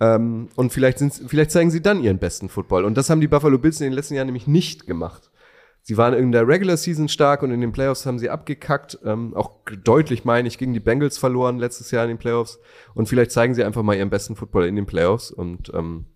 Ähm, 0.00 0.48
und 0.56 0.72
vielleicht, 0.72 0.98
vielleicht 1.26 1.50
zeigen 1.52 1.70
sie 1.70 1.80
dann 1.80 2.02
ihren 2.02 2.18
besten 2.18 2.48
Football. 2.48 2.84
Und 2.84 2.96
das 2.96 3.08
haben 3.08 3.20
die 3.20 3.28
Buffalo 3.28 3.58
Bills 3.58 3.80
in 3.80 3.86
den 3.86 3.92
letzten 3.92 4.14
Jahren 4.14 4.26
nämlich 4.26 4.46
nicht 4.46 4.86
gemacht. 4.86 5.30
Sie 5.84 5.96
waren 5.96 6.14
in 6.14 6.30
der 6.30 6.46
Regular 6.46 6.76
Season 6.76 7.08
stark 7.08 7.42
und 7.42 7.50
in 7.50 7.60
den 7.60 7.72
Playoffs 7.72 8.06
haben 8.06 8.18
sie 8.18 8.30
abgekackt. 8.30 8.98
Ähm, 9.04 9.34
auch 9.34 9.58
deutlich, 9.82 10.24
meine 10.24 10.46
ich, 10.46 10.58
gegen 10.58 10.72
die 10.74 10.80
Bengals 10.80 11.18
verloren 11.18 11.58
letztes 11.58 11.90
Jahr 11.90 12.04
in 12.04 12.08
den 12.10 12.18
Playoffs. 12.18 12.60
Und 12.94 13.08
vielleicht 13.08 13.32
zeigen 13.32 13.54
sie 13.54 13.64
einfach 13.64 13.82
mal 13.82 13.96
ihren 13.96 14.10
besten 14.10 14.36
Football 14.36 14.66
in 14.66 14.76
den 14.76 14.86
Playoffs. 14.86 15.30
Und, 15.32 15.72
ähm, 15.74 16.06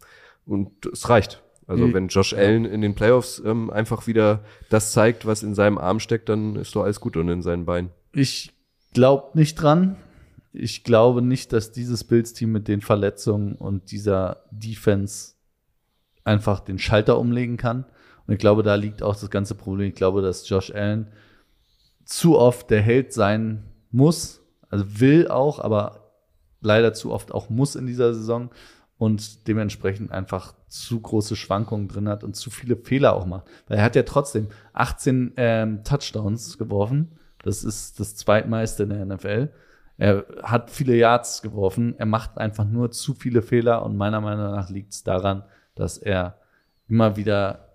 und 0.47 0.87
es 0.87 1.09
reicht. 1.09 1.43
Also 1.67 1.89
Mhm. 1.89 1.95
wenn 1.95 2.09
Josh 2.09 2.33
Allen 2.33 2.65
in 2.65 2.81
den 2.81 2.95
Playoffs 2.95 3.43
ähm, 3.45 3.71
einfach 3.71 4.07
wieder 4.07 4.45
das 4.71 4.93
zeigt, 4.93 5.27
was 5.27 5.43
in 5.43 5.55
seinem 5.57 5.79
Arm 5.79 5.99
steckt, 5.99 6.29
dann 6.29 6.55
ist 6.55 6.77
doch 6.77 6.85
alles 6.85 7.01
gut 7.01 7.17
und 7.17 7.29
in 7.29 7.43
seinen 7.43 7.65
Beinen. 7.67 7.91
Ich 8.13 8.53
glaube 8.95 9.37
nicht 9.37 9.57
dran. 9.57 9.97
Ich 10.59 10.85
glaube 10.85 11.23
nicht, 11.23 11.53
dass 11.53 11.73
dieses 11.73 12.05
Bills-Team 12.05 12.51
mit 12.51 12.69
den 12.69 12.81
Verletzungen 12.81 13.55
und 13.57 13.91
dieser 13.91 14.45
Defense 14.51 15.35
einfach 16.25 16.61
den 16.61 16.79
Schalter 16.79 17.19
umlegen 17.19 17.57
kann. 17.57 17.85
Und 18.27 18.35
ich 18.35 18.41
glaube, 18.41 18.63
da 18.63 18.75
liegt 18.75 19.03
auch 19.03 19.15
das 19.15 19.31
ganze 19.31 19.55
Problem. 19.55 19.89
Ich 19.89 19.95
glaube, 19.95 20.23
dass 20.23 20.49
Josh 20.49 20.75
Allen 20.75 21.09
zu 22.05 22.39
oft 22.39 22.71
der 22.71 22.83
Held 22.83 23.13
sein 23.13 23.65
muss, 23.91 24.41
also 24.69 25.01
will 25.01 25.29
auch, 25.29 25.61
aber 25.61 26.13
leider 26.61 26.95
zu 26.95 27.13
oft 27.13 27.33
auch 27.33 27.51
muss 27.51 27.77
in 27.77 27.87
dieser 27.87 28.15
Saison 28.15 28.51
und 28.99 29.47
dementsprechend 29.47 30.11
einfach 30.11 30.55
zu 30.69 31.01
große 31.01 31.37
Schwankungen 31.37 31.89
drin 31.89 32.09
hat 32.09 32.25
und 32.25 32.35
zu 32.35 32.51
viele 32.51 32.77
Fehler 32.77 33.15
auch 33.15 33.27
macht. 33.27 33.47
Weil 33.69 33.79
er 33.79 33.85
hat 33.85 33.97
ja 33.97 34.03
trotzdem 34.03 34.49
18 34.73 35.35
ähm, 35.37 35.85
Touchdowns 35.85 36.59
geworfen. 36.59 37.19
Das 37.43 37.63
ist 37.63 38.01
das 38.01 38.17
zweitmeiste 38.17 38.85
in 38.85 38.89
der 38.89 39.05
NFL. 39.05 39.51
Er 39.99 40.27
hat 40.43 40.71
viele 40.71 40.95
Yards 40.95 41.43
geworfen. 41.43 41.95
Er 41.99 42.07
macht 42.07 42.39
einfach 42.39 42.65
nur 42.65 42.91
zu 42.91 43.15
viele 43.15 43.43
Fehler 43.43 43.83
und 43.83 43.97
meiner 43.97 44.21
Meinung 44.21 44.53
nach 44.53 44.69
liegt 44.69 44.93
es 44.93 45.05
daran, 45.05 45.45
dass 45.75 45.97
er 45.99 46.39
immer 46.89 47.17
wieder 47.17 47.67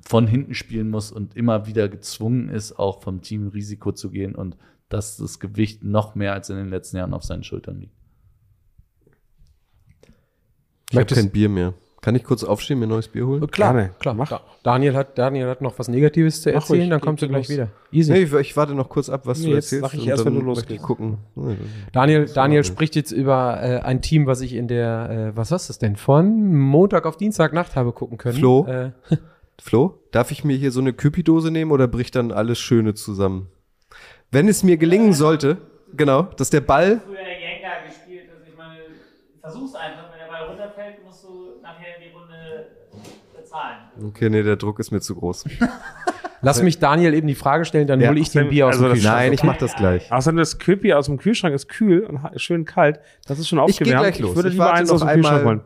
von 0.00 0.26
hinten 0.26 0.54
spielen 0.54 0.90
muss 0.90 1.10
und 1.10 1.36
immer 1.36 1.66
wieder 1.66 1.88
gezwungen 1.88 2.48
ist, 2.48 2.78
auch 2.78 3.02
vom 3.02 3.22
Team 3.22 3.48
Risiko 3.48 3.92
zu 3.92 4.10
gehen 4.10 4.34
und 4.34 4.56
dass 4.88 5.16
das 5.16 5.38
Gewicht 5.38 5.82
noch 5.84 6.14
mehr 6.14 6.32
als 6.32 6.50
in 6.50 6.56
den 6.56 6.68
letzten 6.68 6.96
Jahren 6.96 7.14
auf 7.14 7.24
seinen 7.24 7.44
Schultern 7.44 7.80
liegt. 7.80 7.94
Ich 10.90 10.96
habe 10.96 11.14
kein 11.14 11.30
Bier 11.30 11.48
mehr. 11.48 11.74
Kann 12.00 12.14
ich 12.14 12.22
kurz 12.22 12.44
aufstehen, 12.44 12.78
mir 12.78 12.86
ein 12.86 12.90
neues 12.90 13.08
Bier 13.08 13.26
holen? 13.26 13.44
Klar, 13.50 13.72
Gerne. 13.74 13.90
klar. 13.98 14.14
Mach. 14.14 14.28
Da- 14.28 14.40
Daniel 14.62 14.94
hat, 14.94 15.18
Daniel 15.18 15.48
hat 15.48 15.60
noch 15.60 15.76
was 15.78 15.88
Negatives 15.88 16.42
zu 16.42 16.50
Mach 16.50 16.56
erzählen, 16.62 16.80
ruhig, 16.82 16.90
dann 16.90 17.00
kommst 17.00 17.22
du 17.22 17.28
gleich 17.28 17.48
los. 17.48 17.56
wieder. 17.56 17.68
Easy. 17.90 18.12
Nee, 18.12 18.22
ich, 18.22 18.32
ich 18.32 18.56
warte 18.56 18.74
noch 18.74 18.88
kurz 18.88 19.08
ab, 19.08 19.22
was 19.24 19.40
Nee, 19.40 19.46
du 19.50 19.54
jetzt 19.54 19.72
erzählst. 19.72 19.84
sag 19.90 19.94
ich 19.94 20.02
und 20.04 20.08
erst, 20.08 20.24
wenn 20.24 20.34
du 20.34 20.40
ich 20.40 20.46
losgehst. 20.46 20.82
gucken. 20.82 21.18
Daniel, 21.92 22.26
Daniel 22.32 22.62
spricht 22.64 22.94
jetzt 22.96 23.10
über 23.12 23.60
äh, 23.62 23.80
ein 23.80 24.00
Team, 24.00 24.26
was 24.26 24.40
ich 24.42 24.54
in 24.54 24.68
der, 24.68 25.32
äh, 25.32 25.36
was 25.36 25.50
ist 25.50 25.68
das 25.70 25.78
denn, 25.78 25.96
von 25.96 26.54
Montag 26.54 27.04
auf 27.06 27.16
Dienstagnacht 27.16 27.74
habe 27.76 27.92
gucken 27.92 28.16
können. 28.18 28.38
Flo? 28.38 28.64
Äh, 28.66 28.92
Flo, 29.60 29.98
darf 30.12 30.30
ich 30.30 30.44
mir 30.44 30.56
hier 30.56 30.70
so 30.70 30.80
eine 30.80 30.92
Küpi-Dose 30.92 31.50
nehmen 31.50 31.72
oder 31.72 31.88
bricht 31.88 32.14
dann 32.14 32.30
alles 32.30 32.58
Schöne 32.60 32.94
zusammen? 32.94 33.48
Wenn 34.30 34.46
es 34.46 34.62
mir 34.62 34.76
gelingen 34.76 35.14
sollte, 35.14 35.56
genau, 35.96 36.22
dass 36.22 36.50
der 36.50 36.60
Ball, 36.60 37.00
früher 37.04 37.16
Jenga 37.18 37.84
gespielt. 37.86 38.28
Also 38.30 38.44
ich 38.48 38.56
meine, 38.56 38.78
versuch's 39.40 39.74
einfach. 39.74 40.04
Wenn 40.12 40.18
der 40.18 40.28
Ball 40.30 40.46
runterfällt, 40.48 41.02
musst 41.04 41.24
du 41.24 41.60
nachher 41.62 41.86
die 41.98 42.12
Runde 42.14 42.66
bezahlen. 43.34 43.47
Okay, 44.04 44.30
nee, 44.30 44.42
der 44.42 44.56
Druck 44.56 44.78
ist 44.80 44.90
mir 44.90 45.00
zu 45.00 45.14
groß. 45.16 45.44
lass 46.42 46.62
mich 46.62 46.78
Daniel 46.78 47.14
eben 47.14 47.26
die 47.26 47.34
Frage 47.34 47.64
stellen, 47.64 47.86
dann 47.86 48.00
Ja. 48.00 48.08
hole 48.10 48.20
ich 48.20 48.30
den 48.30 48.48
Bier 48.48 48.66
aus 48.66 48.74
Also 48.74 48.84
dem 48.86 48.92
Kühlschrank. 48.94 49.16
Nein, 49.16 49.32
ich 49.32 49.42
mach 49.42 49.56
das 49.56 49.74
gleich. 49.76 50.10
Außerdem 50.12 50.38
das 50.38 50.58
Köpi 50.58 50.92
aus 50.94 51.06
dem 51.06 51.18
Kühlschrank 51.18 51.54
ist 51.54 51.68
kühl 51.68 52.00
und 52.04 52.20
schön 52.40 52.64
kalt. 52.64 53.00
Das 53.26 53.38
ist 53.38 53.48
schon 53.48 53.58
Ich 53.58 53.62
aufgewärmt. 53.64 54.00
gleich 54.02 54.18
los. 54.20 54.30
Ich 54.30 54.36
würde 54.36 54.48
Ich 54.48 54.54
lieber 54.54 54.72
eins 54.72 54.90
aus 54.90 55.00
dem 55.00 55.08
Kühlschrank 55.08 55.44
holen. 55.44 55.60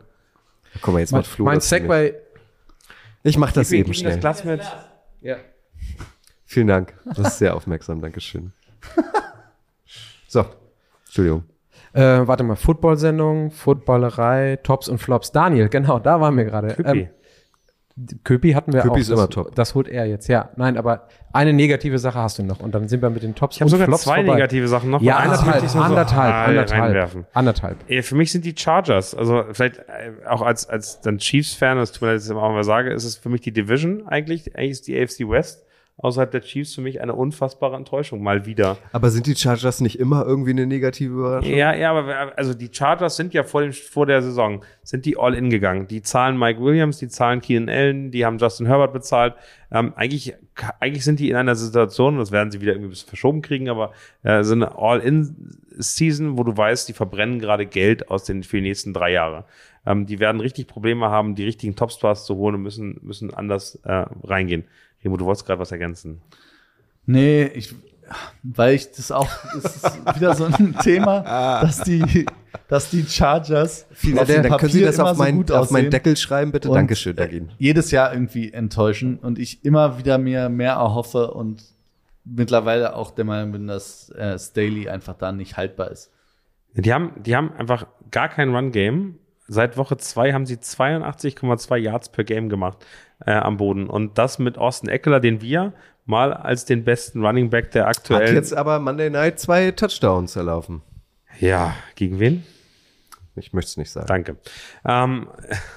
Guck 0.81 0.93
mal, 0.93 0.99
jetzt 1.01 1.11
mein 1.11 1.19
macht 1.21 1.29
Flo 1.29 1.45
mein. 1.45 1.59
Segway, 1.59 2.15
Ich 3.23 3.37
mach 3.37 3.51
das 3.51 3.71
eben 3.71 3.85
ihm 3.85 3.91
das 3.91 3.97
schnell. 3.99 4.19
Glas 4.19 4.43
mit. 4.43 4.61
ja. 5.21 5.35
Vielen 6.45 6.67
Dank. 6.67 6.93
Das 7.05 7.19
ist 7.19 7.37
sehr 7.39 7.55
aufmerksam. 7.55 7.99
Dankeschön. 8.01 8.53
So, 10.27 10.45
Entschuldigung. 11.05 11.43
Äh, 11.93 12.27
warte 12.27 12.43
mal, 12.43 12.55
Football-Sendung, 12.55 13.51
Footballerei, 13.51 14.57
Tops 14.63 14.87
und 14.89 14.97
Flops. 14.97 15.31
Daniel, 15.31 15.69
genau, 15.69 15.99
da 15.99 16.19
waren 16.19 16.35
wir 16.37 16.45
gerade. 16.45 16.69
Köpi. 16.75 16.99
Ähm, 17.01 17.09
Köpi 18.23 18.53
hatten 18.53 18.73
wir 18.73 18.81
Köpi 18.81 18.93
auch. 18.93 18.97
ist 18.97 19.09
das, 19.11 19.19
immer 19.19 19.29
top. 19.29 19.53
Das 19.55 19.75
holt 19.75 19.87
er 19.87 20.05
jetzt, 20.05 20.27
ja. 20.27 20.49
Nein, 20.55 20.77
aber 20.77 21.07
eine 21.31 21.53
negative 21.53 21.99
Sache 21.99 22.17
hast 22.17 22.39
du 22.39 22.43
noch 22.43 22.59
und 22.59 22.73
dann 22.73 22.87
sind 22.87 23.01
wir 23.03 23.09
mit 23.11 23.21
den 23.21 23.35
Tops 23.35 23.57
Ich 23.57 23.61
habe 23.61 23.69
sogar 23.69 23.91
zwei 23.97 24.23
negative 24.23 24.67
Sachen 24.67 24.89
noch. 24.89 25.01
Ja, 25.01 25.17
anderthalb, 25.17 25.75
anderthalb, 25.75 26.33
ah, 26.33 26.45
anderthalb, 26.45 26.81
reinwerfen. 26.83 27.25
anderthalb. 27.33 27.77
Äh, 27.89 28.01
Für 28.01 28.15
mich 28.15 28.31
sind 28.31 28.45
die 28.45 28.55
Chargers, 28.57 29.13
also 29.13 29.43
vielleicht 29.51 29.77
äh, 29.77 30.25
auch 30.27 30.41
als, 30.41 30.67
als 30.67 31.01
dann 31.01 31.19
Chiefs-Fan, 31.19 31.77
das 31.77 31.91
tut 31.91 32.01
mir 32.01 32.07
leid, 32.09 32.15
dass 32.17 32.23
ich 32.23 32.29
das 32.29 32.37
auch 32.37 32.51
mal 32.51 32.63
sage, 32.63 32.91
ist 32.91 33.03
es 33.03 33.15
für 33.17 33.29
mich 33.29 33.41
die 33.41 33.51
Division 33.51 34.07
eigentlich. 34.07 34.55
Eigentlich 34.55 34.71
ist 34.71 34.87
die 34.87 34.99
AFC 34.99 35.29
West 35.29 35.63
außerhalb 35.97 36.31
der 36.31 36.41
Chiefs 36.41 36.73
für 36.73 36.81
mich 36.81 37.01
eine 37.01 37.13
unfassbare 37.13 37.75
Enttäuschung, 37.75 38.23
mal 38.23 38.45
wieder. 38.45 38.77
Aber 38.91 39.09
sind 39.11 39.27
die 39.27 39.35
Chargers 39.35 39.79
nicht 39.79 39.99
immer 39.99 40.25
irgendwie 40.25 40.51
eine 40.51 40.65
negative 40.65 41.13
Überraschung? 41.13 41.53
Ja, 41.53 41.73
ja, 41.75 41.91
aber 41.91 42.37
also 42.37 42.53
die 42.53 42.69
Chargers 42.71 43.15
sind 43.15 43.33
ja 43.33 43.43
vor, 43.43 43.61
dem, 43.61 43.73
vor 43.73 44.05
der 44.05 44.21
Saison, 44.21 44.63
sind 44.81 45.05
die 45.05 45.17
all 45.17 45.35
in 45.35 45.49
gegangen. 45.49 45.87
Die 45.87 46.01
zahlen 46.01 46.37
Mike 46.37 46.61
Williams, 46.61 46.97
die 46.97 47.07
zahlen 47.09 47.41
Keenan 47.41 47.69
Allen, 47.69 48.11
die 48.11 48.25
haben 48.25 48.37
Justin 48.39 48.65
Herbert 48.65 48.91
bezahlt. 48.91 49.35
Ähm, 49.71 49.93
eigentlich, 49.95 50.35
eigentlich 50.79 51.03
sind 51.03 51.19
die 51.19 51.29
in 51.29 51.35
einer 51.35 51.55
Situation, 51.55 52.17
das 52.17 52.31
werden 52.31 52.51
sie 52.51 52.59
wieder 52.59 52.73
irgendwie 52.73 52.87
ein 52.87 52.91
bisschen 52.91 53.09
verschoben 53.09 53.41
kriegen, 53.41 53.69
aber 53.69 53.91
äh, 54.23 54.43
so 54.43 54.53
eine 54.53 54.77
All-in-Season, 54.77 56.37
wo 56.37 56.43
du 56.43 56.57
weißt, 56.57 56.89
die 56.89 56.93
verbrennen 56.93 57.39
gerade 57.39 57.65
Geld 57.67 58.09
aus 58.09 58.23
den 58.23 58.43
für 58.43 58.57
die 58.57 58.63
nächsten 58.63 58.93
drei 58.93 59.11
Jahre. 59.11 59.45
Ähm, 59.85 60.05
die 60.05 60.19
werden 60.19 60.41
richtig 60.41 60.67
Probleme 60.67 61.09
haben, 61.09 61.35
die 61.35 61.43
richtigen 61.43 61.75
Topstars 61.75 62.25
zu 62.25 62.35
holen 62.35 62.55
und 62.55 62.61
müssen, 62.61 62.99
müssen 63.03 63.33
anders 63.33 63.75
äh, 63.83 64.05
reingehen. 64.23 64.65
Remo, 65.03 65.17
du 65.17 65.25
wolltest 65.25 65.45
gerade 65.45 65.59
was 65.59 65.71
ergänzen. 65.71 66.21
Nee, 67.05 67.45
ich, 67.45 67.75
weil 68.43 68.75
ich 68.75 68.91
das 68.91 69.11
auch, 69.11 69.29
es 69.57 69.65
ist 69.65 70.15
wieder 70.15 70.35
so 70.35 70.45
ein 70.45 70.75
Thema, 70.83 71.21
dass 71.61 71.81
die, 71.81 72.25
dass 72.67 72.89
die 72.89 73.03
Chargers 73.03 73.85
Vielen 73.91 74.19
auf 74.19 74.27
Dann 74.27 74.57
können 74.57 74.71
Sie 74.71 74.81
das 74.81 74.99
auf, 74.99 75.17
so 75.17 75.23
mein, 75.23 75.35
gut 75.35 75.51
auf 75.51 75.71
meinen 75.71 75.91
Deckel 75.91 76.15
schreiben, 76.17 76.51
bitte? 76.51 76.69
Dankeschön, 76.69 77.15
Dagin. 77.15 77.51
jedes 77.57 77.91
Jahr 77.91 78.13
irgendwie 78.13 78.53
enttäuschen 78.53 79.17
und 79.17 79.39
ich 79.39 79.63
immer 79.65 79.97
wieder 79.97 80.17
mir 80.17 80.49
mehr 80.49 80.73
erhoffe 80.73 81.31
und 81.31 81.63
mittlerweile 82.25 82.95
auch 82.95 83.11
der 83.11 83.25
Meinung 83.25 83.51
bin, 83.51 83.67
dass 83.67 84.09
äh, 84.11 84.37
Staley 84.39 84.89
einfach 84.89 85.15
da 85.15 85.31
nicht 85.31 85.57
haltbar 85.57 85.91
ist. 85.91 86.09
Die 86.75 86.91
haben, 86.91 87.11
die 87.21 87.35
haben 87.35 87.51
einfach 87.53 87.85
gar 88.09 88.29
kein 88.29 88.55
Run-Game. 88.55 89.19
Seit 89.47 89.77
Woche 89.77 89.97
zwei 89.97 90.33
haben 90.33 90.45
sie 90.45 90.55
82,2 90.55 91.75
Yards 91.77 92.09
per 92.09 92.23
Game 92.23 92.49
gemacht 92.49 92.85
äh, 93.25 93.31
am 93.31 93.57
Boden. 93.57 93.89
Und 93.89 94.17
das 94.17 94.39
mit 94.39 94.57
Austin 94.57 94.89
Eckler, 94.89 95.19
den 95.19 95.41
wir 95.41 95.73
mal 96.05 96.33
als 96.33 96.65
den 96.65 96.83
besten 96.83 97.25
Running 97.25 97.49
Back 97.49 97.71
der 97.71 97.85
Hat 97.85 97.97
aktuellen. 97.97 98.35
jetzt 98.35 98.53
aber 98.53 98.79
Monday 98.79 99.09
Night 99.09 99.39
zwei 99.39 99.71
Touchdowns 99.71 100.35
erlaufen. 100.35 100.81
ja, 101.39 101.75
gegen 101.95 102.19
wen? 102.19 102.43
Ich 103.35 103.51
möchte 103.51 103.69
es 103.69 103.77
nicht 103.77 103.89
sagen. 103.89 104.07
Danke. 104.07 104.37
Ähm, 104.85 105.27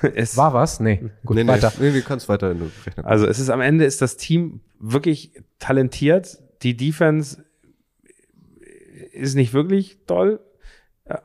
es, 0.14 0.36
War 0.36 0.52
was? 0.52 0.78
Nee. 0.78 1.10
Gut, 1.24 1.36
nee, 1.36 1.44
nee, 1.44 1.48
weiter. 1.50 1.72
nee, 1.80 1.90
du 1.90 2.02
kannst 2.02 2.28
weiter 2.28 2.50
in 2.50 2.70
rechnen. 2.84 3.06
Also 3.06 3.26
es 3.26 3.38
ist 3.38 3.48
am 3.48 3.60
Ende 3.62 3.84
ist 3.84 4.02
das 4.02 4.16
Team 4.16 4.60
wirklich 4.78 5.32
talentiert. 5.58 6.38
Die 6.62 6.76
Defense 6.76 7.44
ist 9.12 9.34
nicht 9.34 9.54
wirklich 9.54 9.98
toll, 10.06 10.40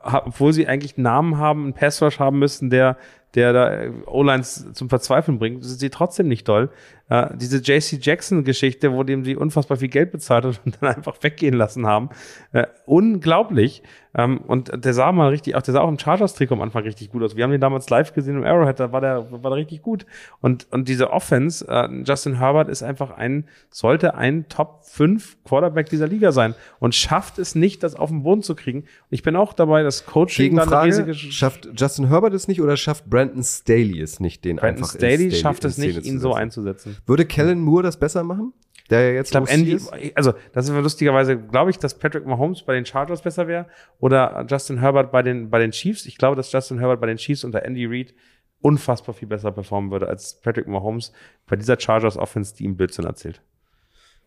obwohl 0.02 0.52
sie 0.52 0.66
eigentlich 0.66 0.96
einen 0.96 1.04
Namen 1.04 1.38
haben, 1.38 1.64
einen 1.64 1.74
Pass 1.74 2.02
Rush 2.02 2.18
haben 2.18 2.38
müssten, 2.38 2.70
der 2.70 2.96
der 3.34 3.52
da 3.52 3.72
äh, 3.72 3.90
O-Lines 4.06 4.72
zum 4.74 4.88
Verzweifeln 4.88 5.38
bringt, 5.38 5.64
sind 5.64 5.80
sie 5.80 5.90
trotzdem 5.90 6.28
nicht 6.28 6.46
toll. 6.46 6.70
Äh, 7.08 7.36
diese 7.36 7.58
JC 7.58 7.98
Jackson-Geschichte, 8.00 8.92
wo 8.92 9.02
dem 9.02 9.24
sie 9.24 9.36
unfassbar 9.36 9.76
viel 9.76 9.88
Geld 9.88 10.12
bezahlt 10.12 10.44
hat 10.44 10.60
und 10.64 10.78
dann 10.80 10.94
einfach 10.94 11.16
weggehen 11.20 11.54
lassen 11.54 11.86
haben, 11.86 12.10
äh, 12.52 12.66
unglaublich. 12.86 13.82
Ähm, 14.14 14.38
und 14.42 14.70
der 14.84 14.92
sah 14.92 15.10
mal 15.10 15.28
richtig, 15.28 15.54
auch 15.54 15.62
der 15.62 15.72
sah 15.72 15.80
auch 15.80 15.88
im 15.88 15.98
Chargers-Trikot 15.98 16.54
am 16.54 16.60
Anfang 16.60 16.82
richtig 16.82 17.10
gut 17.10 17.22
aus. 17.22 17.34
Wir 17.34 17.44
haben 17.44 17.50
den 17.50 17.60
damals 17.60 17.88
live 17.88 18.12
gesehen 18.12 18.36
im 18.36 18.44
Arrowhead, 18.44 18.78
da 18.78 18.92
war 18.92 19.00
der, 19.00 19.30
war 19.30 19.50
der 19.50 19.56
richtig 19.56 19.80
gut. 19.80 20.04
Und, 20.40 20.66
und 20.70 20.88
diese 20.88 21.10
Offense, 21.10 21.66
äh, 21.66 21.88
Justin 22.04 22.38
Herbert 22.38 22.68
ist 22.68 22.82
einfach 22.82 23.10
ein, 23.10 23.46
sollte 23.70 24.14
ein 24.14 24.48
Top 24.48 24.84
5 24.84 25.44
Quarterback 25.44 25.88
dieser 25.88 26.06
Liga 26.06 26.32
sein 26.32 26.54
und 26.78 26.94
schafft 26.94 27.38
es 27.38 27.54
nicht, 27.54 27.82
das 27.82 27.94
auf 27.94 28.10
den 28.10 28.22
Boden 28.22 28.42
zu 28.42 28.54
kriegen. 28.54 28.84
Ich 29.08 29.22
bin 29.22 29.34
auch 29.34 29.54
dabei, 29.54 29.82
das 29.82 30.04
Coaching 30.04 30.56
da 30.56 30.62
eine 30.62 30.70
Gegenfrage, 30.70 30.86
riesige 30.86 31.14
schafft 31.14 31.68
Justin 31.74 32.08
Herbert 32.08 32.34
es 32.34 32.48
nicht 32.48 32.60
oder 32.60 32.76
schafft 32.76 33.08
Brandon 33.08 33.42
Staley 33.42 33.98
es 34.00 34.20
nicht, 34.20 34.44
den 34.44 34.56
Brandon 34.56 34.84
einfach 34.84 34.94
in 34.94 34.98
Staley 35.00 35.30
Staley 35.30 35.40
schafft 35.40 35.64
es 35.64 35.78
nicht, 35.78 36.04
ihn 36.04 36.20
so 36.20 36.32
setzen? 36.32 36.42
einzusetzen. 36.42 36.91
Würde 37.06 37.26
Kellen 37.26 37.60
Moore 37.60 37.82
das 37.82 37.98
besser 37.98 38.24
machen? 38.24 38.52
Der 38.90 39.08
ja 39.08 39.14
jetzt 39.14 39.28
Ich 39.28 39.32
glaube, 39.32 39.48
Andy, 39.48 39.72
ist? 39.72 39.92
also 40.14 40.34
das 40.52 40.68
ist 40.68 40.74
lustigerweise, 40.74 41.38
glaube 41.38 41.70
ich, 41.70 41.78
dass 41.78 41.98
Patrick 41.98 42.26
Mahomes 42.26 42.62
bei 42.62 42.74
den 42.74 42.84
Chargers 42.84 43.22
besser 43.22 43.46
wäre 43.46 43.66
oder 44.00 44.44
Justin 44.48 44.78
Herbert 44.78 45.12
bei 45.12 45.22
den, 45.22 45.50
bei 45.50 45.58
den 45.58 45.70
Chiefs. 45.70 46.06
Ich 46.06 46.18
glaube, 46.18 46.36
dass 46.36 46.52
Justin 46.52 46.78
Herbert 46.78 47.00
bei 47.00 47.06
den 47.06 47.16
Chiefs 47.16 47.44
unter 47.44 47.64
Andy 47.64 47.86
Reid 47.86 48.14
unfassbar 48.60 49.14
viel 49.14 49.28
besser 49.28 49.50
performen 49.52 49.90
würde 49.90 50.08
als 50.08 50.40
Patrick 50.40 50.68
Mahomes 50.68 51.12
bei 51.46 51.56
dieser 51.56 51.78
Chargers 51.78 52.16
Offense, 52.16 52.54
die 52.56 52.64
ihm 52.64 52.76
Blödsinn 52.76 53.04
erzählt. 53.04 53.42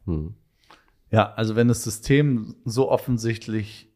Hm. 0.06 0.36
Ja, 1.12 1.34
also 1.34 1.56
wenn 1.56 1.68
das 1.68 1.84
System 1.84 2.56
so 2.66 2.90
offensichtlich 2.90 3.90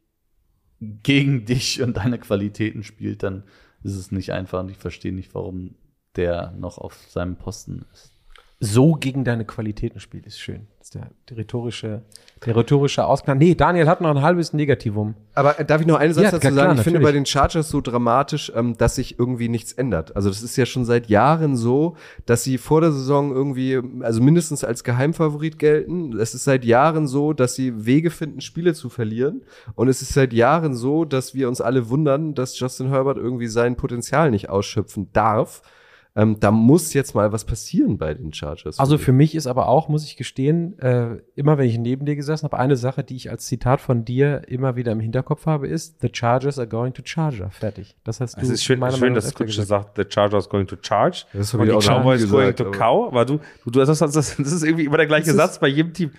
gegen 0.79 1.45
dich 1.45 1.81
und 1.81 1.97
deine 1.97 2.19
Qualitäten 2.19 2.83
spielt, 2.83 3.23
dann 3.23 3.43
ist 3.83 3.95
es 3.95 4.11
nicht 4.11 4.31
einfach 4.31 4.61
und 4.61 4.69
ich 4.69 4.77
verstehe 4.77 5.13
nicht, 5.13 5.33
warum 5.35 5.75
der 6.15 6.51
noch 6.51 6.77
auf 6.77 6.95
seinem 7.09 7.35
Posten 7.35 7.85
ist. 7.93 8.18
So 8.61 8.91
gegen 8.93 9.23
deine 9.23 9.45
Qualitäten 9.45 10.01
spielt, 10.01 10.25
ist 10.25 10.37
schön. 10.37 10.67
Das 10.79 10.87
ist 10.87 10.95
der, 10.95 11.11
der 11.29 11.37
rhetorische, 11.37 12.01
der 12.45 12.57
rhetorische 12.57 13.05
Ausklang. 13.05 13.37
Nee, 13.37 13.55
Daniel 13.55 13.87
hat 13.87 14.01
noch 14.01 14.09
ein 14.09 14.21
halbes 14.21 14.51
Negativum. 14.51 15.15
Aber 15.33 15.57
äh, 15.57 15.63
darf 15.63 15.79
ich 15.79 15.87
noch 15.87 15.97
einen 15.97 16.13
Satz 16.13 16.25
Ja, 16.25 16.31
dazu 16.31 16.41
klar, 16.41 16.53
sagen? 16.53 16.77
Ich 16.77 16.83
finde 16.83 16.99
natürlich. 16.99 17.07
bei 17.07 17.11
den 17.19 17.25
Chargers 17.25 17.69
so 17.69 17.79
dramatisch, 17.79 18.51
ähm, 18.53 18.75
dass 18.77 18.95
sich 18.95 19.17
irgendwie 19.17 19.47
nichts 19.47 19.71
ändert. 19.71 20.13
Also 20.17 20.27
das 20.27 20.41
ist 20.41 20.57
ja 20.57 20.65
schon 20.65 20.83
seit 20.83 21.07
Jahren 21.07 21.55
so, 21.55 21.95
dass 22.25 22.43
sie 22.43 22.57
vor 22.57 22.81
der 22.81 22.91
Saison 22.91 23.31
irgendwie, 23.31 23.79
also 24.01 24.21
mindestens 24.21 24.65
als 24.65 24.83
Geheimfavorit 24.83 25.57
gelten. 25.57 26.19
Es 26.19 26.33
ist 26.33 26.43
seit 26.43 26.65
Jahren 26.65 27.07
so, 27.07 27.31
dass 27.31 27.55
sie 27.55 27.85
Wege 27.85 28.11
finden, 28.11 28.41
Spiele 28.41 28.73
zu 28.73 28.89
verlieren. 28.89 29.43
Und 29.75 29.87
es 29.87 30.01
ist 30.01 30.13
seit 30.13 30.33
Jahren 30.33 30.75
so, 30.75 31.05
dass 31.05 31.33
wir 31.33 31.47
uns 31.47 31.61
alle 31.61 31.87
wundern, 31.87 32.33
dass 32.33 32.59
Justin 32.59 32.89
Herbert 32.89 33.17
irgendwie 33.17 33.47
sein 33.47 33.77
Potenzial 33.77 34.31
nicht 34.31 34.49
ausschöpfen 34.49 35.07
darf. 35.13 35.61
Ähm, 36.15 36.37
da 36.39 36.49
muss 36.49 36.93
jetzt 36.93 37.13
mal 37.13 37.31
was 37.31 37.45
passieren 37.45 37.97
bei 37.99 38.13
den 38.15 38.33
Chargers. 38.33 38.79
Also 38.79 38.97
für 38.97 39.11
mich 39.13 39.35
ist 39.35 39.45
aber 39.45 39.67
auch, 39.69 39.89
muss 39.89 40.03
ich 40.03 40.17
gestehen, 40.17 40.77
äh, 40.79 41.17
immer 41.35 41.57
wenn 41.59 41.67
ich 41.67 41.77
neben 41.77 42.05
dir 42.05 42.15
gesessen 42.15 42.45
habe, 42.45 42.57
eine 42.57 42.75
Sache, 42.75 43.03
die 43.03 43.15
ich 43.15 43.29
als 43.29 43.45
Zitat 43.45 43.79
von 43.79 44.05
dir 44.05 44.41
immer 44.47 44.75
wieder 44.75 44.91
im 44.91 44.99
Hinterkopf 44.99 45.45
habe, 45.45 45.67
ist 45.67 46.01
The 46.01 46.09
Chargers 46.11 46.57
are 46.57 46.67
going 46.67 46.93
to 46.95 47.03
Charger. 47.05 47.51
Fertig. 47.51 47.95
Das 48.03 48.19
hast 48.19 48.37
du 48.37 48.41
Es 48.41 48.49
ist 48.49 48.63
schön, 48.63 48.79
meiner 48.79 48.93
schön 48.93 49.01
Meinung 49.01 49.15
dass 49.15 49.33
gesagt. 49.35 49.67
sagt, 49.67 49.97
the 49.97 50.03
Chargers 50.09 50.49
going 50.49 50.65
to 50.67 50.75
charge. 50.81 51.25
Das 51.31 51.53
hab 51.53 51.61
und 51.61 51.67
ich 51.67 51.71
die 51.71 51.77
auch 51.77 51.83
noch 51.89 52.01
Cowboys 52.01 52.23
nie 52.23 52.27
going 52.29 52.41
gesagt, 52.55 52.57
to 52.59 52.65
aber- 52.65 52.77
cow. 52.77 53.07
Aber 53.09 53.25
du, 53.25 53.37
du, 53.63 53.69
du 53.71 53.79
das, 53.79 53.99
das, 53.99 54.11
das 54.11 54.37
ist 54.39 54.63
irgendwie 54.63 54.85
immer 54.85 54.97
der 54.97 55.07
gleiche 55.07 55.31
Satz 55.33 55.59
bei 55.59 55.67
jedem 55.67 55.93
Team. 55.93 56.11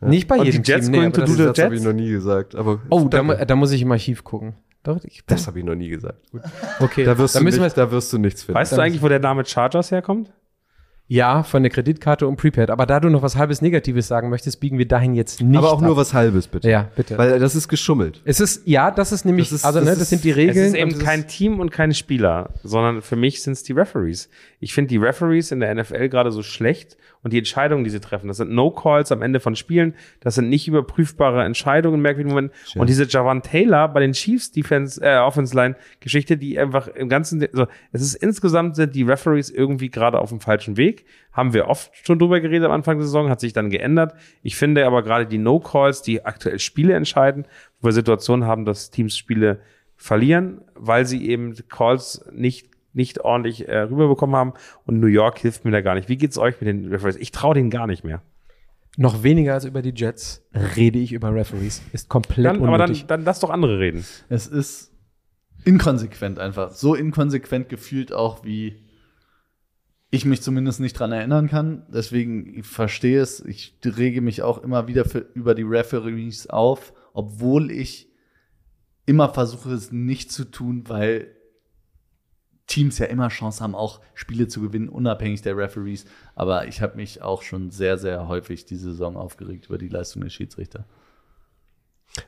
Nicht 0.00 0.26
bei 0.28 0.36
Und 0.38 0.44
die 0.46 0.50
jedem 0.50 0.64
Jets 0.64 0.86
Team, 0.86 0.94
going 0.94 1.06
aber 1.06 1.14
to 1.14 1.20
das 1.20 1.30
do 1.30 1.36
the 1.36 1.42
das 1.54 1.58
habe 1.64 1.74
ich 1.76 1.80
Jets? 1.82 1.92
noch 1.94 1.98
nie 2.00 2.10
gesagt. 2.10 2.54
Aber 2.56 2.80
Oh, 2.90 3.06
da, 3.08 3.22
da 3.44 3.54
muss 3.56 3.70
ich 3.70 3.82
im 3.82 3.92
Archiv 3.92 4.24
gucken. 4.24 4.54
Doch, 4.82 4.98
ich, 5.04 5.22
das 5.26 5.46
habe 5.46 5.58
ich 5.58 5.64
noch 5.64 5.74
nie 5.74 5.88
gesagt. 5.90 6.18
okay. 6.80 7.04
Da 7.04 7.18
wirst, 7.18 7.34
Dann 7.36 7.44
du 7.44 7.50
nicht, 7.50 7.60
wir 7.60 7.68
da 7.68 7.90
wirst 7.90 8.12
du 8.12 8.18
nichts 8.18 8.42
finden. 8.44 8.58
Weißt 8.58 8.72
du 8.72 8.80
eigentlich, 8.80 9.02
wo 9.02 9.08
der 9.08 9.18
Name 9.20 9.44
Chargers 9.44 9.90
herkommt? 9.90 10.32
Ja, 11.12 11.42
von 11.42 11.64
der 11.64 11.70
Kreditkarte 11.72 12.24
und 12.28 12.36
Prepaid. 12.36 12.70
Aber 12.70 12.86
da 12.86 13.00
du 13.00 13.08
noch 13.08 13.20
was 13.22 13.34
halbes 13.34 13.60
Negatives 13.62 14.06
sagen 14.06 14.30
möchtest, 14.30 14.60
biegen 14.60 14.78
wir 14.78 14.86
dahin 14.86 15.14
jetzt 15.16 15.42
nicht. 15.42 15.58
Aber 15.58 15.72
auch 15.72 15.80
nur 15.80 15.90
ab. 15.90 15.96
was 15.96 16.14
Halbes, 16.14 16.46
bitte. 16.46 16.70
Ja, 16.70 16.88
bitte. 16.94 17.18
Weil 17.18 17.40
das 17.40 17.56
ist 17.56 17.66
geschummelt. 17.66 18.22
es 18.24 18.38
ist, 18.38 18.62
ja, 18.68 18.92
das 18.92 19.10
ist 19.10 19.24
nämlich, 19.24 19.48
Das 19.48 19.56
ist- 19.58 19.64
also, 19.64 19.80
das 19.80 19.86
ne, 19.86 19.90
das 19.94 20.02
ist- 20.02 20.10
sind 20.10 20.22
die 20.22 20.30
Regeln. 20.30 20.56
Es 20.66 20.68
ist 20.68 20.74
eben 20.76 20.96
kein 21.00 21.26
Team 21.26 21.58
und 21.58 21.72
keine 21.72 21.94
Spieler, 21.94 22.50
sondern 22.62 23.02
für 23.02 23.16
mich 23.16 23.42
sind 23.42 23.54
es 23.54 23.64
die 23.64 23.72
Referees. 23.72 24.28
Ich 24.60 24.72
finde 24.72 24.86
die 24.90 24.98
Referees 24.98 25.50
in 25.50 25.58
der 25.58 25.70
NFL 25.74 26.08
gerade 26.10 26.30
so 26.30 26.44
schlecht 26.44 26.96
und 27.22 27.32
die 27.32 27.38
Entscheidungen, 27.38 27.84
die 27.84 27.90
sie 27.90 28.00
treffen, 28.00 28.28
das 28.28 28.38
sind 28.38 28.50
No-Calls 28.50 29.12
am 29.12 29.22
Ende 29.22 29.40
von 29.40 29.56
Spielen, 29.56 29.94
das 30.20 30.36
sind 30.36 30.48
nicht 30.48 30.66
überprüfbare 30.66 31.44
Entscheidungen 31.44 32.00
merkwürdigen 32.00 32.34
Momenten. 32.34 32.56
Schön. 32.66 32.80
Und 32.80 32.88
diese 32.88 33.06
Javan 33.06 33.42
Taylor 33.42 33.88
bei 33.88 34.00
den 34.00 34.12
Chiefs 34.12 34.52
Defense, 34.52 35.00
äh, 35.02 35.18
Offense 35.18 35.54
Line 35.54 35.76
Geschichte, 36.00 36.36
die 36.36 36.58
einfach 36.58 36.88
im 36.88 37.08
ganzen, 37.08 37.46
so, 37.52 37.66
es 37.92 38.02
ist 38.02 38.14
insgesamt 38.14 38.76
sind 38.76 38.94
die 38.94 39.02
Referees 39.02 39.50
irgendwie 39.50 39.90
gerade 39.90 40.18
auf 40.18 40.30
dem 40.30 40.40
falschen 40.40 40.76
Weg. 40.76 41.04
Haben 41.32 41.52
wir 41.52 41.68
oft 41.68 41.92
schon 42.04 42.18
drüber 42.18 42.40
geredet 42.40 42.66
am 42.66 42.72
Anfang 42.72 42.96
der 42.96 43.06
Saison, 43.06 43.28
hat 43.28 43.40
sich 43.40 43.52
dann 43.52 43.70
geändert. 43.70 44.14
Ich 44.42 44.56
finde 44.56 44.86
aber 44.86 45.02
gerade 45.02 45.26
die 45.26 45.38
No-Calls, 45.38 46.02
die 46.02 46.24
aktuell 46.24 46.58
Spiele 46.58 46.94
entscheiden, 46.94 47.46
wo 47.80 47.88
wir 47.88 47.92
Situationen 47.92 48.46
haben, 48.46 48.64
dass 48.64 48.90
Teams 48.90 49.16
Spiele 49.16 49.60
verlieren, 49.96 50.62
weil 50.74 51.04
sie 51.04 51.28
eben 51.28 51.54
Calls 51.68 52.24
nicht 52.32 52.69
nicht 52.92 53.20
ordentlich 53.20 53.68
äh, 53.68 53.80
rüberbekommen 53.80 54.36
haben 54.36 54.52
und 54.86 55.00
New 55.00 55.06
York 55.06 55.38
hilft 55.38 55.64
mir 55.64 55.70
da 55.70 55.80
gar 55.80 55.94
nicht. 55.94 56.08
Wie 56.08 56.16
geht's 56.16 56.38
euch 56.38 56.60
mit 56.60 56.68
den 56.68 56.86
Referees? 56.86 57.16
Ich 57.16 57.30
traue 57.32 57.54
denen 57.54 57.70
gar 57.70 57.86
nicht 57.86 58.04
mehr. 58.04 58.22
noch 58.96 59.22
weniger 59.22 59.54
als 59.54 59.64
über 59.64 59.82
die 59.82 59.92
Jets 59.94 60.44
rede 60.76 60.98
ich 60.98 61.12
über 61.12 61.32
Referees. 61.34 61.82
Ist 61.92 62.08
komplett 62.08 62.46
Dann, 62.46 62.56
aber 62.64 62.78
dann, 62.78 62.90
unnötig. 62.90 63.06
dann 63.06 63.24
lass 63.24 63.40
doch 63.40 63.50
andere 63.50 63.78
reden. 63.78 64.04
Es 64.28 64.46
ist 64.46 64.92
inkonsequent 65.64 66.38
einfach. 66.38 66.72
So 66.72 66.94
inkonsequent 66.94 67.68
gefühlt 67.68 68.12
auch, 68.12 68.44
wie 68.44 68.82
ich 70.10 70.24
mich 70.24 70.42
zumindest 70.42 70.80
nicht 70.80 70.98
dran 70.98 71.12
erinnern 71.12 71.48
kann. 71.48 71.86
Deswegen 71.88 72.58
ich 72.58 72.66
verstehe 72.66 73.20
es. 73.20 73.40
Ich 73.44 73.78
rege 73.84 74.20
mich 74.20 74.42
auch 74.42 74.58
immer 74.62 74.88
wieder 74.88 75.04
für, 75.04 75.20
über 75.34 75.54
die 75.54 75.62
Referees 75.62 76.48
auf, 76.48 76.92
obwohl 77.12 77.70
ich 77.70 78.10
immer 79.06 79.28
versuche, 79.28 79.70
es 79.72 79.92
nicht 79.92 80.32
zu 80.32 80.44
tun, 80.44 80.84
weil 80.88 81.28
Teams 82.70 82.98
ja 82.98 83.06
immer 83.06 83.28
Chance 83.28 83.62
haben, 83.62 83.74
auch 83.74 84.00
Spiele 84.14 84.46
zu 84.46 84.60
gewinnen, 84.60 84.88
unabhängig 84.88 85.42
der 85.42 85.56
Referees. 85.56 86.04
Aber 86.36 86.68
ich 86.68 86.80
habe 86.80 86.96
mich 86.96 87.20
auch 87.20 87.42
schon 87.42 87.70
sehr, 87.70 87.98
sehr 87.98 88.28
häufig 88.28 88.64
diese 88.64 88.92
Saison 88.92 89.16
aufgeregt 89.16 89.66
über 89.66 89.76
die 89.76 89.88
Leistung 89.88 90.22
der 90.22 90.30
Schiedsrichter. 90.30 90.84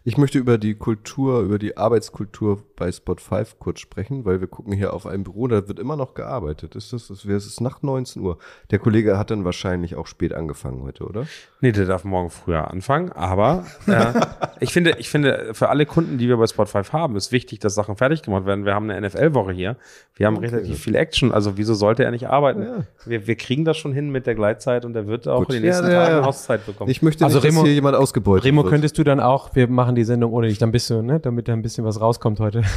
Ich 0.04 0.16
möchte 0.16 0.38
über 0.38 0.58
die 0.58 0.74
Kultur, 0.74 1.40
über 1.40 1.58
die 1.58 1.76
Arbeitskultur 1.76 2.62
bei 2.76 2.90
Spot 2.92 3.16
5 3.16 3.58
kurz 3.58 3.80
sprechen, 3.80 4.24
weil 4.24 4.40
wir 4.40 4.46
gucken 4.46 4.72
hier 4.72 4.92
auf 4.94 5.06
ein 5.06 5.24
Büro, 5.24 5.48
da 5.48 5.66
wird 5.66 5.80
immer 5.80 5.96
noch 5.96 6.14
gearbeitet. 6.14 6.76
Ist 6.76 6.92
das, 6.92 7.10
es 7.10 7.24
ist 7.24 7.60
nach 7.60 7.82
19 7.82 8.22
Uhr. 8.22 8.38
Der 8.70 8.78
Kollege 8.78 9.18
hat 9.18 9.30
dann 9.32 9.44
wahrscheinlich 9.44 9.96
auch 9.96 10.06
spät 10.06 10.34
angefangen 10.34 10.82
heute, 10.82 11.04
oder? 11.04 11.26
Nee, 11.60 11.72
der 11.72 11.86
darf 11.86 12.04
morgen 12.04 12.30
früher 12.30 12.70
anfangen, 12.70 13.10
aber 13.12 13.64
äh, 13.86 14.12
ich 14.60 14.72
finde, 14.72 14.96
ich 14.98 15.08
finde, 15.10 15.50
für 15.52 15.68
alle 15.68 15.84
Kunden, 15.84 16.16
die 16.16 16.28
wir 16.28 16.36
bei 16.36 16.46
Spot 16.46 16.64
5 16.66 16.92
haben, 16.92 17.16
ist 17.16 17.32
wichtig, 17.32 17.58
dass 17.58 17.74
Sachen 17.74 17.96
fertig 17.96 18.22
gemacht 18.22 18.46
werden. 18.46 18.64
Wir 18.64 18.74
haben 18.74 18.88
eine 18.88 19.06
NFL-Woche 19.08 19.52
hier. 19.52 19.76
Wir 20.14 20.26
haben 20.26 20.36
Okay. 20.36 20.46
relativ 20.46 20.78
viel 20.80 20.94
Action, 20.94 21.32
also 21.32 21.56
wieso 21.56 21.74
sollte 21.74 22.04
er 22.04 22.10
nicht 22.12 22.28
arbeiten? 22.28 22.62
Ja. 22.62 22.84
Wir, 23.04 23.26
wir 23.26 23.34
kriegen 23.36 23.64
das 23.64 23.76
schon 23.78 23.92
hin 23.92 24.10
mit 24.10 24.26
der 24.26 24.34
Gleitzeit 24.36 24.84
und 24.84 24.94
er 24.94 25.06
wird 25.08 25.26
auch 25.26 25.40
Gut. 25.40 25.48
in 25.48 25.54
den 25.54 25.62
nächsten 25.64 25.86
Ja, 25.86 25.92
ja, 25.92 26.04
Tagen 26.06 26.16
ja. 26.22 26.22
Auszeit 26.28 26.66
bekommen. 26.66 26.90
Ich 26.90 27.02
möchte 27.02 27.24
Also 27.24 27.38
nicht, 27.38 27.46
dass 27.48 27.54
Remo- 27.54 27.64
hier 27.64 27.74
jemand 27.74 27.96
ausgebeutet 27.96 28.44
Remo, 28.44 28.62
wird. 28.62 28.72
könntest 28.72 28.96
du 28.98 29.04
dann 29.04 29.18
auch, 29.20 29.54
wir 29.56 29.71
machen 29.72 29.94
die 29.94 30.04
Sendung 30.04 30.32
ohne 30.32 30.48
dich, 30.48 30.58
dann 30.58 30.72
bist 30.72 30.90
du, 30.90 31.02
ne, 31.02 31.20
damit 31.20 31.48
da 31.48 31.52
ein 31.52 31.62
bisschen 31.62 31.84
was 31.84 32.00
rauskommt 32.00 32.40
heute. 32.40 32.62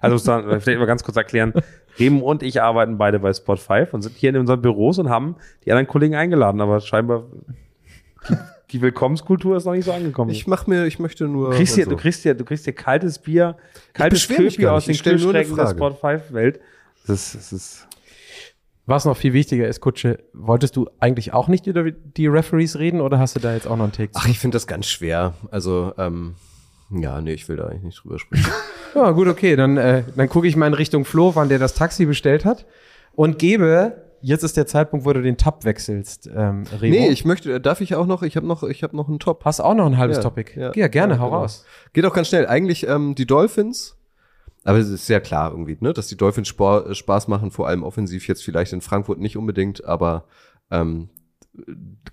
Also 0.00 0.16
muss 0.16 0.26
man 0.26 0.60
vielleicht 0.60 0.78
mal 0.78 0.84
ganz 0.84 1.02
kurz 1.02 1.16
erklären. 1.16 1.54
Remo 1.98 2.30
und 2.30 2.42
ich 2.42 2.60
arbeiten 2.60 2.98
beide 2.98 3.20
bei 3.20 3.32
Spot 3.32 3.56
5 3.56 3.94
und 3.94 4.02
sind 4.02 4.14
hier 4.14 4.30
in 4.30 4.36
unseren 4.36 4.60
Büros 4.60 4.98
und 4.98 5.08
haben 5.08 5.36
die 5.64 5.72
anderen 5.72 5.86
Kollegen 5.86 6.14
eingeladen, 6.14 6.60
aber 6.60 6.80
scheinbar 6.80 7.24
die, 8.28 8.36
die 8.72 8.82
Willkommenskultur 8.82 9.56
ist 9.56 9.64
noch 9.64 9.72
nicht 9.72 9.86
so 9.86 9.92
angekommen. 9.92 10.30
Ich 10.30 10.46
mach 10.46 10.66
mir, 10.66 10.84
ich 10.84 10.98
möchte 10.98 11.26
nur. 11.26 11.52
du, 11.52 11.56
kriegst 11.56 11.74
hier, 11.74 11.84
also- 11.84 11.96
du, 11.96 12.02
kriegst 12.02 12.22
hier, 12.22 12.34
du 12.34 12.44
kriegst 12.44 12.64
hier 12.64 12.74
kaltes 12.74 13.18
Bier, 13.18 13.56
kaltes 13.94 14.28
gar 14.58 14.74
aus 14.74 14.84
den 14.84 14.96
Kühlschränken 14.96 15.56
der. 15.56 15.68
Spot 15.68 15.92
5 15.92 16.32
Welt. 16.32 16.60
Das, 17.06 17.32
das 17.32 17.52
ist 17.52 17.88
Was 18.86 19.06
noch 19.06 19.16
viel 19.16 19.32
wichtiger 19.32 19.66
ist, 19.66 19.80
Kutsche, 19.80 20.18
wolltest 20.34 20.76
du 20.76 20.88
eigentlich 21.00 21.32
auch 21.32 21.48
nicht 21.48 21.66
über 21.66 21.90
die 21.90 22.26
Referees 22.26 22.78
reden 22.78 23.00
oder 23.00 23.18
hast 23.18 23.34
du 23.34 23.40
da 23.40 23.54
jetzt 23.54 23.66
auch 23.66 23.76
noch 23.76 23.84
einen 23.84 23.92
zu? 23.94 24.06
Ach, 24.14 24.28
ich 24.28 24.38
finde 24.38 24.56
das 24.56 24.66
ganz 24.66 24.86
schwer. 24.86 25.32
Also, 25.50 25.92
ähm, 25.96 26.34
ja, 26.90 27.20
nee, 27.22 27.32
ich 27.32 27.48
will 27.48 27.56
da 27.56 27.64
eigentlich 27.66 27.82
nicht 27.82 28.04
drüber 28.04 28.18
sprechen. 28.18 28.46
Ja, 28.94 29.10
gut, 29.10 29.26
okay. 29.26 29.56
Dann, 29.56 29.76
äh, 29.76 30.04
dann 30.14 30.28
gucke 30.28 30.46
ich 30.46 30.54
mal 30.54 30.68
in 30.68 30.74
Richtung 30.74 31.04
Flo, 31.04 31.34
wann 31.34 31.48
der 31.48 31.58
das 31.58 31.74
Taxi 31.74 32.06
bestellt 32.06 32.44
hat 32.44 32.64
und 33.16 33.40
gebe, 33.40 34.04
jetzt 34.20 34.44
ist 34.44 34.56
der 34.56 34.68
Zeitpunkt, 34.68 35.04
wo 35.04 35.12
du 35.12 35.20
den 35.20 35.36
Tab 35.36 35.64
wechselst, 35.64 36.28
ähm, 36.32 36.62
Remo. 36.80 36.94
nee, 36.94 37.08
ich 37.08 37.24
möchte, 37.24 37.60
darf 37.60 37.80
ich 37.80 37.96
auch 37.96 38.06
noch, 38.06 38.22
ich 38.22 38.36
habe 38.36 38.46
noch, 38.46 38.62
ich 38.62 38.84
habe 38.84 38.94
noch 38.96 39.08
einen 39.08 39.18
Top. 39.18 39.44
Hast 39.44 39.58
auch 39.60 39.74
noch 39.74 39.86
ein 39.86 39.98
halbes 39.98 40.18
Ja, 40.18 40.22
Topic? 40.22 40.52
ja. 40.60 40.70
Ja, 40.76 40.86
gerne, 40.86 41.14
Ja, 41.14 41.18
hau 41.18 41.26
genau. 41.30 41.40
raus. 41.40 41.64
Geht 41.92 42.04
auch 42.04 42.14
ganz 42.14 42.28
schnell. 42.28 42.46
Eigentlich 42.46 42.86
ähm, 42.86 43.16
die 43.16 43.26
Dolphins, 43.26 43.96
aber 44.64 44.78
es 44.78 44.88
ist 44.88 45.06
sehr 45.06 45.20
klar 45.20 45.50
irgendwie, 45.50 45.76
ne, 45.80 45.92
dass 45.92 46.08
die 46.08 46.16
Dolphins 46.16 46.48
Spor 46.48 46.94
Spaß 46.94 47.28
machen, 47.28 47.50
vor 47.50 47.68
allem 47.68 47.82
offensiv 47.82 48.26
jetzt 48.26 48.42
vielleicht 48.42 48.72
in 48.72 48.80
Frankfurt 48.80 49.18
nicht 49.20 49.36
unbedingt, 49.36 49.84
aber 49.84 50.24
ähm, 50.70 51.08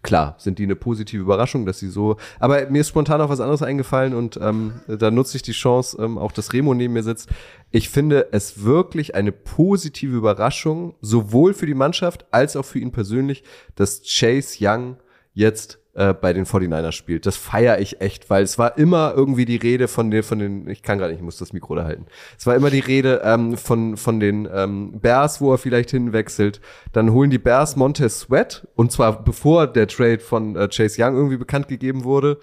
klar, 0.03 0.35
sind 0.37 0.59
die 0.59 0.63
eine 0.63 0.75
positive 0.75 1.21
Überraschung, 1.21 1.65
dass 1.65 1.79
sie 1.79 1.89
so. 1.89 2.17
Aber 2.39 2.69
mir 2.69 2.81
ist 2.81 2.89
spontan 2.89 3.21
auch 3.21 3.29
was 3.29 3.39
anderes 3.39 3.61
eingefallen 3.61 4.13
und 4.13 4.37
ähm, 4.41 4.81
da 4.87 5.11
nutze 5.11 5.37
ich 5.37 5.43
die 5.43 5.51
Chance, 5.51 5.97
ähm, 5.99 6.17
auch 6.17 6.31
dass 6.31 6.53
Remo 6.53 6.73
neben 6.73 6.93
mir 6.93 7.03
sitzt. 7.03 7.29
Ich 7.71 7.89
finde 7.89 8.27
es 8.31 8.63
wirklich 8.63 9.15
eine 9.15 9.31
positive 9.31 10.15
Überraschung, 10.15 10.95
sowohl 11.01 11.53
für 11.53 11.65
die 11.65 11.73
Mannschaft 11.73 12.25
als 12.31 12.55
auch 12.55 12.65
für 12.65 12.79
ihn 12.79 12.91
persönlich, 12.91 13.43
dass 13.75 14.03
Chase 14.03 14.57
Young 14.61 14.97
jetzt 15.33 15.80
äh, 15.93 16.13
bei 16.13 16.33
den 16.33 16.45
49ers 16.45 16.93
spielt. 16.93 17.25
Das 17.25 17.35
feiere 17.35 17.79
ich 17.79 18.01
echt, 18.01 18.29
weil 18.29 18.43
es 18.43 18.57
war 18.57 18.77
immer 18.77 19.13
irgendwie 19.15 19.45
die 19.45 19.57
Rede 19.57 19.87
von 19.87 20.09
den, 20.09 20.23
von 20.23 20.39
den, 20.39 20.69
ich 20.69 20.83
kann 20.83 20.97
gerade 20.97 21.11
nicht, 21.11 21.19
ich 21.19 21.25
muss 21.25 21.37
das 21.37 21.53
Mikro 21.53 21.75
da 21.75 21.83
halten. 21.83 22.05
Es 22.37 22.45
war 22.45 22.55
immer 22.55 22.69
die 22.69 22.79
Rede 22.79 23.21
ähm, 23.25 23.57
von, 23.57 23.97
von 23.97 24.19
den 24.19 24.47
ähm, 24.53 24.99
Bears, 25.01 25.41
wo 25.41 25.51
er 25.51 25.57
vielleicht 25.57 25.91
hinwechselt. 25.91 26.61
Dann 26.93 27.11
holen 27.11 27.29
die 27.29 27.39
Bears 27.39 27.75
Montez 27.75 28.21
Sweat 28.21 28.67
und 28.75 28.91
zwar 28.91 29.23
bevor 29.23 29.67
der 29.67 29.87
Trade 29.87 30.19
von 30.19 30.55
äh, 30.55 30.69
Chase 30.69 31.03
Young 31.03 31.15
irgendwie 31.15 31.37
bekannt 31.37 31.67
gegeben 31.67 32.03
wurde. 32.03 32.39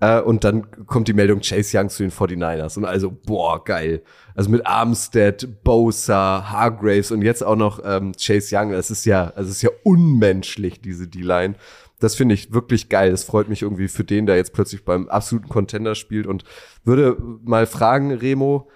Äh, 0.00 0.20
und 0.20 0.44
dann 0.44 0.86
kommt 0.86 1.08
die 1.08 1.12
Meldung 1.12 1.40
Chase 1.40 1.78
Young 1.78 1.88
zu 1.88 2.02
den 2.02 2.12
49ers. 2.12 2.76
Und 2.76 2.84
also, 2.84 3.10
boah, 3.10 3.64
geil. 3.64 4.02
Also 4.34 4.50
mit 4.50 4.66
Armstead, 4.66 5.64
Bosa, 5.64 6.50
Hargraves 6.50 7.10
und 7.10 7.22
jetzt 7.22 7.42
auch 7.42 7.56
noch 7.56 7.80
ähm, 7.84 8.12
Chase 8.12 8.56
Young. 8.56 8.72
Das 8.72 8.90
ist 8.90 9.04
ja, 9.04 9.32
es 9.36 9.48
ist 9.48 9.62
ja 9.62 9.70
unmenschlich, 9.82 10.80
diese 10.80 11.08
D-Line. 11.08 11.54
Das 12.00 12.14
finde 12.14 12.34
ich 12.34 12.52
wirklich 12.52 12.88
geil. 12.88 13.10
Das 13.10 13.24
freut 13.24 13.48
mich 13.48 13.62
irgendwie 13.62 13.88
für 13.88 14.04
den, 14.04 14.26
der 14.26 14.36
jetzt 14.36 14.52
plötzlich 14.52 14.84
beim 14.84 15.08
absoluten 15.08 15.48
Contender 15.48 15.94
spielt 15.94 16.26
und 16.26 16.44
würde 16.82 17.16
mal 17.44 17.66
fragen, 17.66 18.10
Remo, 18.10 18.68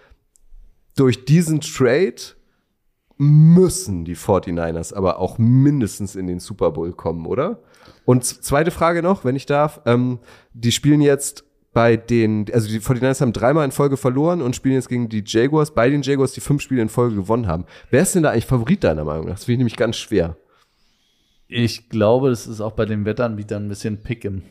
durch 0.95 1.25
diesen 1.25 1.61
Trade 1.61 2.15
müssen 3.17 4.05
die 4.05 4.17
49ers 4.17 4.95
aber 4.95 5.19
auch 5.19 5.39
mindestens 5.39 6.17
in 6.17 6.27
den 6.27 6.41
Super 6.41 6.73
Bowl 6.73 6.93
kommen, 6.93 7.27
oder? 7.27 7.63
Und 8.05 8.25
zweite 8.25 8.71
Frage 8.71 9.03
noch, 9.03 9.25
wenn 9.25 9.37
ich 9.37 9.47
darf. 9.47 9.81
Ähm, 9.87 10.19
die 10.53 10.73
spielen 10.73 11.01
jetzt 11.01 11.45
bei 11.73 11.97
den, 11.97 12.47
also 12.53 12.69
die 12.69 12.81
49ers 12.81 13.21
haben 13.21 13.33
dreimal 13.33 13.65
in 13.65 13.73
Folge 13.73 13.97
verloren 13.97 14.43
und 14.43 14.55
spielen 14.55 14.77
jetzt 14.77 14.89
gegen 14.89 15.09
die 15.09 15.25
Jaguars, 15.27 15.75
bei 15.75 15.91
den 15.91 16.03
Jaguars, 16.03 16.33
die 16.33 16.41
fünf 16.41 16.63
Spiele 16.63 16.83
in 16.83 16.89
Folge 16.89 17.17
gewonnen 17.17 17.47
haben. 17.47 17.67
Wer 17.91 18.03
ist 18.03 18.15
denn 18.15 18.23
da 18.23 18.31
eigentlich 18.31 18.47
Favorit 18.47 18.85
deiner 18.85 19.05
Meinung 19.05 19.27
nach? 19.27 19.35
Das 19.35 19.45
finde 19.45 19.55
ich 19.55 19.59
nämlich 19.59 19.77
ganz 19.77 19.97
schwer. 19.97 20.37
Ich 21.47 21.89
glaube, 21.89 22.31
das 22.31 22.47
ist 22.47 22.61
auch 22.61 22.73
bei 22.73 22.87
den 22.87 23.05
Wettanbietern 23.05 23.67
ein 23.67 23.69
bisschen 23.69 24.03
picken. 24.03 24.43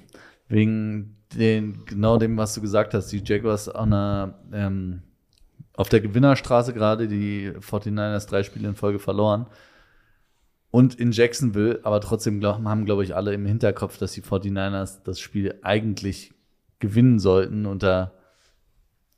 Wegen 0.48 1.18
den, 1.34 1.86
genau 1.86 2.18
dem, 2.18 2.38
was 2.38 2.54
du 2.54 2.62
gesagt 2.62 2.94
hast. 2.94 3.12
Die 3.12 3.24
Jaguars 3.26 3.70
an 3.70 3.94
einer, 3.94 4.40
ähm, 4.52 5.02
auf 5.76 5.90
der 5.90 6.02
Gewinnerstraße 6.02 6.74
gerade, 6.74 7.08
die 7.08 7.52
49ers 7.52 8.28
drei 8.28 8.44
Spiele 8.44 8.70
in 8.70 8.76
Folge 8.76 9.00
verloren. 9.00 9.48
Und 10.70 10.96
in 10.96 11.12
Jacksonville, 11.12 11.80
aber 11.84 12.02
trotzdem 12.02 12.40
glaub, 12.40 12.64
haben, 12.64 12.86
glaube 12.86 13.04
ich, 13.04 13.16
alle 13.16 13.34
im 13.34 13.46
Hinterkopf, 13.46 13.98
dass 13.98 14.14
die 14.14 14.24
49ers 14.24 15.04
das 15.04 15.20
Spiel 15.20 15.60
eigentlich 15.62 16.34
gewinnen 16.80 17.20
sollten 17.20 17.66
unter 17.66 18.14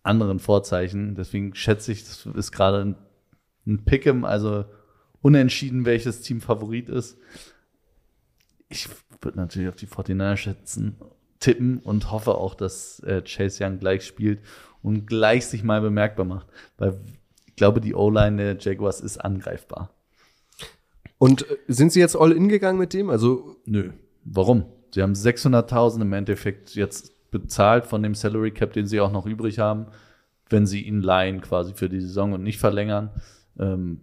anderen 0.03 0.39
Vorzeichen. 0.39 1.15
Deswegen 1.15 1.55
schätze 1.55 1.91
ich, 1.91 2.03
das 2.03 2.25
ist 2.25 2.51
gerade 2.51 2.81
ein, 2.81 2.95
ein 3.65 3.85
Pick'em, 3.85 4.25
also 4.25 4.65
unentschieden, 5.21 5.85
welches 5.85 6.21
Team 6.21 6.41
Favorit 6.41 6.89
ist. 6.89 7.17
Ich 8.75 8.89
würde 9.21 9.37
natürlich 9.37 9.69
auf 9.69 9.77
die 9.77 9.87
49ers 9.87 10.35
schätzen, 10.35 10.97
tippen 11.39 11.77
und 11.79 12.11
hoffe 12.11 12.35
auch, 12.35 12.55
dass 12.55 12.99
äh, 12.99 13.21
Chase 13.21 13.63
Young 13.63 13.79
gleich 13.79 14.05
spielt 14.05 14.39
und 14.81 15.07
gleich 15.07 15.47
sich 15.47 15.63
mal 15.63 15.79
bemerkbar 15.79 16.25
macht. 16.25 16.47
Weil 16.77 16.99
ich 17.47 17.55
glaube, 17.55 17.79
die 17.79 17.95
O-Line 17.95 18.35
der 18.35 18.57
Jaguars 18.59 18.99
ist 18.99 19.17
angreifbar. 19.17 19.91
Und 21.17 21.49
äh, 21.49 21.55
sind 21.69 21.93
sie 21.93 22.01
jetzt 22.01 22.17
all 22.17 22.33
in 22.33 22.49
gegangen 22.49 22.77
mit 22.77 22.93
dem? 22.93 23.09
Also, 23.09 23.55
Nö. 23.65 23.91
Warum? 24.25 24.65
Sie 24.93 25.01
haben 25.01 25.13
600.000 25.13 26.01
im 26.01 26.11
Endeffekt 26.11 26.75
jetzt 26.75 27.31
bezahlt 27.31 27.85
von 27.85 28.03
dem 28.03 28.13
Salary 28.13 28.51
Cap, 28.51 28.73
den 28.73 28.87
sie 28.87 28.99
auch 28.99 29.11
noch 29.11 29.25
übrig 29.25 29.59
haben, 29.59 29.87
wenn 30.49 30.65
sie 30.65 30.81
ihn 30.81 31.01
leihen 31.01 31.39
quasi 31.39 31.73
für 31.73 31.87
die 31.87 32.01
Saison 32.01 32.33
und 32.33 32.43
nicht 32.43 32.59
verlängern. 32.59 33.11
Ähm, 33.57 34.01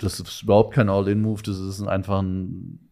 das 0.00 0.18
ist 0.18 0.42
überhaupt 0.42 0.74
kein 0.74 0.88
All-In-Move, 0.88 1.42
das 1.42 1.58
ist 1.58 1.82
einfach 1.82 2.20
ein 2.20 2.87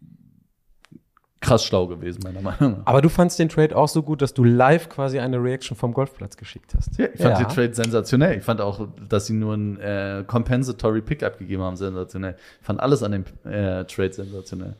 krass 1.46 1.64
schlau 1.64 1.86
gewesen, 1.86 2.20
meiner 2.24 2.40
Meinung 2.40 2.78
nach. 2.78 2.86
Aber 2.86 3.02
du 3.02 3.08
fandst 3.08 3.38
den 3.38 3.48
Trade 3.48 3.76
auch 3.76 3.88
so 3.88 4.02
gut, 4.02 4.22
dass 4.22 4.34
du 4.34 4.44
live 4.44 4.88
quasi 4.88 5.18
eine 5.18 5.42
Reaction 5.42 5.76
vom 5.76 5.92
Golfplatz 5.92 6.36
geschickt 6.36 6.74
hast. 6.76 6.98
Ja, 6.98 7.06
ich 7.12 7.20
fand 7.20 7.38
den 7.38 7.48
Trade 7.48 7.74
sensationell. 7.74 8.38
Ich 8.38 8.44
fand 8.44 8.60
auch, 8.60 8.88
dass 9.08 9.26
sie 9.26 9.34
nur 9.34 9.54
ein 9.54 9.78
äh, 9.80 10.24
Compensatory 10.26 11.00
Pickup 11.00 11.38
gegeben 11.38 11.62
haben, 11.62 11.76
sensationell. 11.76 12.36
Ich 12.60 12.66
fand 12.66 12.80
alles 12.80 13.02
an 13.02 13.12
dem 13.12 13.24
äh, 13.44 13.84
Trade 13.84 14.12
sensationell. 14.12 14.74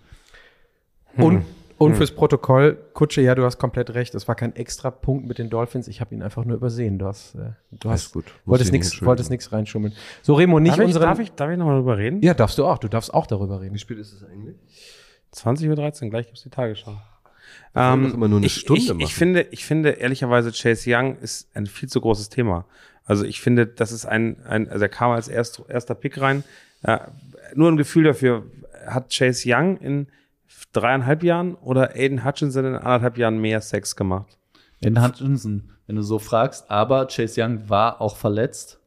Und, 1.17 1.45
und 1.79 1.95
fürs 1.95 2.11
Protokoll, 2.11 2.79
Kutsche, 2.95 3.21
ja, 3.21 3.35
du 3.35 3.45
hast 3.45 3.59
komplett 3.59 3.95
recht. 3.95 4.15
Es 4.15 4.27
war 4.29 4.35
kein 4.35 4.55
extra 4.57 4.91
Punkt 4.91 5.27
mit 5.27 5.39
den 5.39 5.51
Dolphins. 5.51 5.89
Ich 5.89 6.01
habe 6.01 6.15
ihn 6.15 6.23
einfach 6.23 6.45
nur 6.45 6.57
übersehen. 6.57 6.99
Du 6.99 7.07
hast, 7.07 7.35
äh, 7.35 7.51
du 7.71 7.89
Alles 7.89 8.05
hast, 8.05 8.13
gut. 8.13 8.25
Wolltest 8.45 8.69
ich 8.69 8.73
nicht 8.73 8.85
nichts, 8.85 9.05
wolltest 9.05 9.31
nichts 9.31 9.53
reinschummeln. 9.53 9.95
So, 10.23 10.35
Remo, 10.35 10.59
nicht 10.59 10.73
Darf 10.73 10.81
ich, 10.81 10.87
unseren. 10.87 11.03
darf 11.03 11.19
ich, 11.19 11.33
darf 11.33 11.51
ich 11.51 11.59
nochmal 11.59 11.77
drüber 11.77 11.99
reden? 11.99 12.23
Ja, 12.23 12.35
darfst 12.35 12.59
du 12.59 12.65
auch. 12.67 12.79
Du 12.79 12.89
darfst 12.89 13.13
auch 13.13 13.27
darüber 13.27 13.61
reden. 13.61 13.75
wie 13.75 13.79
spät 13.79 13.99
ist 13.99 14.13
es 14.13 14.25
eigentlich? 14.25 14.57
20.13 15.37 16.05
Uhr, 16.05 16.11
gleich 16.11 16.27
gibt's 16.27 16.43
die 16.43 16.51
Tagesschau. 16.51 16.97
eine 18.37 18.47
ich, 18.47 18.55
Stunde 18.55 18.83
ich, 18.83 18.89
machen. 18.89 19.01
Ich 19.01 19.15
finde, 19.15 19.43
ich 19.51 19.65
finde 19.65 19.91
ehrlicherweise, 19.91 20.51
Chase 20.53 20.91
Young 20.91 21.19
ist 21.19 21.49
ein 21.55 21.67
viel 21.67 21.89
zu 21.89 22.01
großes 22.01 22.29
Thema. 22.29 22.65
Also 23.05 23.25
ich 23.25 23.41
finde, 23.41 23.67
das 23.67 23.93
ist 23.93 24.07
ein, 24.07 24.43
ein 24.45 24.69
also 24.69 24.83
er 24.85 24.89
kam 24.89 25.13
als 25.13 25.29
erst, 25.29 25.63
erster 25.69 25.95
Pick 25.95 26.21
rein. 26.21 26.43
Äh, 26.83 26.99
nur 27.55 27.71
ein 27.71 27.77
Gefühl 27.77 28.05
dafür, 28.05 28.45
hat 28.87 29.15
Chase 29.15 29.45
Young 29.47 29.77
in 29.79 30.09
dreieinhalb 30.73 31.23
Jahren 31.23 31.55
oder 31.57 31.95
Aiden 31.95 32.25
Hutchinson 32.25 32.65
in 32.65 32.75
anderthalb 32.75 33.19
Jahren 33.19 33.39
mehr 33.39 33.61
Sex 33.61 33.97
gemacht? 33.97 34.39
In 34.81 35.03
Hutchinson, 35.03 35.71
wenn 35.87 35.97
du 35.97 36.03
so 36.03 36.19
fragst. 36.19 36.71
Aber 36.71 37.07
Chase 37.07 37.43
Young 37.43 37.69
war 37.69 38.01
auch 38.01 38.17
verletzt. 38.17 38.81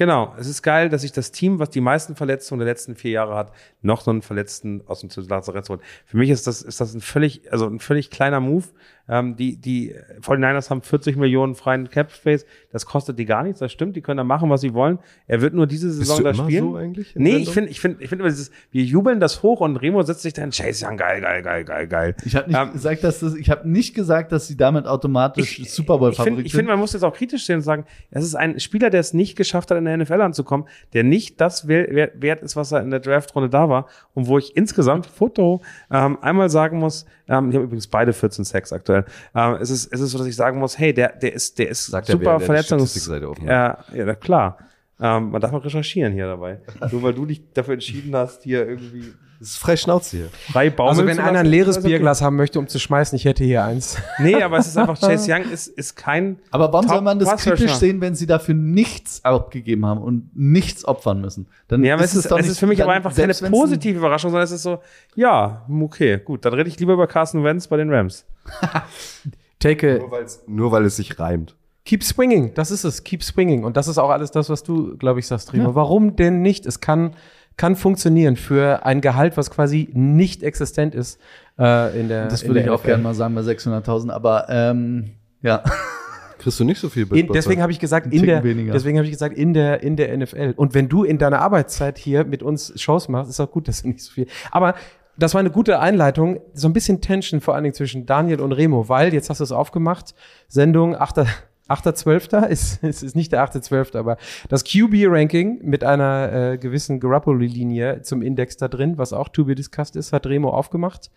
Genau, 0.00 0.34
es 0.38 0.46
ist 0.46 0.62
geil, 0.62 0.88
dass 0.88 1.02
sich 1.02 1.12
das 1.12 1.30
Team, 1.30 1.58
was 1.58 1.68
die 1.68 1.82
meisten 1.82 2.16
Verletzungen 2.16 2.60
der 2.60 2.66
letzten 2.66 2.96
vier 2.96 3.10
Jahre 3.10 3.34
hat, 3.34 3.52
noch 3.82 4.00
so 4.00 4.10
einen 4.10 4.22
Verletzten 4.22 4.80
aus 4.86 5.00
dem 5.00 5.10
Lazarett 5.28 5.68
holt. 5.68 5.82
Für 6.06 6.16
mich 6.16 6.30
ist 6.30 6.46
das, 6.46 6.62
ist 6.62 6.80
das 6.80 6.94
ein 6.94 7.02
völlig, 7.02 7.52
also 7.52 7.66
ein 7.66 7.80
völlig 7.80 8.08
kleiner 8.08 8.40
Move. 8.40 8.64
Ähm, 9.10 9.34
die, 9.34 9.56
die 9.56 9.94
49ers 10.22 10.70
haben 10.70 10.82
40 10.82 11.16
Millionen 11.16 11.56
freien 11.56 11.90
Cap 11.90 12.12
Space. 12.12 12.46
Das 12.70 12.86
kostet 12.86 13.18
die 13.18 13.24
gar 13.24 13.42
nichts. 13.42 13.58
Das 13.58 13.72
stimmt. 13.72 13.96
Die 13.96 14.02
können 14.02 14.18
da 14.18 14.24
machen, 14.24 14.48
was 14.50 14.60
sie 14.60 14.72
wollen. 14.72 15.00
Er 15.26 15.40
wird 15.40 15.52
nur 15.52 15.66
diese 15.66 15.90
Saison 15.90 16.18
du 16.18 16.22
da 16.22 16.30
immer 16.30 16.44
spielen. 16.44 16.64
so 16.64 16.76
eigentlich 16.76 17.16
nee, 17.16 17.30
Sendung? 17.30 17.42
ich 17.42 17.50
finde, 17.50 17.70
ich 17.70 17.80
finde, 17.80 18.04
ich 18.04 18.08
finde 18.08 18.24
wir 18.70 18.84
jubeln 18.84 19.18
das 19.18 19.42
hoch 19.42 19.60
und 19.60 19.76
Remo 19.76 20.02
setzt 20.02 20.22
sich 20.22 20.32
dann, 20.32 20.50
Chase 20.50 20.86
Young, 20.86 20.96
geil, 20.96 21.20
geil, 21.20 21.42
geil, 21.42 21.64
geil, 21.64 21.88
geil. 21.88 22.14
Ich 22.24 22.36
habe 22.36 22.48
nicht 22.48 22.60
Ähm, 22.60 22.72
gesagt, 22.72 23.02
dass 23.02 23.18
das, 23.18 23.34
ich 23.34 23.50
habe 23.50 23.68
nicht 23.68 23.94
gesagt, 23.94 24.30
dass 24.30 24.46
sie 24.46 24.56
damit 24.56 24.86
automatisch 24.86 25.60
Super 25.68 25.98
Bowl 25.98 26.10
ich 26.10 26.16
finde, 26.16 26.30
Favorit 26.30 26.46
ich 26.46 26.52
finde, 26.52 26.70
man 26.70 26.78
muss 26.78 26.92
jetzt 26.92 27.02
auch 27.02 27.14
kritisch 27.14 27.46
sehen 27.46 27.56
und 27.56 27.62
sagen, 27.62 27.84
es 28.10 28.24
ist 28.24 28.36
ein 28.36 28.60
Spieler, 28.60 28.90
der 28.90 29.00
es 29.00 29.12
nicht 29.12 29.36
geschafft 29.36 29.70
hat, 29.70 29.78
in 29.78 29.84
der 29.84 29.96
NFL 29.96 30.20
anzukommen, 30.20 30.66
der 30.92 31.02
nicht 31.02 31.40
das 31.40 31.66
wert 31.66 32.42
ist, 32.42 32.56
was 32.56 32.72
er 32.72 32.82
in 32.82 32.90
der 32.90 33.00
Draftrunde 33.00 33.48
da 33.48 33.68
war 33.68 33.86
und 34.14 34.28
wo 34.28 34.38
ich 34.38 34.56
insgesamt 34.56 35.06
Foto 35.06 35.62
ähm, 35.90 36.18
einmal 36.20 36.50
sagen 36.50 36.78
muss, 36.78 37.06
ähm, 37.30 37.48
ich 37.48 37.54
habe 37.54 37.64
übrigens 37.64 37.86
beide 37.86 38.12
14 38.12 38.44
Sacks 38.44 38.72
aktuell. 38.72 39.04
Ähm, 39.34 39.56
es 39.60 39.70
ist 39.70 39.92
es 39.92 40.00
ist 40.00 40.10
so, 40.10 40.18
dass 40.18 40.26
ich 40.26 40.36
sagen 40.36 40.58
muss, 40.58 40.78
hey, 40.78 40.92
der 40.92 41.16
der 41.16 41.32
ist 41.32 41.58
der 41.58 41.68
ist 41.68 41.86
Sagt 41.86 42.08
er, 42.08 42.12
super 42.12 42.32
er 42.32 42.38
die 42.38 42.44
Verletzungs 42.44 43.10
ja, 43.46 43.78
ja, 43.94 44.14
klar. 44.16 44.58
Ähm, 45.00 45.30
man 45.30 45.40
darf 45.40 45.52
auch 45.52 45.64
recherchieren 45.64 46.12
hier 46.12 46.26
dabei. 46.26 46.60
Nur 46.90 47.02
weil 47.02 47.14
du 47.14 47.24
dich 47.24 47.52
dafür 47.54 47.74
entschieden 47.74 48.14
hast, 48.14 48.42
hier 48.42 48.68
irgendwie 48.68 49.14
Das 49.40 49.48
ist 49.52 49.56
frei 49.58 49.74
Schnauze 49.78 50.16
hier. 50.18 50.28
frei 50.52 50.68
baumeln 50.68 50.90
Also, 50.90 51.06
wenn 51.06 51.18
einer 51.18 51.38
ein 51.38 51.46
leeres 51.46 51.76
ist 51.78 51.82
okay. 51.82 51.88
Bierglas 51.92 52.20
haben 52.20 52.36
möchte, 52.36 52.58
um 52.58 52.68
zu 52.68 52.78
schmeißen, 52.78 53.16
ich 53.16 53.24
hätte 53.24 53.42
hier 53.42 53.64
eins. 53.64 53.96
Nee, 54.18 54.42
aber 54.42 54.58
es 54.58 54.66
ist 54.66 54.76
einfach, 54.76 55.00
Chase 55.00 55.32
Young 55.32 55.50
ist, 55.50 55.66
ist 55.66 55.96
kein. 55.96 56.38
Aber 56.50 56.70
warum 56.74 56.84
Top 56.86 56.96
soll 56.96 57.02
man 57.02 57.18
das 57.18 57.36
kritisch 57.42 57.72
sehen, 57.76 58.02
wenn 58.02 58.14
sie 58.14 58.26
dafür 58.26 58.54
nichts 58.54 59.24
abgegeben 59.24 59.86
haben 59.86 60.02
und 60.02 60.28
nichts 60.36 60.84
opfern 60.84 61.22
müssen? 61.22 61.46
Dann 61.68 61.82
Ja, 61.82 61.94
aber 61.94 62.04
es 62.04 62.14
ist, 62.14 62.30
doch 62.30 62.36
es 62.38 62.42
nicht- 62.44 62.52
ist 62.52 62.58
für 62.58 62.66
mich 62.66 62.82
aber 62.82 62.92
einfach 62.92 63.16
keine 63.16 63.32
positive 63.32 63.96
Überraschung, 63.98 64.30
sondern 64.30 64.44
es 64.44 64.50
ist 64.52 64.62
so, 64.62 64.80
ja, 65.16 65.64
okay, 65.80 66.18
gut, 66.22 66.44
dann 66.44 66.52
rede 66.52 66.68
ich 66.68 66.78
lieber 66.78 66.92
über 66.92 67.06
Carson 67.06 67.42
Wentz 67.42 67.66
bei 67.66 67.78
den 67.78 67.90
Rams. 67.90 68.26
Take 69.58 69.98
Nur, 70.00 70.10
weil's- 70.10 70.42
nur 70.46 70.72
weil 70.72 70.84
es 70.84 70.96
sich 70.96 71.18
reimt. 71.18 71.54
Keep 71.84 72.04
swinging, 72.04 72.52
das 72.54 72.70
ist 72.70 72.84
es, 72.84 73.04
keep 73.04 73.22
swinging. 73.22 73.64
Und 73.64 73.76
das 73.76 73.88
ist 73.88 73.98
auch 73.98 74.10
alles 74.10 74.30
das, 74.30 74.50
was 74.50 74.62
du, 74.62 74.96
glaube 74.98 75.18
ich, 75.20 75.26
sagst, 75.26 75.52
Remo. 75.54 75.74
Warum 75.74 76.14
denn 76.14 76.42
nicht? 76.42 76.66
Es 76.66 76.80
kann 76.80 77.14
kann 77.60 77.76
funktionieren 77.76 78.36
für 78.36 78.86
ein 78.86 79.02
Gehalt, 79.02 79.36
was 79.36 79.50
quasi 79.50 79.90
nicht 79.92 80.42
existent 80.42 80.94
ist 80.94 81.20
äh, 81.58 82.00
in 82.00 82.08
der 82.08 82.26
Das 82.28 82.46
würde 82.46 82.62
ich 82.62 82.70
auch 82.70 82.82
gerne 82.82 83.02
mal 83.02 83.12
sagen 83.12 83.34
bei 83.34 83.42
600.000, 83.42 84.10
aber 84.10 84.46
ähm, 84.48 85.10
ja. 85.42 85.62
Kriegst 86.38 86.58
du 86.58 86.64
nicht 86.64 86.80
so 86.80 86.88
viel 86.88 87.06
In, 87.14 87.28
deswegen 87.28 87.60
habe 87.60 87.70
ich 87.70 87.78
gesagt, 87.78 88.14
in 88.14 88.24
der, 88.24 88.42
weniger. 88.44 88.72
deswegen 88.72 88.96
habe 88.96 89.04
ich 89.04 89.12
gesagt, 89.12 89.36
in 89.36 89.52
der, 89.52 89.82
in 89.82 89.96
der 89.96 90.16
NFL. 90.16 90.54
Und 90.56 90.72
wenn 90.72 90.88
du 90.88 91.04
in 91.04 91.18
deiner 91.18 91.40
Arbeitszeit 91.40 91.98
hier 91.98 92.24
mit 92.24 92.42
uns 92.42 92.72
Shows 92.80 93.10
machst, 93.10 93.28
ist 93.28 93.40
auch 93.40 93.50
gut, 93.50 93.68
dass 93.68 93.82
du 93.82 93.88
nicht 93.88 94.00
so 94.00 94.10
viel. 94.10 94.26
Aber 94.50 94.74
das 95.18 95.34
war 95.34 95.40
eine 95.40 95.50
gute 95.50 95.80
Einleitung. 95.80 96.40
So 96.54 96.66
ein 96.66 96.72
bisschen 96.72 97.02
Tension 97.02 97.42
vor 97.42 97.56
allen 97.56 97.64
Dingen 97.64 97.74
zwischen 97.74 98.06
Daniel 98.06 98.40
und 98.40 98.52
Remo, 98.52 98.88
weil, 98.88 99.12
jetzt 99.12 99.28
hast 99.28 99.40
du 99.40 99.44
es 99.44 99.52
aufgemacht, 99.52 100.14
Sendung 100.48 100.96
8. 100.96 101.26
8.12. 101.70 102.46
ist, 102.46 102.82
ist, 102.82 103.02
ist 103.02 103.16
nicht 103.16 103.32
der 103.32 103.44
8.12., 103.44 103.96
aber 103.96 104.16
das 104.48 104.64
QB-Ranking 104.64 105.60
mit 105.62 105.84
einer 105.84 106.32
äh, 106.32 106.58
gewissen 106.58 107.00
Garoppolo-Linie 107.00 108.02
zum 108.02 108.22
Index 108.22 108.56
da 108.56 108.68
drin, 108.68 108.98
was 108.98 109.12
auch 109.12 109.28
to 109.28 109.44
be 109.44 109.54
discussed 109.54 109.96
ist, 109.96 110.12
hat 110.12 110.26
Remo 110.26 110.50
aufgemacht. 110.50 111.10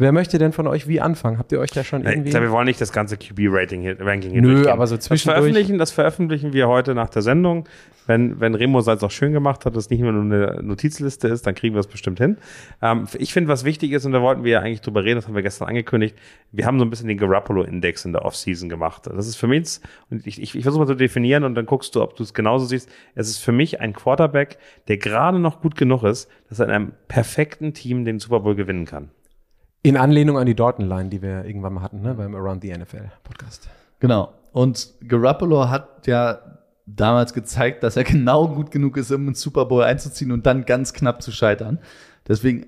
Wer 0.00 0.12
möchte 0.12 0.38
denn 0.38 0.52
von 0.52 0.68
euch 0.68 0.86
wie 0.86 1.00
anfangen? 1.00 1.38
Habt 1.38 1.50
ihr 1.50 1.58
euch 1.58 1.72
da 1.72 1.82
schon 1.82 2.04
irgendwie... 2.06 2.30
glaube, 2.30 2.46
wir 2.46 2.52
wollen 2.52 2.66
nicht 2.66 2.80
das 2.80 2.92
ganze 2.92 3.16
QB-Rating 3.16 3.80
hier, 3.80 3.96
Ranking 4.00 4.30
hier 4.30 4.42
Nö, 4.42 4.52
durchgehen. 4.52 4.72
aber 4.72 4.86
so 4.86 4.94
das 4.94 5.06
zwischendurch- 5.06 5.38
veröffentlichen, 5.38 5.76
das 5.78 5.90
veröffentlichen 5.90 6.52
wir 6.52 6.68
heute 6.68 6.94
nach 6.94 7.10
der 7.10 7.22
Sendung. 7.22 7.68
Wenn, 8.06 8.38
wenn 8.38 8.54
Remo 8.54 8.78
es 8.78 8.86
auch 8.88 9.10
schön 9.10 9.32
gemacht 9.32 9.66
hat, 9.66 9.74
dass 9.74 9.84
es 9.84 9.90
nicht 9.90 10.00
nur 10.00 10.12
eine 10.12 10.60
Notizliste 10.62 11.26
ist, 11.26 11.46
dann 11.48 11.56
kriegen 11.56 11.74
wir 11.74 11.80
es 11.80 11.88
bestimmt 11.88 12.20
hin. 12.20 12.38
Ähm, 12.80 13.06
ich 13.18 13.32
finde, 13.32 13.48
was 13.50 13.64
wichtig 13.64 13.90
ist, 13.90 14.06
und 14.06 14.12
da 14.12 14.22
wollten 14.22 14.44
wir 14.44 14.52
ja 14.52 14.60
eigentlich 14.60 14.80
drüber 14.82 15.02
reden, 15.02 15.16
das 15.16 15.26
haben 15.26 15.34
wir 15.34 15.42
gestern 15.42 15.66
angekündigt, 15.68 16.16
wir 16.52 16.64
haben 16.64 16.78
so 16.78 16.84
ein 16.84 16.90
bisschen 16.90 17.08
den 17.08 17.18
Garoppolo-Index 17.18 18.04
in 18.04 18.12
der 18.12 18.24
Offseason 18.24 18.68
gemacht. 18.68 19.08
Das 19.12 19.26
ist 19.26 19.34
für 19.36 19.48
mich, 19.48 19.80
und 20.10 20.26
ich, 20.26 20.40
ich, 20.40 20.54
ich 20.54 20.62
versuche 20.62 20.82
mal 20.84 20.86
zu 20.86 20.94
definieren 20.94 21.42
und 21.42 21.56
dann 21.56 21.66
guckst 21.66 21.94
du, 21.96 22.02
ob 22.02 22.14
du 22.14 22.22
es 22.22 22.32
genauso 22.32 22.66
siehst. 22.66 22.88
Es 23.16 23.28
ist 23.28 23.38
für 23.38 23.52
mich 23.52 23.80
ein 23.80 23.92
Quarterback, 23.94 24.58
der 24.86 24.96
gerade 24.96 25.40
noch 25.40 25.60
gut 25.60 25.74
genug 25.74 26.04
ist, 26.04 26.30
dass 26.48 26.60
er 26.60 26.66
in 26.66 26.70
einem 26.72 26.92
perfekten 27.08 27.74
Team 27.74 28.04
den 28.04 28.20
Super 28.20 28.40
Bowl 28.40 28.54
gewinnen 28.54 28.86
kann. 28.86 29.10
In 29.82 29.96
Anlehnung 29.96 30.38
an 30.38 30.46
die 30.46 30.54
Dorton-Line, 30.54 31.08
die 31.08 31.22
wir 31.22 31.44
irgendwann 31.44 31.74
mal 31.74 31.82
hatten, 31.82 32.02
ne, 32.02 32.14
beim 32.14 32.34
Around 32.34 32.62
the 32.62 32.76
NFL 32.76 33.10
Podcast. 33.22 33.68
Genau. 34.00 34.32
Und 34.52 34.92
Garoppolo 35.06 35.68
hat 35.68 36.06
ja 36.06 36.40
damals 36.86 37.32
gezeigt, 37.32 37.82
dass 37.82 37.96
er 37.96 38.04
genau 38.04 38.48
gut 38.48 38.70
genug 38.70 38.96
ist, 38.96 39.10
um 39.12 39.28
ins 39.28 39.40
Super 39.40 39.66
Bowl 39.66 39.82
einzuziehen 39.84 40.32
und 40.32 40.46
dann 40.46 40.64
ganz 40.64 40.92
knapp 40.92 41.22
zu 41.22 41.30
scheitern. 41.32 41.78
Deswegen, 42.26 42.66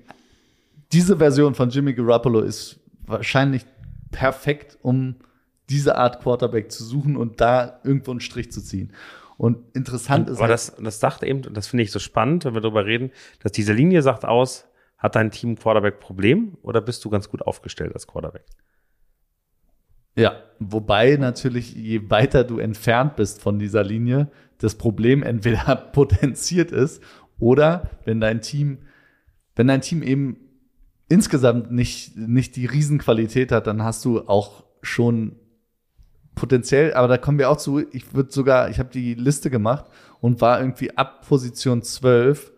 diese 0.91 1.17
Version 1.17 1.53
von 1.55 1.69
Jimmy 1.69 1.93
Garoppolo 1.93 2.39
ist 2.39 2.79
wahrscheinlich 3.05 3.65
perfekt, 4.11 4.77
um 4.81 5.15
diese 5.69 5.97
Art 5.97 6.21
Quarterback 6.21 6.71
zu 6.71 6.83
suchen 6.83 7.15
und 7.17 7.39
da 7.41 7.79
irgendwo 7.83 8.11
einen 8.11 8.19
Strich 8.19 8.51
zu 8.51 8.61
ziehen. 8.61 8.93
Und 9.37 9.57
interessant 9.75 10.29
ist 10.29 10.37
Aber 10.37 10.43
halt- 10.47 10.53
das, 10.53 10.75
das 10.81 10.99
sagt 10.99 11.23
eben, 11.23 11.45
und 11.45 11.55
das 11.57 11.67
finde 11.67 11.83
ich 11.83 11.91
so 11.91 11.99
spannend, 11.99 12.45
wenn 12.45 12.53
wir 12.53 12.61
darüber 12.61 12.85
reden, 12.85 13.11
dass 13.41 13.51
diese 13.53 13.73
Linie 13.73 14.01
sagt 14.01 14.23
aus, 14.25 14.65
hat 15.01 15.15
dein 15.15 15.31
Team 15.31 15.55
Quarterback 15.55 15.99
Problem 15.99 16.57
oder 16.61 16.79
bist 16.79 17.03
du 17.03 17.09
ganz 17.09 17.27
gut 17.27 17.41
aufgestellt 17.41 17.93
als 17.93 18.05
Quarterback? 18.05 18.45
Ja, 20.15 20.43
wobei 20.59 21.15
natürlich, 21.15 21.73
je 21.73 22.09
weiter 22.09 22.43
du 22.43 22.59
entfernt 22.59 23.15
bist 23.15 23.41
von 23.41 23.57
dieser 23.57 23.83
Linie, 23.83 24.29
das 24.59 24.75
Problem 24.75 25.23
entweder 25.23 25.75
potenziert 25.93 26.71
ist 26.71 27.01
oder 27.39 27.89
wenn 28.05 28.21
dein 28.21 28.41
Team, 28.41 28.79
wenn 29.55 29.67
dein 29.67 29.81
Team 29.81 30.03
eben 30.03 30.37
insgesamt 31.09 31.71
nicht, 31.71 32.15
nicht 32.15 32.55
die 32.55 32.67
Riesenqualität 32.67 33.51
hat, 33.51 33.65
dann 33.65 33.83
hast 33.83 34.05
du 34.05 34.27
auch 34.27 34.65
schon 34.83 35.37
potenziell, 36.35 36.93
aber 36.93 37.07
da 37.07 37.17
kommen 37.17 37.39
wir 37.39 37.49
auch 37.49 37.57
zu, 37.57 37.79
ich 37.91 38.13
würde 38.13 38.31
sogar, 38.31 38.69
ich 38.69 38.79
habe 38.79 38.89
die 38.89 39.15
Liste 39.15 39.49
gemacht 39.49 39.85
und 40.19 40.41
war 40.41 40.59
irgendwie 40.59 40.95
ab 40.95 41.27
Position 41.27 41.81
12 41.81 42.51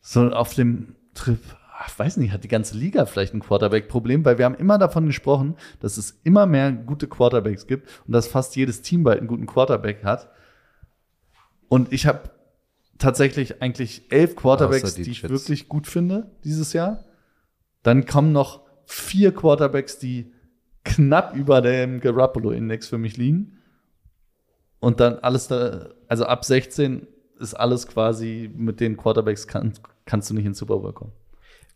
so 0.00 0.30
auf 0.30 0.54
dem 0.54 0.94
Trip, 1.18 1.40
ach, 1.72 1.88
ich 1.88 1.98
weiß 1.98 2.16
nicht, 2.16 2.32
hat 2.32 2.44
die 2.44 2.48
ganze 2.48 2.76
Liga 2.76 3.06
vielleicht 3.06 3.34
ein 3.34 3.40
Quarterback-Problem, 3.40 4.24
weil 4.24 4.38
wir 4.38 4.44
haben 4.44 4.54
immer 4.54 4.78
davon 4.78 5.06
gesprochen, 5.06 5.56
dass 5.80 5.96
es 5.96 6.18
immer 6.24 6.46
mehr 6.46 6.72
gute 6.72 7.08
Quarterbacks 7.08 7.66
gibt 7.66 7.88
und 8.06 8.12
dass 8.12 8.28
fast 8.28 8.56
jedes 8.56 8.82
Team 8.82 9.02
bald 9.02 9.18
einen 9.18 9.28
guten 9.28 9.46
Quarterback 9.46 10.04
hat. 10.04 10.30
Und 11.68 11.92
ich 11.92 12.06
habe 12.06 12.30
tatsächlich 12.98 13.60
eigentlich 13.62 14.10
elf 14.10 14.36
Quarterbacks, 14.36 14.94
die 14.94 15.02
die 15.02 15.10
ich 15.10 15.28
wirklich 15.28 15.68
gut 15.68 15.86
finde 15.86 16.30
dieses 16.44 16.72
Jahr. 16.72 17.04
Dann 17.82 18.06
kommen 18.06 18.32
noch 18.32 18.62
vier 18.86 19.34
Quarterbacks, 19.34 19.98
die 19.98 20.32
knapp 20.84 21.34
über 21.34 21.60
dem 21.60 22.00
Garoppolo-Index 22.00 22.88
für 22.88 22.98
mich 22.98 23.16
liegen. 23.16 23.58
Und 24.80 25.00
dann 25.00 25.18
alles 25.18 25.48
da, 25.48 25.90
also 26.06 26.24
ab 26.24 26.44
16 26.44 27.06
ist 27.38 27.54
alles 27.54 27.86
quasi 27.86 28.50
mit 28.54 28.80
den 28.80 28.96
Quarterbacks 28.96 29.46
kann, 29.46 29.72
kannst 30.06 30.30
du 30.30 30.34
nicht 30.34 30.46
ins 30.46 30.58
Super 30.58 30.78
Bowl 30.78 30.92
kommen. 30.92 31.12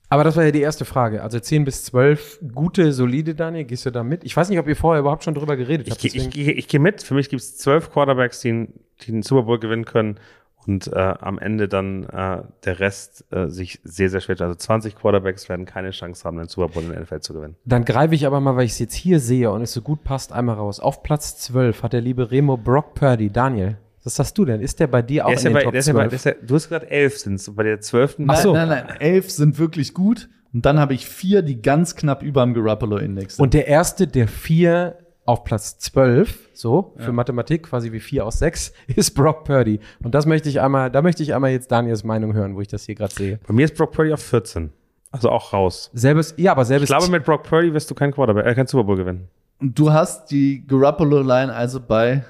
Aber 0.09 0.25
das 0.25 0.37
war 0.37 0.45
ja 0.45 0.51
die 0.51 0.61
erste 0.61 0.85
Frage. 0.85 1.23
Also 1.23 1.41
10 1.41 1.65
bis 1.65 1.85
12, 1.85 2.41
gute, 2.55 2.93
solide, 2.93 3.35
Daniel, 3.35 3.65
gehst 3.65 3.87
du 3.87 3.91
da 3.91 4.03
mit? 4.03 4.25
Ich 4.25 4.37
weiß 4.37 4.51
nicht, 4.51 4.59
ob 4.59 4.69
ihr 4.69 4.77
vorher 4.77 5.01
überhaupt 5.01 5.25
schon 5.25 5.33
drüber 5.35 5.57
geredet 5.57 5.87
Ich, 5.87 5.93
habt. 5.95 6.05
ich, 6.05 6.13
deswegen- 6.13 6.39
ich, 6.39 6.49
ich 6.59 6.69
gehe 6.69 6.81
mit. 6.81 7.03
Für 7.03 7.15
mich 7.15 7.31
gibt 7.31 7.41
es 7.41 7.57
zwölf 7.57 7.91
Quarterbacks, 7.91 8.41
die, 8.41 8.49
den- 8.51 8.73
die 9.03 9.13
den 9.13 9.23
Super 9.23 9.45
Bowl 9.45 9.59
gewinnen 9.59 9.87
können 9.87 10.19
und 10.67 10.87
äh, 10.89 10.99
am 10.99 11.39
Ende 11.39 11.67
dann 11.67 12.05
äh, 12.05 12.43
der 12.65 12.79
Rest 12.79 13.25
äh, 13.33 13.49
sich 13.49 13.81
sehr, 13.85 14.11
sehr 14.11 14.21
schwer. 14.21 14.39
Also 14.39 14.55
20 14.55 14.97
Quarterbacks 14.97 15.49
werden 15.49 15.65
keine 15.65 15.93
Chance 15.93 16.25
haben, 16.25 16.37
den 16.37 16.47
Super 16.47 16.69
Bowl 16.69 16.83
in 16.83 16.91
der 16.91 17.01
NFL 17.01 17.21
zu 17.21 17.33
gewinnen. 17.33 17.57
Dann 17.65 17.87
greife 17.87 18.15
ich 18.15 18.27
aber 18.27 18.39
mal, 18.41 18.55
weil 18.55 18.67
ich 18.67 18.73
es 18.73 18.79
jetzt 18.81 18.95
hier 18.95 19.19
sehe 19.19 19.51
und 19.51 19.63
es 19.63 19.73
so 19.73 19.81
gut 19.81 20.05
passt, 20.05 20.31
einmal 20.33 20.57
raus. 20.57 20.79
Auf 20.79 21.03
Platz 21.03 21.39
12 21.39 21.83
hat 21.83 21.95
der 21.95 22.03
liebe 22.03 22.31
Remo 22.31 22.59
Brock 22.59 22.95
Purdy. 22.95 23.31
Daniel, 23.31 23.79
was 24.05 24.16
sagst 24.16 24.37
du 24.37 24.45
denn? 24.45 24.61
Ist 24.61 24.81
der 24.81 24.87
bei 24.87 25.03
dir 25.03 25.27
auch 25.27 25.31
Der 25.31 25.39
in 25.39 25.45
ja 25.45 25.51
den 25.51 25.55
bei, 25.55 25.62
Top 25.62 25.73
der 25.73 25.81
ist 25.81 25.87
ja 25.87 25.93
bei, 25.95 26.09
12? 26.09 26.23
der 26.23 26.33
ja, 26.33 26.39
du 26.47 26.55
hast 26.55 26.69
gesagt, 26.69 26.91
elf 26.91 27.19
sind 27.19 27.35
es. 27.35 27.55
Bei 27.55 27.62
der 27.62 27.81
zwölften. 27.81 28.27
Ach 28.29 28.37
so. 28.37 28.53
Nein, 28.53 28.69
nein, 28.69 28.85
nein. 28.89 29.01
Elf 29.01 29.31
sind 29.31 29.59
wirklich 29.59 29.95
gut. 29.95 30.29
Und 30.53 30.66
dann 30.66 30.79
habe 30.79 30.93
ich 30.95 31.09
vier, 31.09 31.43
die 31.43 31.62
ganz 31.62 31.97
knapp 31.97 32.23
über 32.23 32.43
dem 32.43 32.53
Garoppolo-Index 32.55 33.37
sind. 33.37 33.43
Und 33.43 33.55
der 33.55 33.69
erste 33.69 34.07
der 34.07 34.29
vier 34.29 34.99
auf 35.24 35.45
Platz 35.45 35.79
12, 35.79 36.51
so, 36.53 36.95
für 36.99 37.12
Mathematik 37.12 37.62
quasi 37.65 37.93
wie 37.93 38.01
vier 38.01 38.27
aus 38.27 38.41
sechs, 38.41 38.73
ist 38.89 39.12
Brock 39.12 39.45
Purdy. 39.45 39.81
Und 40.03 40.15
das 40.15 40.27
möchte 40.27 40.49
ich 40.49 40.61
einmal, 40.61 40.91
da 40.91 41.01
möchte 41.01 41.23
ich 41.23 41.35
einmal 41.35 41.53
jetzt 41.53 41.70
Daniels 41.70 42.05
Meinung 42.05 42.35
hören, 42.35 42.57
wo 42.57 42.61
ich 42.61 42.69
das 42.69 42.85
hier 42.85 42.97
gerade 42.97 43.15
sehe. 43.15 43.39
Bei 43.47 43.55
mir 43.55 43.65
ist 43.65 43.77
Brock 43.77 43.93
Purdy 43.93 44.12
auf 44.12 44.23
14. 44.23 44.73
Also 45.12 45.31
auch 45.31 45.53
raus. 45.53 45.91
Selbes, 45.95 46.35
ja, 46.39 46.53
aber 46.53 46.65
selbes 46.65 46.91
Ich 46.91 46.97
glaube, 46.97 47.11
mit 47.11 47.24
Brock 47.24 47.45
Purdy 47.45 47.73
wirst 47.73 47.91
du 47.91 47.95
keinen 47.95 48.12
Quarterback, 48.12 48.47
äh, 48.47 48.55
keinen 48.55 48.66
Super 48.66 48.85
Bowl 48.85 48.97
gewinnen. 48.97 49.29
Und 49.61 49.79
du 49.79 49.93
hast 49.93 50.31
die 50.31 50.66
Garoppolo-Line 50.66 51.55
also 51.55 51.81
bei 51.81 52.24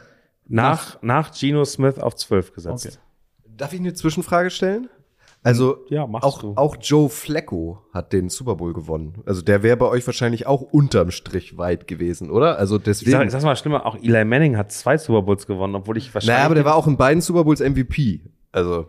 Nach, 0.54 1.02
nach 1.02 1.32
Geno 1.32 1.64
Smith 1.64 1.98
auf 1.98 2.14
12 2.16 2.52
gesetzt. 2.54 2.86
Okay. 2.86 2.96
Darf 3.56 3.72
ich 3.72 3.80
eine 3.80 3.94
Zwischenfrage 3.94 4.50
stellen? 4.50 4.88
Also 5.44 5.78
Ja, 5.88 6.06
machst 6.06 6.24
auch, 6.24 6.40
du. 6.40 6.52
auch 6.56 6.76
Joe 6.80 7.08
Flacco 7.08 7.82
hat 7.92 8.12
den 8.12 8.28
Super 8.28 8.54
Bowl 8.54 8.72
gewonnen. 8.72 9.14
Also 9.26 9.42
der 9.42 9.62
wäre 9.64 9.76
bei 9.76 9.86
euch 9.86 10.06
wahrscheinlich 10.06 10.46
auch 10.46 10.60
unterm 10.60 11.10
Strich 11.10 11.58
weit 11.58 11.88
gewesen, 11.88 12.30
oder? 12.30 12.58
Also 12.58 12.76
Ich 12.76 12.84
deswegen. 12.84 13.10
sag, 13.10 13.24
ich 13.26 13.32
sag's 13.32 13.44
mal 13.44 13.56
schlimmer, 13.56 13.84
auch 13.84 13.96
Eli 13.96 14.24
Manning 14.24 14.56
hat 14.56 14.70
zwei 14.70 14.96
Super 14.98 15.22
Bowls 15.22 15.46
gewonnen, 15.46 15.74
obwohl 15.74 15.96
ich 15.96 16.14
wahrscheinlich. 16.14 16.36
naja, 16.36 16.46
aber 16.46 16.54
der 16.54 16.64
war 16.64 16.76
auch 16.76 16.86
in 16.86 16.96
beiden 16.96 17.20
Super 17.20 17.42
Bowls 17.44 17.60
MVP. 17.60 18.20
Also 18.52 18.86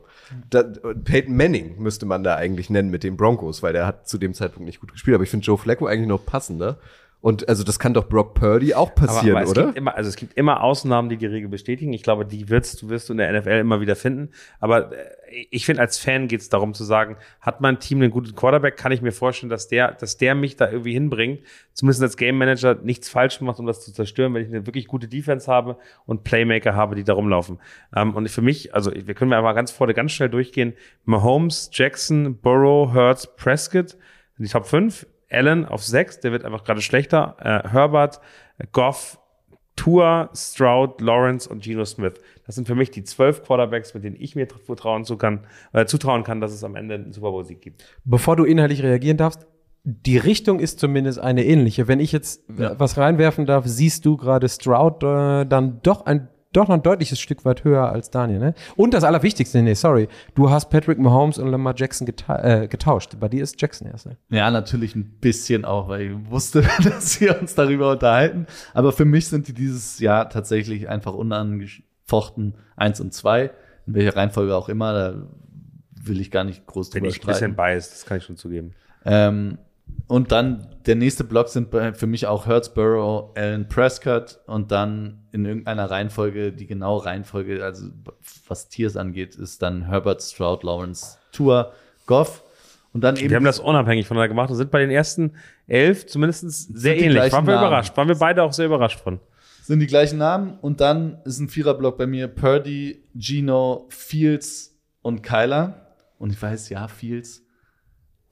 da, 0.49 0.61
Peyton 0.61 1.35
Manning 1.35 1.79
müsste 1.79 2.05
man 2.05 2.23
da 2.23 2.35
eigentlich 2.35 2.69
nennen 2.69 2.89
mit 2.91 3.03
den 3.03 3.17
Broncos, 3.17 3.63
weil 3.63 3.73
der 3.73 3.87
hat 3.87 4.07
zu 4.07 4.17
dem 4.19 4.33
Zeitpunkt 4.33 4.65
nicht 4.67 4.79
gut 4.79 4.91
gespielt. 4.91 5.15
Aber 5.15 5.23
ich 5.23 5.29
finde 5.31 5.45
Joe 5.45 5.57
Flacco 5.57 5.87
eigentlich 5.87 6.07
noch 6.09 6.23
passender. 6.25 6.77
Und 7.23 7.47
also 7.47 7.63
das 7.63 7.79
kann 7.79 7.93
doch 7.93 8.09
Brock 8.09 8.33
Purdy 8.33 8.73
auch 8.73 8.93
passieren, 8.95 9.37
aber, 9.37 9.39
aber 9.39 9.43
es 9.43 9.51
oder? 9.51 9.65
Gibt 9.67 9.77
immer, 9.77 9.95
also 9.95 10.09
es 10.09 10.17
gibt 10.17 10.33
immer 10.33 10.61
Ausnahmen, 10.61 11.07
die 11.07 11.15
die 11.15 11.25
Regel 11.25 11.47
bestätigen. 11.47 11.93
Ich 11.93 12.03
glaube, 12.03 12.25
die 12.25 12.49
wirst 12.49 12.81
du, 12.81 12.89
wirst 12.89 13.07
du 13.07 13.13
in 13.13 13.17
der 13.19 13.31
NFL 13.39 13.59
immer 13.59 13.79
wieder 13.79 13.95
finden. 13.95 14.31
Aber 14.59 14.91
äh, 14.91 15.05
ich 15.49 15.65
finde, 15.65 15.81
als 15.81 15.97
Fan 15.97 16.27
geht 16.27 16.41
es 16.41 16.49
darum 16.49 16.73
zu 16.73 16.83
sagen, 16.83 17.15
hat 17.39 17.61
mein 17.61 17.79
Team 17.79 18.01
einen 18.01 18.11
guten 18.11 18.35
Quarterback, 18.35 18.75
kann 18.75 18.91
ich 18.91 19.01
mir 19.01 19.13
vorstellen, 19.13 19.49
dass 19.49 19.69
der, 19.69 19.93
dass 19.93 20.17
der 20.17 20.35
mich 20.35 20.57
da 20.57 20.69
irgendwie 20.69 20.91
hinbringt. 20.91 21.39
Zumindest 21.71 22.03
als 22.03 22.17
Game 22.17 22.37
Manager 22.37 22.75
nichts 22.83 23.07
falsch 23.07 23.39
macht, 23.39 23.57
um 23.57 23.67
das 23.67 23.85
zu 23.85 23.93
zerstören, 23.93 24.33
wenn 24.33 24.41
ich 24.41 24.49
eine 24.49 24.65
wirklich 24.67 24.87
gute 24.87 25.07
Defense 25.07 25.49
habe 25.49 25.77
und 26.05 26.25
Playmaker 26.25 26.75
habe, 26.75 26.95
die 26.95 27.05
da 27.05 27.13
rumlaufen. 27.13 27.57
Ähm, 27.95 28.15
und 28.15 28.29
für 28.29 28.41
mich, 28.41 28.75
also 28.75 28.91
wir 28.93 29.13
können 29.13 29.29
mal 29.29 29.53
ganz 29.53 29.71
vorne 29.71 29.93
ganz 29.93 30.11
schnell 30.11 30.29
durchgehen. 30.29 30.73
Mahomes, 31.05 31.69
Jackson, 31.71 32.37
Burrow, 32.41 32.93
Hurts, 32.93 33.33
Prescott, 33.37 33.95
die 34.37 34.49
Top 34.49 34.65
5. 34.65 35.07
Allen 35.33 35.65
auf 35.65 35.83
6, 35.83 36.19
der 36.21 36.31
wird 36.31 36.45
einfach 36.45 36.63
gerade 36.63 36.81
schlechter. 36.81 37.35
Äh, 37.39 37.69
Herbert, 37.69 38.19
Goff, 38.71 39.19
Tua, 39.75 40.29
Stroud, 40.35 41.01
Lawrence 41.01 41.49
und 41.49 41.63
Geno 41.63 41.83
Smith. 41.85 42.13
Das 42.45 42.55
sind 42.55 42.67
für 42.67 42.75
mich 42.75 42.91
die 42.91 43.03
zwölf 43.03 43.43
Quarterbacks, 43.43 43.93
mit 43.95 44.03
denen 44.03 44.15
ich 44.19 44.35
mir 44.35 44.47
zutrauen, 44.47 45.03
zu 45.03 45.17
kann, 45.17 45.47
äh, 45.71 45.85
zutrauen 45.85 46.23
kann, 46.23 46.41
dass 46.41 46.53
es 46.53 46.63
am 46.63 46.75
Ende 46.75 46.95
einen 46.95 47.11
Super 47.13 47.31
Bowl-Sieg 47.31 47.59
gibt. 47.61 47.83
Bevor 48.03 48.35
du 48.35 48.43
inhaltlich 48.43 48.83
reagieren 48.83 49.17
darfst, 49.17 49.47
die 49.83 50.17
Richtung 50.17 50.59
ist 50.59 50.79
zumindest 50.79 51.19
eine 51.19 51.43
ähnliche. 51.43 51.87
Wenn 51.87 51.99
ich 51.99 52.11
jetzt 52.11 52.43
Ja. 52.57 52.79
was 52.79 52.97
reinwerfen 52.97 53.45
darf, 53.45 53.65
siehst 53.65 54.05
du 54.05 54.15
gerade 54.15 54.47
Stroud 54.47 55.03
äh, 55.03 55.45
dann 55.45 55.79
doch 55.81 56.05
ein 56.05 56.29
doch 56.53 56.67
noch 56.67 56.75
ein 56.75 56.83
deutliches 56.83 57.19
Stück 57.19 57.45
weit 57.45 57.63
höher 57.63 57.91
als 57.91 58.09
Daniel, 58.09 58.39
ne? 58.39 58.53
Und 58.75 58.93
das 58.93 59.03
Allerwichtigste, 59.03 59.61
nee, 59.61 59.73
sorry, 59.73 60.07
du 60.35 60.49
hast 60.49 60.69
Patrick 60.69 60.99
Mahomes 60.99 61.37
und 61.37 61.49
Lamar 61.49 61.73
Jackson 61.75 62.05
geta 62.05 62.41
äh, 62.43 62.67
getauscht. 62.67 63.17
Bei 63.19 63.27
dir 63.27 63.43
ist 63.43 63.61
Jackson 63.61 63.87
erst, 63.87 64.05
ne? 64.05 64.17
Ja, 64.29 64.49
natürlich 64.51 64.95
ein 64.95 65.17
bisschen 65.19 65.65
auch, 65.65 65.87
weil 65.89 66.01
ich 66.01 66.11
wusste, 66.29 66.61
dass 66.83 67.19
wir 67.19 67.39
uns 67.39 67.55
darüber 67.55 67.91
unterhalten. 67.91 68.47
Aber 68.73 68.91
für 68.91 69.05
mich 69.05 69.27
sind 69.27 69.47
die 69.47 69.53
dieses 69.53 69.99
Jahr 69.99 70.29
tatsächlich 70.29 70.87
einfach 70.89 71.13
unangefochten 71.13 72.55
eins 72.75 72.99
und 72.99 73.13
zwei 73.13 73.51
In 73.85 73.95
welcher 73.95 74.15
Reihenfolge 74.15 74.55
auch 74.55 74.69
immer. 74.69 74.93
Da 74.93 75.27
will 76.05 76.19
ich 76.19 76.31
gar 76.31 76.43
nicht 76.43 76.65
groß 76.65 76.89
Bin 76.89 77.03
drüber 77.03 77.15
ich 77.15 77.21
ein 77.21 77.27
bisschen 77.27 77.53
streiten. 77.53 77.55
biased, 77.55 77.91
das 77.93 78.05
kann 78.05 78.17
ich 78.17 78.23
schon 78.23 78.37
zugeben. 78.37 78.71
Ähm, 79.05 79.57
und 80.07 80.31
dann 80.31 80.67
der 80.85 80.95
nächste 80.95 81.23
Block 81.23 81.49
sind 81.49 81.69
für 81.71 82.07
mich 82.07 82.27
auch 82.27 82.45
Hurtsborough, 82.45 83.31
Alan 83.35 83.67
Prescott 83.67 84.39
und 84.47 84.71
dann 84.71 85.25
in 85.31 85.45
irgendeiner 85.45 85.89
Reihenfolge, 85.89 86.51
die 86.51 86.67
genaue 86.67 87.05
Reihenfolge, 87.05 87.63
also 87.63 87.87
was 88.47 88.67
Tiers 88.67 88.97
angeht, 88.97 89.35
ist 89.35 89.61
dann 89.61 89.87
Herbert, 89.87 90.21
Stroud, 90.21 90.63
Lawrence, 90.63 91.17
Tour, 91.31 91.71
Goff 92.05 92.43
und 92.91 93.01
dann 93.01 93.15
eben 93.15 93.29
Wir 93.29 93.37
haben 93.37 93.45
das 93.45 93.59
unabhängig 93.59 94.07
voneinander 94.07 94.29
gemacht 94.29 94.49
und 94.49 94.57
sind 94.57 94.71
bei 94.71 94.79
den 94.79 94.91
ersten 94.91 95.33
elf 95.67 96.05
zumindest 96.05 96.77
sehr 96.77 96.97
ähnlich. 96.97 97.31
Waren 97.31 97.47
wir 97.47 97.55
Namen. 97.55 97.67
überrascht. 97.67 97.95
Waren 97.97 98.07
wir 98.07 98.17
beide 98.17 98.43
auch 98.43 98.53
sehr 98.53 98.65
überrascht 98.65 98.99
von. 98.99 99.19
sind 99.63 99.79
die 99.79 99.87
gleichen 99.87 100.17
Namen 100.17 100.57
und 100.61 100.81
dann 100.81 101.19
ist 101.23 101.39
ein 101.39 101.49
Viererblock 101.49 101.97
bei 101.97 102.05
mir 102.05 102.27
Purdy, 102.27 103.03
Gino, 103.17 103.87
Fields 103.89 104.75
und 105.01 105.23
Kyler 105.23 105.95
und 106.19 106.31
ich 106.31 106.41
weiß, 106.41 106.69
ja, 106.69 106.87
Fields, 106.87 107.42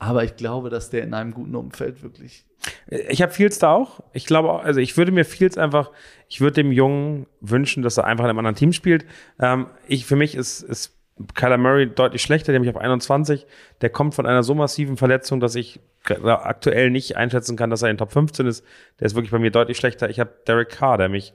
aber 0.01 0.23
ich 0.23 0.35
glaube, 0.35 0.71
dass 0.71 0.89
der 0.89 1.03
in 1.03 1.13
einem 1.13 1.31
guten 1.31 1.55
Umfeld 1.55 2.01
wirklich 2.01 2.43
Ich 2.87 3.21
habe 3.21 3.31
Fields 3.31 3.59
da 3.59 3.71
auch. 3.71 3.99
Ich 4.13 4.25
glaube 4.25 4.63
also 4.63 4.79
ich 4.79 4.97
würde 4.97 5.11
mir 5.11 5.25
Fields 5.25 5.59
einfach, 5.59 5.91
ich 6.27 6.41
würde 6.41 6.55
dem 6.55 6.71
Jungen 6.71 7.27
wünschen, 7.39 7.83
dass 7.83 7.97
er 7.97 8.05
einfach 8.05 8.23
in 8.23 8.31
einem 8.31 8.39
anderen 8.39 8.55
Team 8.55 8.73
spielt. 8.73 9.05
Ähm, 9.39 9.67
ich, 9.87 10.07
für 10.07 10.15
mich 10.15 10.33
ist, 10.33 10.63
ist 10.63 10.97
Kyler 11.35 11.59
Murray 11.59 11.87
deutlich 11.87 12.23
schlechter, 12.23 12.59
mich 12.59 12.69
auf 12.69 12.77
21. 12.77 13.45
Der 13.81 13.91
kommt 13.91 14.15
von 14.15 14.25
einer 14.25 14.41
so 14.41 14.55
massiven 14.55 14.97
Verletzung, 14.97 15.39
dass 15.39 15.53
ich 15.53 15.79
aktuell 16.09 16.89
nicht 16.89 17.15
einschätzen 17.15 17.55
kann, 17.55 17.69
dass 17.69 17.83
er 17.83 17.91
in 17.91 17.99
Top 17.99 18.11
15 18.11 18.47
ist. 18.47 18.65
Der 18.99 19.05
ist 19.05 19.13
wirklich 19.13 19.29
bei 19.29 19.37
mir 19.37 19.51
deutlich 19.51 19.77
schlechter. 19.77 20.09
Ich 20.09 20.19
habe 20.19 20.33
Derek 20.47 20.69
Carr, 20.69 20.97
der 20.97 21.09
mich 21.09 21.31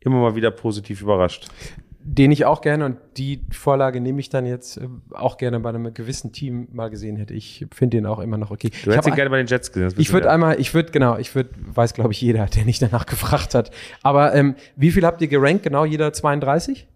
immer 0.00 0.20
mal 0.20 0.34
wieder 0.34 0.50
positiv 0.50 1.02
überrascht. 1.02 1.46
Den 2.10 2.32
ich 2.32 2.44
auch 2.46 2.60
gerne 2.60 2.86
und 2.86 2.96
die 3.16 3.44
Vorlage 3.50 4.00
nehme 4.00 4.20
ich 4.20 4.30
dann 4.30 4.46
jetzt 4.46 4.78
äh, 4.78 4.88
auch 5.12 5.36
gerne 5.36 5.60
bei 5.60 5.68
einem 5.68 5.92
gewissen 5.92 6.32
Team 6.32 6.68
mal 6.72 6.88
gesehen 6.88 7.16
hätte. 7.16 7.34
Ich 7.34 7.66
finde 7.72 7.98
den 7.98 8.06
auch 8.06 8.18
immer 8.18 8.38
noch 8.38 8.50
okay. 8.50 8.70
Du 8.70 8.90
ich 8.90 8.96
hättest 8.96 9.08
ihn 9.08 9.14
gerne 9.14 9.30
bei 9.30 9.36
den 9.36 9.46
Jets 9.46 9.72
gesehen. 9.72 10.00
Ich 10.00 10.12
würde 10.12 10.30
einmal, 10.30 10.58
ich 10.58 10.72
würde, 10.72 10.90
genau, 10.90 11.18
ich 11.18 11.34
würde, 11.34 11.50
weiß 11.74 11.94
glaube 11.94 12.12
ich 12.12 12.20
jeder, 12.20 12.46
der 12.56 12.64
nicht 12.64 12.80
danach 12.80 13.06
gefragt 13.06 13.54
hat. 13.54 13.70
Aber 14.02 14.34
ähm, 14.34 14.54
wie 14.76 14.90
viel 14.90 15.04
habt 15.04 15.20
ihr 15.20 15.28
gerankt? 15.28 15.64
Genau, 15.64 15.84
jeder 15.84 16.12
32? 16.12 16.88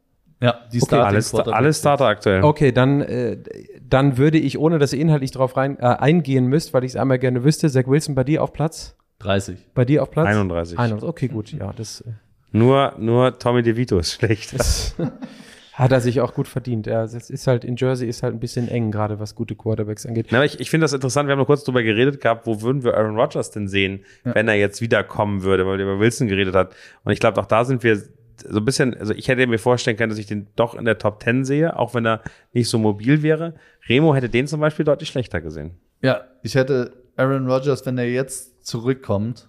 ja, 0.43 0.57
die 0.73 0.79
Okay, 0.79 0.87
Starting 0.87 1.07
alles, 1.07 1.35
alles 1.35 1.79
Starter 1.79 2.07
aktuell. 2.07 2.43
Okay, 2.43 2.73
dann, 2.73 3.01
äh, 3.01 3.39
dann 3.89 4.19
würde 4.19 4.39
ich, 4.39 4.59
ohne 4.59 4.81
dass 4.81 4.93
ihr 4.93 5.01
inhaltlich 5.01 5.31
darauf 5.31 5.57
rein, 5.57 5.79
äh, 5.79 5.83
eingehen 5.85 6.47
müsst, 6.47 6.75
weil 6.75 6.83
ich 6.83 6.93
es 6.93 6.97
einmal 6.97 7.21
gerne 7.21 7.45
wüsste, 7.45 7.71
Zach 7.71 7.87
Wilson 7.87 8.17
bei 8.17 8.25
dir 8.25 8.43
auf 8.43 8.53
Platz? 8.53 8.97
30. 9.21 9.57
Bei 9.73 9.85
dir 9.85 10.03
auf 10.03 10.11
Platz? 10.11 10.27
31. 10.27 10.79
31. 10.79 11.09
Okay, 11.09 11.29
gut, 11.29 11.53
ja, 11.53 11.73
das, 11.73 12.01
äh, 12.01 12.11
Nur, 12.53 12.95
nur 12.99 13.39
Tommy 13.39 13.63
DeVito 13.63 13.99
ist 13.99 14.13
schlecht. 14.13 14.55
hat 15.73 15.91
er 15.91 16.01
sich 16.01 16.21
auch 16.21 16.35
gut 16.35 16.49
verdient. 16.49 16.87
Ja, 16.87 17.03
es 17.03 17.31
ist 17.31 17.47
halt, 17.47 17.65
in 17.65 17.77
Jersey 17.77 18.09
ist 18.09 18.23
halt 18.23 18.35
ein 18.35 18.41
bisschen 18.41 18.69
eng, 18.69 18.91
gerade 18.91 19.19
was 19.19 19.35
gute 19.35 19.55
Quarterbacks 19.55 20.05
angeht. 20.05 20.27
Na, 20.31 20.39
aber 20.39 20.45
ich, 20.45 20.61
ich 20.61 20.71
finde 20.71 20.85
das 20.85 20.93
interessant, 20.93 21.29
wir 21.29 21.33
haben 21.33 21.39
noch 21.39 21.47
kurz 21.47 21.65
drüber 21.65 21.83
geredet 21.83 22.21
gehabt, 22.21 22.47
wo 22.47 22.61
würden 22.61 22.85
wir 22.85 22.97
Aaron 22.97 23.19
Rodgers 23.19 23.51
denn 23.51 23.69
sehen, 23.69 24.05
wenn 24.23 24.49
er 24.49 24.55
jetzt 24.55 24.81
wiederkommen 24.81 25.43
würde, 25.43 25.67
weil 25.67 25.79
wir 25.79 25.85
über 25.85 25.99
Wilson 25.99 26.29
geredet 26.29 26.55
hat. 26.55 26.75
Und 27.05 27.13
ich 27.13 27.21
glaube, 27.21 27.41
auch 27.41 27.47
da 27.47 27.65
sind 27.65 27.83
wir 27.83 27.97
so 27.97 28.59
ein 28.59 28.65
bisschen, 28.65 28.95
also 28.97 29.15
ich 29.15 29.29
hätte 29.29 29.47
mir 29.47 29.59
vorstellen 29.59 29.97
können, 29.97 30.11
dass 30.11 30.19
ich 30.19 30.27
den 30.27 30.49
doch 30.57 30.75
in 30.75 30.85
der 30.85 30.99
Top 30.99 31.23
10 31.23 31.45
sehe, 31.45 31.79
auch 31.79 31.95
wenn 31.95 32.07
er 32.07 32.23
nicht 32.53 32.69
so 32.69 32.79
mobil 32.79 33.23
wäre. 33.23 33.55
Remo 33.89 34.15
hätte 34.15 34.29
den 34.29 34.47
zum 34.47 34.61
Beispiel 34.61 34.85
deutlich 34.85 35.09
schlechter 35.09 35.41
gesehen. 35.41 35.73
Ja, 36.03 36.23
ich 36.43 36.55
hätte 36.55 36.93
Aaron 37.17 37.49
Rodgers, 37.49 37.87
wenn 37.87 37.99
er 37.99 38.09
jetzt 38.09 38.67
zurückkommt, 38.67 39.49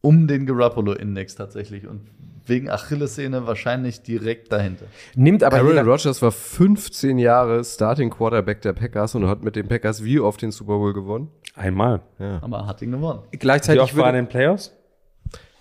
um 0.00 0.26
den 0.28 0.46
Garoppolo-Index 0.46 1.34
tatsächlich 1.34 1.86
und 1.86 2.02
wegen 2.46 2.70
Achillessehne 2.70 3.46
wahrscheinlich 3.46 4.02
direkt 4.02 4.50
dahinter. 4.52 4.86
Nimmt 5.14 5.42
aber 5.44 5.58
Aaron 5.58 5.86
Rodgers 5.86 6.22
war 6.22 6.32
15 6.32 7.18
Jahre 7.18 7.62
Starting 7.62 8.08
Quarterback 8.10 8.62
der 8.62 8.72
Packers 8.72 9.14
und 9.14 9.26
hat 9.28 9.42
mit 9.44 9.54
den 9.54 9.68
Packers 9.68 10.02
wie 10.02 10.18
oft 10.18 10.40
den 10.40 10.50
Super 10.50 10.78
Bowl 10.78 10.94
gewonnen? 10.94 11.28
Einmal. 11.54 12.00
Ja. 12.18 12.38
Aber 12.42 12.66
hat 12.66 12.80
ihn 12.80 12.92
gewonnen. 12.92 13.20
Wie 13.30 13.36
gleichzeitig 13.36 13.82
oft 13.82 13.96
war 13.96 14.04
er 14.04 14.10
in 14.10 14.24
den 14.24 14.28
Playoffs? 14.28 14.72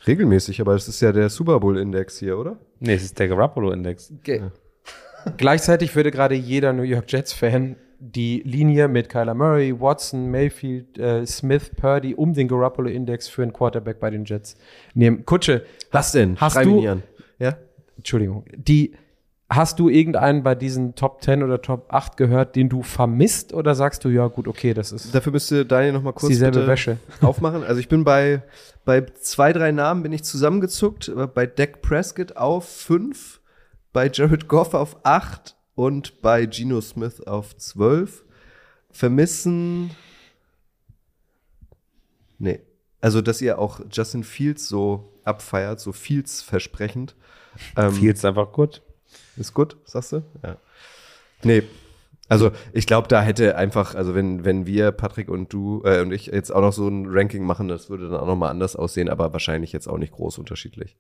Regelmäßig, 0.06 0.62
aber 0.62 0.74
das 0.74 0.88
ist 0.88 1.02
ja 1.02 1.12
der 1.12 1.30
Super 1.30 1.60
Bowl 1.60 1.78
Index 1.78 2.18
hier, 2.20 2.38
oder? 2.38 2.58
Nee, 2.80 2.94
es 2.94 3.04
ist 3.04 3.20
der 3.20 3.28
Garoppolo-Index. 3.28 4.14
Ge- 4.24 4.44
Gleichzeitig 5.38 5.94
würde 5.96 6.12
gerade 6.12 6.36
jeder 6.36 6.72
New 6.72 6.84
York 6.84 7.12
Jets-Fan 7.12 7.76
die 8.00 8.42
Linie 8.46 8.88
mit 8.88 9.10
Kyler 9.10 9.34
Murray, 9.34 9.80
Watson, 9.80 10.30
Mayfield, 10.30 10.98
äh, 10.98 11.26
Smith, 11.26 11.72
Purdy 11.76 12.14
um 12.16 12.34
den 12.34 12.48
Garoppolo-Index 12.48 13.28
für 13.28 13.44
einen 13.44 13.54
Quarterback 13.54 14.00
bei 14.00 14.10
den 14.10 14.26
Jets 14.26 14.56
nehmen. 14.94 15.26
Kutsche, 15.26 15.66
Was 15.92 16.12
denn? 16.12 16.38
Hast 16.38 16.54
Schreib 16.54 16.66
du-. 16.66 17.02
Ja? 17.40 17.58
Entschuldigung, 17.98 18.46
die, 18.56 18.94
hast 19.50 19.80
du 19.80 19.90
irgendeinen 19.90 20.44
bei 20.44 20.56
diesen 20.56 20.96
Top 20.96 21.24
10 21.24 21.44
oder 21.44 21.62
Top 21.62 21.86
8 21.90 22.18
gehört, 22.18 22.56
den 22.56 22.70
du 22.70 22.84
vermisst 22.84 23.54
oder 23.54 23.76
sagst 23.76 24.06
du, 24.06 24.10
ja 24.10 24.28
gut, 24.28 24.48
okay, 24.48 24.74
das 24.74 24.92
ist, 24.92 25.14
Dafür 25.14 25.32
müsste 25.32 25.66
Daniel 25.66 25.94
noch 25.94 26.04
mal 26.04 26.14
kurz 26.14 26.30
dieselbe 26.30 26.68
Wäsche. 26.68 26.98
aufmachen. 27.22 27.64
Also 27.64 27.80
ich 27.80 27.90
bin 27.90 28.04
bei, 28.04 28.44
bei 28.86 29.02
zwei, 29.20 29.54
drei 29.54 29.72
Namen 29.72 30.04
bin 30.04 30.14
ich 30.14 30.24
zusammengezuckt. 30.24 31.12
Bei 31.34 31.46
Dak 31.46 31.82
Prescott 31.82 32.38
auf 32.38 32.68
fünf, 32.70 33.42
bei 33.94 34.10
Jared 34.14 34.48
Goff 34.48 34.74
auf 34.74 34.98
acht 35.04 35.57
und 35.78 36.24
bei 36.24 36.48
Geno 36.48 36.82
Smith 36.82 37.22
auf 37.22 37.56
zwölf. 37.56 38.26
Vermissen. 38.90 39.92
Nee. 42.40 42.62
Also, 43.00 43.22
dass 43.22 43.42
ihr 43.42 43.60
auch 43.60 43.82
Justin 43.92 44.24
Fields 44.24 44.68
so 44.68 45.14
abfeiert, 45.24 45.80
so 45.80 45.92
Fields 45.92 46.42
versprechend. 46.42 47.16
Ähm, 47.76 47.94
Fields 47.94 48.26
einfach 48.26 48.52
gut. 48.52 48.82
Ist 49.38 49.54
gut, 49.54 49.78
sagst 49.86 50.14
du? 50.14 50.24
Ja. 50.44 50.58
Nee. 51.44 51.64
Also 52.30 52.52
ich 52.74 52.88
glaube, 52.88 53.08
da 53.08 53.22
hätte 53.22 53.56
einfach, 53.56 53.96
also 53.96 54.14
wenn, 54.14 54.44
wenn 54.44 54.66
wir, 54.66 54.92
Patrick 54.92 55.30
und 55.30 55.52
du 55.54 55.82
äh, 55.86 56.02
und 56.02 56.12
ich 56.12 56.28
jetzt 56.28 56.52
auch 56.52 56.62
noch 56.62 56.74
so 56.74 56.88
ein 56.88 57.06
Ranking 57.08 57.44
machen, 57.44 57.68
das 57.68 57.90
würde 57.90 58.10
dann 58.10 58.20
auch 58.20 58.28
nochmal 58.28 58.50
anders 58.50 58.76
aussehen, 58.76 59.08
aber 59.08 59.32
wahrscheinlich 59.32 59.72
jetzt 59.72 59.88
auch 59.88 59.98
nicht 59.98 60.14
groß 60.14 60.38
unterschiedlich. 60.38 60.98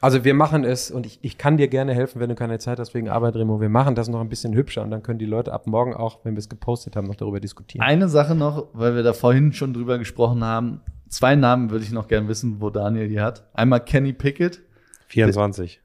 Also 0.00 0.24
wir 0.24 0.32
machen 0.32 0.64
es 0.64 0.90
und 0.90 1.04
ich, 1.04 1.18
ich 1.22 1.36
kann 1.36 1.58
dir 1.58 1.68
gerne 1.68 1.92
helfen, 1.92 2.20
wenn 2.20 2.30
du 2.30 2.34
keine 2.34 2.58
Zeit 2.58 2.78
hast 2.78 2.94
wegen 2.94 3.10
Arbeit, 3.10 3.36
Remo. 3.36 3.60
Wir 3.60 3.68
machen 3.68 3.94
das 3.94 4.08
noch 4.08 4.20
ein 4.20 4.30
bisschen 4.30 4.54
hübscher 4.54 4.82
und 4.82 4.90
dann 4.90 5.02
können 5.02 5.18
die 5.18 5.26
Leute 5.26 5.52
ab 5.52 5.66
morgen 5.66 5.94
auch, 5.94 6.24
wenn 6.24 6.34
wir 6.34 6.38
es 6.38 6.48
gepostet 6.48 6.96
haben, 6.96 7.06
noch 7.06 7.16
darüber 7.16 7.40
diskutieren. 7.40 7.84
Eine 7.84 8.08
Sache 8.08 8.34
noch, 8.34 8.68
weil 8.72 8.94
wir 8.94 9.02
da 9.02 9.12
vorhin 9.12 9.52
schon 9.52 9.74
drüber 9.74 9.98
gesprochen 9.98 10.42
haben. 10.42 10.80
Zwei 11.08 11.34
Namen 11.34 11.70
würde 11.70 11.84
ich 11.84 11.92
noch 11.92 12.08
gern 12.08 12.28
wissen, 12.28 12.60
wo 12.60 12.70
Daniel 12.70 13.08
die 13.08 13.20
hat. 13.20 13.44
Einmal 13.52 13.84
Kenny 13.84 14.14
Pickett. 14.14 14.62
24. 15.08 15.82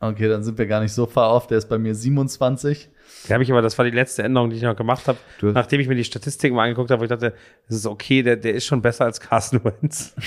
Okay, 0.00 0.28
dann 0.28 0.42
sind 0.42 0.56
wir 0.56 0.66
gar 0.66 0.80
nicht 0.80 0.92
so 0.92 1.04
far 1.04 1.32
off. 1.34 1.46
Der 1.46 1.58
ist 1.58 1.68
bei 1.68 1.78
mir 1.78 1.94
27. 1.94 2.88
Die 3.28 3.32
habe 3.32 3.42
ich 3.42 3.50
aber, 3.52 3.62
das 3.62 3.76
war 3.78 3.84
die 3.84 3.90
letzte 3.92 4.22
Änderung, 4.22 4.50
die 4.50 4.56
ich 4.56 4.62
noch 4.62 4.76
gemacht 4.76 5.06
habe, 5.08 5.18
Du 5.40 5.48
hast- 5.48 5.54
nachdem 5.54 5.80
ich 5.80 5.88
mir 5.88 5.94
die 5.94 6.04
Statistiken 6.04 6.56
mal 6.56 6.64
angeguckt 6.64 6.90
habe, 6.90 7.00
wo 7.00 7.04
ich 7.04 7.10
dachte, 7.10 7.32
das 7.68 7.76
ist 7.76 7.86
okay, 7.86 8.22
der, 8.22 8.36
der 8.36 8.54
ist 8.54 8.64
schon 8.66 8.82
besser 8.82 9.04
als 9.04 9.20
Carsten 9.20 9.60
Wentz. 9.64 10.14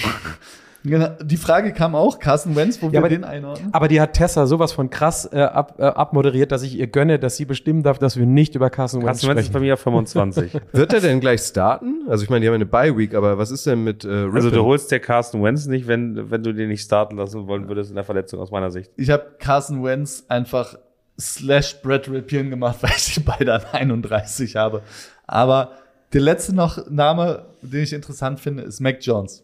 Genau, 0.88 1.08
Die 1.24 1.38
Frage 1.38 1.74
kam 1.74 1.96
auch, 1.96 2.20
Carson 2.20 2.56
Wentz, 2.56 2.80
wo 2.80 2.86
Ja, 2.86 2.92
wir 2.92 3.00
aber- 3.00 3.10
den 3.10 3.24
einordnen. 3.24 3.70
Aber 3.74 3.88
die 3.88 4.00
hat 4.00 4.14
Tessa 4.14 4.46
sowas 4.46 4.72
von 4.72 4.92
krass 4.92 5.28
äh, 5.34 5.40
ab, 5.40 5.78
äh, 5.80 5.84
abmoderiert, 5.84 6.52
dass 6.52 6.62
ich 6.62 6.78
ihr 6.78 6.86
gönne, 6.86 7.18
dass 7.18 7.38
sie 7.38 7.46
bestimmen 7.46 7.82
darf, 7.82 7.98
dass 7.98 8.18
wir 8.18 8.28
nicht 8.28 8.54
über 8.54 8.70
Carson 8.70 9.00
Wentz 9.02 9.08
Carsten 9.22 9.30
Wentz 9.30 9.40
ist 9.40 9.48
bei 9.48 9.52
sprechen. 9.54 9.66
mir 9.66 9.74
auf 9.74 9.80
25. 9.80 10.54
Wird 10.74 10.94
er 10.94 11.00
denn 11.02 11.20
gleich 11.22 11.42
starten? 11.42 12.04
Also 12.08 12.24
ich 12.24 12.30
meine, 12.30 12.42
die 12.42 12.48
haben 12.50 12.54
eine 12.54 12.68
Bye-Week, 12.68 13.16
aber 13.16 13.40
was 13.40 13.50
ist 13.50 13.66
denn 13.66 13.84
mit 13.84 14.06
äh, 14.06 14.10
Rippon? 14.10 14.36
also 14.36 14.52
du 14.52 14.64
holst 14.64 14.92
dir 14.92 15.00
Carsten 15.00 15.42
Wentz 15.42 15.66
nicht, 15.66 15.88
wenn, 15.88 16.30
wenn 16.30 16.44
du 16.44 16.54
den 16.54 16.68
nicht 16.70 16.84
starten 16.84 17.18
lassen 17.18 17.48
wollen 17.48 17.68
würdest 17.68 17.90
in 17.90 17.96
der 17.96 18.04
Verletzung 18.06 18.40
aus 18.40 18.52
meiner 18.52 18.70
Sicht. 18.70 18.92
Ich 18.96 19.10
habe 19.10 19.26
Carson 19.40 19.84
Wentz 19.84 20.26
einfach 20.28 20.76
slash 21.20 21.82
Brad 21.82 22.10
Ripien 22.10 22.50
gemacht, 22.50 22.78
weil 22.82 22.92
ich 22.96 23.14
die 23.16 23.20
beide 23.20 23.54
an 23.54 23.66
31 23.72 24.56
habe. 24.56 24.84
Aber 25.28 25.74
der 26.14 26.22
letzte 26.22 26.54
noch 26.54 26.90
Name, 26.90 27.46
den 27.62 27.84
ich 27.84 27.94
interessant 27.94 28.40
finde, 28.40 28.64
ist 28.64 28.80
Mac 28.80 28.98
Jones. 29.02 29.44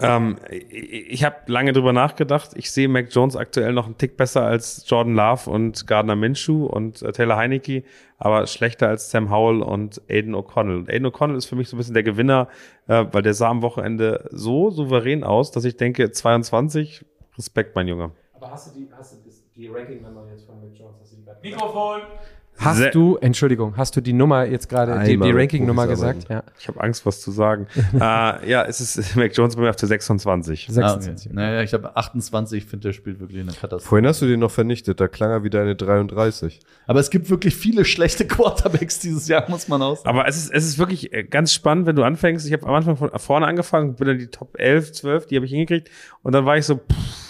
Ähm, 0.00 0.36
ich 0.48 1.24
habe 1.24 1.36
lange 1.46 1.72
drüber 1.72 1.92
nachgedacht. 1.92 2.50
Ich 2.54 2.70
sehe 2.70 2.88
Mac 2.88 3.08
Jones 3.10 3.34
aktuell 3.34 3.72
noch 3.72 3.86
einen 3.86 3.98
Tick 3.98 4.16
besser 4.16 4.44
als 4.44 4.84
Jordan 4.86 5.14
Love 5.14 5.50
und 5.50 5.88
Gardner 5.88 6.14
Minshew 6.14 6.66
und 6.66 7.02
äh, 7.02 7.10
Taylor 7.10 7.36
Heineke, 7.36 7.82
aber 8.16 8.46
schlechter 8.46 8.88
als 8.88 9.10
Sam 9.10 9.28
Howell 9.28 9.60
und 9.60 10.00
Aiden 10.08 10.36
O'Connell. 10.36 10.88
Aiden 10.88 11.06
O'Connell 11.06 11.36
ist 11.36 11.46
für 11.46 11.56
mich 11.56 11.68
so 11.68 11.74
ein 11.74 11.78
bisschen 11.78 11.94
der 11.94 12.04
Gewinner, 12.04 12.46
äh, 12.86 13.06
weil 13.10 13.22
der 13.22 13.34
sah 13.34 13.48
am 13.48 13.62
Wochenende 13.62 14.28
so 14.30 14.70
souverän 14.70 15.24
aus, 15.24 15.50
dass 15.50 15.64
ich 15.64 15.76
denke, 15.76 16.12
22, 16.12 17.04
Respekt, 17.36 17.74
mein 17.74 17.88
Junge. 17.88 18.12
Aber 18.40 18.52
hast 18.52 18.68
du 18.68 18.78
die, 18.78 18.88
hast 18.96 19.14
du 19.14 19.16
die 19.56 19.66
Ranking-Nummer 19.66 20.26
jetzt 20.30 20.46
von 20.46 20.60
Mac 20.60 20.70
Jones? 20.72 20.96
Hast 21.00 21.12
du 21.12 21.16
die 21.16 21.24
gerade 21.24 21.40
Mikrofon. 21.42 22.02
Hast 22.60 22.92
du, 22.92 23.16
Entschuldigung, 23.16 23.76
hast 23.76 23.94
du 23.94 24.00
die 24.00 24.12
Nummer 24.12 24.44
jetzt 24.44 24.68
gerade, 24.68 24.98
die, 25.04 25.16
die 25.16 25.30
Ranking-Nummer 25.30 25.86
gesagt? 25.86 26.28
Ja. 26.28 26.42
Ich 26.58 26.66
habe 26.66 26.80
Angst, 26.80 27.06
was 27.06 27.20
zu 27.20 27.30
sagen. 27.30 27.68
äh, 27.94 27.98
ja, 27.98 28.64
es 28.64 28.80
ist 28.80 29.16
Mac 29.16 29.36
Jones 29.36 29.54
bei 29.54 29.62
mir 29.62 29.70
auf 29.70 29.76
der 29.76 29.88
26. 29.88 30.66
Ah, 30.68 30.72
26. 30.72 31.26
okay. 31.26 31.34
Naja, 31.34 31.62
ich 31.62 31.72
habe 31.72 31.96
28, 31.96 32.64
ich 32.64 32.68
finde, 32.68 32.88
der 32.88 32.92
spielt 32.92 33.20
wirklich 33.20 33.40
eine 33.40 33.52
Katastrophe. 33.52 33.88
Vorhin 33.88 34.06
hast 34.06 34.22
du 34.22 34.26
den 34.26 34.40
noch 34.40 34.50
vernichtet, 34.50 35.00
da 35.00 35.06
klang 35.06 35.30
er 35.30 35.44
wie 35.44 35.50
deine 35.50 35.76
33. 35.76 36.58
Aber 36.86 36.98
es 36.98 37.10
gibt 37.10 37.30
wirklich 37.30 37.54
viele 37.54 37.84
schlechte 37.84 38.26
Quarterbacks 38.26 38.98
dieses 38.98 39.28
Jahr, 39.28 39.48
muss 39.48 39.68
man 39.68 39.80
aus. 39.82 40.04
Aber 40.04 40.26
es 40.26 40.36
ist, 40.36 40.52
es 40.52 40.64
ist 40.66 40.78
wirklich 40.78 41.12
äh, 41.12 41.22
ganz 41.22 41.52
spannend, 41.52 41.86
wenn 41.86 41.96
du 41.96 42.02
anfängst. 42.02 42.44
Ich 42.46 42.52
habe 42.52 42.66
am 42.66 42.74
Anfang 42.74 42.96
von 42.96 43.10
vorne 43.18 43.46
angefangen, 43.46 43.94
bin 43.94 44.08
dann 44.08 44.18
die 44.18 44.28
Top 44.28 44.58
11, 44.58 44.92
12, 44.92 45.26
die 45.26 45.36
habe 45.36 45.46
ich 45.46 45.52
hingekriegt. 45.52 45.90
Und 46.22 46.32
dann 46.32 46.44
war 46.44 46.56
ich 46.56 46.66
so, 46.66 46.76
pff, 46.76 47.27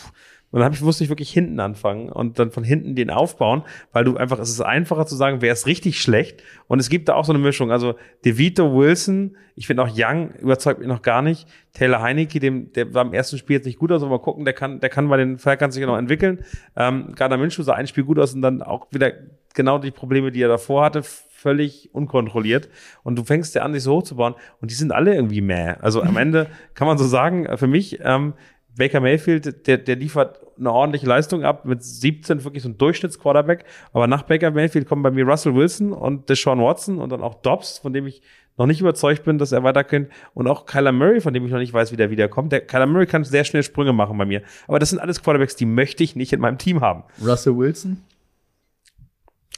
Und 0.51 0.61
dann 0.61 0.67
hab 0.67 0.73
ich, 0.73 0.81
musste 0.81 1.05
ich 1.05 1.11
wirklich 1.11 1.31
hinten 1.31 1.61
anfangen 1.61 2.09
und 2.09 2.39
dann 2.39 2.51
von 2.51 2.65
hinten 2.65 2.95
den 2.95 3.11
aufbauen, 3.11 3.63
weil 3.93 4.05
du 4.05 4.17
einfach, 4.17 4.39
es 4.39 4.49
ist 4.49 4.61
einfacher 4.61 5.07
zu 5.07 5.15
sagen, 5.15 5.39
wer 5.41 5.53
ist 5.53 5.67
richtig 5.67 6.01
schlecht. 6.01 6.43
Und 6.69 6.79
es 6.79 6.89
gibt 6.89 7.09
da 7.09 7.15
auch 7.15 7.25
so 7.25 7.33
eine 7.33 7.43
Mischung. 7.43 7.71
Also 7.71 7.97
DeVito, 8.25 8.75
Wilson, 8.75 9.37
ich 9.57 9.67
finde 9.67 9.83
auch 9.83 9.91
Young, 9.95 10.31
überzeugt 10.41 10.79
mich 10.79 10.89
noch 10.89 11.03
gar 11.03 11.21
nicht. 11.21 11.47
Taylor 11.75 12.01
Heineke, 12.01 12.41
dem, 12.41 12.73
der 12.73 12.95
war 12.95 13.05
im 13.05 13.13
ersten 13.13 13.37
Spiel 13.37 13.57
jetzt 13.57 13.67
nicht 13.67 13.79
gut 13.79 13.93
aus, 13.93 14.03
aber 14.03 14.13
mal 14.13 14.23
gucken, 14.23 14.45
der 14.45 14.55
kann, 14.55 14.81
der 14.81 14.89
kann 14.89 15.09
bei 15.09 15.19
den 15.19 15.39
Falcons 15.39 15.75
sich 15.75 15.85
noch 15.85 15.99
entwickeln. 15.99 16.45
Ähm, 16.77 17.13
Gardner 17.15 17.37
Minshew 17.37 17.63
sah 17.63 17.75
ein 17.75 17.87
Spiel 17.87 18.05
gut 18.05 18.19
aus 18.19 18.33
und 18.33 18.41
dann 18.41 18.63
auch 18.63 18.87
wieder 18.91 19.13
genau 19.55 19.79
die 19.79 19.91
Probleme, 19.91 20.33
die 20.33 20.43
er 20.43 20.49
davor 20.49 20.85
hatte, 20.85 21.03
völlig 21.03 21.91
unkontrolliert. 21.93 22.69
Und 23.05 23.17
du 23.17 23.25
fängst 23.25 23.55
ja 23.55 23.63
an, 23.63 23.73
dich 23.73 23.83
so 23.83 23.97
hochzubauen 23.97 24.35
und 24.61 24.71
die 24.71 24.75
sind 24.75 24.93
alle 24.93 25.15
irgendwie 25.15 25.41
mäh. 25.41 25.75
Also 25.81 26.03
am 26.03 26.17
Ende 26.17 26.49
kann 26.75 26.87
man 26.87 26.99
so 26.99 27.07
sagen, 27.07 27.47
äh, 27.47 27.57
für 27.57 27.67
mich, 27.69 28.01
ähm, 28.03 28.35
Baker 28.79 29.01
Mayfield, 29.01 29.67
der, 29.67 29.77
der 29.77 29.97
liefert 29.97 30.41
eine 30.59 30.73
ordentliche 30.73 31.07
Leistung 31.07 31.45
ab 31.45 31.65
mit 31.65 31.83
17, 31.83 32.45
wirklich 32.45 32.63
so 32.63 32.69
ein 32.69 32.79
Durchschnittsquarterback. 32.79 33.65
Aber 33.93 34.07
nach 34.07 34.23
Baker 34.23 34.51
Mayfield 34.51 34.89
kommen 34.89 35.03
bei 35.03 35.11
mir 35.11 35.27
Russell 35.27 35.55
Wilson 35.55 35.93
und 35.93 36.29
Deshaun 36.29 36.61
Watson 36.61 36.99
und 36.99 37.11
dann 37.11 37.21
auch 37.21 37.35
Dobbs, 37.43 37.79
von 37.79 37.93
dem 37.93 38.07
ich 38.07 38.23
noch 38.57 38.67
nicht 38.67 38.81
überzeugt 38.81 39.25
bin, 39.25 39.39
dass 39.39 39.53
er 39.53 39.63
weiterkennt. 39.63 40.11
Und 40.33 40.47
auch 40.47 40.67
Kyler 40.67 40.93
Murray, 40.93 41.21
von 41.21 41.35
dem 41.35 41.45
ich 41.45 41.53
noch 41.53 41.59
nicht 41.59 41.73
weiß, 41.73 41.93
wie 41.93 41.97
der 41.97 42.11
wiederkommt. 42.11 42.53
Der 42.53 42.61
Kyler 42.61 42.87
Murray 42.87 43.07
kann 43.07 43.25
sehr 43.25 43.45
schnell 43.45 43.63
Sprünge 43.63 43.93
machen 43.93 44.17
bei 44.17 44.25
mir. 44.25 44.43
Aber 44.67 44.79
das 44.79 44.91
sind 44.91 44.99
alles 44.99 45.23
Quarterbacks, 45.23 45.57
die 45.57 45.67
möchte 45.67 46.03
ich 46.03 46.17
nicht 46.17 46.33
in 46.33 46.41
meinem 46.41 46.59
Team 46.59 46.81
haben. 46.81 47.05
Russell 47.21 47.57
Wilson? 47.57 48.03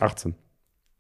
18. 0.01 0.35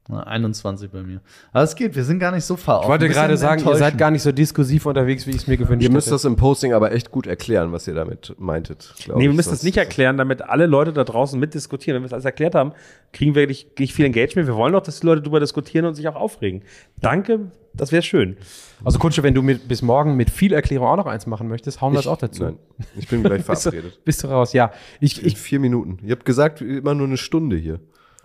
Na, 0.09 0.23
21 0.25 0.91
bei 0.91 1.03
mir. 1.03 1.21
Aber 1.53 1.63
es 1.63 1.77
geht, 1.77 1.95
wir 1.95 2.03
sind 2.03 2.19
gar 2.19 2.33
nicht 2.33 2.45
so 2.45 2.57
far 2.57 2.83
Ich 2.83 2.89
wollte 2.89 3.09
gerade 3.09 3.37
sagen, 3.37 3.65
ihr 3.65 3.77
seid 3.77 3.97
gar 3.97 4.11
nicht 4.11 4.23
so 4.23 4.33
diskursiv 4.33 4.87
unterwegs, 4.87 5.27
wie 5.27 5.31
ich 5.31 5.37
es 5.37 5.47
mir 5.47 5.57
gewünscht 5.57 5.85
Ihr 5.85 5.91
müsst 5.91 6.07
hätte. 6.09 6.15
das 6.17 6.25
im 6.25 6.35
Posting 6.37 6.73
aber 6.73 6.91
echt 6.91 7.11
gut 7.13 7.27
erklären, 7.29 7.71
was 7.71 7.87
ihr 7.87 7.95
damit 7.95 8.35
meintet. 8.39 8.93
Nee, 9.15 9.29
wir 9.29 9.33
müssen 9.33 9.51
das 9.51 9.63
nicht 9.63 9.77
erklären, 9.77 10.17
damit 10.17 10.43
alle 10.43 10.67
Leute 10.67 10.93
da 10.93 11.05
draußen 11.05 11.39
mitdiskutieren. 11.39 11.97
Wenn 11.97 12.03
wir 12.03 12.07
das 12.09 12.15
alles 12.15 12.25
erklärt 12.25 12.57
haben, 12.57 12.73
kriegen 13.13 13.35
wir 13.37 13.47
nicht, 13.47 13.79
nicht 13.79 13.95
viel 13.95 14.05
Engagement. 14.07 14.49
Wir 14.49 14.57
wollen 14.57 14.73
doch, 14.73 14.83
dass 14.83 14.99
die 15.01 15.07
Leute 15.07 15.23
darüber 15.23 15.39
diskutieren 15.39 15.85
und 15.85 15.95
sich 15.95 16.09
auch 16.09 16.17
aufregen. 16.17 16.63
Danke, 17.01 17.53
das 17.73 17.93
wäre 17.93 18.03
schön. 18.03 18.37
Also 18.85 18.99
Kutsche, 18.99 19.23
wenn 19.23 19.35
du 19.35 19.43
mit, 19.43 19.69
bis 19.69 19.81
morgen 19.81 20.17
mit 20.17 20.31
viel 20.31 20.53
Erklärung 20.55 20.89
auch 20.89 20.97
noch 20.97 21.07
eins 21.07 21.27
machen 21.27 21.47
möchtest, 21.47 21.81
hauen 21.83 21.93
wir 21.93 21.99
das 21.99 22.09
auch 22.09 22.17
dazu. 22.17 22.43
Nein, 22.43 22.57
ich 22.97 23.07
bin 23.07 23.23
gleich 23.23 23.45
Bist 23.47 23.67
du, 23.67 23.71
verabredet. 23.71 24.05
bist 24.05 24.25
du 24.25 24.27
raus? 24.29 24.55
Ja. 24.55 24.73
Ich, 24.99 25.21
In 25.23 25.29
ich, 25.29 25.39
vier 25.39 25.61
Minuten. 25.61 25.99
Ihr 26.05 26.13
habt 26.13 26.25
gesagt, 26.25 26.63
immer 26.63 26.95
nur 26.95 27.07
eine 27.07 27.17
Stunde 27.17 27.55
hier. 27.57 27.79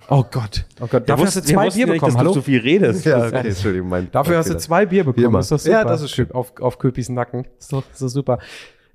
Oh 0.10 0.24
Gott. 0.30 0.66
Oh 0.82 0.88
Gott. 0.88 1.08
Dafür 1.10 1.26
hast 1.26 1.36
du 1.38 1.42
zwei 1.42 1.70
Bier 1.70 1.88
bekommen. 1.88 2.12
dass 2.12 2.20
Hallo? 2.20 2.30
du 2.30 2.36
so 2.36 2.42
viel 2.42 2.60
redest. 2.60 3.06
Ja, 3.06 3.28
okay, 3.28 3.48
Entschuldigung. 3.48 3.90
Mein, 3.90 4.12
Dafür 4.12 4.38
hast 4.38 4.50
du 4.50 4.58
zwei 4.58 4.86
Bier 4.86 5.04
bekommen. 5.04 5.40
Ist 5.40 5.52
doch 5.52 5.60
super. 5.60 5.74
Ja, 5.74 5.84
das 5.84 6.02
ist 6.02 6.12
schön. 6.12 6.32
Auf, 6.32 6.54
auf 6.60 6.78
Köpis 6.80 7.10
Nacken. 7.10 7.46
Ist 7.60 7.72
doch, 7.74 7.84
ist 7.92 8.02
doch 8.02 8.08
super. 8.08 8.40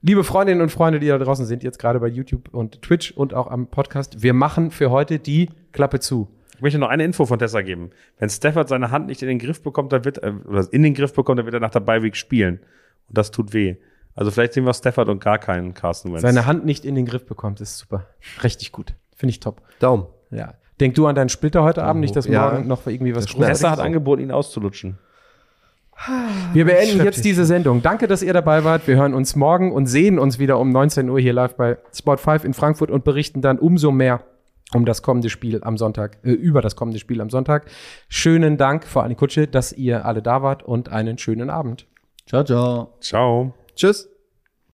Liebe 0.02 0.24
Freundinnen 0.24 0.62
und 0.62 0.70
Freunde, 0.70 0.98
die 0.98 1.08
da 1.08 1.18
draußen 1.18 1.44
sind, 1.44 1.62
jetzt 1.62 1.78
gerade 1.78 2.00
bei 2.00 2.06
YouTube 2.06 2.54
und 2.54 2.80
Twitch 2.80 3.10
und 3.12 3.34
auch 3.34 3.50
am 3.50 3.66
Podcast, 3.66 4.22
wir 4.22 4.32
machen 4.32 4.70
für 4.70 4.90
heute 4.90 5.18
die 5.18 5.50
Klappe 5.72 6.00
zu. 6.00 6.28
Ich 6.54 6.62
möchte 6.62 6.78
noch 6.78 6.88
eine 6.88 7.04
Info 7.04 7.26
von 7.26 7.38
Tessa 7.38 7.60
geben. 7.62 7.90
Wenn 8.18 8.30
Stafford 8.30 8.68
seine 8.68 8.90
Hand 8.90 9.08
nicht 9.08 9.20
in 9.22 9.28
den 9.28 9.38
Griff 9.38 9.62
bekommt, 9.62 9.92
dann 9.92 10.04
wird 10.04 10.18
er, 10.18 10.34
oder 10.46 10.66
in 10.72 10.82
den 10.82 10.94
Griff 10.94 11.12
bekommt, 11.12 11.38
dann 11.38 11.46
wird 11.46 11.54
er 11.54 11.60
nach 11.60 11.70
der 11.70 11.80
Beiweg 11.80 12.16
spielen. 12.16 12.60
Und 13.08 13.18
das 13.18 13.30
tut 13.30 13.52
weh. 13.52 13.76
Also 14.14 14.30
vielleicht 14.30 14.54
sehen 14.54 14.64
wir 14.64 14.74
Stafford 14.74 15.08
und 15.08 15.22
gar 15.22 15.38
keinen 15.38 15.74
Carsten 15.74 16.12
Wentz. 16.12 16.22
Seine 16.22 16.46
Hand 16.46 16.64
nicht 16.64 16.84
in 16.84 16.94
den 16.94 17.06
Griff 17.06 17.26
bekommt, 17.26 17.60
ist 17.60 17.78
super. 17.78 18.06
Richtig 18.42 18.72
gut. 18.72 18.94
Finde 19.16 19.30
ich 19.30 19.40
top. 19.40 19.62
Daumen. 19.80 20.06
Ja. 20.30 20.54
Denk 20.80 20.94
du 20.94 21.06
an 21.06 21.14
deinen 21.14 21.28
Splitter 21.28 21.62
heute 21.62 21.84
Abend, 21.84 22.00
nicht, 22.00 22.16
dass 22.16 22.26
Ja. 22.26 22.50
morgen 22.50 22.66
noch 22.66 22.86
irgendwie 22.86 23.14
was 23.14 23.28
schmerzt. 23.28 23.60
Tessa 23.60 23.70
hat 23.70 23.80
angeboten, 23.80 24.22
ihn 24.22 24.32
auszulutschen. 24.32 24.98
Wir 26.54 26.64
beenden 26.64 27.04
jetzt 27.04 27.24
diese 27.26 27.44
Sendung. 27.44 27.82
Danke, 27.82 28.06
dass 28.06 28.22
ihr 28.22 28.32
dabei 28.32 28.64
wart. 28.64 28.86
Wir 28.88 28.96
hören 28.96 29.12
uns 29.12 29.36
morgen 29.36 29.70
und 29.70 29.84
sehen 29.86 30.18
uns 30.18 30.38
wieder 30.38 30.58
um 30.58 30.70
19 30.70 31.10
Uhr 31.10 31.20
hier 31.20 31.34
live 31.34 31.56
bei 31.56 31.76
Sport 31.94 32.20
5 32.20 32.44
in 32.44 32.54
Frankfurt 32.54 32.90
und 32.90 33.04
berichten 33.04 33.42
dann 33.42 33.58
umso 33.58 33.90
mehr 33.90 34.22
um 34.72 34.86
das 34.86 35.02
kommende 35.02 35.28
Spiel 35.28 35.62
am 35.62 35.76
Sonntag, 35.76 36.18
äh, 36.22 36.30
über 36.30 36.62
das 36.62 36.76
kommende 36.76 36.98
Spiel 37.00 37.20
am 37.20 37.28
Sonntag. 37.28 37.66
Schönen 38.08 38.56
Dank, 38.56 38.84
vor 38.86 39.02
allem 39.02 39.16
Kutsche, 39.16 39.46
dass 39.46 39.72
ihr 39.72 40.06
alle 40.06 40.22
da 40.22 40.42
wart 40.42 40.62
und 40.62 40.90
einen 40.90 41.18
schönen 41.18 41.50
Abend. 41.50 41.86
Ciao, 42.26 42.44
ciao. 42.44 42.94
Ciao. 43.00 43.52
Tschüss. 43.74 44.08